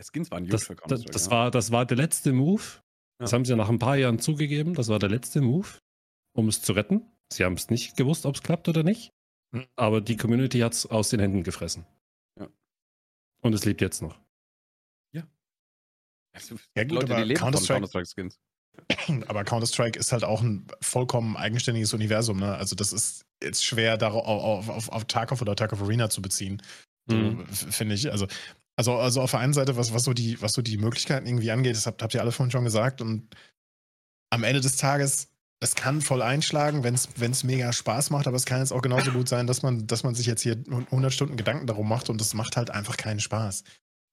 Skins 0.00 0.30
waren 0.30 0.46
das, 0.46 0.64
für 0.64 0.76
Counter-Strike. 0.76 1.12
Das, 1.12 1.22
das, 1.22 1.26
ja. 1.26 1.30
war, 1.30 1.50
das 1.50 1.72
war 1.72 1.86
der 1.86 1.96
letzte 1.96 2.32
Move. 2.32 2.62
Das 3.18 3.30
ja. 3.30 3.36
haben 3.36 3.44
sie 3.44 3.56
nach 3.56 3.68
ein 3.68 3.78
paar 3.78 3.96
Jahren 3.96 4.18
zugegeben. 4.18 4.74
Das 4.74 4.88
war 4.88 4.98
der 4.98 5.08
letzte 5.08 5.40
Move, 5.40 5.68
um 6.34 6.48
es 6.48 6.60
zu 6.60 6.72
retten. 6.72 7.02
Sie 7.32 7.44
haben 7.44 7.54
es 7.54 7.70
nicht 7.70 7.96
gewusst, 7.96 8.26
ob 8.26 8.34
es 8.34 8.42
klappt 8.42 8.68
oder 8.68 8.82
nicht. 8.82 9.10
Hm. 9.54 9.66
Aber 9.76 10.00
die 10.00 10.16
Community 10.16 10.58
hat 10.58 10.72
es 10.74 10.86
aus 10.86 11.08
den 11.08 11.20
Händen 11.20 11.44
gefressen. 11.44 11.86
Ja. 12.38 12.48
Und 13.42 13.54
es 13.54 13.64
lebt 13.64 13.80
jetzt 13.80 14.02
noch. 14.02 14.18
Ja, 16.76 16.84
gut, 16.84 16.92
Leute, 16.92 17.16
aber 17.16 17.34
Counter-Strike 17.34 17.86
Counter 17.86 18.34
aber 19.28 19.44
Counter-Strike 19.44 19.98
ist 19.98 20.12
halt 20.12 20.24
auch 20.24 20.42
ein 20.42 20.66
vollkommen 20.80 21.36
eigenständiges 21.36 21.92
Universum. 21.92 22.38
Ne? 22.38 22.54
Also 22.54 22.74
das 22.74 22.92
ist 22.92 23.24
jetzt 23.42 23.64
schwer 23.64 23.98
darauf, 23.98 24.24
auf, 24.24 24.68
auf, 24.68 24.88
auf 24.88 25.04
Tarkov 25.04 25.42
oder 25.42 25.56
Tarkov 25.56 25.82
Arena 25.82 26.08
zu 26.08 26.22
beziehen, 26.22 26.62
mhm. 27.06 27.46
finde 27.48 27.94
ich. 27.94 28.10
Also, 28.10 28.26
also, 28.76 28.96
also 28.96 29.20
auf 29.20 29.32
der 29.32 29.40
einen 29.40 29.52
Seite, 29.52 29.76
was, 29.76 29.92
was, 29.92 30.04
so 30.04 30.14
die, 30.14 30.40
was 30.40 30.52
so 30.52 30.62
die 30.62 30.78
Möglichkeiten 30.78 31.26
irgendwie 31.26 31.50
angeht, 31.50 31.76
das 31.76 31.86
habt, 31.86 32.02
habt 32.02 32.14
ihr 32.14 32.22
alle 32.22 32.32
vorhin 32.32 32.50
schon 32.50 32.64
gesagt. 32.64 33.00
Und 33.00 33.28
am 34.30 34.44
Ende 34.44 34.60
des 34.60 34.76
Tages, 34.76 35.28
es 35.60 35.74
kann 35.74 36.00
voll 36.00 36.22
einschlagen, 36.22 36.82
wenn 36.82 36.94
es 36.94 37.44
mega 37.44 37.72
Spaß 37.72 38.10
macht, 38.10 38.26
aber 38.26 38.36
es 38.36 38.46
kann 38.46 38.60
jetzt 38.60 38.72
auch 38.72 38.82
genauso 38.82 39.12
gut 39.12 39.28
sein, 39.28 39.46
dass 39.46 39.62
man, 39.62 39.86
dass 39.86 40.02
man 40.02 40.14
sich 40.14 40.26
jetzt 40.26 40.42
hier 40.42 40.56
100 40.68 41.12
Stunden 41.12 41.36
Gedanken 41.36 41.66
darum 41.66 41.88
macht 41.88 42.08
und 42.08 42.20
das 42.20 42.34
macht 42.34 42.56
halt 42.56 42.70
einfach 42.70 42.96
keinen 42.96 43.20
Spaß. 43.20 43.62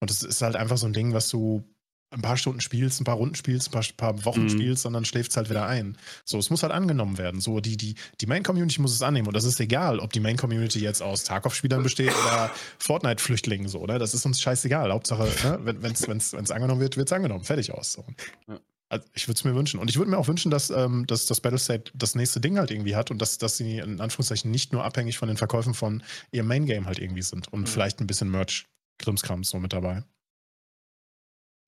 Und 0.02 0.12
das 0.12 0.22
ist 0.22 0.42
halt 0.42 0.56
einfach 0.56 0.78
so 0.78 0.86
ein 0.86 0.94
Ding, 0.94 1.14
was 1.14 1.30
du 1.30 1.64
ein 2.12 2.22
paar 2.22 2.38
Stunden 2.38 2.60
spielst, 2.60 3.00
ein 3.00 3.04
paar 3.04 3.16
Runden 3.16 3.36
spielst, 3.36 3.70
ein 3.70 3.72
paar, 3.72 3.84
paar 3.96 4.26
Wochen 4.26 4.44
mhm. 4.44 4.50
spielst 4.50 4.86
und 4.86 4.94
dann 4.94 5.06
schläft 5.06 5.32
es 5.32 5.38
halt 5.38 5.50
wieder 5.50 5.68
ein. 5.68 5.98
So, 6.26 6.38
es 6.40 6.50
muss 6.50 6.64
halt 6.64 6.74
angenommen 6.74 7.18
werden. 7.18 7.40
So, 7.40 7.60
die, 7.60 7.78
die, 7.78 7.96
die 8.20 8.26
Main-Community 8.26 8.82
muss 8.82 8.94
es 8.94 9.02
annehmen. 9.02 9.28
Und 9.28 9.36
das 9.36 9.44
ist 9.44 9.60
egal, 9.60 10.00
ob 10.00 10.12
die 10.12 10.20
Main-Community 10.20 10.80
jetzt 10.80 11.02
aus 11.02 11.24
Tarkov-Spielern 11.24 11.84
besteht 11.84 12.12
oder 12.12 12.52
Fortnite-Flüchtlingen, 12.80 13.68
so, 13.68 13.80
oder? 13.80 14.00
Das 14.00 14.14
ist 14.14 14.26
uns 14.26 14.42
scheißegal. 14.42 14.92
Hauptsache, 14.92 15.24
ne, 15.48 15.60
wenn 15.64 15.92
es 15.92 16.08
wenn's, 16.08 16.34
wenn's 16.34 16.52
angenommen 16.52 16.82
wird, 16.82 16.98
wird 16.98 17.10
es 17.10 17.14
angenommen. 17.14 17.44
Fertig 17.44 17.72
aus. 17.74 17.94
So. 17.94 18.06
Ja. 18.48 18.60
Also 18.90 19.06
ich 19.14 19.28
würde 19.28 19.38
es 19.38 19.44
mir 19.44 19.54
wünschen. 19.54 19.80
Und 19.80 19.90
ich 19.92 19.98
würde 19.98 20.10
mir 20.10 20.18
auch 20.18 20.28
wünschen, 20.28 20.50
dass, 20.50 20.72
ähm, 20.72 21.06
dass 21.06 21.28
das 21.28 21.42
Battlestate 21.42 21.92
das 21.94 22.16
nächste 22.16 22.42
Ding 22.42 22.58
halt 22.58 22.72
irgendwie 22.72 22.96
hat 22.96 23.12
und 23.12 23.22
dass, 23.22 23.38
dass 23.38 23.56
sie 23.56 23.78
in 23.78 24.02
Anführungszeichen 24.02 24.50
nicht 24.50 24.74
nur 24.74 24.84
abhängig 24.84 25.20
von 25.20 25.28
den 25.28 25.38
Verkäufen 25.38 25.76
von 25.76 26.02
ihrem 26.32 26.48
Main 26.48 26.66
Game 26.66 26.88
halt 26.88 26.98
irgendwie 26.98 27.22
sind 27.22 27.54
und 27.54 27.62
mhm. 27.62 27.68
vielleicht 27.68 28.02
ein 28.02 28.08
bisschen 28.08 28.32
Merch, 28.32 28.66
Krimskrams 28.98 29.52
so 29.52 29.60
mit 29.60 29.74
dabei. 29.74 30.04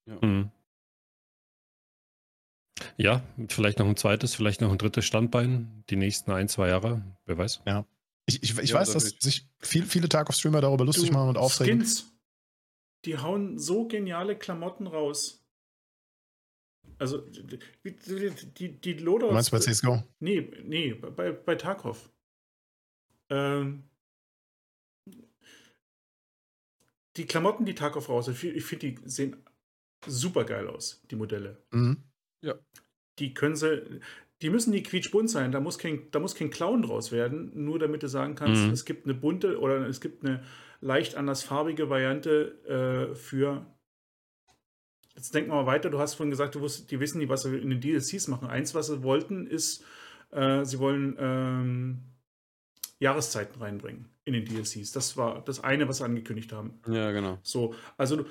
Ja. 0.08 0.18
Mhm. 0.22 0.52
ja, 2.97 3.24
vielleicht 3.47 3.80
noch 3.80 3.88
ein 3.88 3.95
zweites, 3.95 4.36
vielleicht 4.36 4.62
noch 4.62 4.72
ein 4.72 4.78
drittes 4.78 5.06
Standbein, 5.06 5.84
die 5.89 5.95
nächsten 5.95 6.32
ein, 6.32 6.47
zwei 6.47 6.70
Jahre, 6.70 7.04
wer 7.26 7.38
weiß. 7.38 7.62
Ja. 7.66 7.86
Ich, 8.26 8.41
ich, 8.43 8.58
ich 8.58 8.70
ja, 8.72 8.80
weiß, 8.80 8.93
dass 8.93 9.10
sich 9.20 9.47
viel, 9.60 9.86
viele 9.86 10.10
Tarkov-Streamer 10.10 10.62
darüber 10.62 10.86
lustig 10.86 11.10
du, 11.10 11.14
machen 11.14 11.30
und 11.30 11.38
aufregen. 11.38 11.80
Skins. 11.80 12.14
Die 13.06 13.18
hauen 13.18 13.58
so 13.58 13.88
geniale 13.88 14.38
Klamotten 14.38 14.88
raus. 14.88 15.43
Also, 16.99 17.18
die, 17.18 17.58
die, 17.84 18.80
die. 18.80 19.04
Meinst 19.04 19.52
du 19.52 19.56
bei 19.56 19.60
CSGO? 19.60 20.04
Nee, 20.20 20.52
nee, 20.64 20.93
bei, 20.93 21.32
bei 21.32 21.56
Tarkov. 21.56 22.12
Ähm, 23.30 23.89
die 27.18 27.26
Klamotten, 27.26 27.66
die 27.66 27.74
Tarkov 27.74 28.08
raus, 28.10 28.28
ich 28.28 28.38
finde, 28.38 28.91
die 28.91 28.99
sehen 29.06 29.43
super 30.06 30.43
geil 30.45 30.68
aus, 30.68 31.02
die 31.10 31.16
Modelle. 31.16 31.64
Mhm. 31.72 32.04
Ja. 32.43 32.56
Die 33.20 33.34
können 33.34 33.56
sie, 33.56 33.99
die 34.41 34.49
müssen 34.49 34.72
die 34.72 34.84
quietschbunt 34.84 35.30
sein, 35.30 35.52
da 35.52 35.60
muss 35.60 35.78
kein, 35.78 36.10
da 36.12 36.20
muss 36.20 36.36
kein 36.36 36.49
Clown 36.49 36.82
draus 36.82 37.12
werden, 37.12 37.52
nur 37.54 37.78
damit 37.80 38.04
du 38.04 38.08
sagen 38.08 38.36
kannst, 38.36 38.64
mhm. 38.64 38.72
es 38.72 38.86
gibt 38.86 39.06
eine 39.06 39.14
bunte 39.14 39.60
oder 39.60 39.88
es 39.88 40.02
gibt 40.02 40.26
eine 40.26 40.43
leicht 40.80 41.16
andersfarbige 41.16 41.89
Variante 41.89 43.12
äh, 43.12 43.16
für 43.16 43.66
Jetzt 45.16 45.36
denken 45.36 45.52
wir 45.52 45.56
mal 45.56 45.66
weiter. 45.66 45.89
Du 45.89 45.99
hast 45.99 46.16
vorhin 46.16 46.32
gesagt, 46.32 46.56
du 46.56 46.62
wusst, 46.62 46.89
die 46.89 46.99
wissen 46.99 47.20
nicht, 47.20 47.30
was 47.30 47.43
sie 47.43 47.58
in 47.58 47.70
den 47.70 47.82
DLCs 47.82 48.28
machen. 48.28 48.47
Eins, 48.47 48.74
was 48.74 48.88
sie 48.88 49.04
wollten, 49.04 49.45
ist, 49.45 49.84
äh, 50.32 50.64
sie 50.64 50.80
wollen 50.80 51.16
ähm, 51.20 51.99
Jahreszeiten 52.99 53.62
reinbringen 53.62 54.10
in 54.24 54.34
den 54.34 54.45
DLCs. 54.45 54.91
Das 54.91 55.18
war 55.18 55.43
das 55.43 55.60
eine, 55.64 55.88
was 55.88 55.97
sie 55.97 56.06
angekündigt 56.06 56.54
haben. 56.54 56.80
Ja, 56.88 57.12
genau. 57.12 57.39
So, 57.43 57.76
also 57.97 58.26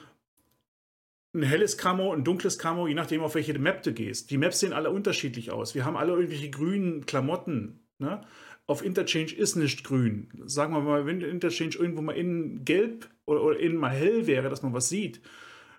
ein 1.33 1.43
helles 1.43 1.77
Camo, 1.77 2.13
ein 2.13 2.25
dunkles 2.25 2.59
Camo, 2.59 2.89
je 2.89 2.95
nachdem, 2.95 3.23
auf 3.23 3.35
welche 3.35 3.57
Map 3.59 3.83
du 3.83 3.93
gehst. 3.93 4.31
Die 4.31 4.39
Maps 4.39 4.61
sehen 4.61 4.73
alle 4.73 4.91
unterschiedlich 4.91 5.51
aus. 5.51 5.75
Wir 5.75 5.85
haben 5.85 5.97
alle 5.97 6.13
irgendwelche 6.13 6.51
grünen 6.51 7.07
Klamotten. 7.07 7.81
Ne? 7.99 8.21
Auf 8.67 8.85
Interchange 8.85 9.33
ist 9.33 9.57
nicht 9.57 9.85
grün. 9.85 10.29
Sagen 10.47 10.73
wir 10.73 10.81
mal, 10.81 11.07
wenn 11.07 11.21
Interchange 11.21 11.77
irgendwo 11.77 12.03
mal 12.03 12.17
innen 12.17 12.65
gelb 12.65 13.09
oder, 13.27 13.43
oder 13.43 13.59
innen 13.59 13.77
mal 13.77 13.91
hell 13.91 14.27
wäre, 14.27 14.49
dass 14.49 14.63
man 14.63 14.73
was 14.73 14.89
sieht, 14.89 15.21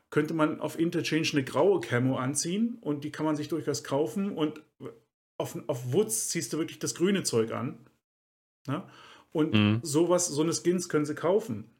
könnte 0.09 0.33
man 0.33 0.59
auf 0.59 0.77
Interchange 0.77 1.29
eine 1.33 1.43
graue 1.43 1.79
Camo 1.79 2.17
anziehen 2.17 2.77
und 2.81 3.03
die 3.03 3.11
kann 3.11 3.25
man 3.25 3.35
sich 3.35 3.47
durchaus 3.47 3.83
kaufen 3.83 4.31
und 4.31 4.61
auf, 5.37 5.57
auf 5.67 5.93
Woods 5.93 6.29
ziehst 6.29 6.53
du 6.53 6.57
wirklich 6.57 6.79
das 6.79 6.95
grüne 6.95 7.23
Zeug 7.23 7.51
an. 7.51 7.77
Ne? 8.67 8.83
Und 9.31 9.53
mhm. 9.53 9.79
sowas, 9.81 10.27
so 10.27 10.41
eine 10.41 10.53
Skins 10.53 10.89
können 10.89 11.05
sie 11.05 11.15
kaufen. 11.15 11.70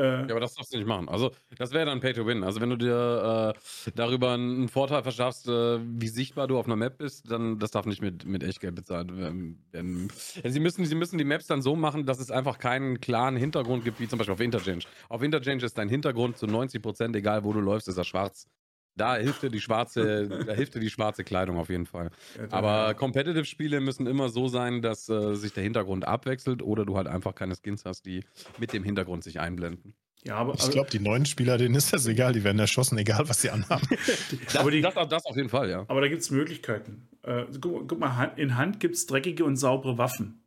Äh, 0.00 0.20
ja, 0.20 0.30
aber 0.30 0.40
das 0.40 0.54
darfst 0.54 0.72
du 0.72 0.78
nicht 0.78 0.86
machen. 0.86 1.08
Also, 1.08 1.30
das 1.58 1.72
wäre 1.72 1.84
dann 1.84 2.00
Pay 2.00 2.14
to 2.14 2.26
Win. 2.26 2.42
Also, 2.42 2.60
wenn 2.60 2.70
du 2.70 2.76
dir 2.76 3.54
äh, 3.54 3.90
darüber 3.94 4.32
einen 4.32 4.68
Vorteil 4.68 5.02
verschaffst, 5.02 5.46
äh, 5.48 5.78
wie 5.80 6.08
sichtbar 6.08 6.48
du 6.48 6.58
auf 6.58 6.66
einer 6.66 6.76
Map 6.76 6.96
bist, 6.98 7.30
dann 7.30 7.58
das 7.58 7.70
darf 7.70 7.84
nicht 7.84 8.00
mit, 8.00 8.24
mit 8.24 8.42
Echtgeld 8.42 8.74
bezahlt 8.74 9.14
werden. 9.14 10.10
sie, 10.44 10.60
müssen, 10.60 10.86
sie 10.86 10.94
müssen 10.94 11.18
die 11.18 11.24
Maps 11.24 11.46
dann 11.46 11.60
so 11.60 11.76
machen, 11.76 12.06
dass 12.06 12.18
es 12.18 12.30
einfach 12.30 12.58
keinen 12.58 13.00
klaren 13.00 13.36
Hintergrund 13.36 13.84
gibt, 13.84 14.00
wie 14.00 14.08
zum 14.08 14.18
Beispiel 14.18 14.32
auf 14.32 14.40
Interchange. 14.40 14.84
Auf 15.08 15.22
Interchange 15.22 15.64
ist 15.64 15.76
dein 15.76 15.88
Hintergrund 15.88 16.38
zu 16.38 16.46
90 16.46 16.80
Prozent, 16.80 17.14
egal 17.16 17.44
wo 17.44 17.52
du 17.52 17.60
läufst, 17.60 17.88
ist 17.88 17.98
er 17.98 18.04
schwarz. 18.04 18.48
Da 18.96 19.16
hilft 19.16 19.42
dir 19.42 19.50
die 19.50 19.60
schwarze, 19.60 20.28
da 20.28 20.52
hilft 20.52 20.74
dir 20.74 20.80
die 20.80 20.90
schwarze 20.90 21.24
Kleidung 21.24 21.56
auf 21.58 21.70
jeden 21.70 21.86
Fall. 21.86 22.10
Aber 22.50 22.94
Competitive-Spiele 22.94 23.80
müssen 23.80 24.06
immer 24.06 24.28
so 24.28 24.48
sein, 24.48 24.82
dass 24.82 25.08
äh, 25.08 25.34
sich 25.34 25.52
der 25.52 25.62
Hintergrund 25.62 26.06
abwechselt 26.06 26.62
oder 26.62 26.84
du 26.84 26.96
halt 26.96 27.06
einfach 27.06 27.34
keine 27.34 27.54
Skins 27.54 27.84
hast, 27.84 28.04
die 28.04 28.24
mit 28.58 28.72
dem 28.72 28.84
Hintergrund 28.84 29.24
sich 29.24 29.40
einblenden. 29.40 29.94
Ja, 30.22 30.36
aber, 30.36 30.54
ich 30.54 30.70
glaube, 30.70 30.90
die 30.90 31.00
neuen 31.00 31.24
Spieler, 31.24 31.56
denen 31.56 31.74
ist 31.74 31.94
das 31.94 32.06
egal, 32.06 32.34
die 32.34 32.44
werden 32.44 32.58
erschossen, 32.58 32.98
egal 32.98 33.28
was 33.28 33.40
sie 33.40 33.48
anhaben. 33.48 33.88
das, 34.44 34.56
aber 34.56 34.70
die, 34.70 34.82
das, 34.82 34.94
das, 35.08 35.24
auf 35.24 35.36
jeden 35.36 35.48
Fall, 35.48 35.70
ja. 35.70 35.86
Aber 35.88 36.02
da 36.02 36.08
gibt 36.08 36.20
es 36.20 36.30
Möglichkeiten. 36.30 37.08
Äh, 37.22 37.44
guck, 37.58 37.88
guck, 37.88 37.98
mal, 37.98 38.32
in 38.36 38.56
Hand 38.56 38.80
gibt 38.80 38.96
es 38.96 39.06
dreckige 39.06 39.44
und 39.44 39.56
saubere 39.56 39.96
Waffen. 39.96 40.44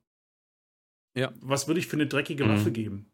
Ja. 1.16 1.32
Was 1.42 1.68
würde 1.68 1.80
ich 1.80 1.88
für 1.88 1.96
eine 1.96 2.06
dreckige 2.06 2.46
mhm. 2.46 2.50
Waffe 2.50 2.72
geben? 2.72 3.13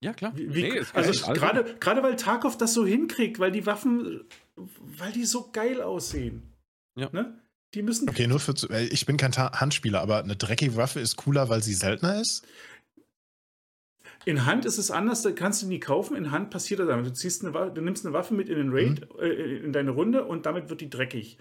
Ja, 0.00 0.12
klar. 0.12 0.32
Wie, 0.36 0.54
wie, 0.54 0.62
nee, 0.62 0.80
also 0.92 1.32
gerade, 1.32 1.76
gerade 1.80 2.02
weil 2.02 2.16
Tarkov 2.16 2.56
das 2.56 2.72
so 2.72 2.86
hinkriegt, 2.86 3.40
weil 3.40 3.50
die 3.50 3.66
Waffen, 3.66 4.24
weil 4.56 5.12
die 5.12 5.24
so 5.24 5.50
geil 5.52 5.82
aussehen. 5.82 6.42
Ja. 6.96 7.08
Ne? 7.12 7.38
Die 7.74 7.82
müssen. 7.82 8.08
Okay, 8.08 8.26
nur 8.26 8.40
für. 8.40 8.54
Ich 8.90 9.06
bin 9.06 9.16
kein 9.16 9.36
Handspieler, 9.36 10.00
aber 10.00 10.22
eine 10.22 10.36
dreckige 10.36 10.76
Waffe 10.76 11.00
ist 11.00 11.16
cooler, 11.16 11.48
weil 11.48 11.62
sie 11.62 11.74
seltener 11.74 12.20
ist? 12.20 12.46
In 14.24 14.46
Hand 14.46 14.64
ist 14.64 14.78
es 14.78 14.90
anders, 14.90 15.22
da 15.22 15.32
kannst 15.32 15.62
du 15.62 15.66
nie 15.66 15.80
kaufen. 15.80 16.16
In 16.16 16.30
Hand 16.30 16.50
passiert 16.50 16.80
das 16.80 16.88
einfach. 16.88 17.06
Du, 17.06 17.12
ziehst 17.12 17.44
eine 17.44 17.70
du 17.70 17.80
nimmst 17.80 18.04
eine 18.04 18.14
Waffe 18.14 18.34
mit 18.34 18.48
in 18.48 18.56
den 18.56 18.70
Raid, 18.70 19.00
mhm. 19.00 19.20
äh, 19.20 19.56
in 19.64 19.72
deine 19.72 19.90
Runde 19.90 20.24
und 20.24 20.46
damit 20.46 20.70
wird 20.70 20.80
die 20.80 20.90
dreckig. 20.90 21.38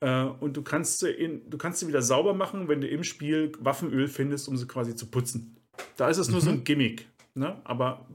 Äh, 0.00 0.24
und 0.24 0.56
du 0.56 0.62
kannst, 0.62 1.00
sie 1.00 1.10
in, 1.10 1.48
du 1.48 1.58
kannst 1.58 1.80
sie 1.80 1.88
wieder 1.88 2.02
sauber 2.02 2.34
machen, 2.34 2.68
wenn 2.68 2.80
du 2.80 2.88
im 2.88 3.04
Spiel 3.04 3.52
Waffenöl 3.60 4.08
findest, 4.08 4.48
um 4.48 4.56
sie 4.56 4.66
quasi 4.66 4.94
zu 4.94 5.06
putzen. 5.06 5.56
Da 5.96 6.08
ist 6.08 6.18
es 6.18 6.28
nur 6.28 6.40
mhm. 6.40 6.44
so 6.44 6.50
ein 6.50 6.56
mhm. 6.58 6.64
Gimmick. 6.64 7.08
Ne? 7.38 7.60
Aber 7.64 8.06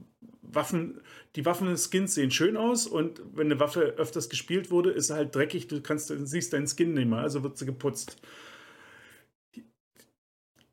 Waffen, 0.42 1.00
die 1.36 1.44
Waffen-Skins 1.44 2.14
sehen 2.14 2.30
schön 2.30 2.56
aus 2.56 2.86
und 2.86 3.20
wenn 3.34 3.46
eine 3.46 3.60
Waffe 3.60 3.80
öfters 3.96 4.28
gespielt 4.28 4.70
wurde, 4.70 4.90
ist 4.90 5.08
sie 5.08 5.14
halt 5.14 5.34
dreckig, 5.34 5.68
du 5.68 5.80
kannst, 5.80 6.12
siehst 6.26 6.52
deinen 6.52 6.66
Skin 6.66 6.94
nicht 6.94 7.08
mehr, 7.08 7.20
also 7.20 7.42
wird 7.42 7.58
sie 7.58 7.66
geputzt. 7.66 8.20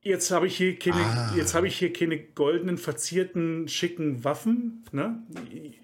Jetzt 0.03 0.31
habe 0.31 0.47
ich 0.47 0.57
hier 0.57 0.77
keine, 0.79 0.95
ah. 0.97 1.33
jetzt 1.35 1.53
habe 1.53 1.67
ich 1.67 1.77
hier 1.77 1.93
keine 1.93 2.17
goldenen, 2.17 2.77
verzierten, 2.77 3.67
schicken 3.67 4.23
Waffen. 4.23 4.83
Ne? 4.91 5.21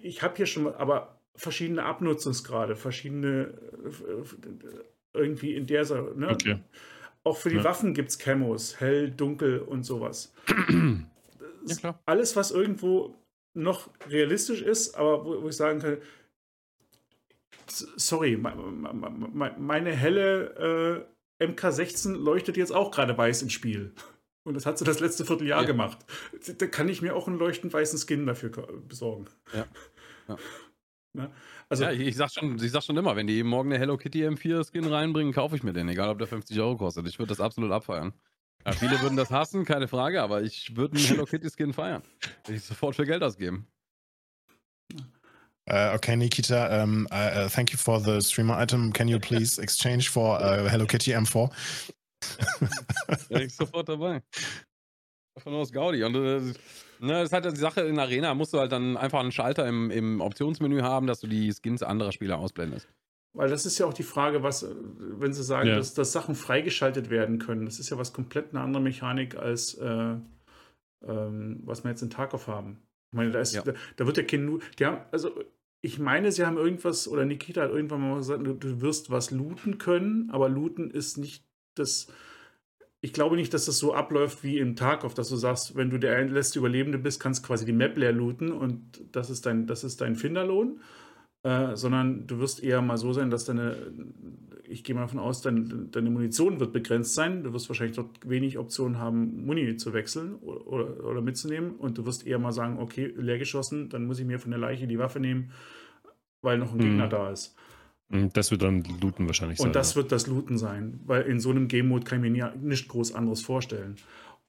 Ich 0.02 0.22
habe 0.22 0.36
hier 0.36 0.46
schon 0.46 0.64
mal, 0.64 0.74
aber 0.74 1.20
verschiedene 1.36 1.84
Abnutzungsgrade, 1.84 2.74
verschiedene 2.74 3.54
irgendwie 5.14 5.54
in 5.54 5.66
der 5.66 5.84
ne? 6.16 6.30
Okay. 6.30 6.58
Auch 7.24 7.36
für 7.36 7.50
die 7.50 7.56
ja. 7.56 7.64
Waffen 7.64 7.94
gibt 7.94 8.10
es 8.10 8.18
Camos, 8.18 8.80
hell, 8.80 9.10
dunkel 9.10 9.60
und 9.60 9.84
sowas. 9.84 10.32
Ja, 11.68 12.00
alles, 12.06 12.36
was 12.36 12.50
irgendwo 12.50 13.14
noch 13.54 13.90
realistisch 14.08 14.62
ist, 14.62 14.94
aber 14.94 15.24
wo, 15.24 15.42
wo 15.42 15.48
ich 15.48 15.56
sagen 15.56 15.80
kann, 15.80 15.98
sorry, 17.96 18.36
meine 18.36 19.92
helle 19.94 21.06
äh, 21.40 21.44
MK16 21.44 22.14
leuchtet 22.14 22.56
jetzt 22.56 22.72
auch 22.72 22.90
gerade 22.90 23.16
weiß 23.16 23.42
ins 23.42 23.52
Spiel. 23.52 23.94
Und 24.44 24.54
das 24.54 24.64
hat 24.64 24.78
sie 24.78 24.84
das 24.84 25.00
letzte 25.00 25.24
Vierteljahr 25.24 25.60
ja. 25.60 25.66
gemacht. 25.66 25.98
Da 26.58 26.66
kann 26.66 26.88
ich 26.88 27.02
mir 27.02 27.14
auch 27.14 27.28
einen 27.28 27.38
leuchtend 27.38 27.72
weißen 27.72 27.98
Skin 27.98 28.26
dafür 28.26 28.50
besorgen. 28.88 29.26
Ja. 29.52 29.66
ja. 30.28 30.38
Na, 31.12 31.30
also, 31.68 31.84
ja, 31.84 31.92
ich 31.92 32.16
sag, 32.16 32.30
schon, 32.30 32.62
ich 32.62 32.70
sag 32.70 32.82
schon 32.82 32.96
immer, 32.96 33.16
wenn 33.16 33.26
die 33.26 33.42
morgen 33.42 33.70
eine 33.70 33.78
Hello 33.78 33.96
Kitty 33.96 34.26
M4 34.26 34.66
Skin 34.66 34.86
reinbringen, 34.86 35.32
kaufe 35.32 35.56
ich 35.56 35.62
mir 35.62 35.72
den, 35.72 35.88
egal 35.88 36.08
ob 36.08 36.18
der 36.18 36.26
50 36.26 36.58
Euro 36.60 36.76
kostet. 36.76 37.06
Ich 37.06 37.18
würde 37.18 37.28
das 37.28 37.40
absolut 37.40 37.72
abfeiern. 37.72 38.12
Ja, 38.66 38.72
viele 38.72 39.00
würden 39.00 39.16
das 39.16 39.30
hassen, 39.30 39.64
keine 39.64 39.88
Frage, 39.88 40.22
aber 40.22 40.42
ich 40.42 40.76
würde 40.76 40.96
einen 40.96 41.06
Hello 41.06 41.24
Kitty 41.24 41.48
Skin 41.50 41.72
feiern. 41.72 42.02
Würde 42.44 42.56
ich 42.56 42.64
sofort 42.64 42.96
für 42.96 43.06
Geld 43.06 43.22
ausgeben. 43.22 43.66
Uh, 45.70 45.94
okay, 45.94 46.16
Nikita, 46.16 46.82
um, 46.82 47.06
uh, 47.12 47.44
uh, 47.44 47.48
thank 47.48 47.72
you 47.72 47.78
for 47.78 48.00
the 48.00 48.22
streamer 48.22 48.58
item. 48.58 48.90
Can 48.90 49.06
you 49.06 49.18
please 49.18 49.60
exchange 49.60 50.08
for 50.10 50.38
Hello 50.38 50.86
Kitty 50.86 51.14
M4? 51.14 51.50
ja, 53.28 53.40
ich 53.40 53.54
sofort 53.54 53.88
dabei. 53.88 54.22
Von 55.36 55.54
aus 55.54 55.70
Gaudi. 55.70 56.02
Und 56.02 56.14
äh, 56.14 56.40
ne, 56.40 56.54
das 57.00 57.24
ist 57.24 57.32
halt 57.32 57.44
die 57.44 57.56
Sache 57.56 57.82
in 57.82 57.98
Arena, 57.98 58.34
musst 58.34 58.52
du 58.52 58.58
halt 58.58 58.72
dann 58.72 58.96
einfach 58.96 59.20
einen 59.20 59.32
Schalter 59.32 59.66
im, 59.66 59.90
im 59.90 60.20
Optionsmenü 60.20 60.80
haben, 60.80 61.06
dass 61.06 61.20
du 61.20 61.26
die 61.26 61.52
Skins 61.52 61.82
anderer 61.82 62.12
Spieler 62.12 62.38
ausblendest. 62.38 62.88
Weil 63.34 63.50
das 63.50 63.66
ist 63.66 63.78
ja 63.78 63.86
auch 63.86 63.94
die 63.94 64.02
Frage, 64.02 64.42
was, 64.42 64.66
wenn 64.98 65.32
Sie 65.32 65.44
sagen, 65.44 65.68
ja. 65.68 65.76
dass, 65.76 65.94
dass 65.94 66.12
Sachen 66.12 66.34
freigeschaltet 66.34 67.10
werden 67.10 67.38
können, 67.38 67.66
das 67.66 67.78
ist 67.78 67.90
ja 67.90 67.98
was 67.98 68.12
komplett 68.12 68.50
eine 68.50 68.60
andere 68.60 68.82
Mechanik 68.82 69.36
als 69.36 69.74
äh, 69.74 70.16
ähm, 71.06 71.60
was 71.64 71.84
wir 71.84 71.90
jetzt 71.90 72.02
in 72.02 72.10
Tarkov 72.10 72.46
haben. 72.46 72.78
Ich 73.10 73.16
meine, 73.16 73.30
da, 73.30 73.40
ist, 73.40 73.54
ja. 73.54 73.62
da, 73.62 73.72
da, 73.96 74.06
wird 74.06 74.16
ja 74.16 74.22
kein. 74.22 74.60
Die 74.78 74.86
haben, 74.86 75.00
also 75.10 75.32
ich 75.80 75.98
meine, 75.98 76.32
sie 76.32 76.44
haben 76.44 76.56
irgendwas, 76.56 77.08
oder 77.08 77.24
Nikita 77.24 77.62
hat 77.62 77.70
irgendwann 77.70 78.00
mal 78.00 78.16
gesagt, 78.16 78.46
du, 78.46 78.54
du 78.54 78.80
wirst 78.80 79.10
was 79.10 79.30
looten 79.30 79.78
können, 79.78 80.30
aber 80.30 80.48
looten 80.48 80.90
ist 80.90 81.18
nicht 81.18 81.44
das. 81.74 82.08
Ich 83.00 83.12
glaube 83.12 83.36
nicht, 83.36 83.54
dass 83.54 83.66
das 83.66 83.78
so 83.78 83.94
abläuft 83.94 84.42
wie 84.42 84.58
im 84.58 84.74
Tarkov, 84.74 85.14
dass 85.14 85.28
du 85.28 85.36
sagst, 85.36 85.76
wenn 85.76 85.88
du 85.88 85.98
der 85.98 86.24
letzte 86.24 86.58
Überlebende 86.58 86.98
bist, 86.98 87.20
kannst 87.20 87.44
du 87.44 87.46
quasi 87.46 87.64
die 87.64 87.72
Map 87.72 87.96
leer 87.96 88.10
looten 88.10 88.50
und 88.50 89.00
das 89.12 89.30
ist 89.30 89.46
dein, 89.46 89.68
das 89.68 89.84
ist 89.84 90.00
dein 90.00 90.16
Finderlohn. 90.16 90.80
Äh, 91.44 91.76
sondern 91.76 92.26
du 92.26 92.40
wirst 92.40 92.62
eher 92.62 92.82
mal 92.82 92.96
so 92.96 93.12
sein, 93.12 93.30
dass 93.30 93.44
deine, 93.44 93.76
ich 94.64 94.82
gehe 94.82 94.94
mal 94.94 95.02
davon 95.02 95.20
aus, 95.20 95.40
deine, 95.40 95.62
deine 95.62 96.10
Munition 96.10 96.58
wird 96.58 96.72
begrenzt 96.72 97.14
sein. 97.14 97.44
Du 97.44 97.52
wirst 97.52 97.68
wahrscheinlich 97.68 97.96
dort 97.96 98.28
wenig 98.28 98.58
Optionen 98.58 98.98
haben, 98.98 99.46
Muni 99.46 99.76
zu 99.76 99.92
wechseln 99.92 100.34
oder, 100.36 100.66
oder, 100.66 101.04
oder 101.04 101.20
mitzunehmen. 101.20 101.76
Und 101.76 101.96
du 101.96 102.06
wirst 102.06 102.26
eher 102.26 102.40
mal 102.40 102.52
sagen, 102.52 102.78
okay, 102.78 103.14
leer 103.16 103.38
geschossen, 103.38 103.88
dann 103.88 104.06
muss 104.06 104.18
ich 104.18 104.26
mir 104.26 104.40
von 104.40 104.50
der 104.50 104.58
Leiche 104.58 104.88
die 104.88 104.98
Waffe 104.98 105.20
nehmen, 105.20 105.52
weil 106.42 106.58
noch 106.58 106.72
ein 106.72 106.78
mhm. 106.78 106.82
Gegner 106.82 107.08
da 107.08 107.30
ist. 107.30 107.54
Hm, 108.10 108.30
das 108.32 108.50
wird 108.50 108.62
dann 108.62 108.82
Looten 109.00 109.26
wahrscheinlich 109.26 109.58
sein. 109.58 109.68
Und 109.68 109.76
das 109.76 109.92
ja. 109.94 109.96
wird 109.96 110.10
das 110.10 110.26
Looten 110.26 110.58
sein, 110.58 110.98
weil 111.06 111.22
in 111.22 111.38
so 111.38 111.50
einem 111.50 111.68
Game 111.68 111.88
Mode 111.88 112.04
kann 112.04 112.24
ich 112.24 112.30
mir 112.30 112.54
nicht 112.60 112.88
groß 112.88 113.14
anderes 113.14 113.42
vorstellen. 113.42 113.96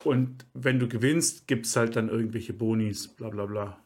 Und 0.04 0.46
wenn 0.54 0.80
du 0.80 0.88
gewinnst, 0.88 1.48
gibt 1.48 1.66
es 1.66 1.76
halt 1.76 1.96
dann 1.96 2.10
irgendwelche 2.10 2.54
Bonis, 2.54 3.10
bla 3.10 3.30
bla 3.30 3.46
bla. 3.46 3.78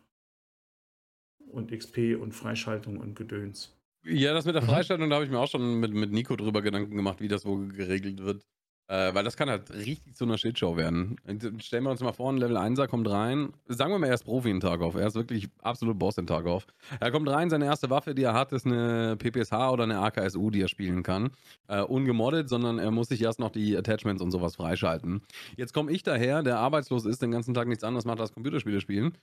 Und 1.54 1.72
XP 1.72 2.18
und 2.20 2.34
Freischaltung 2.34 2.98
und 2.98 3.16
Gedöns. 3.16 3.78
Ja, 4.06 4.34
das 4.34 4.46
mit 4.46 4.56
der 4.56 4.64
mhm. 4.64 4.68
Freischaltung, 4.68 5.10
da 5.10 5.16
habe 5.16 5.26
ich 5.26 5.32
mir 5.32 5.40
auch 5.40 5.48
schon 5.48 5.80
mit, 5.80 5.94
mit 5.94 6.12
Nico 6.12 6.36
drüber 6.36 6.62
Gedanken 6.62 6.96
gemacht, 6.96 7.22
wie 7.22 7.28
das 7.28 7.46
wohl 7.46 7.70
geregelt 7.70 8.22
wird. 8.22 8.44
Äh, 8.90 9.14
weil 9.16 9.24
das 9.24 9.38
kann 9.38 9.50
halt 9.50 9.72
richtig 9.74 10.14
zu 10.16 10.26
einer 10.26 10.38
Shitshow 10.38 10.76
werden. 10.76 11.16
Stellen 11.60 11.86
wir 11.86 11.92
uns 11.92 12.02
mal 12.02 12.12
vor, 12.12 12.32
ein 12.32 12.38
Level 12.38 12.58
1er 12.58 12.88
kommt 12.88 13.10
rein. 13.10 13.54
Sagen 13.66 13.94
wir 13.94 13.98
mal, 13.98 14.08
er 14.08 14.14
ist 14.14 14.26
Profi 14.26 14.50
in 14.50 14.60
Tarkov. 14.60 14.96
Er 14.96 15.08
ist 15.08 15.16
wirklich 15.16 15.48
absolut 15.62 15.98
Boss 15.98 16.18
in 16.18 16.28
Tarkov. 16.28 16.68
Er 17.00 17.10
kommt 17.10 17.30
rein, 17.30 17.50
seine 17.50 17.66
erste 17.66 17.90
Waffe, 17.90 18.14
die 18.14 18.24
er 18.24 18.34
hat, 18.34 18.52
ist 18.52 18.66
eine 18.66 19.16
PPSH 19.16 19.54
oder 19.72 19.84
eine 19.84 20.00
AKSU, 20.00 20.50
die 20.50 20.62
er 20.62 20.68
spielen 20.68 21.02
kann. 21.02 21.32
Äh, 21.70 21.82
ungemoddet, 21.82 22.50
sondern 22.50 22.78
er 22.78 22.92
muss 22.92 23.08
sich 23.08 23.22
erst 23.22 23.40
noch 23.40 23.52
die 23.52 23.78
Attachments 23.78 24.22
und 24.22 24.32
sowas 24.32 24.58
freischalten. 24.58 25.22
Jetzt 25.56 25.74
komme 25.74 25.90
ich 25.90 26.04
daher, 26.04 26.44
der 26.44 26.60
arbeitslos 26.60 27.06
ist, 27.06 27.22
den 27.22 27.32
ganzen 27.32 27.54
Tag 27.54 27.70
nichts 27.70 27.86
anderes 27.86 28.04
macht 28.04 28.20
als 28.20 28.34
Computerspiele 28.34 28.82
spielen. 28.82 29.18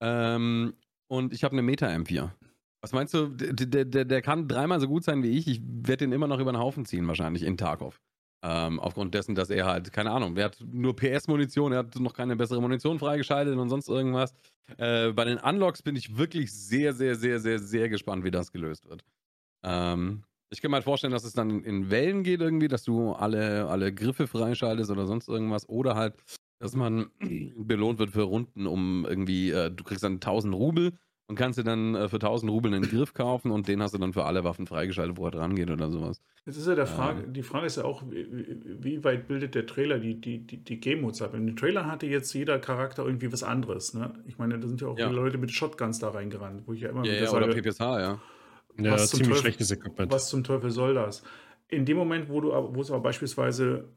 Ähm, 0.00 0.74
und 1.08 1.32
ich 1.32 1.44
habe 1.44 1.52
eine 1.52 1.62
Meta 1.62 1.86
M4. 1.86 2.30
Was 2.80 2.92
meinst 2.92 3.14
du, 3.14 3.28
der, 3.28 3.84
der, 3.84 4.04
der 4.04 4.22
kann 4.22 4.48
dreimal 4.48 4.80
so 4.80 4.86
gut 4.86 5.02
sein 5.02 5.22
wie 5.22 5.30
ich. 5.30 5.48
Ich 5.48 5.60
werde 5.62 6.04
den 6.04 6.12
immer 6.12 6.28
noch 6.28 6.38
über 6.38 6.52
den 6.52 6.58
Haufen 6.58 6.84
ziehen, 6.84 7.08
wahrscheinlich 7.08 7.42
in 7.42 7.56
Tarkov. 7.56 8.00
Ähm, 8.42 8.78
aufgrund 8.78 9.14
dessen, 9.14 9.34
dass 9.34 9.50
er 9.50 9.66
halt, 9.66 9.92
keine 9.92 10.12
Ahnung, 10.12 10.36
er 10.36 10.44
hat 10.44 10.58
nur 10.60 10.94
PS-Munition, 10.94 11.72
er 11.72 11.78
hat 11.78 11.98
noch 11.98 12.12
keine 12.12 12.36
bessere 12.36 12.60
Munition 12.60 12.98
freigeschaltet 12.98 13.56
und 13.56 13.68
sonst 13.68 13.88
irgendwas. 13.88 14.34
Äh, 14.76 15.12
bei 15.12 15.24
den 15.24 15.38
Unlocks 15.38 15.82
bin 15.82 15.96
ich 15.96 16.16
wirklich 16.16 16.52
sehr, 16.52 16.92
sehr, 16.92 17.16
sehr, 17.16 17.40
sehr, 17.40 17.58
sehr 17.58 17.88
gespannt, 17.88 18.24
wie 18.24 18.30
das 18.30 18.52
gelöst 18.52 18.88
wird. 18.88 19.02
Ähm, 19.64 20.22
ich 20.50 20.60
kann 20.60 20.70
mir 20.70 20.76
halt 20.76 20.84
vorstellen, 20.84 21.12
dass 21.12 21.24
es 21.24 21.32
dann 21.32 21.64
in 21.64 21.90
Wellen 21.90 22.22
geht 22.22 22.40
irgendwie, 22.40 22.68
dass 22.68 22.84
du 22.84 23.12
alle, 23.12 23.66
alle 23.66 23.92
Griffe 23.92 24.28
freischaltest 24.28 24.90
oder 24.90 25.06
sonst 25.06 25.28
irgendwas. 25.28 25.68
Oder 25.68 25.96
halt, 25.96 26.14
dass 26.58 26.74
man 26.74 27.06
belohnt 27.56 27.98
wird 27.98 28.10
für 28.10 28.22
Runden 28.22 28.66
um 28.66 29.06
irgendwie, 29.08 29.50
äh, 29.50 29.70
du 29.70 29.84
kriegst 29.84 30.02
dann 30.02 30.14
1000 30.14 30.54
Rubel 30.54 30.92
und 31.28 31.36
kannst 31.36 31.58
dir 31.58 31.64
dann 31.64 31.94
äh, 31.94 32.08
für 32.08 32.16
1000 32.16 32.50
Rubel 32.50 32.72
einen 32.72 32.88
Griff 32.88 33.12
kaufen 33.14 33.50
und 33.50 33.68
den 33.68 33.82
hast 33.82 33.94
du 33.94 33.98
dann 33.98 34.12
für 34.12 34.24
alle 34.24 34.44
Waffen 34.44 34.66
freigeschaltet, 34.66 35.16
wo 35.16 35.26
er 35.26 35.32
dran 35.32 35.56
geht 35.56 35.70
oder 35.70 35.90
sowas. 35.90 36.22
Jetzt 36.44 36.56
ist 36.56 36.68
ja 36.68 36.74
der 36.74 36.86
Frage, 36.86 37.24
ähm, 37.24 37.32
die 37.32 37.42
Frage 37.42 37.66
ist 37.66 37.76
ja 37.76 37.84
auch, 37.84 38.04
wie, 38.08 38.56
wie, 38.80 39.04
weit 39.04 39.26
bildet 39.26 39.54
der 39.54 39.66
Trailer 39.66 39.98
die, 39.98 40.20
die, 40.20 40.46
die, 40.46 40.58
die 40.58 40.78
Game 40.78 41.00
Modes 41.00 41.20
ab? 41.22 41.34
In 41.34 41.46
den 41.46 41.56
Trailern 41.56 41.86
hatte 41.86 42.06
jetzt 42.06 42.32
jeder 42.32 42.58
Charakter 42.58 43.04
irgendwie 43.04 43.32
was 43.32 43.42
anderes. 43.42 43.94
Ne? 43.94 44.14
Ich 44.26 44.38
meine, 44.38 44.58
da 44.58 44.68
sind 44.68 44.80
ja 44.80 44.88
auch 44.88 44.98
ja. 44.98 45.10
Leute 45.10 45.38
mit 45.38 45.50
Shotguns 45.50 45.98
da 45.98 46.10
reingerannt, 46.10 46.62
wo 46.66 46.72
ich 46.72 46.82
ja 46.82 46.90
immer 46.90 47.04
ja, 47.04 47.14
ja, 47.14 47.26
sage, 47.26 47.44
oder 47.44 47.54
PPSH, 47.54 47.80
ja. 47.80 48.20
Ja, 48.78 48.96
ziemlich 48.98 49.28
Teufel, 49.28 49.36
schlechtes 49.36 49.70
Equipment. 49.70 50.12
Was 50.12 50.28
zum 50.28 50.44
Teufel 50.44 50.70
soll 50.70 50.94
das? 50.94 51.22
In 51.68 51.84
dem 51.84 51.96
Moment, 51.96 52.28
wo, 52.28 52.40
du, 52.40 52.50
wo 52.50 52.80
es 52.80 52.90
aber 52.90 53.00
beispielsweise 53.00 53.88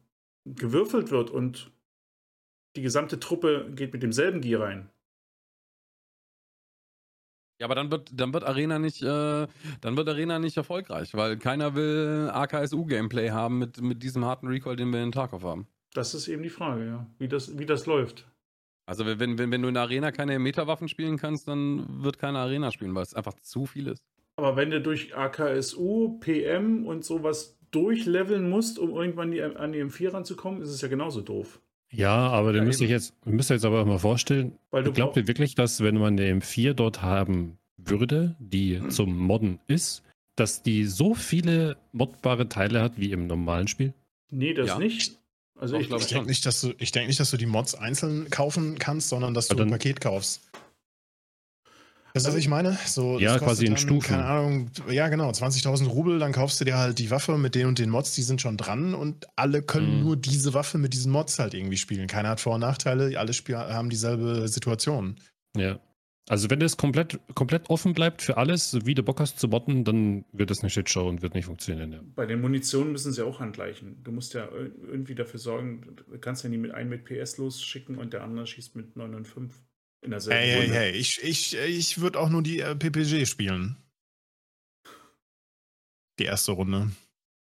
gewürfelt 0.46 1.12
wird 1.12 1.30
und 1.30 1.72
die 2.76 2.82
gesamte 2.82 3.20
Truppe 3.20 3.72
geht 3.76 3.94
mit 3.94 4.04
demselben 4.04 4.42
Gear 4.42 4.62
rein, 4.62 4.90
ja, 7.60 7.66
aber 7.66 7.76
dann 7.76 7.92
wird, 7.92 8.10
dann 8.14 8.34
wird 8.34 8.46
Arena 8.46 8.80
nicht, 8.80 9.02
äh, 9.02 9.48
dann 9.82 9.98
wird 9.98 10.08
Arena 10.08 10.40
nicht 10.40 10.56
erfolgreich, 10.56 11.14
weil 11.14 11.38
keiner 11.38 11.76
will 11.76 12.30
AKSU-Gameplay 12.32 13.32
haben 13.32 13.60
mit, 13.60 13.82
mit 13.82 14.02
diesem 14.02 14.24
harten 14.24 14.48
Recall, 14.48 14.78
den 14.78 14.94
wir 14.94 15.04
in 15.04 15.12
Tarkov 15.12 15.44
haben. 15.44 15.68
Das 15.94 16.14
ist 16.14 16.30
eben 16.30 16.42
die 16.42 16.50
Frage, 16.50 16.86
ja. 16.86 17.08
Wie 17.18 17.28
das, 17.28 17.58
wie 17.60 17.66
das 17.66 17.86
läuft. 17.86 18.26
Also 18.86 19.06
wenn, 19.06 19.38
wenn, 19.38 19.52
wenn 19.52 19.62
du 19.62 19.68
in 19.68 19.74
der 19.74 19.84
Arena 19.84 20.12
keine 20.12 20.40
Meta-Waffen 20.40 20.88
spielen 20.88 21.18
kannst, 21.18 21.50
dann 21.50 22.02
wird 22.02 22.18
keine 22.18 22.40
Arena 22.40 22.72
spielen, 22.72 22.96
weil 22.96 23.04
es 23.04 23.14
einfach 23.14 23.34
zu 23.42 23.66
viel 23.66 23.88
ist. 23.88 24.02
Aber 24.38 24.56
wenn 24.56 24.72
du 24.72 24.82
durch 24.82 25.16
AKSU, 25.16 26.18
PM 26.20 26.88
und 26.88 27.04
sowas 27.04 27.60
durchleveln 27.72 28.50
musst, 28.50 28.80
um 28.80 28.92
irgendwann 28.92 29.32
die, 29.32 29.44
an 29.44 29.74
die 29.74 29.84
M4 29.84 30.14
ranzukommen, 30.14 30.62
ist 30.62 30.70
es 30.70 30.80
ja 30.80 30.88
genauso 30.88 31.20
doof. 31.22 31.60
Ja, 31.92 32.30
aber 32.30 32.56
ja, 32.56 32.64
müsst 32.64 32.82
jetzt, 32.82 33.14
müsst 33.26 33.50
ihr 33.50 33.56
jetzt 33.56 33.66
aber 33.66 33.84
mal 33.86 33.98
vorstellen, 33.98 34.54
Weil 34.72 34.84
du 34.84 34.92
glaubt 34.92 35.18
ihr 35.18 35.28
wirklich, 35.28 35.56
dass 35.56 35.82
wenn 35.82 35.98
man 35.98 36.20
eine 36.20 36.40
M4 36.40 36.74
dort 36.74 37.02
haben 37.02 37.58
würde, 37.78 38.36
die 38.40 38.80
mhm. 38.80 38.92
zum 38.92 39.18
Modden 39.18 39.60
ist, 39.68 40.04
dass 40.36 40.62
die 40.62 40.86
so 40.86 41.16
viele 41.16 41.78
modbare 41.92 42.48
Teile 42.48 42.82
hat 42.82 42.94
wie 42.98 43.12
im 43.12 43.28
normalen 43.28 43.68
Spiel? 43.68 43.94
Nee, 44.30 44.54
das 44.54 44.68
ja. 44.68 44.80
nicht. 44.80 45.18
Also 45.60 45.78
ich, 45.78 45.92
ich 45.92 46.06
denke 46.06 46.28
nicht, 46.28 46.46
dass 46.46 46.62
du, 46.62 46.74
ich 46.78 46.92
denke 46.92 47.08
nicht, 47.08 47.20
dass 47.20 47.32
du 47.32 47.38
die 47.38 47.46
Mods 47.46 47.76
einzeln 47.76 48.30
kaufen 48.30 48.80
kannst, 48.80 49.10
sondern 49.10 49.34
dass 49.34 49.48
du 49.50 49.62
ein 49.62 49.70
Paket 49.70 50.00
kaufst. 50.00 50.42
Weißt 52.20 52.28
du, 52.28 52.32
was 52.32 52.40
ich 52.40 52.50
meine? 52.50 52.78
So, 52.86 53.20
ja, 53.20 53.38
quasi 53.40 53.66
in 53.66 53.74
dann, 53.74 53.78
Stufen. 53.78 54.10
Keine 54.10 54.26
Ahnung, 54.26 54.72
ja, 54.90 55.08
genau, 55.08 55.30
20.000 55.30 55.88
Rubel, 55.88 56.20
dann 56.20 56.34
kaufst 56.34 56.60
du 56.60 56.66
dir 56.66 56.78
halt 56.78 57.00
die 57.00 57.12
Waffe 57.12 57.38
mit 57.38 57.56
den 57.56 57.68
und 57.68 57.80
den 57.80 57.90
Mods, 57.90 58.14
die 58.14 58.24
sind 58.24 58.42
schon 58.42 58.58
dran 58.58 58.94
und 58.94 59.28
alle 59.36 59.62
können 59.62 60.00
mhm. 60.00 60.04
nur 60.04 60.18
diese 60.18 60.54
Waffe 60.54 60.78
mit 60.78 60.94
diesen 60.94 61.12
Mods 61.12 61.40
halt 61.40 61.54
irgendwie 61.54 61.78
spielen. 61.78 62.08
Keiner 62.08 62.30
hat 62.30 62.42
Vor- 62.42 62.56
und 62.56 62.62
Nachteile, 62.62 63.18
alle 63.18 63.34
Spieler 63.34 63.74
haben 63.74 63.90
dieselbe 63.90 64.48
Situation. 64.48 65.16
Ja. 65.56 65.80
Also, 66.30 66.48
wenn 66.52 66.60
das 66.60 66.78
komplett, 66.78 67.20
komplett 67.34 67.72
offen 67.72 67.94
bleibt 67.96 68.22
für 68.22 68.38
alles, 68.38 68.78
wie 68.86 68.94
du 68.94 69.02
Bock 69.02 69.20
hast 69.20 69.40
zu 69.40 69.50
botten, 69.50 69.84
dann 69.84 70.26
wird 70.32 70.52
das 70.52 70.60
eine 70.60 70.70
Shitshow 70.70 71.10
und 71.10 71.24
wird 71.24 71.34
nicht 71.34 71.46
funktionieren. 71.46 71.92
Ja. 71.92 72.02
Bei 72.16 72.28
den 72.28 72.40
Munitionen 72.40 72.92
müssen 72.92 73.12
sie 73.12 73.26
auch 73.26 73.42
angleichen. 73.42 74.04
Du 74.04 74.12
musst 74.12 74.36
ja 74.36 74.48
irgendwie 74.52 75.16
dafür 75.16 75.40
sorgen, 75.40 75.96
du 75.96 76.20
kannst 76.20 76.44
ja 76.44 76.50
nie 76.52 76.60
mit 76.60 76.72
einem 76.72 76.92
mit 76.92 77.06
PS 77.06 77.38
losschicken 77.38 77.98
und 77.98 78.14
der 78.14 78.24
andere 78.24 78.46
schießt 78.46 78.76
mit 78.76 78.96
9 78.96 79.16
und 79.16 79.28
5. 79.28 79.60
In 80.02 80.12
derselben 80.12 80.40
hey, 80.40 80.60
Runde. 80.62 80.74
hey, 80.74 80.92
hey, 80.92 81.00
ich, 81.00 81.24
ich, 81.24 81.56
ich 81.56 82.00
würde 82.00 82.20
auch 82.20 82.30
nur 82.30 82.42
die 82.42 82.60
äh, 82.60 82.76
PPG 82.76 83.26
spielen. 83.26 83.76
Die 86.20 86.26
erste 86.26 86.52
Runde. 86.54 86.92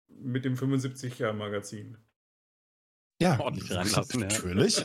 Mit 0.08 0.46
dem 0.46 0.56
75er-Magazin. 0.56 1.98
Ja, 3.22 3.40
ordentlich 3.40 3.72
reinlassen. 3.72 4.22
Natürlich. 4.22 4.76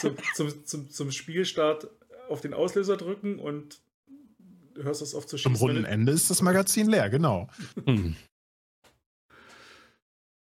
zum, 0.00 0.16
zum, 0.34 0.66
zum, 0.66 0.90
zum 0.90 1.10
Spielstart 1.10 1.88
auf 2.28 2.40
den 2.40 2.54
Auslöser 2.54 2.96
drücken 2.96 3.38
und 3.38 3.80
hörst 4.76 5.02
das 5.02 5.14
auf 5.14 5.26
zu 5.26 5.38
schießen. 5.38 5.52
Am 5.52 5.56
Rundenende 5.56 6.12
ist 6.12 6.30
das 6.30 6.42
Magazin 6.42 6.88
leer, 6.88 7.10
genau. 7.10 7.48
Hm. 7.84 8.16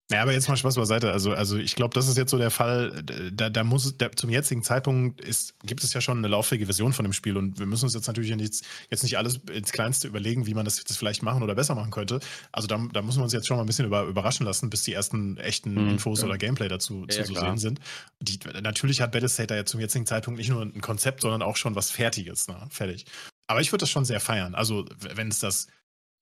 Ja, 0.09 0.21
aber 0.21 0.31
jetzt 0.31 0.47
mal 0.47 0.55
Spaß 0.55 0.75
beiseite. 0.75 1.11
Also, 1.11 1.33
also 1.33 1.57
ich 1.57 1.75
glaube, 1.75 1.93
das 1.93 2.07
ist 2.07 2.17
jetzt 2.17 2.31
so 2.31 2.37
der 2.37 2.49
Fall. 2.49 3.03
Da, 3.33 3.49
da 3.49 3.63
muss 3.65 3.97
da, 3.97 4.09
zum 4.11 4.29
jetzigen 4.29 4.63
Zeitpunkt 4.63 5.19
ist, 5.19 5.59
gibt 5.63 5.83
es 5.83 5.93
ja 5.93 5.99
schon 5.99 6.19
eine 6.19 6.29
lauffähige 6.29 6.65
Version 6.65 6.93
von 6.93 7.03
dem 7.03 7.11
Spiel 7.11 7.35
und 7.35 7.59
wir 7.59 7.65
müssen 7.65 7.83
uns 7.83 7.93
jetzt 7.93 8.07
natürlich 8.07 8.29
jetzt, 8.29 8.65
jetzt 8.89 9.03
nicht 9.03 9.17
alles 9.17 9.41
ins 9.51 9.73
Kleinste 9.73 10.07
überlegen, 10.07 10.45
wie 10.45 10.53
man 10.53 10.63
das 10.63 10.77
jetzt 10.77 10.97
vielleicht 10.97 11.23
machen 11.23 11.43
oder 11.43 11.55
besser 11.55 11.75
machen 11.75 11.91
könnte. 11.91 12.21
Also 12.53 12.67
da, 12.67 12.81
da 12.93 13.01
müssen 13.01 13.19
wir 13.19 13.23
uns 13.25 13.33
jetzt 13.33 13.47
schon 13.47 13.57
mal 13.57 13.63
ein 13.63 13.67
bisschen 13.67 13.85
über, 13.85 14.03
überraschen 14.03 14.45
lassen, 14.45 14.69
bis 14.69 14.83
die 14.83 14.93
ersten 14.93 15.35
echten 15.37 15.73
mhm, 15.73 15.89
Infos 15.89 16.21
ja. 16.21 16.27
oder 16.27 16.37
Gameplay 16.37 16.69
dazu 16.69 17.05
ja, 17.09 17.09
zu, 17.09 17.33
zu 17.33 17.39
sehen 17.39 17.57
sind. 17.57 17.81
Die, 18.21 18.39
natürlich 18.61 19.01
hat 19.01 19.11
Battlestate 19.11 19.55
ja 19.55 19.65
zum 19.65 19.81
jetzigen 19.81 20.05
Zeitpunkt 20.05 20.37
nicht 20.37 20.49
nur 20.49 20.61
ein 20.61 20.79
Konzept, 20.79 21.21
sondern 21.21 21.41
auch 21.41 21.57
schon 21.57 21.75
was 21.75 21.91
Fertiges. 21.91 22.47
Ne? 22.47 22.55
Fertig. 22.69 23.05
Aber 23.47 23.59
ich 23.59 23.73
würde 23.73 23.83
das 23.83 23.89
schon 23.89 24.05
sehr 24.05 24.21
feiern. 24.21 24.55
Also 24.55 24.85
wenn 24.99 25.27
es 25.27 25.39
das 25.39 25.67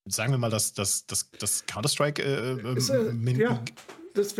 sagen 0.08 0.32
wir 0.32 0.38
mal, 0.38 0.49
dass 0.49 0.74
das, 0.74 1.06
das, 1.08 1.32
das 1.39 1.66
Counter-Strike 1.66 2.22
äh, 2.22 2.51
äh, 2.53 2.78
äh 2.78 3.38
ja, 3.38 3.64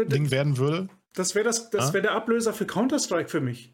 Ding 0.06 0.32
werden 0.32 0.58
würde. 0.58 0.90
Das 1.14 1.36
wäre 1.36 1.46
das, 1.46 1.70
das 1.70 1.94
wär 1.94 2.02
der 2.02 2.12
Ablöser 2.12 2.54
für 2.54 2.66
Counter-Strike 2.66 3.30
für 3.30 3.42
mich. 3.42 3.74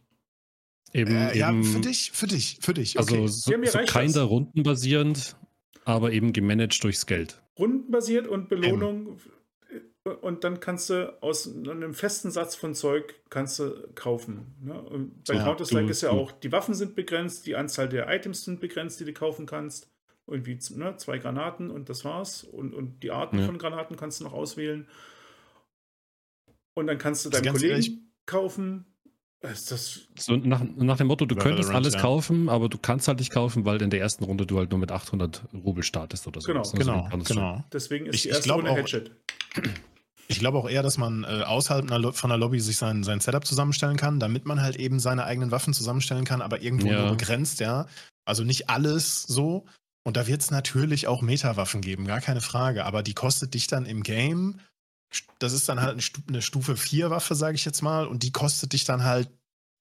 Eben, 0.94 1.16
äh, 1.16 1.38
ja, 1.38 1.54
für 1.64 1.80
dich, 1.80 2.12
für 2.12 2.28
dich, 2.28 2.60
für 2.62 2.74
dich. 2.74 3.00
Also 3.00 3.16
okay. 3.16 3.28
so, 3.28 3.52
ja, 3.52 3.72
so 3.72 3.80
keiner 3.86 4.24
rundenbasierend, 4.24 5.36
aber 5.86 6.12
eben 6.12 6.34
gemanagt 6.34 6.84
durchs 6.84 7.06
Geld. 7.06 7.42
Rundenbasiert 7.58 8.28
und 8.28 8.50
Belohnung. 8.50 9.08
Ähm. 9.08 9.18
Und 10.22 10.44
dann 10.44 10.60
kannst 10.60 10.90
du 10.90 11.16
aus 11.22 11.48
einem 11.48 11.94
festen 11.94 12.32
Satz 12.32 12.56
von 12.56 12.74
Zeug 12.74 13.14
kannst 13.30 13.60
du 13.60 13.88
kaufen. 13.94 14.56
Ne? 14.60 15.12
bei 15.28 15.36
ja, 15.36 15.44
Counter-Strike 15.44 15.92
ist 15.92 16.02
ja 16.02 16.10
auch, 16.10 16.32
die 16.32 16.52
Waffen 16.52 16.74
sind 16.74 16.96
begrenzt, 16.96 17.46
die 17.46 17.56
Anzahl 17.56 17.88
der 17.88 18.10
Items 18.10 18.44
sind 18.44 18.60
begrenzt, 18.60 19.00
die 19.00 19.06
du 19.06 19.14
kaufen 19.14 19.46
kannst 19.46 19.92
irgendwie 20.28 20.60
ne, 20.76 20.96
zwei 20.98 21.18
Granaten 21.18 21.70
und 21.70 21.90
das 21.90 22.06
war's. 22.06 22.44
Und, 22.44 22.74
und 22.74 23.04
die 23.04 23.12
Arten 23.12 23.40
ja. 23.40 23.46
von 23.46 23.58
Granaten 23.58 23.96
kannst 23.96 24.20
du 24.20 24.24
noch 24.24 24.34
auswählen. 24.34 24.88
Und 26.74 26.88
dann 26.88 26.98
kannst 26.98 27.26
du 27.26 27.30
deinen 27.30 27.52
Kollegen 27.52 27.72
ehrlich, 27.72 27.98
kaufen. 28.26 28.86
Ist 29.42 29.72
das 29.72 30.08
so 30.20 30.36
nach, 30.36 30.64
nach 30.64 30.98
dem 30.98 31.08
Motto, 31.08 31.26
du 31.26 31.36
könntest 31.36 31.72
alles 31.72 31.96
ja. 31.96 32.02
kaufen, 32.02 32.48
aber 32.48 32.70
du 32.70 32.78
kannst 32.78 33.08
halt 33.08 33.18
nicht 33.18 33.32
kaufen, 33.32 33.66
weil 33.66 33.82
in 33.82 33.90
der 33.90 34.00
ersten 34.00 34.24
Runde 34.24 34.46
du 34.46 34.60
halt 34.60 34.70
nur 34.70 34.80
mit 34.80 34.92
800 34.92 35.48
Rubel 35.54 35.84
startest 35.84 36.28
oder 36.28 36.42
so. 36.42 36.48
Genau, 36.48 36.60
also 36.60 36.78
genau, 36.78 37.10
genau. 37.28 37.64
Deswegen 37.74 38.06
ist 38.06 38.16
ich, 38.16 38.22
die 38.24 38.30
erste 38.30 38.54
Runde 38.54 38.70
auch, 38.70 38.78
Headshot. 38.78 39.12
Ich 40.28 40.40
glaube 40.40 40.60
auch 40.60 40.70
eher, 40.70 40.84
dass 40.84 41.00
man 41.00 41.24
äh, 41.24 41.44
außerhalb 41.44 42.16
von 42.16 42.30
der 42.30 42.38
Lobby 42.38 42.60
sich 42.60 42.78
sein, 42.78 43.04
sein 43.04 43.20
Setup 43.20 43.44
zusammenstellen 43.44 43.98
kann, 43.98 44.20
damit 44.20 44.46
man 44.46 44.62
halt 44.62 44.76
eben 44.76 45.00
seine 45.00 45.26
eigenen 45.26 45.50
Waffen 45.50 45.74
zusammenstellen 45.74 46.24
kann, 46.24 46.44
aber 46.44 46.62
irgendwo 46.62 46.88
ja. 46.88 47.02
nur 47.02 47.18
begrenzt, 47.18 47.60
ja. 47.60 47.88
Also 48.26 48.44
nicht 48.44 48.70
alles 48.70 49.24
so, 49.24 49.66
und 50.04 50.18
da 50.18 50.28
wird 50.28 50.42
es 50.42 50.52
natürlich 50.52 51.08
auch 51.08 51.22
Meta-Waffen 51.22 51.82
geben, 51.82 52.06
gar 52.06 52.22
keine 52.22 52.42
Frage. 52.42 52.86
Aber 52.86 53.04
die 53.04 53.14
kostet 53.14 53.54
dich 53.54 53.68
dann 53.68 53.86
im 53.86 54.04
Game, 54.04 54.60
das 55.40 55.54
ist 55.54 55.68
dann 55.70 55.82
halt 55.82 56.02
eine 56.28 56.42
Stufe 56.42 56.78
4 56.78 57.10
Waffe, 57.10 57.36
sage 57.36 57.56
ich 57.56 57.66
jetzt 57.66 57.82
mal, 57.82 58.08
und 58.08 58.24
die 58.24 58.32
kostet 58.32 58.74
dich 58.74 58.84
dann 58.84 59.04
halt 59.04 59.30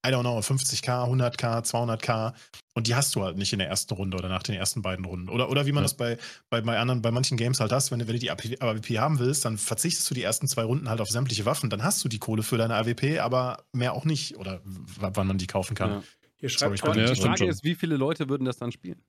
I 0.05 0.09
don't 0.09 0.21
know, 0.21 0.39
50k, 0.39 1.07
100k, 1.07 1.63
200k 1.63 2.33
und 2.73 2.87
die 2.87 2.95
hast 2.95 3.15
du 3.15 3.23
halt 3.23 3.37
nicht 3.37 3.53
in 3.53 3.59
der 3.59 3.67
ersten 3.67 3.93
Runde 3.93 4.17
oder 4.17 4.29
nach 4.29 4.41
den 4.41 4.55
ersten 4.55 4.81
beiden 4.81 5.05
Runden. 5.05 5.29
Oder, 5.29 5.49
oder 5.49 5.67
wie 5.67 5.71
man 5.71 5.83
ja. 5.83 5.85
das 5.85 5.95
bei, 5.95 6.17
bei, 6.49 6.61
bei 6.61 6.79
anderen, 6.79 7.03
bei 7.03 7.11
manchen 7.11 7.37
Games 7.37 7.59
halt 7.59 7.71
hast, 7.71 7.91
wenn, 7.91 7.99
wenn 7.99 8.07
du 8.07 8.17
die 8.17 8.31
AWP 8.31 8.97
haben 8.97 9.19
willst, 9.19 9.45
dann 9.45 9.59
verzichtest 9.59 10.09
du 10.09 10.15
die 10.15 10.23
ersten 10.23 10.47
zwei 10.47 10.63
Runden 10.63 10.89
halt 10.89 11.01
auf 11.01 11.09
sämtliche 11.09 11.45
Waffen, 11.45 11.69
dann 11.69 11.83
hast 11.83 12.03
du 12.03 12.09
die 12.09 12.17
Kohle 12.17 12.41
für 12.41 12.57
deine 12.57 12.75
AWP, 12.77 13.19
aber 13.19 13.63
mehr 13.73 13.93
auch 13.93 14.05
nicht. 14.05 14.37
Oder 14.37 14.61
wann 14.63 15.27
man 15.27 15.37
die 15.37 15.47
kaufen 15.47 15.75
kann. 15.75 15.91
Ja. 15.91 16.03
Hier 16.37 16.49
schreibt 16.49 16.79
Sorry, 16.79 17.01
ja, 17.01 17.13
die 17.13 17.21
Frage 17.21 17.45
ist, 17.45 17.63
wie 17.63 17.75
viele 17.75 17.95
Leute 17.95 18.27
würden 18.27 18.45
das 18.45 18.57
dann 18.57 18.71
spielen? 18.71 19.03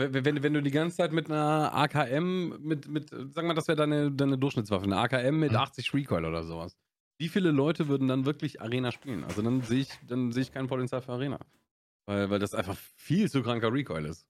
Wenn, 0.00 0.24
wenn, 0.24 0.42
wenn, 0.42 0.54
du 0.54 0.62
die 0.62 0.70
ganze 0.70 0.96
Zeit 0.96 1.12
mit 1.12 1.30
einer 1.30 1.74
AKM, 1.74 2.54
mit, 2.60 2.88
mit 2.88 3.10
sagen 3.10 3.34
wir 3.34 3.42
mal, 3.42 3.54
das 3.54 3.68
wäre 3.68 3.76
deine, 3.76 4.10
deine 4.10 4.38
Durchschnittswaffe, 4.38 4.84
eine 4.84 4.96
AKM 4.96 5.38
mit 5.38 5.52
mhm. 5.52 5.58
80 5.58 5.92
Recoil 5.94 6.24
oder 6.24 6.42
sowas. 6.42 6.76
Wie 7.18 7.28
viele 7.28 7.50
Leute 7.50 7.88
würden 7.88 8.08
dann 8.08 8.24
wirklich 8.24 8.62
Arena 8.62 8.92
spielen? 8.92 9.24
Also 9.24 9.42
dann 9.42 9.60
sehe 9.60 9.80
ich, 9.80 9.90
dann 10.08 10.32
sehe 10.32 10.42
ich 10.42 10.52
kein 10.52 10.68
Potenzial 10.68 11.02
für 11.02 11.12
Arena. 11.12 11.38
Weil, 12.06 12.30
weil 12.30 12.38
das 12.38 12.54
einfach 12.54 12.76
viel 12.96 13.30
zu 13.30 13.42
kranker 13.42 13.72
Recoil 13.72 14.06
ist. 14.06 14.26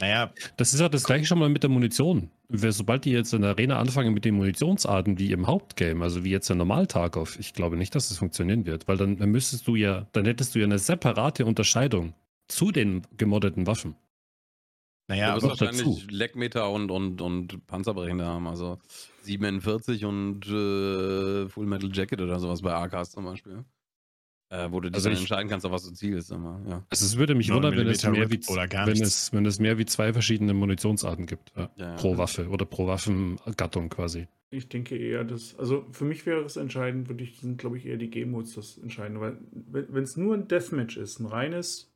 Naja, 0.00 0.32
das 0.56 0.74
ist 0.74 0.80
ja 0.80 0.88
das 0.88 1.04
gleiche 1.04 1.26
schon 1.26 1.40
mal 1.40 1.48
mit 1.48 1.64
der 1.64 1.70
Munition. 1.70 2.30
Sobald 2.48 3.04
die 3.04 3.10
jetzt 3.10 3.32
in 3.34 3.42
der 3.42 3.50
Arena 3.50 3.78
anfangen 3.80 4.14
mit 4.14 4.24
den 4.24 4.36
Munitionsarten 4.36 5.18
wie 5.18 5.32
im 5.32 5.48
Hauptgame, 5.48 6.04
also 6.04 6.22
wie 6.22 6.30
jetzt 6.30 6.48
der 6.48 6.56
Normal-Tarkov, 6.56 7.38
ich 7.40 7.52
glaube 7.52 7.76
nicht, 7.76 7.94
dass 7.96 8.08
das 8.08 8.18
funktionieren 8.18 8.64
wird, 8.64 8.86
weil 8.86 8.96
dann, 8.96 9.16
dann 9.16 9.30
müsstest 9.30 9.66
du 9.66 9.74
ja, 9.74 10.06
dann 10.12 10.24
hättest 10.24 10.54
du 10.54 10.60
ja 10.60 10.66
eine 10.66 10.78
separate 10.78 11.44
Unterscheidung 11.46 12.14
zu 12.46 12.70
den 12.70 13.02
gemoddeten 13.16 13.66
Waffen. 13.66 13.96
Naja, 15.08 15.34
du 15.34 15.42
wirst 15.42 15.60
wahrscheinlich 15.60 15.84
dazu. 15.84 16.06
Leckmeter 16.10 16.70
und, 16.70 16.90
und, 16.90 17.20
und 17.20 17.66
Panzerbrechende 17.66 18.26
haben. 18.26 18.46
Also 18.46 18.78
47 19.22 20.04
und 20.04 20.46
äh, 20.46 21.48
Full 21.48 21.66
Metal 21.66 21.90
Jacket 21.92 22.20
oder 22.20 22.38
sowas 22.38 22.62
bei 22.62 22.72
AKs 22.74 23.12
zum 23.12 23.24
Beispiel. 23.24 23.64
Äh, 24.50 24.70
wo 24.70 24.80
du 24.80 24.88
dich 24.88 24.94
also 24.94 25.08
dann 25.08 25.14
ich, 25.14 25.20
entscheiden 25.20 25.50
kannst, 25.50 25.66
auf 25.66 25.72
was 25.72 25.84
du 25.84 25.92
zielst. 25.92 26.30
Immer, 26.30 26.60
ja. 26.68 26.86
Also 26.88 27.04
es 27.04 27.18
würde 27.18 27.34
mich 27.34 27.52
wundern, 27.52 27.76
wenn 27.76 27.86
es, 27.86 28.02
mehr 28.04 28.30
wie, 28.30 28.40
wenn, 28.40 29.02
es, 29.02 29.32
wenn 29.32 29.44
es 29.44 29.58
mehr 29.58 29.76
wie 29.76 29.84
zwei 29.84 30.12
verschiedene 30.12 30.54
Munitionsarten 30.54 31.26
gibt. 31.26 31.52
Ja, 31.54 31.70
ja, 31.76 31.96
pro 31.96 32.16
Waffe 32.16 32.48
oder 32.48 32.64
pro 32.64 32.86
Waffengattung 32.86 33.90
quasi. 33.90 34.26
Ich 34.50 34.70
denke 34.70 34.96
eher, 34.96 35.24
dass, 35.24 35.58
also 35.58 35.86
für 35.92 36.06
mich 36.06 36.24
wäre 36.24 36.40
es 36.44 36.56
entscheidend, 36.56 37.08
würde 37.10 37.24
ich, 37.24 37.40
sind 37.40 37.58
glaube 37.58 37.76
ich 37.76 37.84
eher 37.84 37.98
die 37.98 38.08
Game-Modes 38.08 38.54
das 38.54 38.78
Entscheidende, 38.78 39.20
weil 39.20 39.38
wenn 39.90 40.04
es 40.04 40.16
nur 40.16 40.34
ein 40.34 40.48
Deathmatch 40.48 40.96
ist, 40.96 41.20
ein 41.20 41.26
reines 41.26 41.92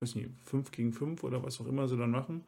weiß 0.00 0.14
nicht, 0.14 0.30
5 0.44 0.70
gegen 0.70 0.92
5 0.92 1.24
oder 1.24 1.42
was 1.42 1.60
auch 1.60 1.66
immer 1.66 1.88
sie 1.88 1.96
dann 1.96 2.10
machen. 2.10 2.44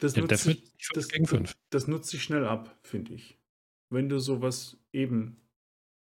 Das, 0.00 0.16
ja, 0.16 0.22
nutzt, 0.22 0.42
sich, 0.42 0.62
das, 0.92 1.08
das, 1.08 1.54
das 1.70 1.88
nutzt 1.88 2.10
sich 2.10 2.22
schnell 2.22 2.46
ab, 2.46 2.76
finde 2.82 3.14
ich. 3.14 3.38
Wenn 3.90 4.08
du 4.08 4.18
sowas 4.18 4.76
eben 4.92 5.40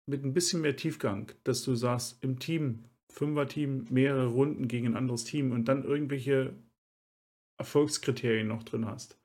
mit 0.07 0.25
ein 0.25 0.35
bisschen 0.35 0.63
mehr 0.63 0.77
Tiefgang, 0.77 1.33
dass 1.45 1.63
du 1.63 1.75
sagst, 1.75 2.23
im 2.23 2.39
Team, 2.39 2.85
Fünfer-Team, 3.11 3.87
mehrere 3.91 4.27
Runden 4.27 4.69
gegen 4.69 4.89
ein 4.89 4.97
anderes 4.97 5.25
Team 5.25 5.53
und 5.53 5.67
dann 5.67 5.85
irgendwelche 5.85 6.55
Erfolgskriterien 7.59 8.49
noch 8.49 8.63
drin 8.63 8.87
hast, 8.87 9.19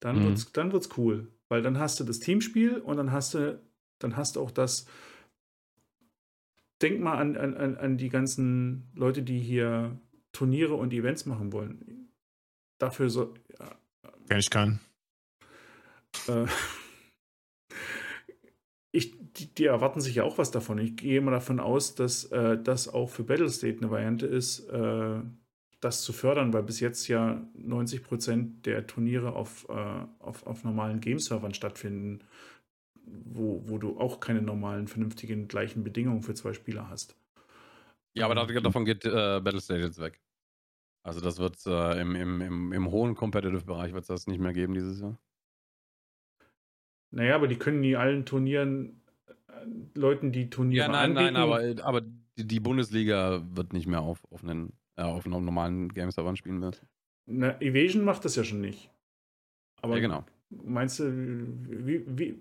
dann 0.00 0.18
mhm. 0.18 0.24
wird's, 0.24 0.52
dann 0.52 0.72
wird's 0.72 0.90
cool. 0.96 1.28
Weil 1.48 1.62
dann 1.62 1.78
hast 1.78 1.98
du 1.98 2.04
das 2.04 2.20
Teamspiel 2.20 2.78
und 2.78 2.96
dann 2.98 3.12
hast 3.12 3.34
du, 3.34 3.60
dann 3.98 4.16
hast 4.16 4.36
du 4.36 4.40
auch 4.40 4.50
das, 4.50 4.86
denk 6.82 7.00
mal 7.00 7.18
an, 7.18 7.36
an, 7.36 7.76
an 7.76 7.96
die 7.96 8.08
ganzen 8.08 8.90
Leute, 8.94 9.22
die 9.22 9.40
hier 9.40 9.98
Turniere 10.32 10.74
und 10.74 10.92
Events 10.92 11.26
machen 11.26 11.52
wollen. 11.52 12.10
Dafür 12.78 13.10
so. 13.10 13.34
Ja, 13.58 13.76
Kenn 14.28 14.38
ich 14.38 14.50
keinen. 14.50 14.80
Äh, 16.28 16.46
ich, 18.92 19.14
die, 19.32 19.54
die, 19.54 19.64
erwarten 19.64 20.00
sich 20.00 20.16
ja 20.16 20.24
auch 20.24 20.38
was 20.38 20.50
davon. 20.50 20.78
Ich 20.78 20.96
gehe 20.96 21.20
mal 21.20 21.30
davon 21.30 21.60
aus, 21.60 21.94
dass 21.94 22.24
äh, 22.26 22.60
das 22.62 22.88
auch 22.88 23.10
für 23.10 23.24
Battlestate 23.24 23.78
eine 23.78 23.90
Variante 23.90 24.26
ist, 24.26 24.68
äh, 24.68 25.20
das 25.80 26.02
zu 26.02 26.12
fördern, 26.12 26.52
weil 26.52 26.64
bis 26.64 26.80
jetzt 26.80 27.06
ja 27.08 27.46
90 27.54 28.02
Prozent 28.02 28.66
der 28.66 28.86
Turniere 28.86 29.34
auf, 29.34 29.66
äh, 29.68 30.06
auf, 30.18 30.46
auf 30.46 30.64
normalen 30.64 31.00
Game-Servern 31.00 31.54
stattfinden 31.54 32.20
wo, 33.24 33.62
wo 33.68 33.78
du 33.78 33.98
auch 33.98 34.20
keine 34.20 34.42
normalen, 34.42 34.88
vernünftigen, 34.88 35.48
gleichen 35.48 35.84
Bedingungen 35.84 36.22
für 36.22 36.34
zwei 36.34 36.52
Spieler 36.52 36.88
hast. 36.88 37.16
Ja, 38.14 38.26
aber 38.28 38.48
ähm, 38.48 38.62
davon 38.62 38.84
geht 38.84 39.04
äh, 39.04 39.40
Battlestate 39.40 39.80
jetzt 39.80 40.00
weg. 40.00 40.20
Also 41.02 41.20
das 41.20 41.38
wird 41.38 41.56
äh, 41.66 42.00
im, 42.00 42.14
im, 42.14 42.40
im, 42.40 42.72
im 42.72 42.90
hohen 42.90 43.14
Competitive-Bereich 43.14 43.92
wird 43.92 44.02
es 44.02 44.08
das 44.08 44.26
nicht 44.26 44.40
mehr 44.40 44.52
geben 44.52 44.74
dieses 44.74 45.00
Jahr. 45.00 45.18
Naja, 47.10 47.34
aber 47.34 47.48
die 47.48 47.56
können 47.56 47.80
nie 47.80 47.96
allen 47.96 48.26
Turnieren, 48.26 49.00
äh, 49.26 49.98
Leuten, 49.98 50.32
die 50.32 50.50
Turniere 50.50 50.86
Ja, 50.86 50.92
nein, 50.92 51.16
anbieten. 51.16 51.34
nein, 51.34 51.36
aber, 51.36 51.84
aber 51.84 52.00
die, 52.36 52.46
die, 52.46 52.60
Bundesliga 52.60 53.42
wird 53.50 53.72
nicht 53.72 53.86
mehr 53.86 54.02
auf, 54.02 54.26
auf, 54.30 54.42
einen, 54.42 54.72
äh, 54.96 55.02
auf 55.02 55.24
einem 55.24 55.44
normalen 55.44 55.88
Game-Servern 55.88 56.36
spielen 56.36 56.60
wird. 56.60 56.84
Na, 57.26 57.60
Evasion 57.60 58.04
macht 58.04 58.24
das 58.24 58.36
ja 58.36 58.44
schon 58.44 58.60
nicht. 58.60 58.90
Aber 59.80 59.94
ja, 59.94 60.00
genau. 60.00 60.24
Meinst 60.50 60.98
du, 60.98 61.12
wie, 61.86 62.02
wie, 62.06 62.38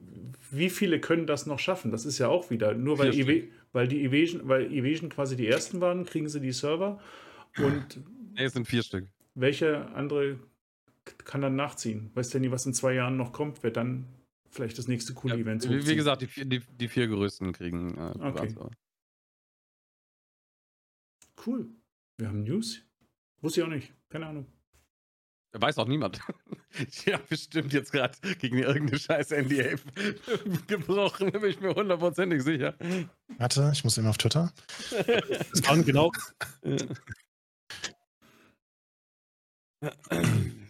wie 0.52 0.70
viele 0.70 1.02
können 1.02 1.28
das 1.28 1.46
noch 1.46 1.60
schaffen? 1.60 1.92
Das 1.92 2.06
ist 2.06 2.20
ja 2.20 2.30
auch 2.30 2.50
wieder, 2.50 2.74
nur 2.74 2.98
weil, 3.00 3.14
Ev 3.14 3.50
weil 3.74 3.88
die 3.88 4.04
Evasion, 4.04 4.48
weil 4.48 4.72
Evasion 4.72 5.10
quasi 5.10 5.36
die 5.36 5.48
ersten 5.48 5.82
waren, 5.82 6.06
kriegen 6.06 6.30
sie 6.30 6.40
die 6.40 6.54
Server 6.54 7.02
und. 7.58 8.00
Nee, 8.34 8.46
es 8.46 8.54
sind 8.54 8.66
vier 8.66 8.84
Stück. 8.84 9.08
Welche 9.36 9.88
andere 9.90 10.40
kann 11.26 11.42
dann 11.42 11.56
nachziehen? 11.56 12.12
Weißt 12.14 12.34
du 12.34 12.40
nie, 12.40 12.52
was 12.52 12.66
in 12.66 12.74
zwei 12.74 12.94
Jahren 12.94 13.18
noch 13.18 13.34
kommt, 13.34 13.62
wer 13.64 13.72
dann 13.72 14.06
vielleicht 14.50 14.78
das 14.78 14.88
nächste 14.88 15.14
coole 15.14 15.36
ja, 15.36 15.42
Event 15.42 15.70
Wie, 15.70 15.86
wie 15.86 15.96
gesagt, 15.96 16.22
die, 16.22 16.50
die, 16.50 16.60
die, 16.60 16.88
vier 16.88 17.08
größten 17.08 17.52
kriegen 17.52 17.98
äh, 17.98 18.14
okay. 18.20 18.56
Cool. 21.46 21.70
Wir 22.18 22.30
haben 22.30 22.44
News. 22.44 22.82
Wusste 23.42 23.62
ich 23.62 23.68
auch 23.68 23.72
nicht. 23.72 23.94
Keine 24.10 24.28
Ahnung. 24.28 24.46
Weiß 25.60 25.78
auch 25.78 25.88
niemand. 25.88 26.20
ja, 27.06 27.18
bestimmt 27.30 27.74
jetzt 27.74 27.92
gerade 27.92 28.18
gegen 28.40 28.60
irgendeine 28.60 29.00
scheiß 29.00 29.32
NDA 29.32 29.76
gebrochen, 30.68 31.32
bin 31.32 31.46
ich 31.46 31.60
mir 31.60 31.74
hundertprozentig 31.74 32.44
sicher. 32.44 32.76
Warte, 33.38 33.72
ich 33.74 33.84
muss 33.84 33.98
eben 33.98 34.08
auf 34.08 34.18
Twitter. 34.18 34.52
das 35.52 35.62
kann 35.62 35.84
genau. 35.86 36.12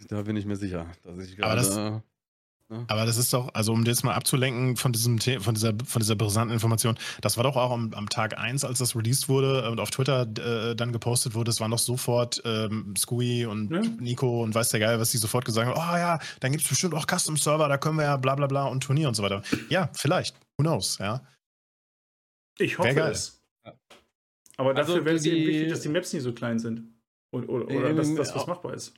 da 0.08 0.22
bin 0.22 0.36
ich 0.36 0.46
mir 0.46 0.56
sicher, 0.56 0.90
dass 1.02 1.18
ich 1.18 1.36
gerade. 1.36 2.02
Aber 2.86 3.06
das 3.06 3.16
ist 3.16 3.32
doch, 3.32 3.48
also 3.54 3.72
um 3.72 3.84
jetzt 3.86 4.04
mal 4.04 4.14
abzulenken 4.14 4.76
von 4.76 4.92
diesem 4.92 5.18
von 5.18 5.54
dieser, 5.54 5.72
von 5.84 6.00
dieser 6.00 6.14
brisanten 6.16 6.52
Information, 6.52 6.98
das 7.22 7.38
war 7.38 7.44
doch 7.44 7.56
auch 7.56 7.70
am, 7.70 7.94
am 7.94 8.10
Tag 8.10 8.38
1, 8.38 8.62
als 8.64 8.78
das 8.78 8.94
released 8.94 9.28
wurde 9.28 9.70
und 9.70 9.80
auf 9.80 9.90
Twitter 9.90 10.22
äh, 10.22 10.76
dann 10.76 10.92
gepostet 10.92 11.34
wurde, 11.34 11.50
es 11.50 11.60
waren 11.60 11.70
doch 11.70 11.78
sofort 11.78 12.42
ähm, 12.44 12.94
Scooey 12.96 13.46
und 13.46 13.70
ja. 13.70 13.80
Nico 13.80 14.42
und 14.42 14.54
weiß 14.54 14.68
der 14.68 14.80
Geil, 14.80 15.00
was 15.00 15.10
die 15.12 15.18
sofort 15.18 15.46
gesagt 15.46 15.66
haben, 15.66 15.76
oh 15.76 15.96
ja, 15.96 16.18
dann 16.40 16.52
gibt 16.52 16.62
es 16.62 16.68
bestimmt 16.68 16.94
auch 16.94 17.06
Custom-Server, 17.06 17.68
da 17.68 17.78
können 17.78 17.96
wir 17.96 18.04
ja 18.04 18.16
bla 18.18 18.34
bla 18.34 18.46
bla 18.46 18.64
und 18.64 18.82
Turnier 18.82 19.08
und 19.08 19.14
so 19.14 19.22
weiter. 19.22 19.42
Ja, 19.70 19.88
vielleicht. 19.94 20.36
Who 20.58 20.64
knows, 20.64 20.98
ja. 20.98 21.22
Ich 22.58 22.78
hoffe 22.78 23.00
es. 23.00 23.40
Aber 24.58 24.74
dafür 24.74 24.94
also 24.94 25.04
wäre 25.06 25.16
es 25.16 25.24
eben 25.24 25.46
wichtig, 25.46 25.68
dass 25.70 25.80
die 25.80 25.88
Maps 25.88 26.12
nicht 26.12 26.22
so 26.22 26.32
klein 26.32 26.58
sind. 26.58 26.82
Oder, 27.30 27.48
oder, 27.48 27.66
oder 27.68 27.94
dass 27.94 28.14
das 28.14 28.34
was 28.34 28.46
machbar 28.46 28.74
ist. 28.74 28.92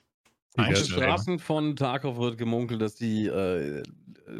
In 0.56 0.64
den 0.64 0.76
Straßen 0.76 1.38
von 1.38 1.76
Tarkov 1.76 2.18
wird 2.18 2.36
gemunkelt, 2.36 2.82
dass 2.82 2.96
die 2.96 3.26
äh, 3.26 3.82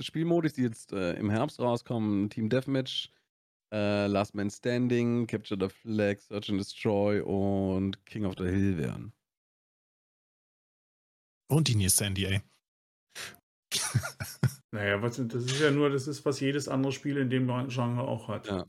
Spielmodis, 0.01 0.55
die 0.55 0.63
jetzt 0.63 0.93
äh, 0.93 1.13
im 1.15 1.31
Herbst 1.31 1.61
rauskommen, 1.61 2.29
Team 2.31 2.49
Deathmatch, 2.49 3.13
äh, 3.73 4.07
Last 4.09 4.35
Man 4.35 4.51
Standing, 4.51 5.27
Capture 5.27 5.59
the 5.61 5.69
Flag, 5.69 6.21
Search 6.21 6.51
and 6.51 6.59
Destroy 6.59 7.23
und 7.23 8.05
King 8.07 8.25
of 8.25 8.35
the 8.39 8.45
Hill 8.45 8.77
wären. 8.77 9.13
Und 11.49 11.69
die 11.69 11.77
nächste 11.77 12.11
NDA. 12.11 12.43
naja, 14.73 15.01
was, 15.03 15.17
das 15.17 15.45
ist 15.45 15.61
ja 15.61 15.71
nur, 15.71 15.91
das 15.91 16.09
ist, 16.09 16.25
was 16.25 16.41
jedes 16.41 16.69
andere 16.69 16.93
Spiel 16.93 17.17
in 17.19 17.31
dem 17.31 17.47
Genre 17.69 18.03
auch 18.03 18.29
hat. 18.29 18.49
Ja. 18.49 18.67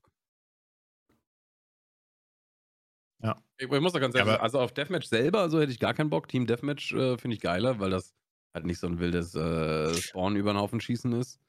Ich, 3.62 3.72
ich 3.72 3.82
muss 3.82 3.94
doch 3.94 4.00
ganz 4.00 4.16
ehrlich 4.16 4.32
sagen, 4.32 4.44
also 4.44 4.60
auf 4.60 4.74
Deathmatch 4.74 5.08
selber, 5.08 5.50
so 5.52 5.62
hätte 5.62 5.72
ich 5.72 5.80
gar 5.80 5.94
keinen 5.94 6.10
Bock. 6.10 6.28
Team 6.28 6.48
Deathmatch 6.48 6.94
äh, 6.94 7.18
finde 7.20 7.36
ich 7.36 7.42
geiler, 7.42 7.80
weil 7.80 7.92
das 7.92 8.16
halt 8.56 8.66
nicht 8.66 8.80
so 8.80 8.88
ein 8.88 8.98
wildes 8.98 9.36
äh, 9.36 9.94
Spawn 9.94 10.36
über 10.36 10.52
den 10.52 10.60
Haufen 10.60 10.82
schießen 10.82 11.14
ist. 11.14 11.40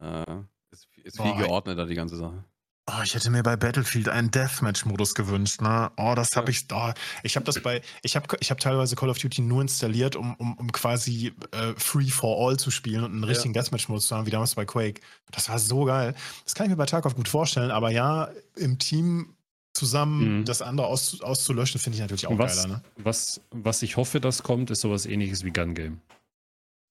Äh, 0.00 0.24
ist, 0.72 0.88
ist 1.04 1.22
viel 1.22 1.36
geordneter, 1.36 1.86
die 1.86 1.94
ganze 1.94 2.16
Sache. 2.16 2.44
Oh, 2.86 3.02
ich 3.02 3.14
hätte 3.14 3.30
mir 3.30 3.42
bei 3.42 3.56
Battlefield 3.56 4.10
einen 4.10 4.30
Deathmatch-Modus 4.30 5.14
gewünscht, 5.14 5.62
ne? 5.62 5.90
Oh, 5.96 6.12
das 6.14 6.36
habe 6.36 6.50
ich. 6.50 6.66
Oh, 6.70 6.92
ich 7.22 7.36
habe 7.36 7.46
das 7.46 7.62
bei. 7.62 7.80
Ich 8.02 8.14
habe 8.14 8.26
ich 8.40 8.50
hab 8.50 8.58
teilweise 8.58 8.94
Call 8.94 9.08
of 9.08 9.18
Duty 9.18 9.40
nur 9.40 9.62
installiert, 9.62 10.16
um, 10.16 10.34
um, 10.34 10.58
um 10.58 10.70
quasi 10.72 11.32
äh, 11.52 11.72
Free 11.78 12.10
for 12.10 12.36
All 12.36 12.58
zu 12.58 12.70
spielen 12.70 13.04
und 13.04 13.12
einen 13.12 13.24
richtigen 13.24 13.54
ja. 13.54 13.62
Deathmatch-Modus 13.62 14.08
zu 14.08 14.16
haben, 14.16 14.26
wie 14.26 14.30
damals 14.30 14.56
bei 14.56 14.66
Quake. 14.66 15.00
Das 15.30 15.48
war 15.48 15.58
so 15.58 15.84
geil. 15.84 16.14
Das 16.44 16.54
kann 16.54 16.66
ich 16.66 16.70
mir 16.70 16.76
bei 16.76 16.84
Tarkov 16.84 17.14
gut 17.14 17.28
vorstellen, 17.28 17.70
aber 17.70 17.90
ja, 17.90 18.28
im 18.56 18.78
Team 18.78 19.33
zusammen 19.74 20.38
mhm. 20.38 20.44
das 20.44 20.62
andere 20.62 20.86
aus, 20.86 21.20
auszulöschen, 21.20 21.80
finde 21.80 21.96
ich 21.96 22.00
natürlich 22.00 22.26
auch 22.26 22.38
was, 22.38 22.62
geiler. 22.62 22.76
Ne? 22.76 22.82
Was, 22.96 23.40
was 23.50 23.82
ich 23.82 23.96
hoffe, 23.96 24.20
das 24.20 24.42
kommt, 24.42 24.70
ist 24.70 24.80
sowas 24.80 25.04
ähnliches 25.04 25.44
wie 25.44 25.50
Gun 25.50 25.74
Game. 25.74 26.00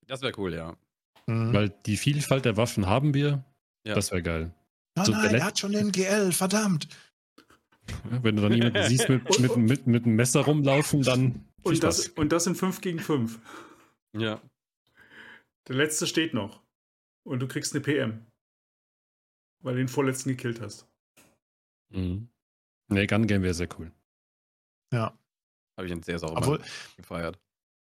Das 0.07 0.22
wäre 0.22 0.34
cool, 0.38 0.53
ja. 0.53 0.76
Mhm. 1.26 1.53
Weil 1.53 1.69
die 1.85 1.97
Vielfalt 1.97 2.45
der 2.45 2.57
Waffen 2.57 2.88
haben 2.88 3.14
wir. 3.14 3.43
Ja. 3.85 3.95
Das 3.95 4.11
wäre 4.11 4.22
geil. 4.22 4.53
Oh 4.99 5.03
so 5.03 5.11
nein, 5.11 5.34
er 5.34 5.45
hat 5.45 5.57
schon 5.57 5.72
den 5.72 5.91
GL, 5.91 6.31
verdammt. 6.31 6.88
Wenn 8.03 8.35
du 8.35 8.41
dann 8.41 8.53
jemanden 8.53 8.84
siehst 8.88 9.10
mit, 9.10 9.39
mit, 9.39 9.57
mit, 9.57 9.88
mit 9.88 10.05
einem 10.05 10.15
Messer 10.15 10.41
rumlaufen, 10.41 11.01
dann. 11.01 11.45
Und 11.64 11.81
das, 11.81 12.10
und 12.10 12.31
das 12.31 12.45
in 12.45 12.55
5 12.55 12.81
gegen 12.81 12.99
5. 12.99 13.39
Ja. 14.18 14.41
Der 15.68 15.76
letzte 15.76 16.07
steht 16.07 16.34
noch. 16.34 16.61
Und 17.26 17.39
du 17.39 17.47
kriegst 17.47 17.73
eine 17.73 17.81
PM. 17.81 18.26
Weil 19.61 19.76
du 19.76 19.80
den 19.80 19.88
vorletzten 19.88 20.30
gekillt 20.30 20.60
hast. 20.60 20.85
Mhm. 21.89 22.27
Nee, 22.89 23.07
Gun 23.07 23.27
Game 23.27 23.41
wäre 23.43 23.53
sehr 23.53 23.69
cool. 23.80 23.91
Ja. 24.93 25.18
Habe 25.77 25.88
ich 25.88 25.91
ein 25.91 26.03
sehr 26.03 26.19
sauber 26.19 26.38
Obwohl, 26.38 26.61
gefeiert. 26.97 27.39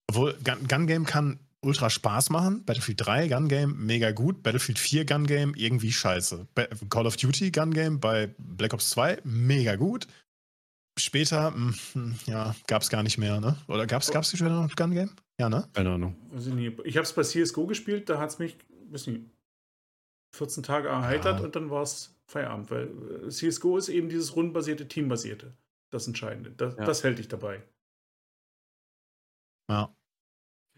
obwohl 0.08 0.34
Gun, 0.44 0.66
Gun 0.66 0.86
Game 0.86 1.04
kann 1.04 1.38
ultra 1.60 1.90
Spaß 1.90 2.30
machen. 2.30 2.64
Battlefield 2.64 3.04
3 3.04 3.28
Gun 3.28 3.48
Game 3.48 3.84
mega 3.86 4.10
gut. 4.12 4.42
Battlefield 4.42 4.78
4 4.78 5.04
Gun 5.04 5.26
Game 5.26 5.54
irgendwie 5.54 5.92
scheiße. 5.92 6.46
Ba 6.54 6.66
Call 6.88 7.06
of 7.06 7.16
Duty 7.16 7.50
Gun 7.50 7.72
Game 7.74 8.00
bei 8.00 8.34
Black 8.38 8.72
Ops 8.72 8.90
2 8.90 9.20
mega 9.24 9.76
gut. 9.76 10.06
Später, 10.98 11.50
mh, 11.50 11.74
hm, 11.94 12.18
ja, 12.26 12.54
gab 12.68 12.82
es 12.82 12.88
gar 12.88 13.02
nicht 13.02 13.18
mehr, 13.18 13.40
ne? 13.40 13.56
Oder 13.66 13.86
gab 13.86 14.02
es 14.02 14.12
gab's 14.12 14.30
die 14.30 14.36
später 14.36 14.62
noch 14.62 14.76
Gun 14.76 14.92
Game? 14.92 15.10
Ja, 15.40 15.48
ne? 15.48 15.68
Keine 15.72 15.90
Ahnung. 15.94 16.16
Ich 16.84 16.96
habe 16.96 17.02
es 17.04 17.12
bei 17.12 17.22
CSGO 17.22 17.66
gespielt, 17.66 18.08
da 18.08 18.20
hat 18.20 18.30
es 18.30 18.38
mich, 18.38 18.56
weiß 18.90 19.08
nicht, 19.08 19.22
14 20.36 20.62
Tage 20.62 20.88
erheitert 20.88 21.40
Ja. 21.40 21.44
und 21.44 21.56
dann 21.56 21.68
war 21.70 21.82
es 21.82 22.13
Feierabend. 22.26 22.70
Weil 22.70 22.88
äh, 23.24 23.28
CSGO 23.28 23.76
ist 23.76 23.88
eben 23.88 24.08
dieses 24.08 24.34
rundenbasierte, 24.36 24.88
teambasierte. 24.88 25.54
Das 25.90 26.06
Entscheidende. 26.06 26.50
Das, 26.52 26.76
Ja. 26.76 26.84
das 26.84 27.04
hält 27.04 27.18
dich 27.18 27.28
dabei. 27.28 27.62
Ja. 29.70 29.94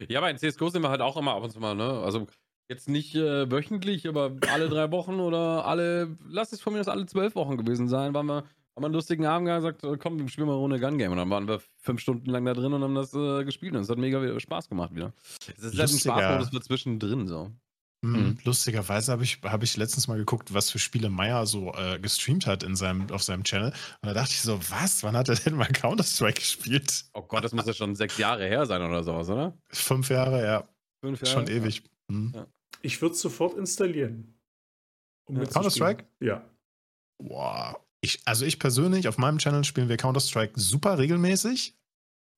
Ja, 0.09 0.19
aber 0.19 0.31
in 0.31 0.37
CSGO 0.39 0.69
sind 0.69 0.83
wir 0.83 0.91
halt 0.91 1.01
auch 1.01 1.17
immer 1.17 1.35
ab 1.35 1.43
und 1.43 1.51
zu 1.51 1.59
mal, 1.59 1.75
ne? 1.75 2.01
Also 2.03 2.27
jetzt 2.69 2.89
nicht 2.89 3.15
äh, 3.15 3.51
wöchentlich, 3.51 4.07
aber 4.07 4.37
alle 4.53 4.69
drei 4.69 4.91
Wochen 4.91 5.21
oder 5.21 5.65
alle, 5.65 6.17
lass 6.29 6.53
es 6.53 6.61
von 6.61 6.75
mir 6.75 6.81
aus 6.81 6.89
alle 6.89 7.07
zwölf 7.07 7.35
Wochen 7.35 7.57
gewesen 7.57 7.89
sein, 7.89 8.13
waren 8.13 8.27
wir, 8.27 8.35
haben 8.43 8.47
wir 8.77 8.87
einen 8.87 8.95
lustigen 8.95 9.25
Abend 9.25 9.49
gesagt, 9.49 9.85
äh, 9.85 9.97
komm, 9.97 10.19
wir 10.19 10.29
spielen 10.29 10.49
mal 10.49 10.53
eine 10.53 10.61
Runde 10.61 10.81
Gun 10.81 10.99
Game. 10.99 11.13
Und 11.13 11.19
dann 11.19 11.31
waren 11.31 11.49
wir 11.49 11.61
fünf 11.79 12.01
Stunden 12.01 12.29
lang 12.29 12.45
da 12.45 12.53
drin 12.53 12.75
und 12.75 12.83
haben 12.83 12.95
das 12.95 13.15
äh, 13.15 13.45
gespielt 13.45 13.75
und 13.75 13.81
es 13.83 13.89
hat 13.89 13.99
mega 13.99 14.39
Spaß 14.39 14.69
gemacht 14.69 14.95
wieder. 14.95 15.15
Es 15.41 15.47
ist 15.47 15.63
halt 15.65 15.73
ein 15.75 15.79
Lustiger. 15.79 16.15
Spaßmodus 16.15 16.51
für 16.51 16.61
zwischendrin 16.61 17.27
so. 17.27 17.51
Mhm. 18.03 18.13
Mhm. 18.19 18.39
Lustigerweise 18.45 19.13
habe 19.13 19.25
ich, 19.25 19.41
hab 19.43 19.63
ich 19.63 19.77
letztens 19.77 20.07
mal 20.09 20.19
geguckt, 20.19 20.53
was 20.55 20.71
für 20.71 20.79
Spiele 20.79 21.09
Meyer 21.11 21.47
so 21.47 21.73
äh, 21.75 21.99
gestreamt 21.99 22.47
hat 22.47 22.63
in 22.63 22.77
seinem, 22.77 23.11
auf 23.11 23.23
seinem 23.23 23.45
Channel. 23.45 23.73
Und 24.01 24.07
da 24.07 24.15
dachte 24.15 24.33
ich 24.33 24.43
so, 24.43 24.61
was? 24.71 25.03
Wann 25.03 25.17
hat 25.17 25.29
er 25.29 25.37
denn 25.37 25.55
mal 25.57 25.67
Counter-Strike 25.67 26.41
gespielt? 26.41 27.07
Oh 27.15 27.23
Gott, 27.23 27.45
das 27.45 27.53
muss 27.53 27.67
ja 27.67 27.73
schon 27.73 27.95
sechs 27.95 28.19
Jahre 28.19 28.47
her 28.47 28.67
sein 28.67 28.83
oder 28.83 29.03
sowas, 29.03 29.29
oder? 29.29 29.57
Fünf 29.71 30.11
Jahre, 30.11 30.45
ja. 30.45 30.69
Fünf 31.01 31.27
Schon 31.27 31.49
ewig. 31.49 31.83
Mhm. 32.09 32.33
Ja. 32.35 32.47
Ich 32.83 33.01
würde 33.01 33.15
es 33.15 33.21
sofort 33.21 33.57
installieren. 33.57 34.35
Um 35.29 35.37
Ja. 35.37 35.47
Counter-Strike? 35.47 36.05
Ja. 36.21 36.45
Boah. 37.19 37.81
Ich, 38.03 38.21
also 38.27 38.45
ich 38.45 38.59
persönlich, 38.59 39.09
auf 39.09 39.19
meinem 39.19 39.39
Channel 39.39 39.65
spielen 39.65 39.89
wir 39.89 39.97
Counter-Strike 39.97 40.61
super 40.61 40.99
regelmäßig. 40.99 41.75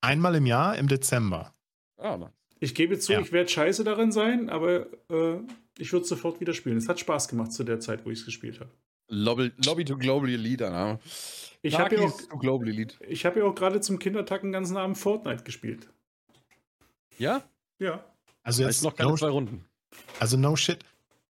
Einmal 0.01 0.36
im 0.36 0.47
Jahr 0.47 0.76
im 0.78 0.86
Dezember. 0.89 1.52
Ah, 1.98 2.16
nice. 2.16 2.30
Ich 2.60 2.74
gebe 2.74 2.98
zu, 2.98 3.12
Ja. 3.12 3.20
ich 3.20 3.32
werde 3.32 3.48
scheiße 3.48 3.85
darin 3.85 4.10
sein, 4.12 4.51
aber 4.51 4.86
äh, 5.10 5.39
ich 5.78 5.93
würde 5.93 6.06
sofort 6.06 6.40
wieder 6.40 6.55
spielen. 6.55 6.76
Es 6.76 6.89
hat 6.89 6.98
Spaß 6.98 7.28
gemacht 7.28 7.52
zu 7.52 7.64
der 7.64 7.80
Zeit, 7.80 8.05
wo 8.05 8.10
ich 8.10 8.20
es 8.20 8.24
gespielt 8.24 8.59
habe. 8.60 8.70
Lobby, 9.09 9.52
Lobby 9.64 9.85
to 9.85 9.97
Global 9.97 10.28
Elite, 10.28 10.68
ne? 10.70 10.98
Ich 11.62 11.78
habe 11.78 11.94
ja 11.97 12.02
auch, 12.02 12.10
Takis 12.10 12.28
to 12.28 12.39
Global 12.39 12.68
Elite. 12.68 12.94
ich 13.06 13.24
hab 13.24 13.36
ja 13.36 13.44
auch 13.44 13.55
gerade 13.55 13.80
zum 13.80 13.98
Kindertag 13.98 14.43
den 14.43 14.52
ganzen 14.52 14.76
Abend 14.76 14.98
Fortnite 14.98 15.44
gespielt. 15.44 15.89
Ja? 17.16 17.43
Ja. 17.78 18.05
Also 18.43 18.62
Jetzt 18.64 18.82
noch 18.82 18.94
keine 18.94 19.10
no, 19.10 19.16
zwei 19.16 19.28
Runden. 19.30 19.64
also 20.20 20.36
no 20.36 20.56
shit. 20.56 20.78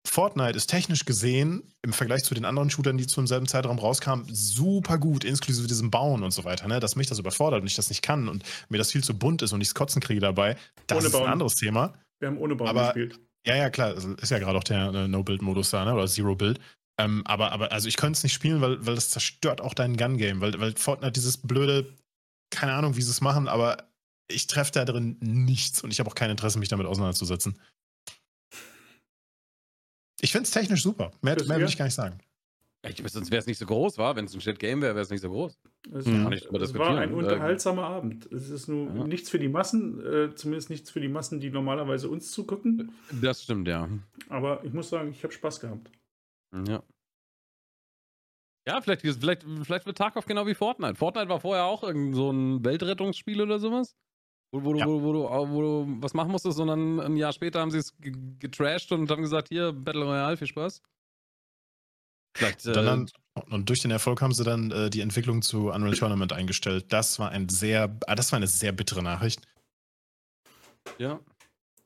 Fortnite 0.05 0.55
ist 0.55 0.67
technisch 0.67 1.05
gesehen 1.05 1.73
im 1.81 1.91
Vergleich 1.91 2.23
zu 2.23 2.33
den 2.33 2.45
anderen 2.45 2.69
Shootern, 2.69 2.97
die 2.97 3.07
zum 3.07 3.27
selben 3.27 3.47
Zeitraum 3.47 3.79
rauskamen, 3.79 4.25
super 4.33 4.97
gut, 4.97 5.23
inklusive 5.23 5.67
diesem 5.67 5.91
Bauen 5.91 6.23
und 6.23 6.31
so 6.31 6.43
weiter. 6.45 6.67
Ne? 6.67 6.79
Dass 6.79 6.95
mich 6.95 7.07
das 7.07 7.19
überfordert 7.19 7.61
und 7.61 7.67
ich 7.67 7.75
das 7.75 7.89
nicht 7.89 8.01
kann 8.01 8.29
und 8.29 8.43
mir 8.69 8.77
das 8.77 8.91
viel 8.91 9.03
zu 9.03 9.17
bunt 9.17 9.41
ist 9.41 9.51
und 9.53 9.61
ich 9.61 9.73
Kotzen 9.73 10.01
kriege 10.01 10.19
dabei, 10.21 10.55
das 10.87 10.97
Ohne 10.99 11.07
ist 11.07 11.15
ein 11.15 11.21
Bauen. 11.21 11.31
anderes 11.31 11.55
Thema. 11.55 11.93
Wir 12.19 12.29
haben 12.29 12.37
ohne 12.37 12.55
Baum 12.55 12.67
Aber- 12.67 12.93
gespielt. 12.93 13.19
Ja, 13.47 13.55
ja, 13.55 13.69
klar. 13.69 13.93
Ist 13.93 14.31
ja 14.31 14.39
gerade 14.39 14.57
auch 14.57 14.63
der 14.63 14.87
äh, 14.91 15.07
No-Build-Modus 15.07 15.69
da, 15.69 15.85
ne? 15.85 15.93
Oder 15.93 16.07
Zero-Build. 16.07 16.59
Ähm, 16.99 17.21
aber, 17.27 17.51
aber, 17.51 17.71
also 17.71 17.87
ich 17.87 17.95
könnte 17.95 18.17
es 18.17 18.23
nicht 18.23 18.33
spielen, 18.33 18.59
weil, 18.59 18.83
weil 18.87 18.95
das 18.95 19.11
zerstört 19.11 19.61
auch 19.61 19.75
dein 19.75 19.97
Gun-Game. 19.97 20.41
Weil, 20.41 20.59
weil 20.59 20.73
Fortnite 20.75 21.11
dieses 21.11 21.37
blöde, 21.37 21.93
keine 22.49 22.73
Ahnung, 22.73 22.95
wie 22.95 23.03
sie 23.03 23.11
es 23.11 23.21
machen, 23.21 23.47
aber 23.47 23.77
ich 24.27 24.47
treffe 24.47 24.71
da 24.71 24.83
drin 24.85 25.17
nichts 25.19 25.83
und 25.83 25.91
ich 25.91 25.99
habe 25.99 26.09
auch 26.09 26.15
kein 26.15 26.31
Interesse, 26.31 26.57
mich 26.57 26.69
damit 26.69 26.87
auseinanderzusetzen. 26.87 27.59
Ich 30.21 30.31
finde 30.31 30.43
es 30.45 30.51
technisch 30.51 30.83
super. 30.83 31.11
Mehr, 31.21 31.35
mehr 31.47 31.59
will 31.59 31.65
ich 31.65 31.77
gar 31.77 31.85
nicht 31.85 31.93
sagen. 31.95 32.19
Ich, 32.87 32.97
sonst 33.11 33.31
wäre 33.31 33.39
es 33.39 33.47
nicht 33.47 33.57
so 33.57 33.65
groß, 33.65 33.97
war. 33.97 34.15
Wenn 34.15 34.25
es 34.25 34.35
ein 34.35 34.41
Shit-Game 34.41 34.79
wäre, 34.81 34.93
wäre 34.93 35.01
es 35.03 35.09
nicht 35.09 35.21
so 35.21 35.29
groß. 35.29 35.57
Es, 35.91 36.05
Mhm. 36.05 36.29
Drüber 36.29 36.61
es 36.61 36.73
war 36.75 36.97
ein 36.99 37.11
Äh, 37.11 37.13
unterhaltsamer 37.13 37.83
Abend. 37.83 38.31
Es 38.31 38.49
ist 38.51 38.67
nur 38.67 38.87
Ja. 38.95 39.03
nichts 39.07 39.29
für 39.29 39.39
die 39.39 39.47
Massen, 39.47 39.99
äh, 40.05 40.35
zumindest 40.35 40.69
nichts 40.69 40.91
für 40.91 40.99
die 41.01 41.07
Massen, 41.07 41.39
die 41.39 41.49
normalerweise 41.49 42.09
uns 42.09 42.31
zugucken. 42.31 42.93
Das 43.21 43.41
stimmt, 43.43 43.67
ja. 43.67 43.89
Aber 44.29 44.63
ich 44.63 44.71
muss 44.71 44.89
sagen, 44.89 45.09
ich 45.09 45.23
habe 45.23 45.33
Spaß 45.33 45.59
gehabt. 45.59 45.89
Ja. 46.67 46.83
Ja, 48.67 48.81
vielleicht, 48.81 49.01
vielleicht, 49.01 49.43
vielleicht 49.63 49.85
wird 49.85 49.97
Tarkov 49.97 50.25
genau 50.25 50.45
wie 50.47 50.55
Fortnite. 50.55 50.95
Fortnite 50.95 51.29
war 51.29 51.39
vorher 51.39 51.65
auch 51.65 51.83
irgend 51.83 52.15
so 52.15 52.31
ein 52.31 52.63
Weltrettungsspiel 52.63 53.41
oder 53.41 53.59
sowas. 53.59 53.95
Wo, 54.55 54.63
wo, 54.63 54.73
du- 54.73 54.79
Ja. 54.79 54.85
wo, 54.87 55.01
wo, 55.01 55.11
du, 55.13 55.23
wo 55.29 55.61
du 55.61 55.97
was 56.01 56.13
machen 56.13 56.31
musstest, 56.31 56.55
sondern 56.57 56.99
ein 57.01 57.17
Jahr 57.17 57.33
später 57.33 57.59
haben 57.59 57.71
sie 57.71 57.79
es 57.79 57.95
ge- 57.97 58.13
getrashed 58.39 58.91
und 58.93 59.09
haben 59.11 59.21
gesagt, 59.21 59.49
hier, 59.49 59.73
Battle 59.73 60.05
Royale, 60.05 60.37
viel 60.37 60.47
Spaß. 60.47 60.81
Vielleicht, 62.37 62.65
äh, 62.65 62.71
dann- 62.73 63.09
und 63.49 63.67
durch 63.69 63.81
den 63.81 63.91
Erfolg 63.91 64.21
haben 64.21 64.33
sie 64.33 64.43
dann 64.45 64.71
äh, 64.71 64.89
die 64.89 65.01
Entwicklung 65.01 65.41
zu 65.41 65.69
Unreal 65.71 65.93
Tournament 65.95 66.31
eingestellt. 66.31 66.85
Das 66.93 67.19
war 67.19 67.31
ein 67.31 67.49
sehr, 67.49 67.97
ah, 68.07 68.15
das 68.15 68.31
war 68.31 68.37
eine 68.37 68.47
sehr 68.47 68.71
bittere 68.71 69.03
Nachricht. 69.03 69.41
ja. 70.97 71.19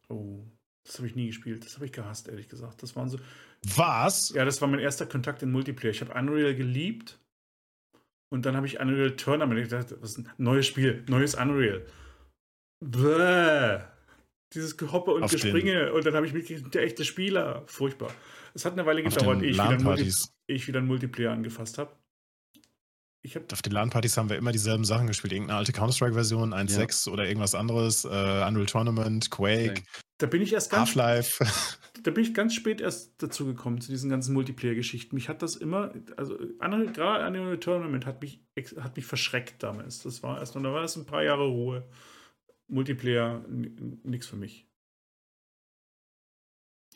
Oh, 0.10 0.44
das 0.86 0.98
habe 0.98 1.08
ich 1.08 1.16
nie 1.16 1.28
gespielt. 1.28 1.64
Das 1.66 1.76
habe 1.76 1.86
ich 1.86 1.92
gehasst, 1.92 2.28
ehrlich 2.28 2.50
gesagt. 2.50 2.82
Das 2.84 2.96
waren 2.96 3.10
so. 3.10 3.20
Was? 3.76 4.30
Ja, 4.30 4.44
das 4.46 4.60
war 4.62 4.68
mein 4.68 4.80
erster 4.80 5.06
Kontakt 5.06 5.44
in 5.44 5.52
Multiplayer. 5.52 5.92
Ich 5.92 6.02
habe 6.02 6.14
Unreal 6.14 6.56
geliebt. 6.56 7.20
Und 8.32 8.46
dann 8.46 8.56
habe 8.56 8.66
ich 8.68 8.80
Unreal 8.80 9.16
Tournament. 9.16 9.60
Ich 9.60 9.70
dachte, 9.70 10.02
was 10.02 10.12
ist 10.12 10.18
ein 10.20 10.32
neues 10.38 10.66
Spiel, 10.68 11.04
neues 11.08 11.36
Unreal. 11.36 11.86
Bäh. 12.80 13.80
Dieses 14.54 14.78
Gehoppe 14.78 15.12
und 15.12 15.24
Auf 15.24 15.32
den- 15.32 15.40
Gespringe. 15.40 15.94
Und 15.94 16.06
dann 16.06 16.16
habe 16.16 16.26
ich 16.26 16.34
mitgekriegt, 16.34 16.74
der 16.74 16.84
echte 16.84 17.06
Spieler. 17.06 17.64
Furchtbar. 17.68 18.12
Es 18.54 18.66
hat 18.66 18.74
eine 18.74 18.86
Weile 18.86 19.04
gedauert, 19.04 19.42
den 19.42 19.44
ehe 19.44 20.04
ich 20.04 20.26
ich 20.48 20.68
wieder 20.68 20.80
einen 20.80 20.88
Multiplayer 20.88 21.32
angefasst 21.32 21.78
habe. 21.78 21.96
Ich 23.22 23.36
habe 23.36 23.46
Auf 23.52 23.62
den 23.62 23.74
LAN-Partys 23.74 24.18
haben 24.18 24.30
wir 24.30 24.38
immer 24.38 24.52
dieselben 24.52 24.86
Sachen 24.86 25.06
gespielt. 25.06 25.34
Irgendeine 25.34 25.60
alte 25.60 25.74
Counter-Strike-Version, 25.74 26.54
1.6 26.54 27.10
oder 27.10 27.28
irgendwas 27.28 27.54
anderes, 27.54 28.06
äh, 28.06 28.08
Unreal 28.08 28.66
Tournament, 28.66 29.30
Quake, 29.30 29.84
da 30.20 30.28
bin 30.28 30.42
ich 30.42 30.54
erst 30.54 30.70
ganz 30.70 30.90
Half-Life. 30.90 31.46
da 32.04 32.12
bin 32.12 32.24
ich 32.24 32.34
ganz 32.34 32.54
spät 32.54 32.82
erst 32.82 33.24
dazu 33.24 33.46
gekommen, 33.46 33.80
zu 33.80 33.90
diesen 33.90 34.10
ganzen 34.10 34.34
Multiplayer-Geschichten. 34.34 35.16
Mich 35.16 35.30
hat 35.30 35.42
das 35.42 35.56
immer, 35.56 35.94
also 36.18 36.38
gerade 36.38 37.26
Unreal 37.26 37.58
Tournament 37.58 38.06
hat 38.06 38.22
mich, 38.22 38.42
hat 38.78 38.98
mich 38.98 39.06
verschreckt 39.06 39.64
damals. 39.64 40.04
Das 40.04 40.22
war 40.22 40.40
erst, 40.40 40.56
und 40.58 40.64
da 40.64 40.74
war 40.74 40.84
es 40.84 40.98
ein 40.98 41.06
paar 41.06 41.24
Jahre 41.24 41.48
Ruhe. 41.48 41.88
Multiplayer, 42.70 43.44
n- 43.46 44.00
nix 44.04 44.28
für 44.28 44.36
mich. 44.38 44.66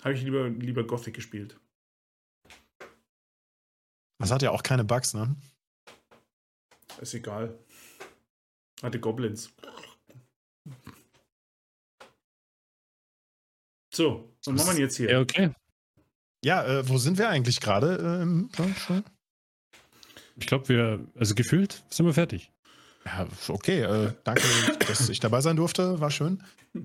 Habe 0.02 0.14
ich 0.14 0.22
lieber, 0.24 0.50
lieber 0.50 0.86
Gothic 0.86 1.14
gespielt. 1.16 1.60
Das 4.20 4.32
hat 4.32 4.42
ja 4.42 4.52
auch 4.52 4.64
keine 4.64 4.84
Bugs, 4.84 5.14
ne? 5.14 5.36
Ist 7.02 7.14
egal. 7.14 7.58
Hatte 8.82 9.00
Goblins. 9.00 9.52
So, 13.94 14.34
was 14.46 14.56
machen 14.56 14.78
wir 14.78 14.84
jetzt 14.84 14.98
hier? 14.98 15.10
Ja, 15.12 15.20
okay. 15.20 15.52
Ja, 16.44 16.66
äh, 16.66 16.88
wo 16.90 16.98
sind 16.98 17.18
wir 17.18 17.30
eigentlich 17.30 17.60
gerade? 17.62 17.96
Ähm? 18.22 18.50
Ich 20.36 20.48
glaube, 20.48 20.68
wir, 20.70 21.08
also 21.16 21.36
gefühlt 21.36 21.84
sind 21.90 22.06
wir 22.06 22.14
fertig. 22.14 22.52
Ja, 23.06 23.28
okay, 23.50 23.82
äh, 23.82 24.14
danke, 24.24 24.44
dass 24.88 25.10
ich 25.10 25.20
dabei 25.20 25.42
sein 25.42 25.56
durfte. 25.56 26.00
War 26.00 26.12
schön. 26.12 26.42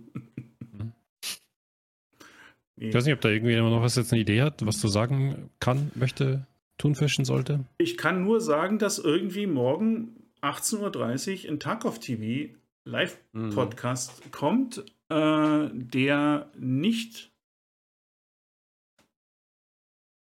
Ich 2.81 2.95
weiß 2.95 3.07
nicht, 3.07 3.15
ob 3.15 3.21
da 3.21 3.29
irgendjemand 3.29 3.75
noch 3.75 3.83
was 3.83 3.97
jetzt 3.97 4.13
eine 4.13 4.23
Idee 4.23 4.41
hat, 4.41 4.65
was 4.65 4.81
du 4.81 4.87
sagen 4.87 5.51
kann, 5.59 5.91
möchte, 5.97 6.47
tun, 6.79 6.95
fischen 6.95 7.25
sollte. 7.25 7.65
Ich 7.79 7.97
kann 7.97 8.23
nur 8.23 8.41
sagen, 8.41 8.79
dass 8.79 9.01
irgendwie 9.01 9.47
morgen 9.49 10.15
18.30 10.43 11.43
Uhr 11.43 11.49
in 11.49 11.59
Tarkov 11.59 11.99
TV 11.99 12.53
Mhm. 12.85 12.93
Live-Podcast 12.93 14.31
kommt, 14.31 14.85
äh, 15.11 15.69
der 15.73 16.51
nicht 16.57 17.33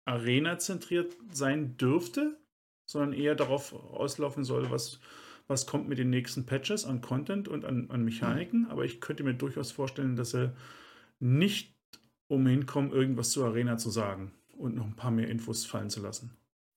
Arena-zentriert 0.06 1.16
sein 1.32 1.78
dürfte, 1.78 2.38
sondern 2.90 3.14
eher 3.14 3.36
darauf 3.36 3.74
auslaufen 3.74 4.44
soll, 4.44 4.72
was, 4.72 5.00
was 5.48 5.66
kommt 5.66 5.88
mit 5.88 5.98
den 5.98 6.10
nächsten 6.10 6.46
Patches 6.46 6.86
an 6.86 7.02
Content 7.02 7.48
und 7.48 7.66
an, 7.66 7.90
an 7.90 8.04
Mechaniken. 8.04 8.68
Aber 8.70 8.86
ich 8.86 9.02
könnte 9.02 9.24
mir 9.24 9.34
durchaus 9.34 9.72
vorstellen, 9.72 10.16
dass 10.16 10.32
sie 10.32 10.52
nicht 11.20 11.74
umhin 12.28 12.66
kommen, 12.66 12.92
irgendwas 12.92 13.32
zu 13.32 13.44
Arena 13.46 13.78
zu 13.78 13.90
sagen 13.90 14.32
und 14.58 14.76
noch 14.76 14.86
ein 14.86 14.96
paar 14.96 15.12
mehr 15.12 15.30
Infos 15.30 15.66
fallen 15.66 15.90
zu 15.90 16.02
lassen. 16.02 16.32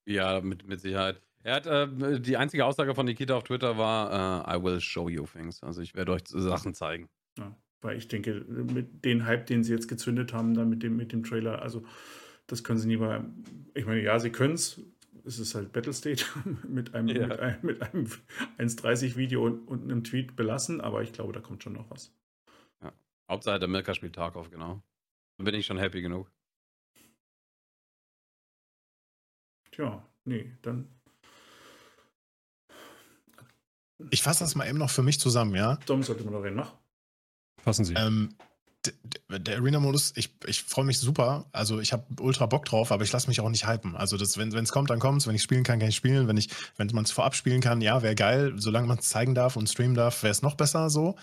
Ja, 0.07 0.41
mit, 0.41 0.67
mit 0.67 0.81
Sicherheit. 0.81 1.21
Er 1.43 1.55
hat, 1.55 1.67
äh, 1.67 2.21
die 2.21 2.37
einzige 2.37 2.65
Aussage 2.67 2.95
von 2.95 3.07
Nikita 3.07 3.35
auf 3.35 3.45
Twitter 3.45 3.79
war, 3.79 4.47
uh, 4.47 4.51
I 4.51 4.63
will 4.63 4.81
show 4.81 5.09
you 5.09 5.25
things. 5.27 5.63
Also 5.63 5.81
ich 5.81 5.95
werde 5.95 6.13
euch 6.13 6.23
Sachen 6.27 6.75
zeigen. 6.75 7.09
Ja, 7.39 7.57
weil 7.81 7.97
ich 7.97 8.09
denke, 8.09 8.45
mit 8.47 9.05
dem 9.05 9.25
Hype, 9.25 9.47
den 9.47 9.65
sie 9.65 9.73
jetzt 9.73 9.89
gezündet 9.89 10.33
haben, 10.33 10.55
dann 10.55 10.69
mit 10.69 10.83
dem, 10.83 10.97
mit 10.97 11.13
dem 11.13 11.25
Trailer, 11.25 11.63
also 11.63 11.83
das 12.47 12.63
können 12.63 12.79
sie 12.79 12.89
nie 12.89 12.99
mal. 12.99 13.25
Ich 13.75 13.87
meine, 13.87 14.03
ja, 14.03 14.19
sie 14.19 14.31
können 14.31 14.55
es. 14.55 14.81
Es 15.25 15.39
ist 15.39 15.55
halt 15.55 15.73
Battlestate 15.73 16.25
mit 16.69 16.95
einem, 16.95 17.09
ja. 17.09 17.27
mit 17.27 17.41
einem, 17.41 17.63
mit 17.63 17.83
einem 17.83 18.07
1,30 18.59 19.17
Video 19.17 19.45
und, 19.45 19.69
und, 19.69 19.85
einem 19.85 20.05
Tweet 20.05 20.37
belassen, 20.37 20.81
aber 20.81 21.03
ich 21.03 21.13
glaube, 21.13 21.33
da 21.33 21.41
kommt 21.41 21.63
schon 21.63 21.75
noch 21.75 21.91
was. 21.91 22.13
Ja. 22.83 22.93
Hauptsache 23.29 23.59
der 23.59 23.69
Milka 23.69 23.95
spielt 23.95 24.15
Tarkov, 24.15 24.51
genau. 24.51 24.83
Dann 25.37 25.45
bin 25.45 25.55
ich 25.55 25.67
schon 25.67 25.79
happy 25.79 26.03
genug. 26.03 26.31
Tja, 29.71 30.07
nee, 30.25 30.53
dann 30.63 30.89
Ich 34.11 34.23
fasse 34.23 34.45
das 34.45 34.55
mal 34.55 34.69
eben 34.69 34.79
noch 34.79 34.91
für 34.91 35.03
mich 35.03 35.21
zusammen, 35.21 35.55
ja? 35.55 35.77
Dom 35.87 36.03
sollte 36.03 36.25
man 36.25 36.33
noch 36.33 36.43
reden, 36.43 36.57
mach. 36.57 36.75
Fassen 37.63 37.85
Sie. 37.85 37.95
Ähm, 37.95 38.35
der 39.29 39.59
Arena-Modus, 39.59 40.13
ich, 40.17 40.31
ich 40.47 40.63
freue 40.63 40.85
mich 40.85 40.99
super. 40.99 41.47
Also 41.53 41.81
ich 41.81 41.93
habe 41.93 42.05
ultra 42.21 42.47
Bock 42.47 42.65
drauf, 42.65 42.93
aber 42.93 43.05
ich 43.05 43.13
lasse 43.13 43.29
mich 43.29 43.41
auch 43.41 43.49
nicht 43.49 43.67
hypen. 43.67 43.95
Also 43.95 44.17
das, 44.17 44.39
wenn 44.39 44.53
es 44.55 44.73
kommt, 44.73 44.91
dann 44.91 44.99
kommt 44.99 45.21
es. 45.21 45.27
Wenn 45.27 45.35
ich 45.35 45.43
spielen 45.43 45.65
kann, 45.65 45.79
kann 45.79 45.89
ich 45.89 45.97
spielen. 45.97 46.29
Wenn, 46.29 46.43
wenn 46.77 46.91
man 46.93 47.05
es 47.05 47.11
vorab 47.11 47.35
spielen 47.35 47.61
kann, 47.61 47.81
ja, 47.81 48.03
wäre 48.03 48.15
geil. 48.15 48.55
Solange 48.57 48.87
man 48.87 48.99
es 48.99 49.09
zeigen 49.09 49.35
darf 49.35 49.57
und 49.57 49.69
streamen 49.69 49.95
darf, 49.95 50.23
wäre 50.23 50.33
es 50.33 50.43
noch 50.43 50.55
besser 50.55 50.91
so. 50.91 51.17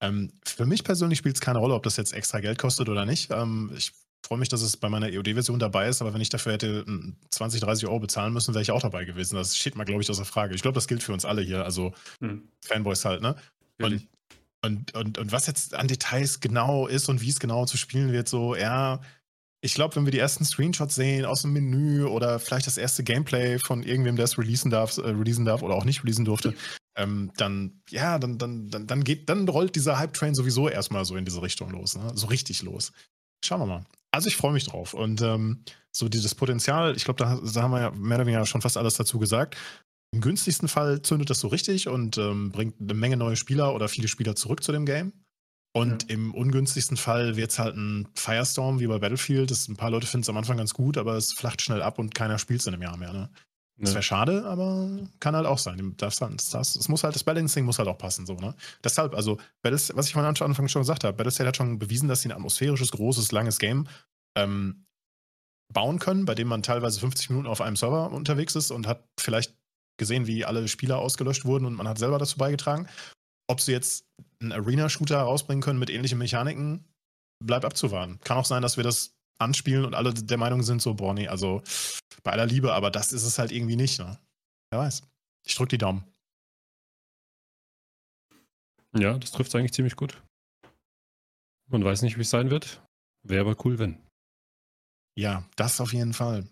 Ähm, 0.00 0.32
für 0.44 0.66
mich 0.66 0.84
persönlich 0.84 1.18
spielt 1.18 1.36
es 1.36 1.40
keine 1.40 1.58
Rolle, 1.58 1.74
ob 1.74 1.82
das 1.82 1.96
jetzt 1.96 2.12
extra 2.12 2.40
Geld 2.40 2.58
kostet 2.58 2.88
oder 2.88 3.06
nicht. 3.06 3.30
Ähm, 3.30 3.70
ich 3.76 3.92
freue 4.24 4.38
mich, 4.38 4.48
dass 4.48 4.62
es 4.62 4.76
bei 4.76 4.88
meiner 4.88 5.08
EOD-Version 5.08 5.58
dabei 5.58 5.88
ist, 5.88 6.00
aber 6.00 6.14
wenn 6.14 6.20
ich 6.20 6.28
dafür 6.28 6.52
hätte 6.52 6.84
20, 7.30 7.60
hm, 7.60 7.66
30 7.66 7.86
Euro 7.86 8.00
bezahlen 8.00 8.32
müssen, 8.32 8.54
wäre 8.54 8.62
ich 8.62 8.70
auch 8.70 8.82
dabei 8.82 9.04
gewesen. 9.04 9.36
Das 9.36 9.56
steht 9.56 9.76
mal, 9.76 9.84
glaube 9.84 10.02
ich, 10.02 10.10
außer 10.10 10.24
Frage. 10.24 10.54
Ich 10.54 10.62
glaube, 10.62 10.74
das 10.74 10.88
gilt 10.88 11.02
für 11.02 11.12
uns 11.12 11.24
alle 11.24 11.42
hier, 11.42 11.64
also 11.64 11.92
hm. 12.20 12.42
Fanboys 12.60 13.04
halt, 13.04 13.20
ne? 13.20 13.36
Und, 13.80 14.08
und, 14.64 14.94
und, 14.94 15.18
und 15.18 15.32
was 15.32 15.46
jetzt 15.46 15.74
an 15.74 15.88
Details 15.88 16.40
genau 16.40 16.86
ist 16.86 17.08
und 17.08 17.20
wie 17.20 17.30
es 17.30 17.40
genau 17.40 17.66
zu 17.66 17.76
spielen 17.76 18.12
wird, 18.12 18.28
so, 18.28 18.54
ja, 18.54 19.00
ich 19.64 19.74
glaube, 19.74 19.94
wenn 19.96 20.04
wir 20.04 20.12
die 20.12 20.18
ersten 20.18 20.44
Screenshots 20.44 20.94
sehen 20.94 21.24
aus 21.24 21.42
dem 21.42 21.52
Menü 21.52 22.04
oder 22.04 22.40
vielleicht 22.40 22.66
das 22.66 22.78
erste 22.78 23.04
Gameplay 23.04 23.58
von 23.58 23.82
irgendwem, 23.82 24.16
der 24.16 24.24
es 24.24 24.36
releasen 24.36 24.70
darf, 24.70 24.96
äh, 24.98 25.02
releasen 25.02 25.44
darf 25.44 25.62
oder 25.62 25.74
auch 25.74 25.84
nicht 25.84 26.02
releasen 26.02 26.24
durfte, 26.24 26.54
ähm, 26.96 27.32
dann, 27.36 27.82
ja, 27.88 28.18
dann, 28.18 28.38
dann, 28.38 28.68
dann, 28.70 28.86
dann 28.86 29.04
geht, 29.04 29.28
dann 29.28 29.48
rollt 29.48 29.76
dieser 29.76 29.98
Hype-Train 29.98 30.34
sowieso 30.34 30.68
erstmal 30.68 31.04
so 31.04 31.16
in 31.16 31.24
diese 31.24 31.42
Richtung 31.42 31.70
los, 31.70 31.96
ne? 31.96 32.10
So 32.14 32.26
richtig 32.26 32.62
los. 32.62 32.92
Schauen 33.44 33.60
wir 33.60 33.66
mal. 33.66 33.86
Also 34.12 34.28
ich 34.28 34.36
freue 34.36 34.52
mich 34.52 34.64
drauf. 34.64 34.94
Und 34.94 35.22
ähm, 35.22 35.64
so 35.90 36.08
dieses 36.08 36.34
Potenzial, 36.34 36.96
ich 36.96 37.04
glaube, 37.04 37.18
da, 37.18 37.40
da, 37.42 37.62
haben 37.62 37.70
wir 37.70 37.80
ja 37.80 37.90
mehr 37.92 38.18
oder 38.18 38.26
weniger 38.26 38.46
schon 38.46 38.60
fast 38.60 38.76
alles 38.76 38.94
dazu 38.94 39.18
gesagt. 39.18 39.56
Im 40.12 40.20
günstigsten 40.20 40.68
Fall 40.68 41.02
zündet 41.02 41.30
das 41.30 41.40
so 41.40 41.48
richtig 41.48 41.88
und 41.88 42.18
ähm, 42.18 42.50
bringt 42.52 42.80
eine 42.80 42.94
Menge 42.94 43.16
neue 43.16 43.36
Spieler 43.36 43.74
oder 43.74 43.88
viele 43.88 44.08
Spieler 44.08 44.36
zurück 44.36 44.62
zu 44.62 44.72
dem 44.72 44.84
Game. 44.84 45.12
Und 45.74 46.02
ja. 46.02 46.10
im 46.10 46.34
ungünstigsten 46.34 46.98
Fall 46.98 47.36
wird 47.36 47.50
es 47.50 47.58
halt 47.58 47.76
ein 47.76 48.06
Firestorm 48.14 48.78
wie 48.78 48.86
bei 48.86 48.98
Battlefield. 48.98 49.50
Das, 49.50 49.68
ein 49.68 49.76
paar 49.76 49.90
Leute 49.90 50.06
finden 50.06 50.22
es 50.22 50.28
am 50.28 50.36
Anfang 50.36 50.58
ganz 50.58 50.74
gut, 50.74 50.98
aber 50.98 51.16
es 51.16 51.32
flacht 51.32 51.62
schnell 51.62 51.80
ab 51.80 51.98
und 51.98 52.14
keiner 52.14 52.38
spielt 52.38 52.60
es 52.60 52.66
in 52.66 52.74
einem 52.74 52.82
Jahr 52.82 52.98
mehr. 52.98 53.12
Ne? 53.14 53.30
Das 53.78 53.94
wäre 53.94 54.02
schade, 54.02 54.44
aber 54.44 54.90
kann 55.18 55.34
halt 55.34 55.46
auch 55.46 55.58
sein. 55.58 55.94
Das, 55.96 56.18
das, 56.18 56.46
das, 56.50 56.88
muss 56.88 57.02
halt, 57.02 57.14
das 57.14 57.24
Balancing 57.24 57.64
muss 57.64 57.78
halt 57.78 57.88
auch 57.88 57.98
passen. 57.98 58.26
So, 58.26 58.34
ne? 58.34 58.54
Deshalb, 58.84 59.14
also, 59.14 59.38
Battles, 59.62 59.90
was 59.96 60.06
ich 60.06 60.12
von 60.12 60.24
Anfang 60.24 60.68
schon 60.68 60.82
gesagt 60.82 61.04
habe, 61.04 61.16
Battlestate 61.16 61.48
hat 61.48 61.56
schon 61.56 61.78
bewiesen, 61.78 62.08
dass 62.08 62.20
sie 62.20 62.28
ein 62.28 62.32
atmosphärisches, 62.32 62.92
großes, 62.92 63.32
langes 63.32 63.58
Game 63.58 63.88
ähm, 64.36 64.86
bauen 65.72 65.98
können, 65.98 66.26
bei 66.26 66.34
dem 66.34 66.48
man 66.48 66.62
teilweise 66.62 67.00
50 67.00 67.30
Minuten 67.30 67.48
auf 67.48 67.60
einem 67.60 67.76
Server 67.76 68.12
unterwegs 68.12 68.54
ist 68.54 68.70
und 68.70 68.86
hat 68.86 69.08
vielleicht 69.18 69.56
gesehen, 70.02 70.26
wie 70.26 70.44
alle 70.44 70.68
Spieler 70.68 70.98
ausgelöscht 70.98 71.44
wurden 71.44 71.64
und 71.64 71.74
man 71.74 71.88
hat 71.88 71.98
selber 71.98 72.18
dazu 72.18 72.36
beigetragen. 72.36 72.88
Ob 73.48 73.60
sie 73.60 73.72
jetzt 73.72 74.04
einen 74.40 74.52
Arena-Shooter 74.52 75.20
rausbringen 75.20 75.62
können 75.62 75.78
mit 75.78 75.90
ähnlichen 75.90 76.18
Mechaniken, 76.18 76.84
bleibt 77.44 77.64
abzuwarten. 77.64 78.18
Kann 78.20 78.38
auch 78.38 78.44
sein, 78.44 78.62
dass 78.62 78.76
wir 78.76 78.84
das 78.84 79.14
anspielen 79.38 79.84
und 79.84 79.94
alle 79.94 80.12
der 80.12 80.38
Meinung 80.38 80.62
sind 80.62 80.82
so, 80.82 80.94
boah, 80.94 81.14
nee, 81.14 81.28
also 81.28 81.62
bei 82.22 82.32
aller 82.32 82.46
Liebe, 82.46 82.72
aber 82.72 82.90
das 82.90 83.12
ist 83.12 83.24
es 83.24 83.38
halt 83.38 83.52
irgendwie 83.52 83.76
nicht, 83.76 83.98
ne? 83.98 84.18
Wer 84.70 84.80
weiß. 84.80 85.02
Ich 85.46 85.54
drück 85.54 85.68
die 85.68 85.78
Daumen. 85.78 86.04
Ja, 88.96 89.18
das 89.18 89.32
trifft 89.32 89.54
eigentlich 89.54 89.72
ziemlich 89.72 89.96
gut. 89.96 90.22
Man 91.68 91.84
weiß 91.84 92.02
nicht, 92.02 92.16
wie 92.16 92.22
es 92.22 92.30
sein 92.30 92.50
wird. 92.50 92.82
Wäre 93.22 93.42
aber 93.48 93.64
cool, 93.64 93.78
wenn. 93.78 93.98
Ja, 95.16 95.48
das 95.56 95.80
auf 95.80 95.92
jeden 95.92 96.12
Fall. 96.12 96.46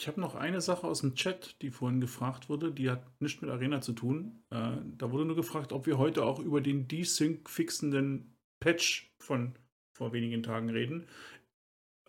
Ich 0.00 0.08
habe 0.08 0.18
noch 0.18 0.34
eine 0.34 0.62
Sache 0.62 0.86
aus 0.86 1.02
dem 1.02 1.14
Chat, 1.14 1.60
die 1.60 1.70
vorhin 1.70 2.00
gefragt 2.00 2.48
wurde, 2.48 2.72
die 2.72 2.88
hat 2.88 3.04
nichts 3.20 3.42
mit 3.42 3.50
Arena 3.50 3.82
zu 3.82 3.92
tun. 3.92 4.42
Äh, 4.48 4.78
da 4.96 5.12
wurde 5.12 5.26
nur 5.26 5.36
gefragt, 5.36 5.74
ob 5.74 5.84
wir 5.84 5.98
heute 5.98 6.24
auch 6.24 6.38
über 6.38 6.62
den 6.62 6.88
Desync 6.88 7.50
fixenden 7.50 8.34
Patch 8.60 9.12
von 9.18 9.54
vor 9.94 10.14
wenigen 10.14 10.42
Tagen 10.42 10.70
reden. 10.70 11.06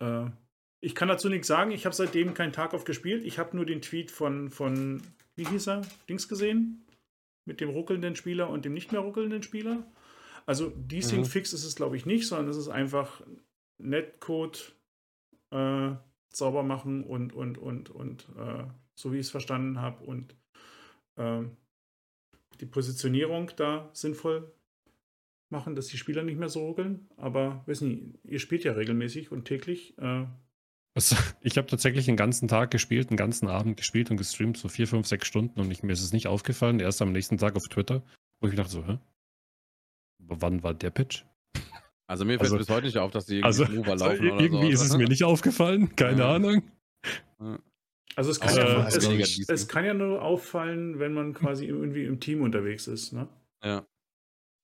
Äh, 0.00 0.30
ich 0.80 0.94
kann 0.94 1.08
dazu 1.08 1.28
nichts 1.28 1.48
sagen. 1.48 1.70
Ich 1.70 1.84
habe 1.84 1.94
seitdem 1.94 2.32
keinen 2.32 2.54
Tag 2.54 2.72
auf 2.72 2.84
gespielt. 2.84 3.26
Ich 3.26 3.38
habe 3.38 3.54
nur 3.54 3.66
den 3.66 3.82
Tweet 3.82 4.10
von, 4.10 4.48
von, 4.48 5.02
wie 5.36 5.44
hieß 5.44 5.68
er, 5.68 5.82
Dings 6.08 6.28
gesehen? 6.28 6.86
Mit 7.44 7.60
dem 7.60 7.68
ruckelnden 7.68 8.16
Spieler 8.16 8.48
und 8.48 8.64
dem 8.64 8.72
nicht 8.72 8.92
mehr 8.92 9.02
ruckelnden 9.02 9.42
Spieler. 9.42 9.86
Also 10.46 10.70
Desync 10.70 11.26
mhm. 11.26 11.30
Fix 11.30 11.52
ist 11.52 11.64
es, 11.64 11.76
glaube 11.76 11.98
ich, 11.98 12.06
nicht, 12.06 12.26
sondern 12.26 12.48
es 12.48 12.56
ist 12.56 12.68
einfach 12.68 13.20
Netcode 13.76 14.74
äh, 15.50 15.92
sauber 16.36 16.62
machen 16.62 17.04
und, 17.04 17.32
und, 17.32 17.58
und, 17.58 17.90
und 17.90 18.28
äh, 18.38 18.64
so 18.94 19.12
wie 19.12 19.16
ich 19.16 19.26
es 19.26 19.30
verstanden 19.30 19.80
habe 19.80 20.04
und 20.04 20.36
äh, 21.16 21.42
die 22.60 22.66
Positionierung 22.66 23.50
da 23.56 23.90
sinnvoll 23.92 24.52
machen, 25.50 25.74
dass 25.74 25.86
die 25.86 25.98
Spieler 25.98 26.22
nicht 26.22 26.38
mehr 26.38 26.48
so 26.48 26.66
ruckeln. 26.66 27.08
Aber 27.16 27.62
weiß 27.66 27.82
nicht, 27.82 28.18
ihr 28.24 28.40
spielt 28.40 28.64
ja 28.64 28.72
regelmäßig 28.72 29.30
und 29.30 29.44
täglich. 29.44 29.96
Äh, 29.98 30.26
also, 30.94 31.16
ich 31.40 31.56
habe 31.56 31.68
tatsächlich 31.68 32.06
den 32.06 32.16
ganzen 32.16 32.48
Tag 32.48 32.70
gespielt, 32.70 33.10
den 33.10 33.16
ganzen 33.16 33.48
Abend 33.48 33.76
gespielt 33.76 34.10
und 34.10 34.16
gestreamt, 34.16 34.56
so 34.56 34.68
vier, 34.68 34.88
fünf, 34.88 35.06
sechs 35.06 35.28
Stunden 35.28 35.60
und 35.60 35.70
ich, 35.70 35.82
mir 35.82 35.92
ist 35.92 36.02
es 36.02 36.12
nicht 36.12 36.26
aufgefallen. 36.26 36.80
Erst 36.80 37.00
am 37.02 37.12
nächsten 37.12 37.38
Tag 37.38 37.56
auf 37.56 37.68
Twitter, 37.68 38.02
wo 38.40 38.48
ich 38.48 38.56
dachte 38.56 38.70
so, 38.72 38.86
hä? 38.86 38.98
Wann 40.18 40.62
war 40.62 40.74
der 40.74 40.90
Pitch? 40.90 41.24
Also 42.08 42.24
mir 42.24 42.38
fällt 42.38 42.52
also, 42.52 42.58
bis 42.58 42.68
heute 42.68 42.86
nicht 42.86 42.98
auf, 42.98 43.10
dass 43.10 43.26
die 43.26 43.42
also, 43.42 43.64
also 43.64 44.10
irgendwie 44.10 44.74
so, 44.74 44.84
ist 44.84 44.90
es 44.90 44.96
mir 44.96 45.08
nicht 45.08 45.24
aufgefallen, 45.24 45.94
keine 45.96 46.20
ja. 46.20 46.34
Ahnung. 46.34 46.62
Also 48.16 48.30
es 48.30 48.40
kann, 48.40 48.54
ja, 48.54 48.86
es, 48.86 48.96
es, 48.96 49.48
es 49.48 49.68
kann, 49.68 49.84
ja, 49.84 49.94
nur 49.94 50.20
auffallen, 50.20 50.98
wenn 50.98 51.14
man 51.14 51.32
quasi 51.32 51.66
irgendwie 51.66 52.04
im 52.04 52.20
Team 52.20 52.42
unterwegs 52.42 52.86
ist, 52.86 53.12
ne? 53.12 53.28
Ja. 53.64 53.86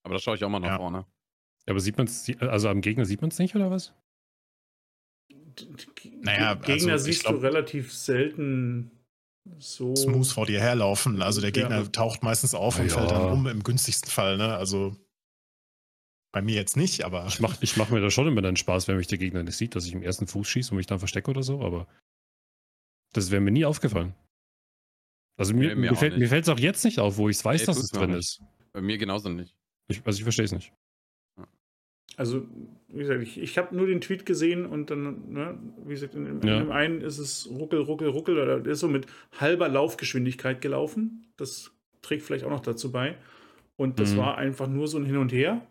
Aber 0.05 0.15
da 0.15 0.20
schaue 0.20 0.36
ich 0.36 0.44
auch 0.44 0.51
mal 0.51 0.60
nach 0.60 0.69
ja. 0.69 0.77
vorne. 0.77 0.98
Ja, 1.66 1.73
aber 1.73 1.81
sieht 1.81 1.97
man 1.97 2.06
es, 2.06 2.31
also 2.40 2.69
am 2.69 2.81
Gegner 2.81 3.05
sieht 3.05 3.20
man 3.20 3.31
es 3.31 3.39
nicht, 3.39 3.55
oder 3.55 3.70
was? 3.70 3.94
Naja, 6.20 6.55
Gegner 6.55 6.93
also, 6.93 7.05
siehst 7.05 7.24
glaub, 7.24 7.36
du 7.36 7.40
relativ 7.40 7.93
selten 7.93 8.90
so 9.59 9.97
smooth 9.97 10.27
vor 10.27 10.47
dir 10.47 10.60
herlaufen. 10.60 11.23
Also 11.23 11.40
der 11.40 11.52
Gegner 11.52 11.81
ja. 11.81 11.85
taucht 11.85 12.23
meistens 12.23 12.55
auf 12.55 12.78
und 12.78 12.89
ja. 12.89 12.94
fällt 12.94 13.10
dann 13.10 13.32
um 13.32 13.47
im 13.47 13.62
günstigsten 13.62 14.10
Fall, 14.10 14.36
ne? 14.36 14.55
Also 14.56 14.97
bei 16.32 16.42
mir 16.42 16.55
jetzt 16.55 16.76
nicht, 16.76 17.05
aber. 17.05 17.26
Ich 17.26 17.40
mache 17.40 17.56
ich 17.60 17.76
mach 17.76 17.90
mir 17.90 18.00
da 18.00 18.10
schon 18.10 18.28
immer 18.28 18.42
dann 18.42 18.56
Spaß, 18.56 18.88
wenn 18.88 18.96
mich 18.96 19.06
der 19.06 19.18
Gegner 19.18 19.42
nicht 19.42 19.56
sieht, 19.56 19.74
dass 19.74 19.86
ich 19.86 19.92
im 19.92 20.02
ersten 20.02 20.26
Fuß 20.26 20.46
schieße 20.46 20.72
und 20.72 20.76
mich 20.76 20.86
dann 20.86 20.98
verstecke 20.98 21.30
oder 21.30 21.42
so, 21.42 21.62
aber 21.62 21.86
das 23.12 23.30
wäre 23.30 23.40
mir 23.40 23.50
nie 23.50 23.64
aufgefallen. 23.64 24.14
Also 25.36 25.55
mir, 25.55 25.68
nee, 25.68 25.74
mir, 25.74 25.92
mir 25.92 26.28
fällt 26.28 26.44
es 26.44 26.48
auch 26.48 26.59
jetzt 26.59 26.84
nicht 26.84 26.98
auf, 26.98 27.16
wo 27.16 27.28
ich 27.28 27.42
weiß, 27.42 27.60
nee, 27.60 27.66
dass 27.66 27.78
es 27.78 27.90
drin 27.90 28.10
nicht. 28.10 28.18
ist. 28.18 28.42
Bei 28.72 28.80
mir 28.80 28.98
genauso 28.98 29.28
nicht. 29.28 29.55
Ich, 29.86 30.02
also 30.05 30.18
ich 30.18 30.24
verstehe 30.24 30.44
es 30.44 30.52
nicht. 30.52 30.72
Also, 32.16 32.46
wie 32.88 32.98
gesagt, 32.98 33.22
ich, 33.22 33.38
ich 33.38 33.56
habe 33.59 33.76
nur 33.76 33.86
den 33.86 34.00
Tweet 34.00 34.26
gesehen 34.26 34.66
und 34.66 34.90
dann, 34.90 35.32
ne, 35.32 35.56
wie 35.84 35.90
gesagt, 35.90 36.16
in, 36.16 36.26
in 36.26 36.46
ja. 36.46 36.59
dem 36.59 36.72
einen 36.72 37.00
ist 37.00 37.18
es 37.18 37.48
ruckel, 37.48 37.80
ruckel, 37.80 38.09
ruckel, 38.09 38.36
oder 38.38 38.59
der 38.59 38.72
ist 38.72 38.80
so 38.80 38.88
mit 38.88 39.06
halber 39.38 39.68
Laufgeschwindigkeit 39.68 40.60
gelaufen. 40.60 41.32
Das 41.36 41.70
trägt 42.02 42.24
vielleicht 42.24 42.44
auch 42.44 42.50
noch 42.50 42.60
dazu 42.60 42.90
bei. 42.90 43.16
Und 43.76 44.00
das 44.00 44.14
mhm. 44.14 44.18
war 44.18 44.36
einfach 44.36 44.66
nur 44.66 44.88
so 44.88 44.98
ein 44.98 45.05
Hin 45.05 45.18
und 45.18 45.32
Her. 45.32 45.64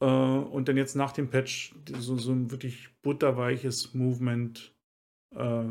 Äh, 0.00 0.04
und 0.04 0.68
dann 0.68 0.76
jetzt 0.76 0.96
nach 0.96 1.12
dem 1.12 1.28
Patch 1.28 1.74
so, 1.98 2.16
so 2.16 2.32
ein 2.32 2.50
wirklich 2.50 2.88
butterweiches 3.02 3.94
Movement. 3.94 4.74
Äh, 5.34 5.64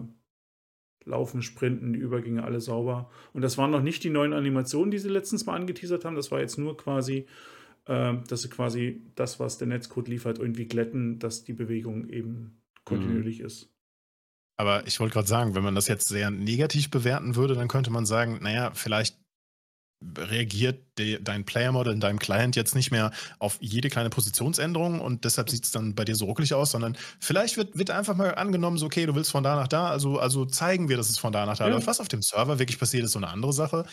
Laufen, 1.08 1.42
Sprinten, 1.42 1.94
die 1.94 2.00
Übergänge 2.00 2.44
alle 2.44 2.62
sauber. 2.62 3.10
Und 3.34 3.42
das 3.42 3.58
waren 3.58 3.72
noch 3.72 3.82
nicht 3.82 4.04
die 4.04 4.10
neuen 4.10 4.34
Animationen, 4.34 4.92
die 4.92 4.98
sie 5.00 5.10
letztens 5.10 5.46
mal 5.46 5.56
angeteasert 5.56 6.06
haben. 6.06 6.16
Das 6.16 6.32
war 6.32 6.40
jetzt 6.40 6.58
nur 6.58 6.78
quasi, 6.78 7.26
äh, 7.86 8.14
dass 8.28 8.42
sie 8.42 8.50
quasi 8.50 9.02
das, 9.16 9.40
was 9.40 9.58
der 9.58 9.68
Netzcode 9.68 10.10
liefert, 10.10 10.38
irgendwie 10.38 10.66
glätten, 10.66 11.18
dass 11.20 11.44
die 11.44 11.54
Bewegung 11.54 12.10
eben 12.10 12.62
kontinuierlich 12.84 13.40
mhm. 13.40 13.46
ist. 13.46 13.74
Aber 14.60 14.86
ich 14.88 15.00
wollte 15.00 15.14
gerade 15.14 15.28
sagen, 15.28 15.56
wenn 15.56 15.64
man 15.64 15.76
das 15.76 15.88
jetzt 15.88 16.08
sehr 16.08 16.32
negativ 16.32 16.90
bewerten 16.90 17.36
würde, 17.36 17.54
dann 17.56 17.68
könnte 17.68 17.92
man 17.92 18.06
sagen, 18.06 18.40
naja, 18.42 18.72
vielleicht 18.74 19.18
reagiert 20.02 20.84
de, 20.98 21.20
dein 21.22 21.44
Player-Model 21.46 21.94
in 21.94 22.00
deinem 22.00 22.20
Client 22.20 22.56
jetzt 22.56 22.76
nicht 22.76 22.92
mehr 22.92 23.12
auf 23.40 23.58
jede 23.62 23.90
kleine 23.90 24.10
Positionsänderung 24.10 25.02
und 25.02 25.26
deshalb 25.26 25.50
sieht 25.50 25.64
es 25.64 25.72
dann 25.72 25.96
bei 25.96 26.06
dir 26.06 26.16
so 26.16 26.26
ruckelig 26.26 26.54
aus, 26.54 26.72
sondern 26.72 26.98
vielleicht 27.20 27.58
wird, 27.58 27.78
wird 27.78 27.90
einfach 27.90 28.16
mal 28.16 28.36
angenommen, 28.36 28.78
so 28.78 28.86
okay, 28.86 29.06
du 29.06 29.16
willst 29.16 29.32
von 29.32 29.44
da 29.44 29.56
nach 29.56 29.68
da, 29.68 29.90
also, 29.90 30.20
also 30.20 30.46
zeigen 30.46 30.90
wir, 30.90 30.98
dass 30.98 31.10
es 31.10 31.18
von 31.18 31.34
da 31.34 31.46
nach 31.46 31.58
da 31.58 31.68
ja. 31.68 31.74
läuft. 31.74 31.88
Was 31.88 32.00
auf 32.00 32.08
dem 32.08 32.22
Server 32.22 32.60
wirklich 32.60 32.80
passiert, 32.80 33.06
ist 33.06 33.14
so 33.14 33.20
eine 33.20 33.30
andere 33.30 33.54
Sache. 33.54 33.86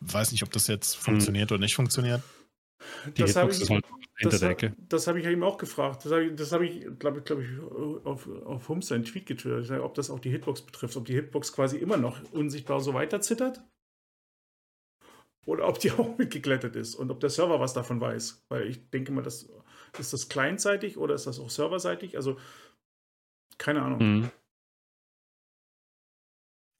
Weiß 0.00 0.32
nicht, 0.32 0.42
ob 0.42 0.52
das 0.52 0.66
jetzt 0.68 0.96
hm. 0.96 1.02
funktioniert 1.02 1.50
hm. 1.50 1.56
oder 1.56 1.64
nicht 1.64 1.74
funktioniert. 1.74 2.22
Die 3.16 3.22
das 3.22 3.36
habe 3.36 3.50
ich, 3.50 3.68
halt 3.68 3.84
das, 4.20 4.40
das 4.88 5.06
habe 5.06 5.20
ich 5.20 5.26
ihm 5.26 5.42
auch 5.42 5.58
gefragt. 5.58 6.04
Das 6.04 6.12
habe 6.12 6.24
ich, 6.24 6.40
hab 6.52 6.60
ich 6.62 6.98
glaube 6.98 7.20
glaub 7.22 7.40
ich, 7.40 7.48
auf, 8.04 8.28
auf 8.46 8.68
Humster 8.68 8.94
einen 8.94 9.04
Tweet 9.04 9.26
getwittert, 9.26 9.80
ob 9.80 9.94
das 9.94 10.08
auch 10.08 10.20
die 10.20 10.30
Hitbox 10.30 10.62
betrifft, 10.62 10.96
ob 10.96 11.04
die 11.04 11.14
Hitbox 11.14 11.52
quasi 11.52 11.76
immer 11.76 11.96
noch 11.96 12.18
unsichtbar 12.32 12.80
so 12.80 12.94
weiter 12.94 13.20
zittert 13.20 13.62
oder 15.46 15.66
ob 15.66 15.78
die 15.78 15.90
auch 15.92 16.18
mitgeklettert 16.18 16.76
ist 16.76 16.94
und 16.94 17.10
ob 17.10 17.20
der 17.20 17.30
Server 17.30 17.58
was 17.58 17.72
davon 17.72 18.00
weiß. 18.00 18.44
Weil 18.48 18.68
ich 18.68 18.90
denke 18.90 19.12
mal, 19.12 19.22
das, 19.22 19.48
ist 19.98 20.12
das 20.12 20.28
clientseitig 20.28 20.98
oder 20.98 21.14
ist 21.14 21.26
das 21.26 21.40
auch 21.40 21.50
serverseitig? 21.50 22.16
Also, 22.16 22.38
keine 23.56 23.82
Ahnung. 23.82 23.98
Mhm. 23.98 24.30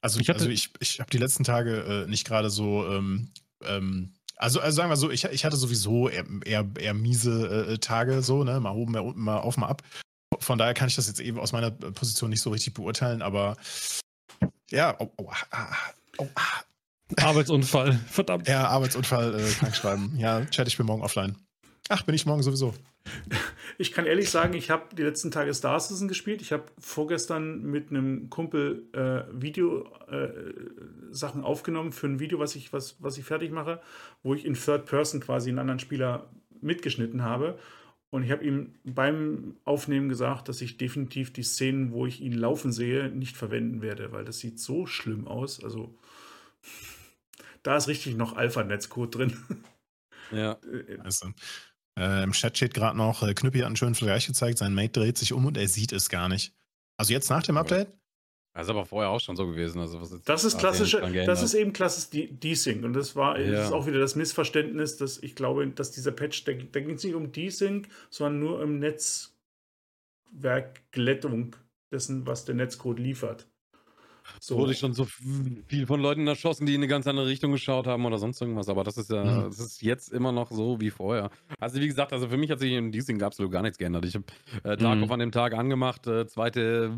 Also 0.02 0.20
ich, 0.20 0.30
also 0.30 0.48
ich, 0.48 0.70
ich 0.78 1.00
habe 1.00 1.10
die 1.10 1.18
letzten 1.18 1.42
Tage 1.42 2.04
äh, 2.04 2.08
nicht 2.08 2.26
gerade 2.26 2.48
so, 2.48 2.86
ähm, 2.86 3.30
ähm, 3.62 4.14
also, 4.36 4.60
also 4.60 4.76
sagen 4.76 4.90
wir 4.90 4.96
so, 4.96 5.10
ich, 5.10 5.24
ich 5.24 5.44
hatte 5.44 5.56
sowieso 5.56 6.08
eher, 6.08 6.24
eher, 6.44 6.68
eher 6.78 6.94
miese 6.94 7.66
äh, 7.72 7.78
Tage, 7.78 8.22
so, 8.22 8.44
ne, 8.44 8.60
mal 8.60 8.70
oben, 8.70 8.92
mal 8.92 9.00
unten, 9.00 9.20
mal 9.20 9.38
auf, 9.38 9.56
mal 9.56 9.68
ab. 9.68 9.82
Von 10.38 10.58
daher 10.58 10.74
kann 10.74 10.88
ich 10.88 10.94
das 10.94 11.08
jetzt 11.08 11.20
eben 11.20 11.40
aus 11.40 11.52
meiner 11.52 11.70
Position 11.70 12.30
nicht 12.30 12.42
so 12.42 12.50
richtig 12.50 12.74
beurteilen, 12.74 13.22
aber 13.22 13.56
ja, 14.70 14.94
oh, 15.00 15.10
oh, 15.16 15.32
ah, 15.50 15.74
oh, 16.18 16.28
ah, 16.34 16.62
Arbeitsunfall, 17.16 17.92
verdammt. 18.08 18.48
Ja, 18.48 18.68
Arbeitsunfall, 18.68 19.38
äh, 19.38 19.52
krankschreiben. 19.52 20.18
ja, 20.18 20.44
chat, 20.46 20.66
ich 20.66 20.76
bin 20.76 20.86
morgen 20.86 21.02
offline. 21.02 21.36
Ach, 21.88 22.02
bin 22.02 22.14
ich 22.14 22.26
morgen 22.26 22.42
sowieso. 22.42 22.74
Ich 23.78 23.92
kann 23.92 24.06
ehrlich 24.06 24.30
sagen, 24.30 24.54
ich 24.54 24.70
habe 24.70 24.94
die 24.96 25.02
letzten 25.02 25.30
Tage 25.30 25.52
Star 25.54 25.78
Citizen 25.78 26.08
gespielt. 26.08 26.40
Ich 26.40 26.52
habe 26.52 26.64
vorgestern 26.78 27.62
mit 27.62 27.90
einem 27.90 28.30
Kumpel 28.30 28.88
äh, 28.92 29.22
Video-Sachen 29.32 31.42
äh, 31.42 31.44
aufgenommen 31.44 31.92
für 31.92 32.06
ein 32.06 32.18
Video, 32.18 32.38
was 32.38 32.56
ich, 32.56 32.72
was, 32.72 32.96
was 33.00 33.18
ich 33.18 33.24
fertig 33.24 33.52
mache, 33.52 33.80
wo 34.22 34.34
ich 34.34 34.44
in 34.44 34.54
Third 34.54 34.86
Person 34.86 35.20
quasi 35.20 35.50
einen 35.50 35.58
anderen 35.58 35.78
Spieler 35.78 36.30
mitgeschnitten 36.60 37.22
habe. 37.22 37.58
Und 38.10 38.22
ich 38.22 38.30
habe 38.30 38.44
ihm 38.44 38.74
beim 38.82 39.56
Aufnehmen 39.64 40.08
gesagt, 40.08 40.48
dass 40.48 40.62
ich 40.62 40.78
definitiv 40.78 41.32
die 41.32 41.42
Szenen, 41.42 41.92
wo 41.92 42.06
ich 42.06 42.20
ihn 42.20 42.32
laufen 42.32 42.72
sehe, 42.72 43.10
nicht 43.10 43.36
verwenden 43.36 43.82
werde, 43.82 44.10
weil 44.10 44.24
das 44.24 44.38
sieht 44.38 44.58
so 44.58 44.86
schlimm 44.86 45.28
aus. 45.28 45.62
Also 45.62 45.94
da 47.66 47.76
ist 47.76 47.88
richtig 47.88 48.16
noch 48.16 48.36
Alpha-Netzcode 48.36 49.14
drin. 49.14 49.36
Ja. 50.30 50.58
Also, 51.04 51.28
äh, 51.98 52.24
Im 52.24 52.32
Chat 52.32 52.56
steht 52.56 52.74
gerade 52.74 52.96
noch, 52.96 53.22
äh, 53.22 53.32
Knüppi 53.32 53.60
hat 53.60 53.66
einen 53.66 53.76
schönen 53.76 53.94
Vergleich 53.94 54.26
gezeigt, 54.26 54.58
sein 54.58 54.74
Mate 54.74 54.98
dreht 55.00 55.16
sich 55.16 55.32
um 55.32 55.46
und 55.46 55.56
er 55.56 55.68
sieht 55.68 55.92
es 55.92 56.08
gar 56.08 56.28
nicht. 56.28 56.52
Also 56.96 57.12
jetzt 57.12 57.30
nach 57.30 57.44
dem 57.44 57.56
Update? 57.56 57.92
Das 58.52 58.66
ist 58.66 58.70
aber 58.70 58.86
vorher 58.86 59.10
auch 59.10 59.20
schon 59.20 59.36
so 59.36 59.46
gewesen. 59.46 59.80
Also 59.80 60.00
was 60.00 60.10
das 60.22 60.44
ist 60.44 60.58
klassische, 60.58 61.00
das 61.26 61.42
ist 61.42 61.54
eben 61.54 61.72
klassisch 61.72 62.08
Desync. 62.10 62.84
Und 62.84 62.94
das 62.94 63.14
war 63.14 63.38
ja. 63.38 63.52
das 63.52 63.66
ist 63.66 63.72
auch 63.72 63.86
wieder 63.86 63.98
das 63.98 64.16
Missverständnis, 64.16 64.96
dass 64.96 65.22
ich 65.22 65.36
glaube, 65.36 65.66
dass 65.68 65.90
dieser 65.90 66.12
Patch, 66.12 66.44
da, 66.44 66.52
da 66.52 66.80
ging 66.80 66.96
es 66.96 67.04
nicht 67.04 67.14
um 67.14 67.32
Desync, 67.32 67.88
sondern 68.10 68.40
nur 68.40 68.60
um 68.60 68.78
Netzwerkglättung 68.78 71.54
dessen, 71.92 72.26
was 72.26 72.46
der 72.46 72.54
Netzcode 72.54 72.98
liefert. 72.98 73.46
So. 74.40 74.56
Wurde 74.56 74.72
ich 74.72 74.78
schon 74.78 74.92
so 74.92 75.04
viel 75.04 75.86
von 75.86 76.00
Leuten 76.00 76.26
erschossen, 76.26 76.66
die 76.66 76.74
in 76.74 76.80
eine 76.80 76.88
ganz 76.88 77.06
andere 77.06 77.26
Richtung 77.26 77.52
geschaut 77.52 77.86
haben 77.86 78.04
oder 78.04 78.18
sonst 78.18 78.40
irgendwas. 78.40 78.68
Aber 78.68 78.84
das 78.84 78.96
ist 78.96 79.10
ja, 79.10 79.24
mhm. 79.24 79.44
das 79.44 79.60
ist 79.60 79.82
jetzt 79.82 80.12
immer 80.12 80.32
noch 80.32 80.50
so 80.50 80.80
wie 80.80 80.90
vorher. 80.90 81.30
Also 81.60 81.80
wie 81.80 81.86
gesagt, 81.86 82.12
also 82.12 82.28
für 82.28 82.36
mich 82.36 82.50
hat 82.50 82.58
sich 82.58 82.72
in 82.72 82.92
diesem 82.92 83.22
absolut 83.22 83.52
gar 83.52 83.62
nichts 83.62 83.78
geändert. 83.78 84.04
Ich 84.04 84.14
habe 84.14 84.24
äh, 84.62 84.76
Tarkov 84.76 85.06
mhm. 85.06 85.12
an 85.12 85.20
dem 85.20 85.32
Tag 85.32 85.54
angemacht, 85.54 86.06
äh, 86.06 86.26
zweite 86.26 86.96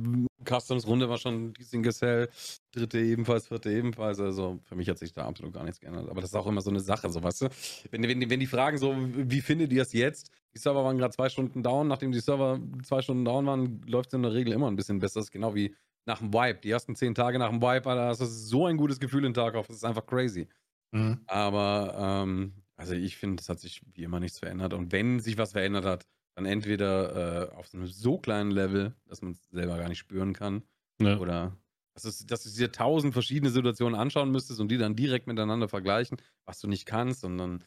Customs-Runde 0.49 1.09
war 1.09 1.19
schon 1.19 1.53
Diesing 1.55 1.83
Gesell, 1.83 2.29
dritte 2.73 2.99
ebenfalls, 2.99 3.49
vierte 3.49 3.71
ebenfalls. 3.71 4.21
Also 4.21 4.59
für 4.65 4.77
mich 4.77 4.89
hat 4.89 4.99
sich 4.99 5.13
da 5.13 5.27
absolut 5.27 5.53
gar 5.53 5.65
nichts 5.65 5.81
geändert. 5.81 6.09
Aber 6.09 6.21
das 6.21 6.31
ist 6.31 6.37
auch 6.37 6.47
immer 6.47 6.61
so 6.61 6.71
eine 6.71 6.81
Sache, 6.81 7.11
so 7.11 7.23
weißt 7.23 7.43
du. 7.43 7.49
Wenn, 7.91 8.03
wenn, 8.03 8.31
wenn 8.31 8.41
die 8.41 8.47
fragen 8.47 8.79
so, 8.79 8.95
wie 8.97 9.41
findet 9.41 9.73
ihr 9.73 9.83
es 9.83 9.93
jetzt? 9.93 10.31
Die 10.55 10.59
Server 10.59 10.85
waren 10.85 10.99
gerade 10.99 11.15
zwei 11.15 11.29
Stunden 11.29 11.63
down. 11.63 11.89
Nachdem 11.89 12.13
die 12.13 12.21
Server 12.21 12.61
zwei 12.83 13.03
Stunden 13.03 13.25
down 13.25 13.47
waren, 13.47 13.83
läuft 13.87 14.09
es 14.09 14.15
in 14.15 14.23
der 14.23 14.33
Regel 14.33 14.53
immer 14.53 14.71
ein 14.71 14.77
bisschen 14.77 14.99
besser. 14.99 15.21
Das 15.21 15.27
ist 15.27 15.33
genau 15.33 15.55
wie 15.55 15.75
nach 16.09 16.19
dem 16.19 16.33
Wipe. 16.33 16.61
Die 16.63 16.71
ersten 16.71 16.97
zehn 16.97 17.15
Tage 17.15 17.39
nach 17.39 17.51
dem 17.51 17.63
Wipe, 17.63 17.89
Alter, 17.89 18.09
das 18.09 18.21
ist 18.21 18.49
so 18.49 18.67
ein 18.67 18.77
gutes 18.77 18.99
Gefühl 18.99 19.25
in 19.25 19.35
Tarkov. 19.35 19.69
Das 19.69 19.77
ist 19.77 19.85
einfach 19.85 20.07
crazy. 20.07 20.49
Mhm. 20.91 21.21
Aber, 21.27 21.95
ähm, 22.25 22.55
also 22.77 22.95
ich 22.95 23.17
finde, 23.17 23.41
es 23.41 23.49
hat 23.49 23.61
sich 23.61 23.83
wie 23.93 24.03
immer 24.03 24.19
nichts 24.19 24.41
verändert. 24.41 24.73
Und 24.73 24.91
wenn 24.91 25.21
sich 25.21 25.39
was 25.39 25.53
verändert 25.53 25.85
hat, 25.85 26.07
dann 26.35 26.47
entweder 26.47 27.51
äh, 27.53 27.55
auf 27.57 27.69
so 27.69 27.77
einem 27.77 27.87
so 27.87 28.19
kleinen 28.19 28.51
Level, 28.51 28.95
dass 29.07 29.23
man 29.23 29.33
es 29.33 29.49
selber 29.51 29.77
gar 29.77 29.89
nicht 29.89 29.99
spüren 29.99 30.33
kann. 30.33 30.63
Ja. 31.01 31.19
Oder 31.19 31.57
dass, 31.95 32.05
es, 32.05 32.27
dass 32.27 32.45
du 32.45 32.51
dir 32.51 32.73
tausend 32.73 33.13
verschiedene 33.13 33.51
Situationen 33.51 33.99
anschauen 33.99 34.31
müsstest 34.31 34.61
und 34.61 34.69
die 34.71 34.79
dann 34.79 34.97
direkt 34.97 35.27
miteinander 35.27 35.69
vergleichen, 35.69 36.19
was 36.47 36.61
du 36.61 36.69
nicht 36.69 36.87
kannst. 36.87 37.25
Und 37.25 37.39
dann 37.39 37.65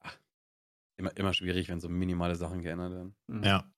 ach, 0.00 0.16
immer, 0.96 1.16
immer 1.16 1.32
schwierig, 1.32 1.68
wenn 1.68 1.80
so 1.80 1.88
minimale 1.88 2.36
Sachen 2.36 2.62
geändert 2.62 2.92
werden. 2.92 3.16
Mhm. 3.26 3.42
Ja. 3.42 3.72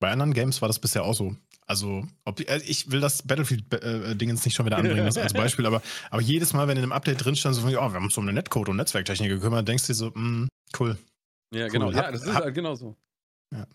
Bei 0.00 0.10
anderen 0.10 0.32
Games 0.32 0.62
war 0.62 0.68
das 0.68 0.78
bisher 0.78 1.04
auch 1.04 1.14
so. 1.14 1.36
Also, 1.66 2.06
die, 2.38 2.48
äh, 2.48 2.62
ich 2.64 2.90
will 2.90 3.00
das 3.00 3.22
Battlefield-Dingens 3.22 4.44
nicht 4.44 4.54
schon 4.54 4.64
wieder 4.64 4.78
anbringen 4.78 5.04
als 5.04 5.14
Beispiel, 5.34 5.66
aber, 5.66 5.82
aber 6.10 6.22
jedes 6.22 6.54
Mal, 6.54 6.66
wenn 6.66 6.78
in 6.78 6.82
einem 6.82 6.92
Update 6.92 7.22
drin 7.22 7.36
stand, 7.36 7.54
so 7.54 7.60
von, 7.60 7.70
oh, 7.70 7.72
wir 7.72 7.80
haben 7.80 8.04
uns 8.04 8.16
um 8.16 8.24
eine 8.24 8.32
Netcode 8.32 8.70
und 8.70 8.76
Netzwerktechnik 8.76 9.28
gekümmert, 9.28 9.68
denkst 9.68 9.86
du 9.86 9.92
dir 9.92 9.96
so, 9.96 10.10
mm, 10.10 10.48
cool. 10.80 10.96
Ja, 11.52 11.64
cool. 11.64 11.70
genau. 11.70 11.90
ja, 11.90 12.10
das 12.10 12.22
ist 12.22 12.34
halt 12.34 12.54
genau 12.54 12.74
so. 12.74 12.96
Ja. 13.52 13.66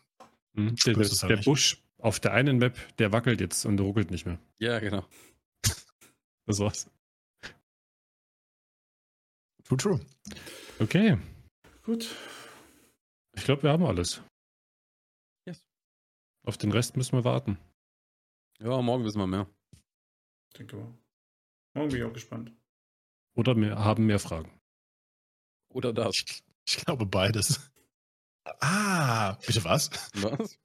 Mhm. 0.53 0.75
Der, 0.85 0.93
der, 0.93 1.05
halt 1.05 1.29
der 1.29 1.37
Busch 1.37 1.83
auf 1.99 2.19
der 2.19 2.33
einen 2.33 2.57
Map, 2.57 2.75
der 2.97 3.11
wackelt 3.11 3.41
jetzt 3.41 3.65
und 3.65 3.79
ruckelt 3.79 4.11
nicht 4.11 4.25
mehr. 4.25 4.39
Ja, 4.59 4.79
genau. 4.79 5.05
das 6.45 6.59
war's. 6.59 6.89
True, 9.65 9.77
true. 9.77 9.99
Okay. 10.79 11.17
Gut. 11.83 12.09
Ich 13.35 13.43
glaube, 13.45 13.63
wir 13.63 13.71
haben 13.71 13.85
alles. 13.85 14.21
Auf 16.45 16.57
den 16.57 16.71
Rest 16.71 16.97
müssen 16.97 17.13
wir 17.13 17.23
warten. 17.23 17.57
Ja, 18.59 18.81
morgen 18.81 19.05
wissen 19.05 19.19
wir 19.19 19.27
mehr. 19.27 19.47
Ich 20.49 20.57
denke 20.57 20.75
mal. 20.75 20.93
Morgen 21.73 21.89
bin 21.89 21.97
ich 21.99 22.03
auch 22.03 22.13
gespannt. 22.13 22.51
Oder 23.33 23.55
wir 23.55 23.79
haben 23.79 24.05
mehr 24.05 24.19
Fragen. 24.19 24.51
Oder 25.69 25.93
das. 25.93 26.15
Ich, 26.15 26.43
ich 26.65 26.77
glaube 26.77 27.05
beides. 27.05 27.71
Ah, 28.59 29.33
bitte 29.45 29.63
was? 29.63 29.89
Was? 30.15 30.59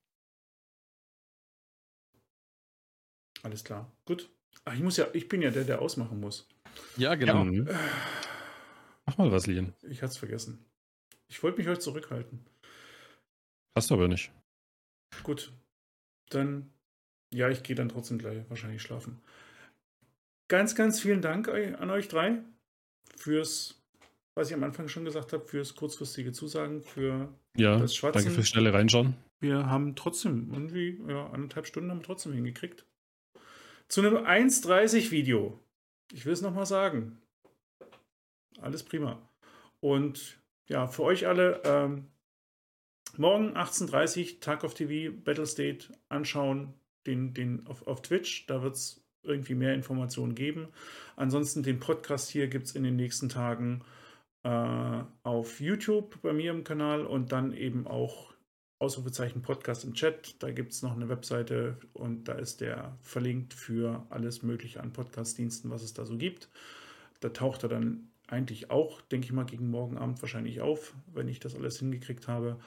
Alles 3.43 3.63
klar. 3.63 3.91
Gut. 4.05 4.29
Ach, 4.65 4.75
ich 4.75 4.81
muss 4.81 4.97
ja, 4.97 5.07
ich 5.13 5.29
bin 5.29 5.43
ja 5.43 5.51
der, 5.51 5.65
der 5.65 5.81
ausmachen 5.81 6.19
muss. 6.21 6.49
Ja, 6.97 7.15
genau. 7.15 7.45
Ja. 7.45 7.79
Mach 9.07 9.17
mal 9.17 9.31
was, 9.31 9.47
Lien. 9.47 9.75
Ich 9.83 10.03
hatte 10.03 10.11
es 10.11 10.19
vergessen. 10.19 10.67
Ich 11.29 11.43
wollte 11.43 11.59
mich 11.59 11.69
heute 11.69 11.81
zurückhalten. 11.81 12.45
Hast 13.77 13.91
du 13.91 13.95
aber 13.95 14.09
nicht. 14.09 14.33
Gut 15.23 15.53
dann, 16.35 16.71
ja, 17.33 17.49
ich 17.49 17.63
gehe 17.63 17.77
dann 17.77 17.89
trotzdem 17.89 18.19
gleich 18.19 18.39
wahrscheinlich 18.49 18.83
schlafen. 18.83 19.21
Ganz, 20.49 20.75
ganz 20.75 21.01
vielen 21.01 21.21
Dank 21.21 21.49
an 21.49 21.91
euch 21.91 22.09
drei 22.09 22.39
fürs, 23.17 23.83
was 24.35 24.49
ich 24.49 24.55
am 24.55 24.65
Anfang 24.65 24.89
schon 24.89 25.05
gesagt 25.05 25.33
habe, 25.33 25.45
fürs 25.45 25.75
kurzfristige 25.75 26.33
Zusagen, 26.33 26.83
für 26.83 27.29
ja, 27.57 27.79
das 27.79 27.95
Schwatzen. 27.95 28.23
Danke 28.23 28.35
fürs 28.35 28.49
schnelle 28.49 28.73
Reinschauen. 28.73 29.15
Wir 29.41 29.67
haben 29.67 29.95
trotzdem 29.95 30.53
irgendwie, 30.53 31.01
ja, 31.07 31.29
anderthalb 31.31 31.67
Stunden 31.67 31.91
haben 31.91 31.99
wir 31.99 32.05
trotzdem 32.05 32.33
hingekriegt. 32.33 32.87
Zu 33.89 34.01
einem 34.01 34.17
1,30 34.17 35.11
Video. 35.11 35.61
Ich 36.13 36.27
will 36.27 36.33
es 36.33 36.43
nochmal 36.43 36.67
sagen. 36.67 37.21
Alles 38.61 38.83
prima. 38.83 39.21
Und 39.81 40.41
ja, 40.69 40.87
für 40.87 41.03
euch 41.03 41.27
alle, 41.27 41.63
ähm, 41.65 42.07
Morgen 43.19 43.57
18.30 43.57 44.35
Uhr, 44.35 44.41
Tag 44.41 44.63
of 44.63 44.75
TV, 44.75 45.13
Battle 45.25 45.45
State 45.45 45.87
anschauen, 46.09 46.73
den, 47.05 47.35
den 47.35 47.67
auf, 47.67 47.85
auf 47.89 48.01
Twitch. 48.01 48.47
Da 48.47 48.63
wird 48.63 48.77
es 48.77 49.05
irgendwie 49.25 49.57
mehr 49.57 49.75
Informationen 49.75 50.37
geben. 50.37 50.69
Ansonsten 51.17 51.65
den 51.65 51.81
Podcast 51.81 52.31
hier 52.31 52.47
gibt 52.47 52.67
es 52.67 52.77
in 52.77 52.85
den 52.85 52.95
nächsten 52.95 53.29
Tagen 53.29 53.83
äh, 54.45 55.03
auf 55.25 55.61
YouTube 55.61 56.23
bei 56.23 56.33
mir 56.33 56.53
im 56.53 56.63
Kanal 56.63 57.05
und 57.05 57.33
dann 57.33 57.53
eben 57.53 57.89
auch 57.89 58.33
Ausrufezeichen 58.79 59.43
Podcast 59.43 59.83
im 59.83 59.95
Chat. 59.95 60.41
Da 60.41 60.53
gibt 60.53 60.71
es 60.73 60.83
noch 60.83 60.95
eine 60.95 61.09
Webseite 61.09 61.77
und 61.95 62.29
da 62.29 62.35
ist 62.35 62.61
der 62.61 62.97
verlinkt 63.03 63.53
für 63.53 64.07
alles 64.11 64.45
Mögliche 64.45 64.79
an 64.79 64.93
Podcast-Diensten, 64.93 65.71
was 65.71 65.83
es 65.83 65.93
da 65.93 66.05
so 66.05 66.17
gibt. 66.17 66.49
Da 67.19 67.31
taucht 67.31 67.65
er 67.65 67.69
dann 67.69 68.13
eigentlich 68.29 68.71
auch, 68.71 69.01
denke 69.01 69.25
ich 69.25 69.33
mal, 69.33 69.45
gegen 69.45 69.71
morgen 69.71 69.99
Abend 69.99 70.23
wahrscheinlich 70.23 70.61
auf, 70.61 70.95
wenn 71.13 71.27
ich 71.27 71.41
das 71.41 71.57
alles 71.57 71.81
hingekriegt 71.81 72.29
habe. 72.29 72.61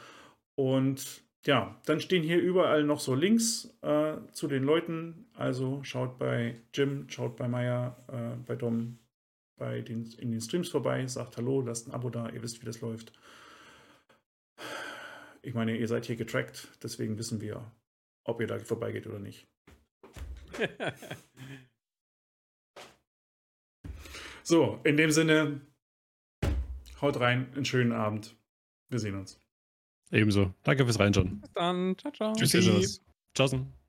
Und 0.56 1.23
ja, 1.45 1.80
dann 1.86 1.99
stehen 1.99 2.23
hier 2.23 2.40
überall 2.40 2.84
noch 2.84 2.99
so 2.99 3.15
Links 3.15 3.73
äh, 3.82 4.18
zu 4.32 4.48
den 4.48 4.64
Leuten. 4.64 5.26
Also 5.34 5.84
schaut 5.84 6.19
bei 6.19 6.61
Jim, 6.73 7.10
schaut 7.10 7.36
bei 7.36 7.48
Maya, 7.48 7.98
äh, 8.07 8.36
bei 8.45 8.56
Dom, 8.56 8.99
bei 9.57 9.82
den, 9.82 10.06
in 10.14 10.32
den 10.32 10.41
Streams 10.41 10.69
vorbei, 10.69 11.06
sagt 11.07 11.38
Hallo, 11.38 11.61
lasst 11.61 11.88
ein 11.88 11.94
Abo 11.94 12.10
da, 12.10 12.30
ihr 12.30 12.44
wisst, 12.44 12.61
wie 12.61 12.65
das 12.65 12.82
läuft. 12.82 13.14
Ich 15.41 15.56
meine, 15.56 15.76
ihr 15.76 15.88
seid 15.88 16.06
hier 16.06 16.15
getrackt, 16.15 16.68
deswegen 16.84 17.18
wissen 17.18 17.41
wir, 17.41 17.72
ob 18.23 18.40
ihr 18.41 18.48
da 18.48 18.60
vorbeigeht 18.60 19.07
oder 19.07 19.18
nicht. 19.18 19.48
so, 24.44 24.80
in 24.84 24.98
dem 24.98 25.10
Sinne, 25.10 25.61
haut 27.02 27.19
rein, 27.19 27.52
einen 27.56 27.65
schönen 27.65 27.91
Abend. 27.91 28.36
Wir 28.90 28.99
sehen 28.99 29.15
uns. 29.15 29.40
Ebenso. 30.11 30.53
Danke 30.63 30.85
fürs 30.85 30.99
Reinschauen. 30.99 31.39
Bis 31.39 31.51
dann. 31.53 31.95
Ciao, 31.97 32.11
ciao. 32.11 32.33
Tschüssi. 32.33 32.59
Tschüss. 32.59 33.01
Tschüss. 33.33 33.81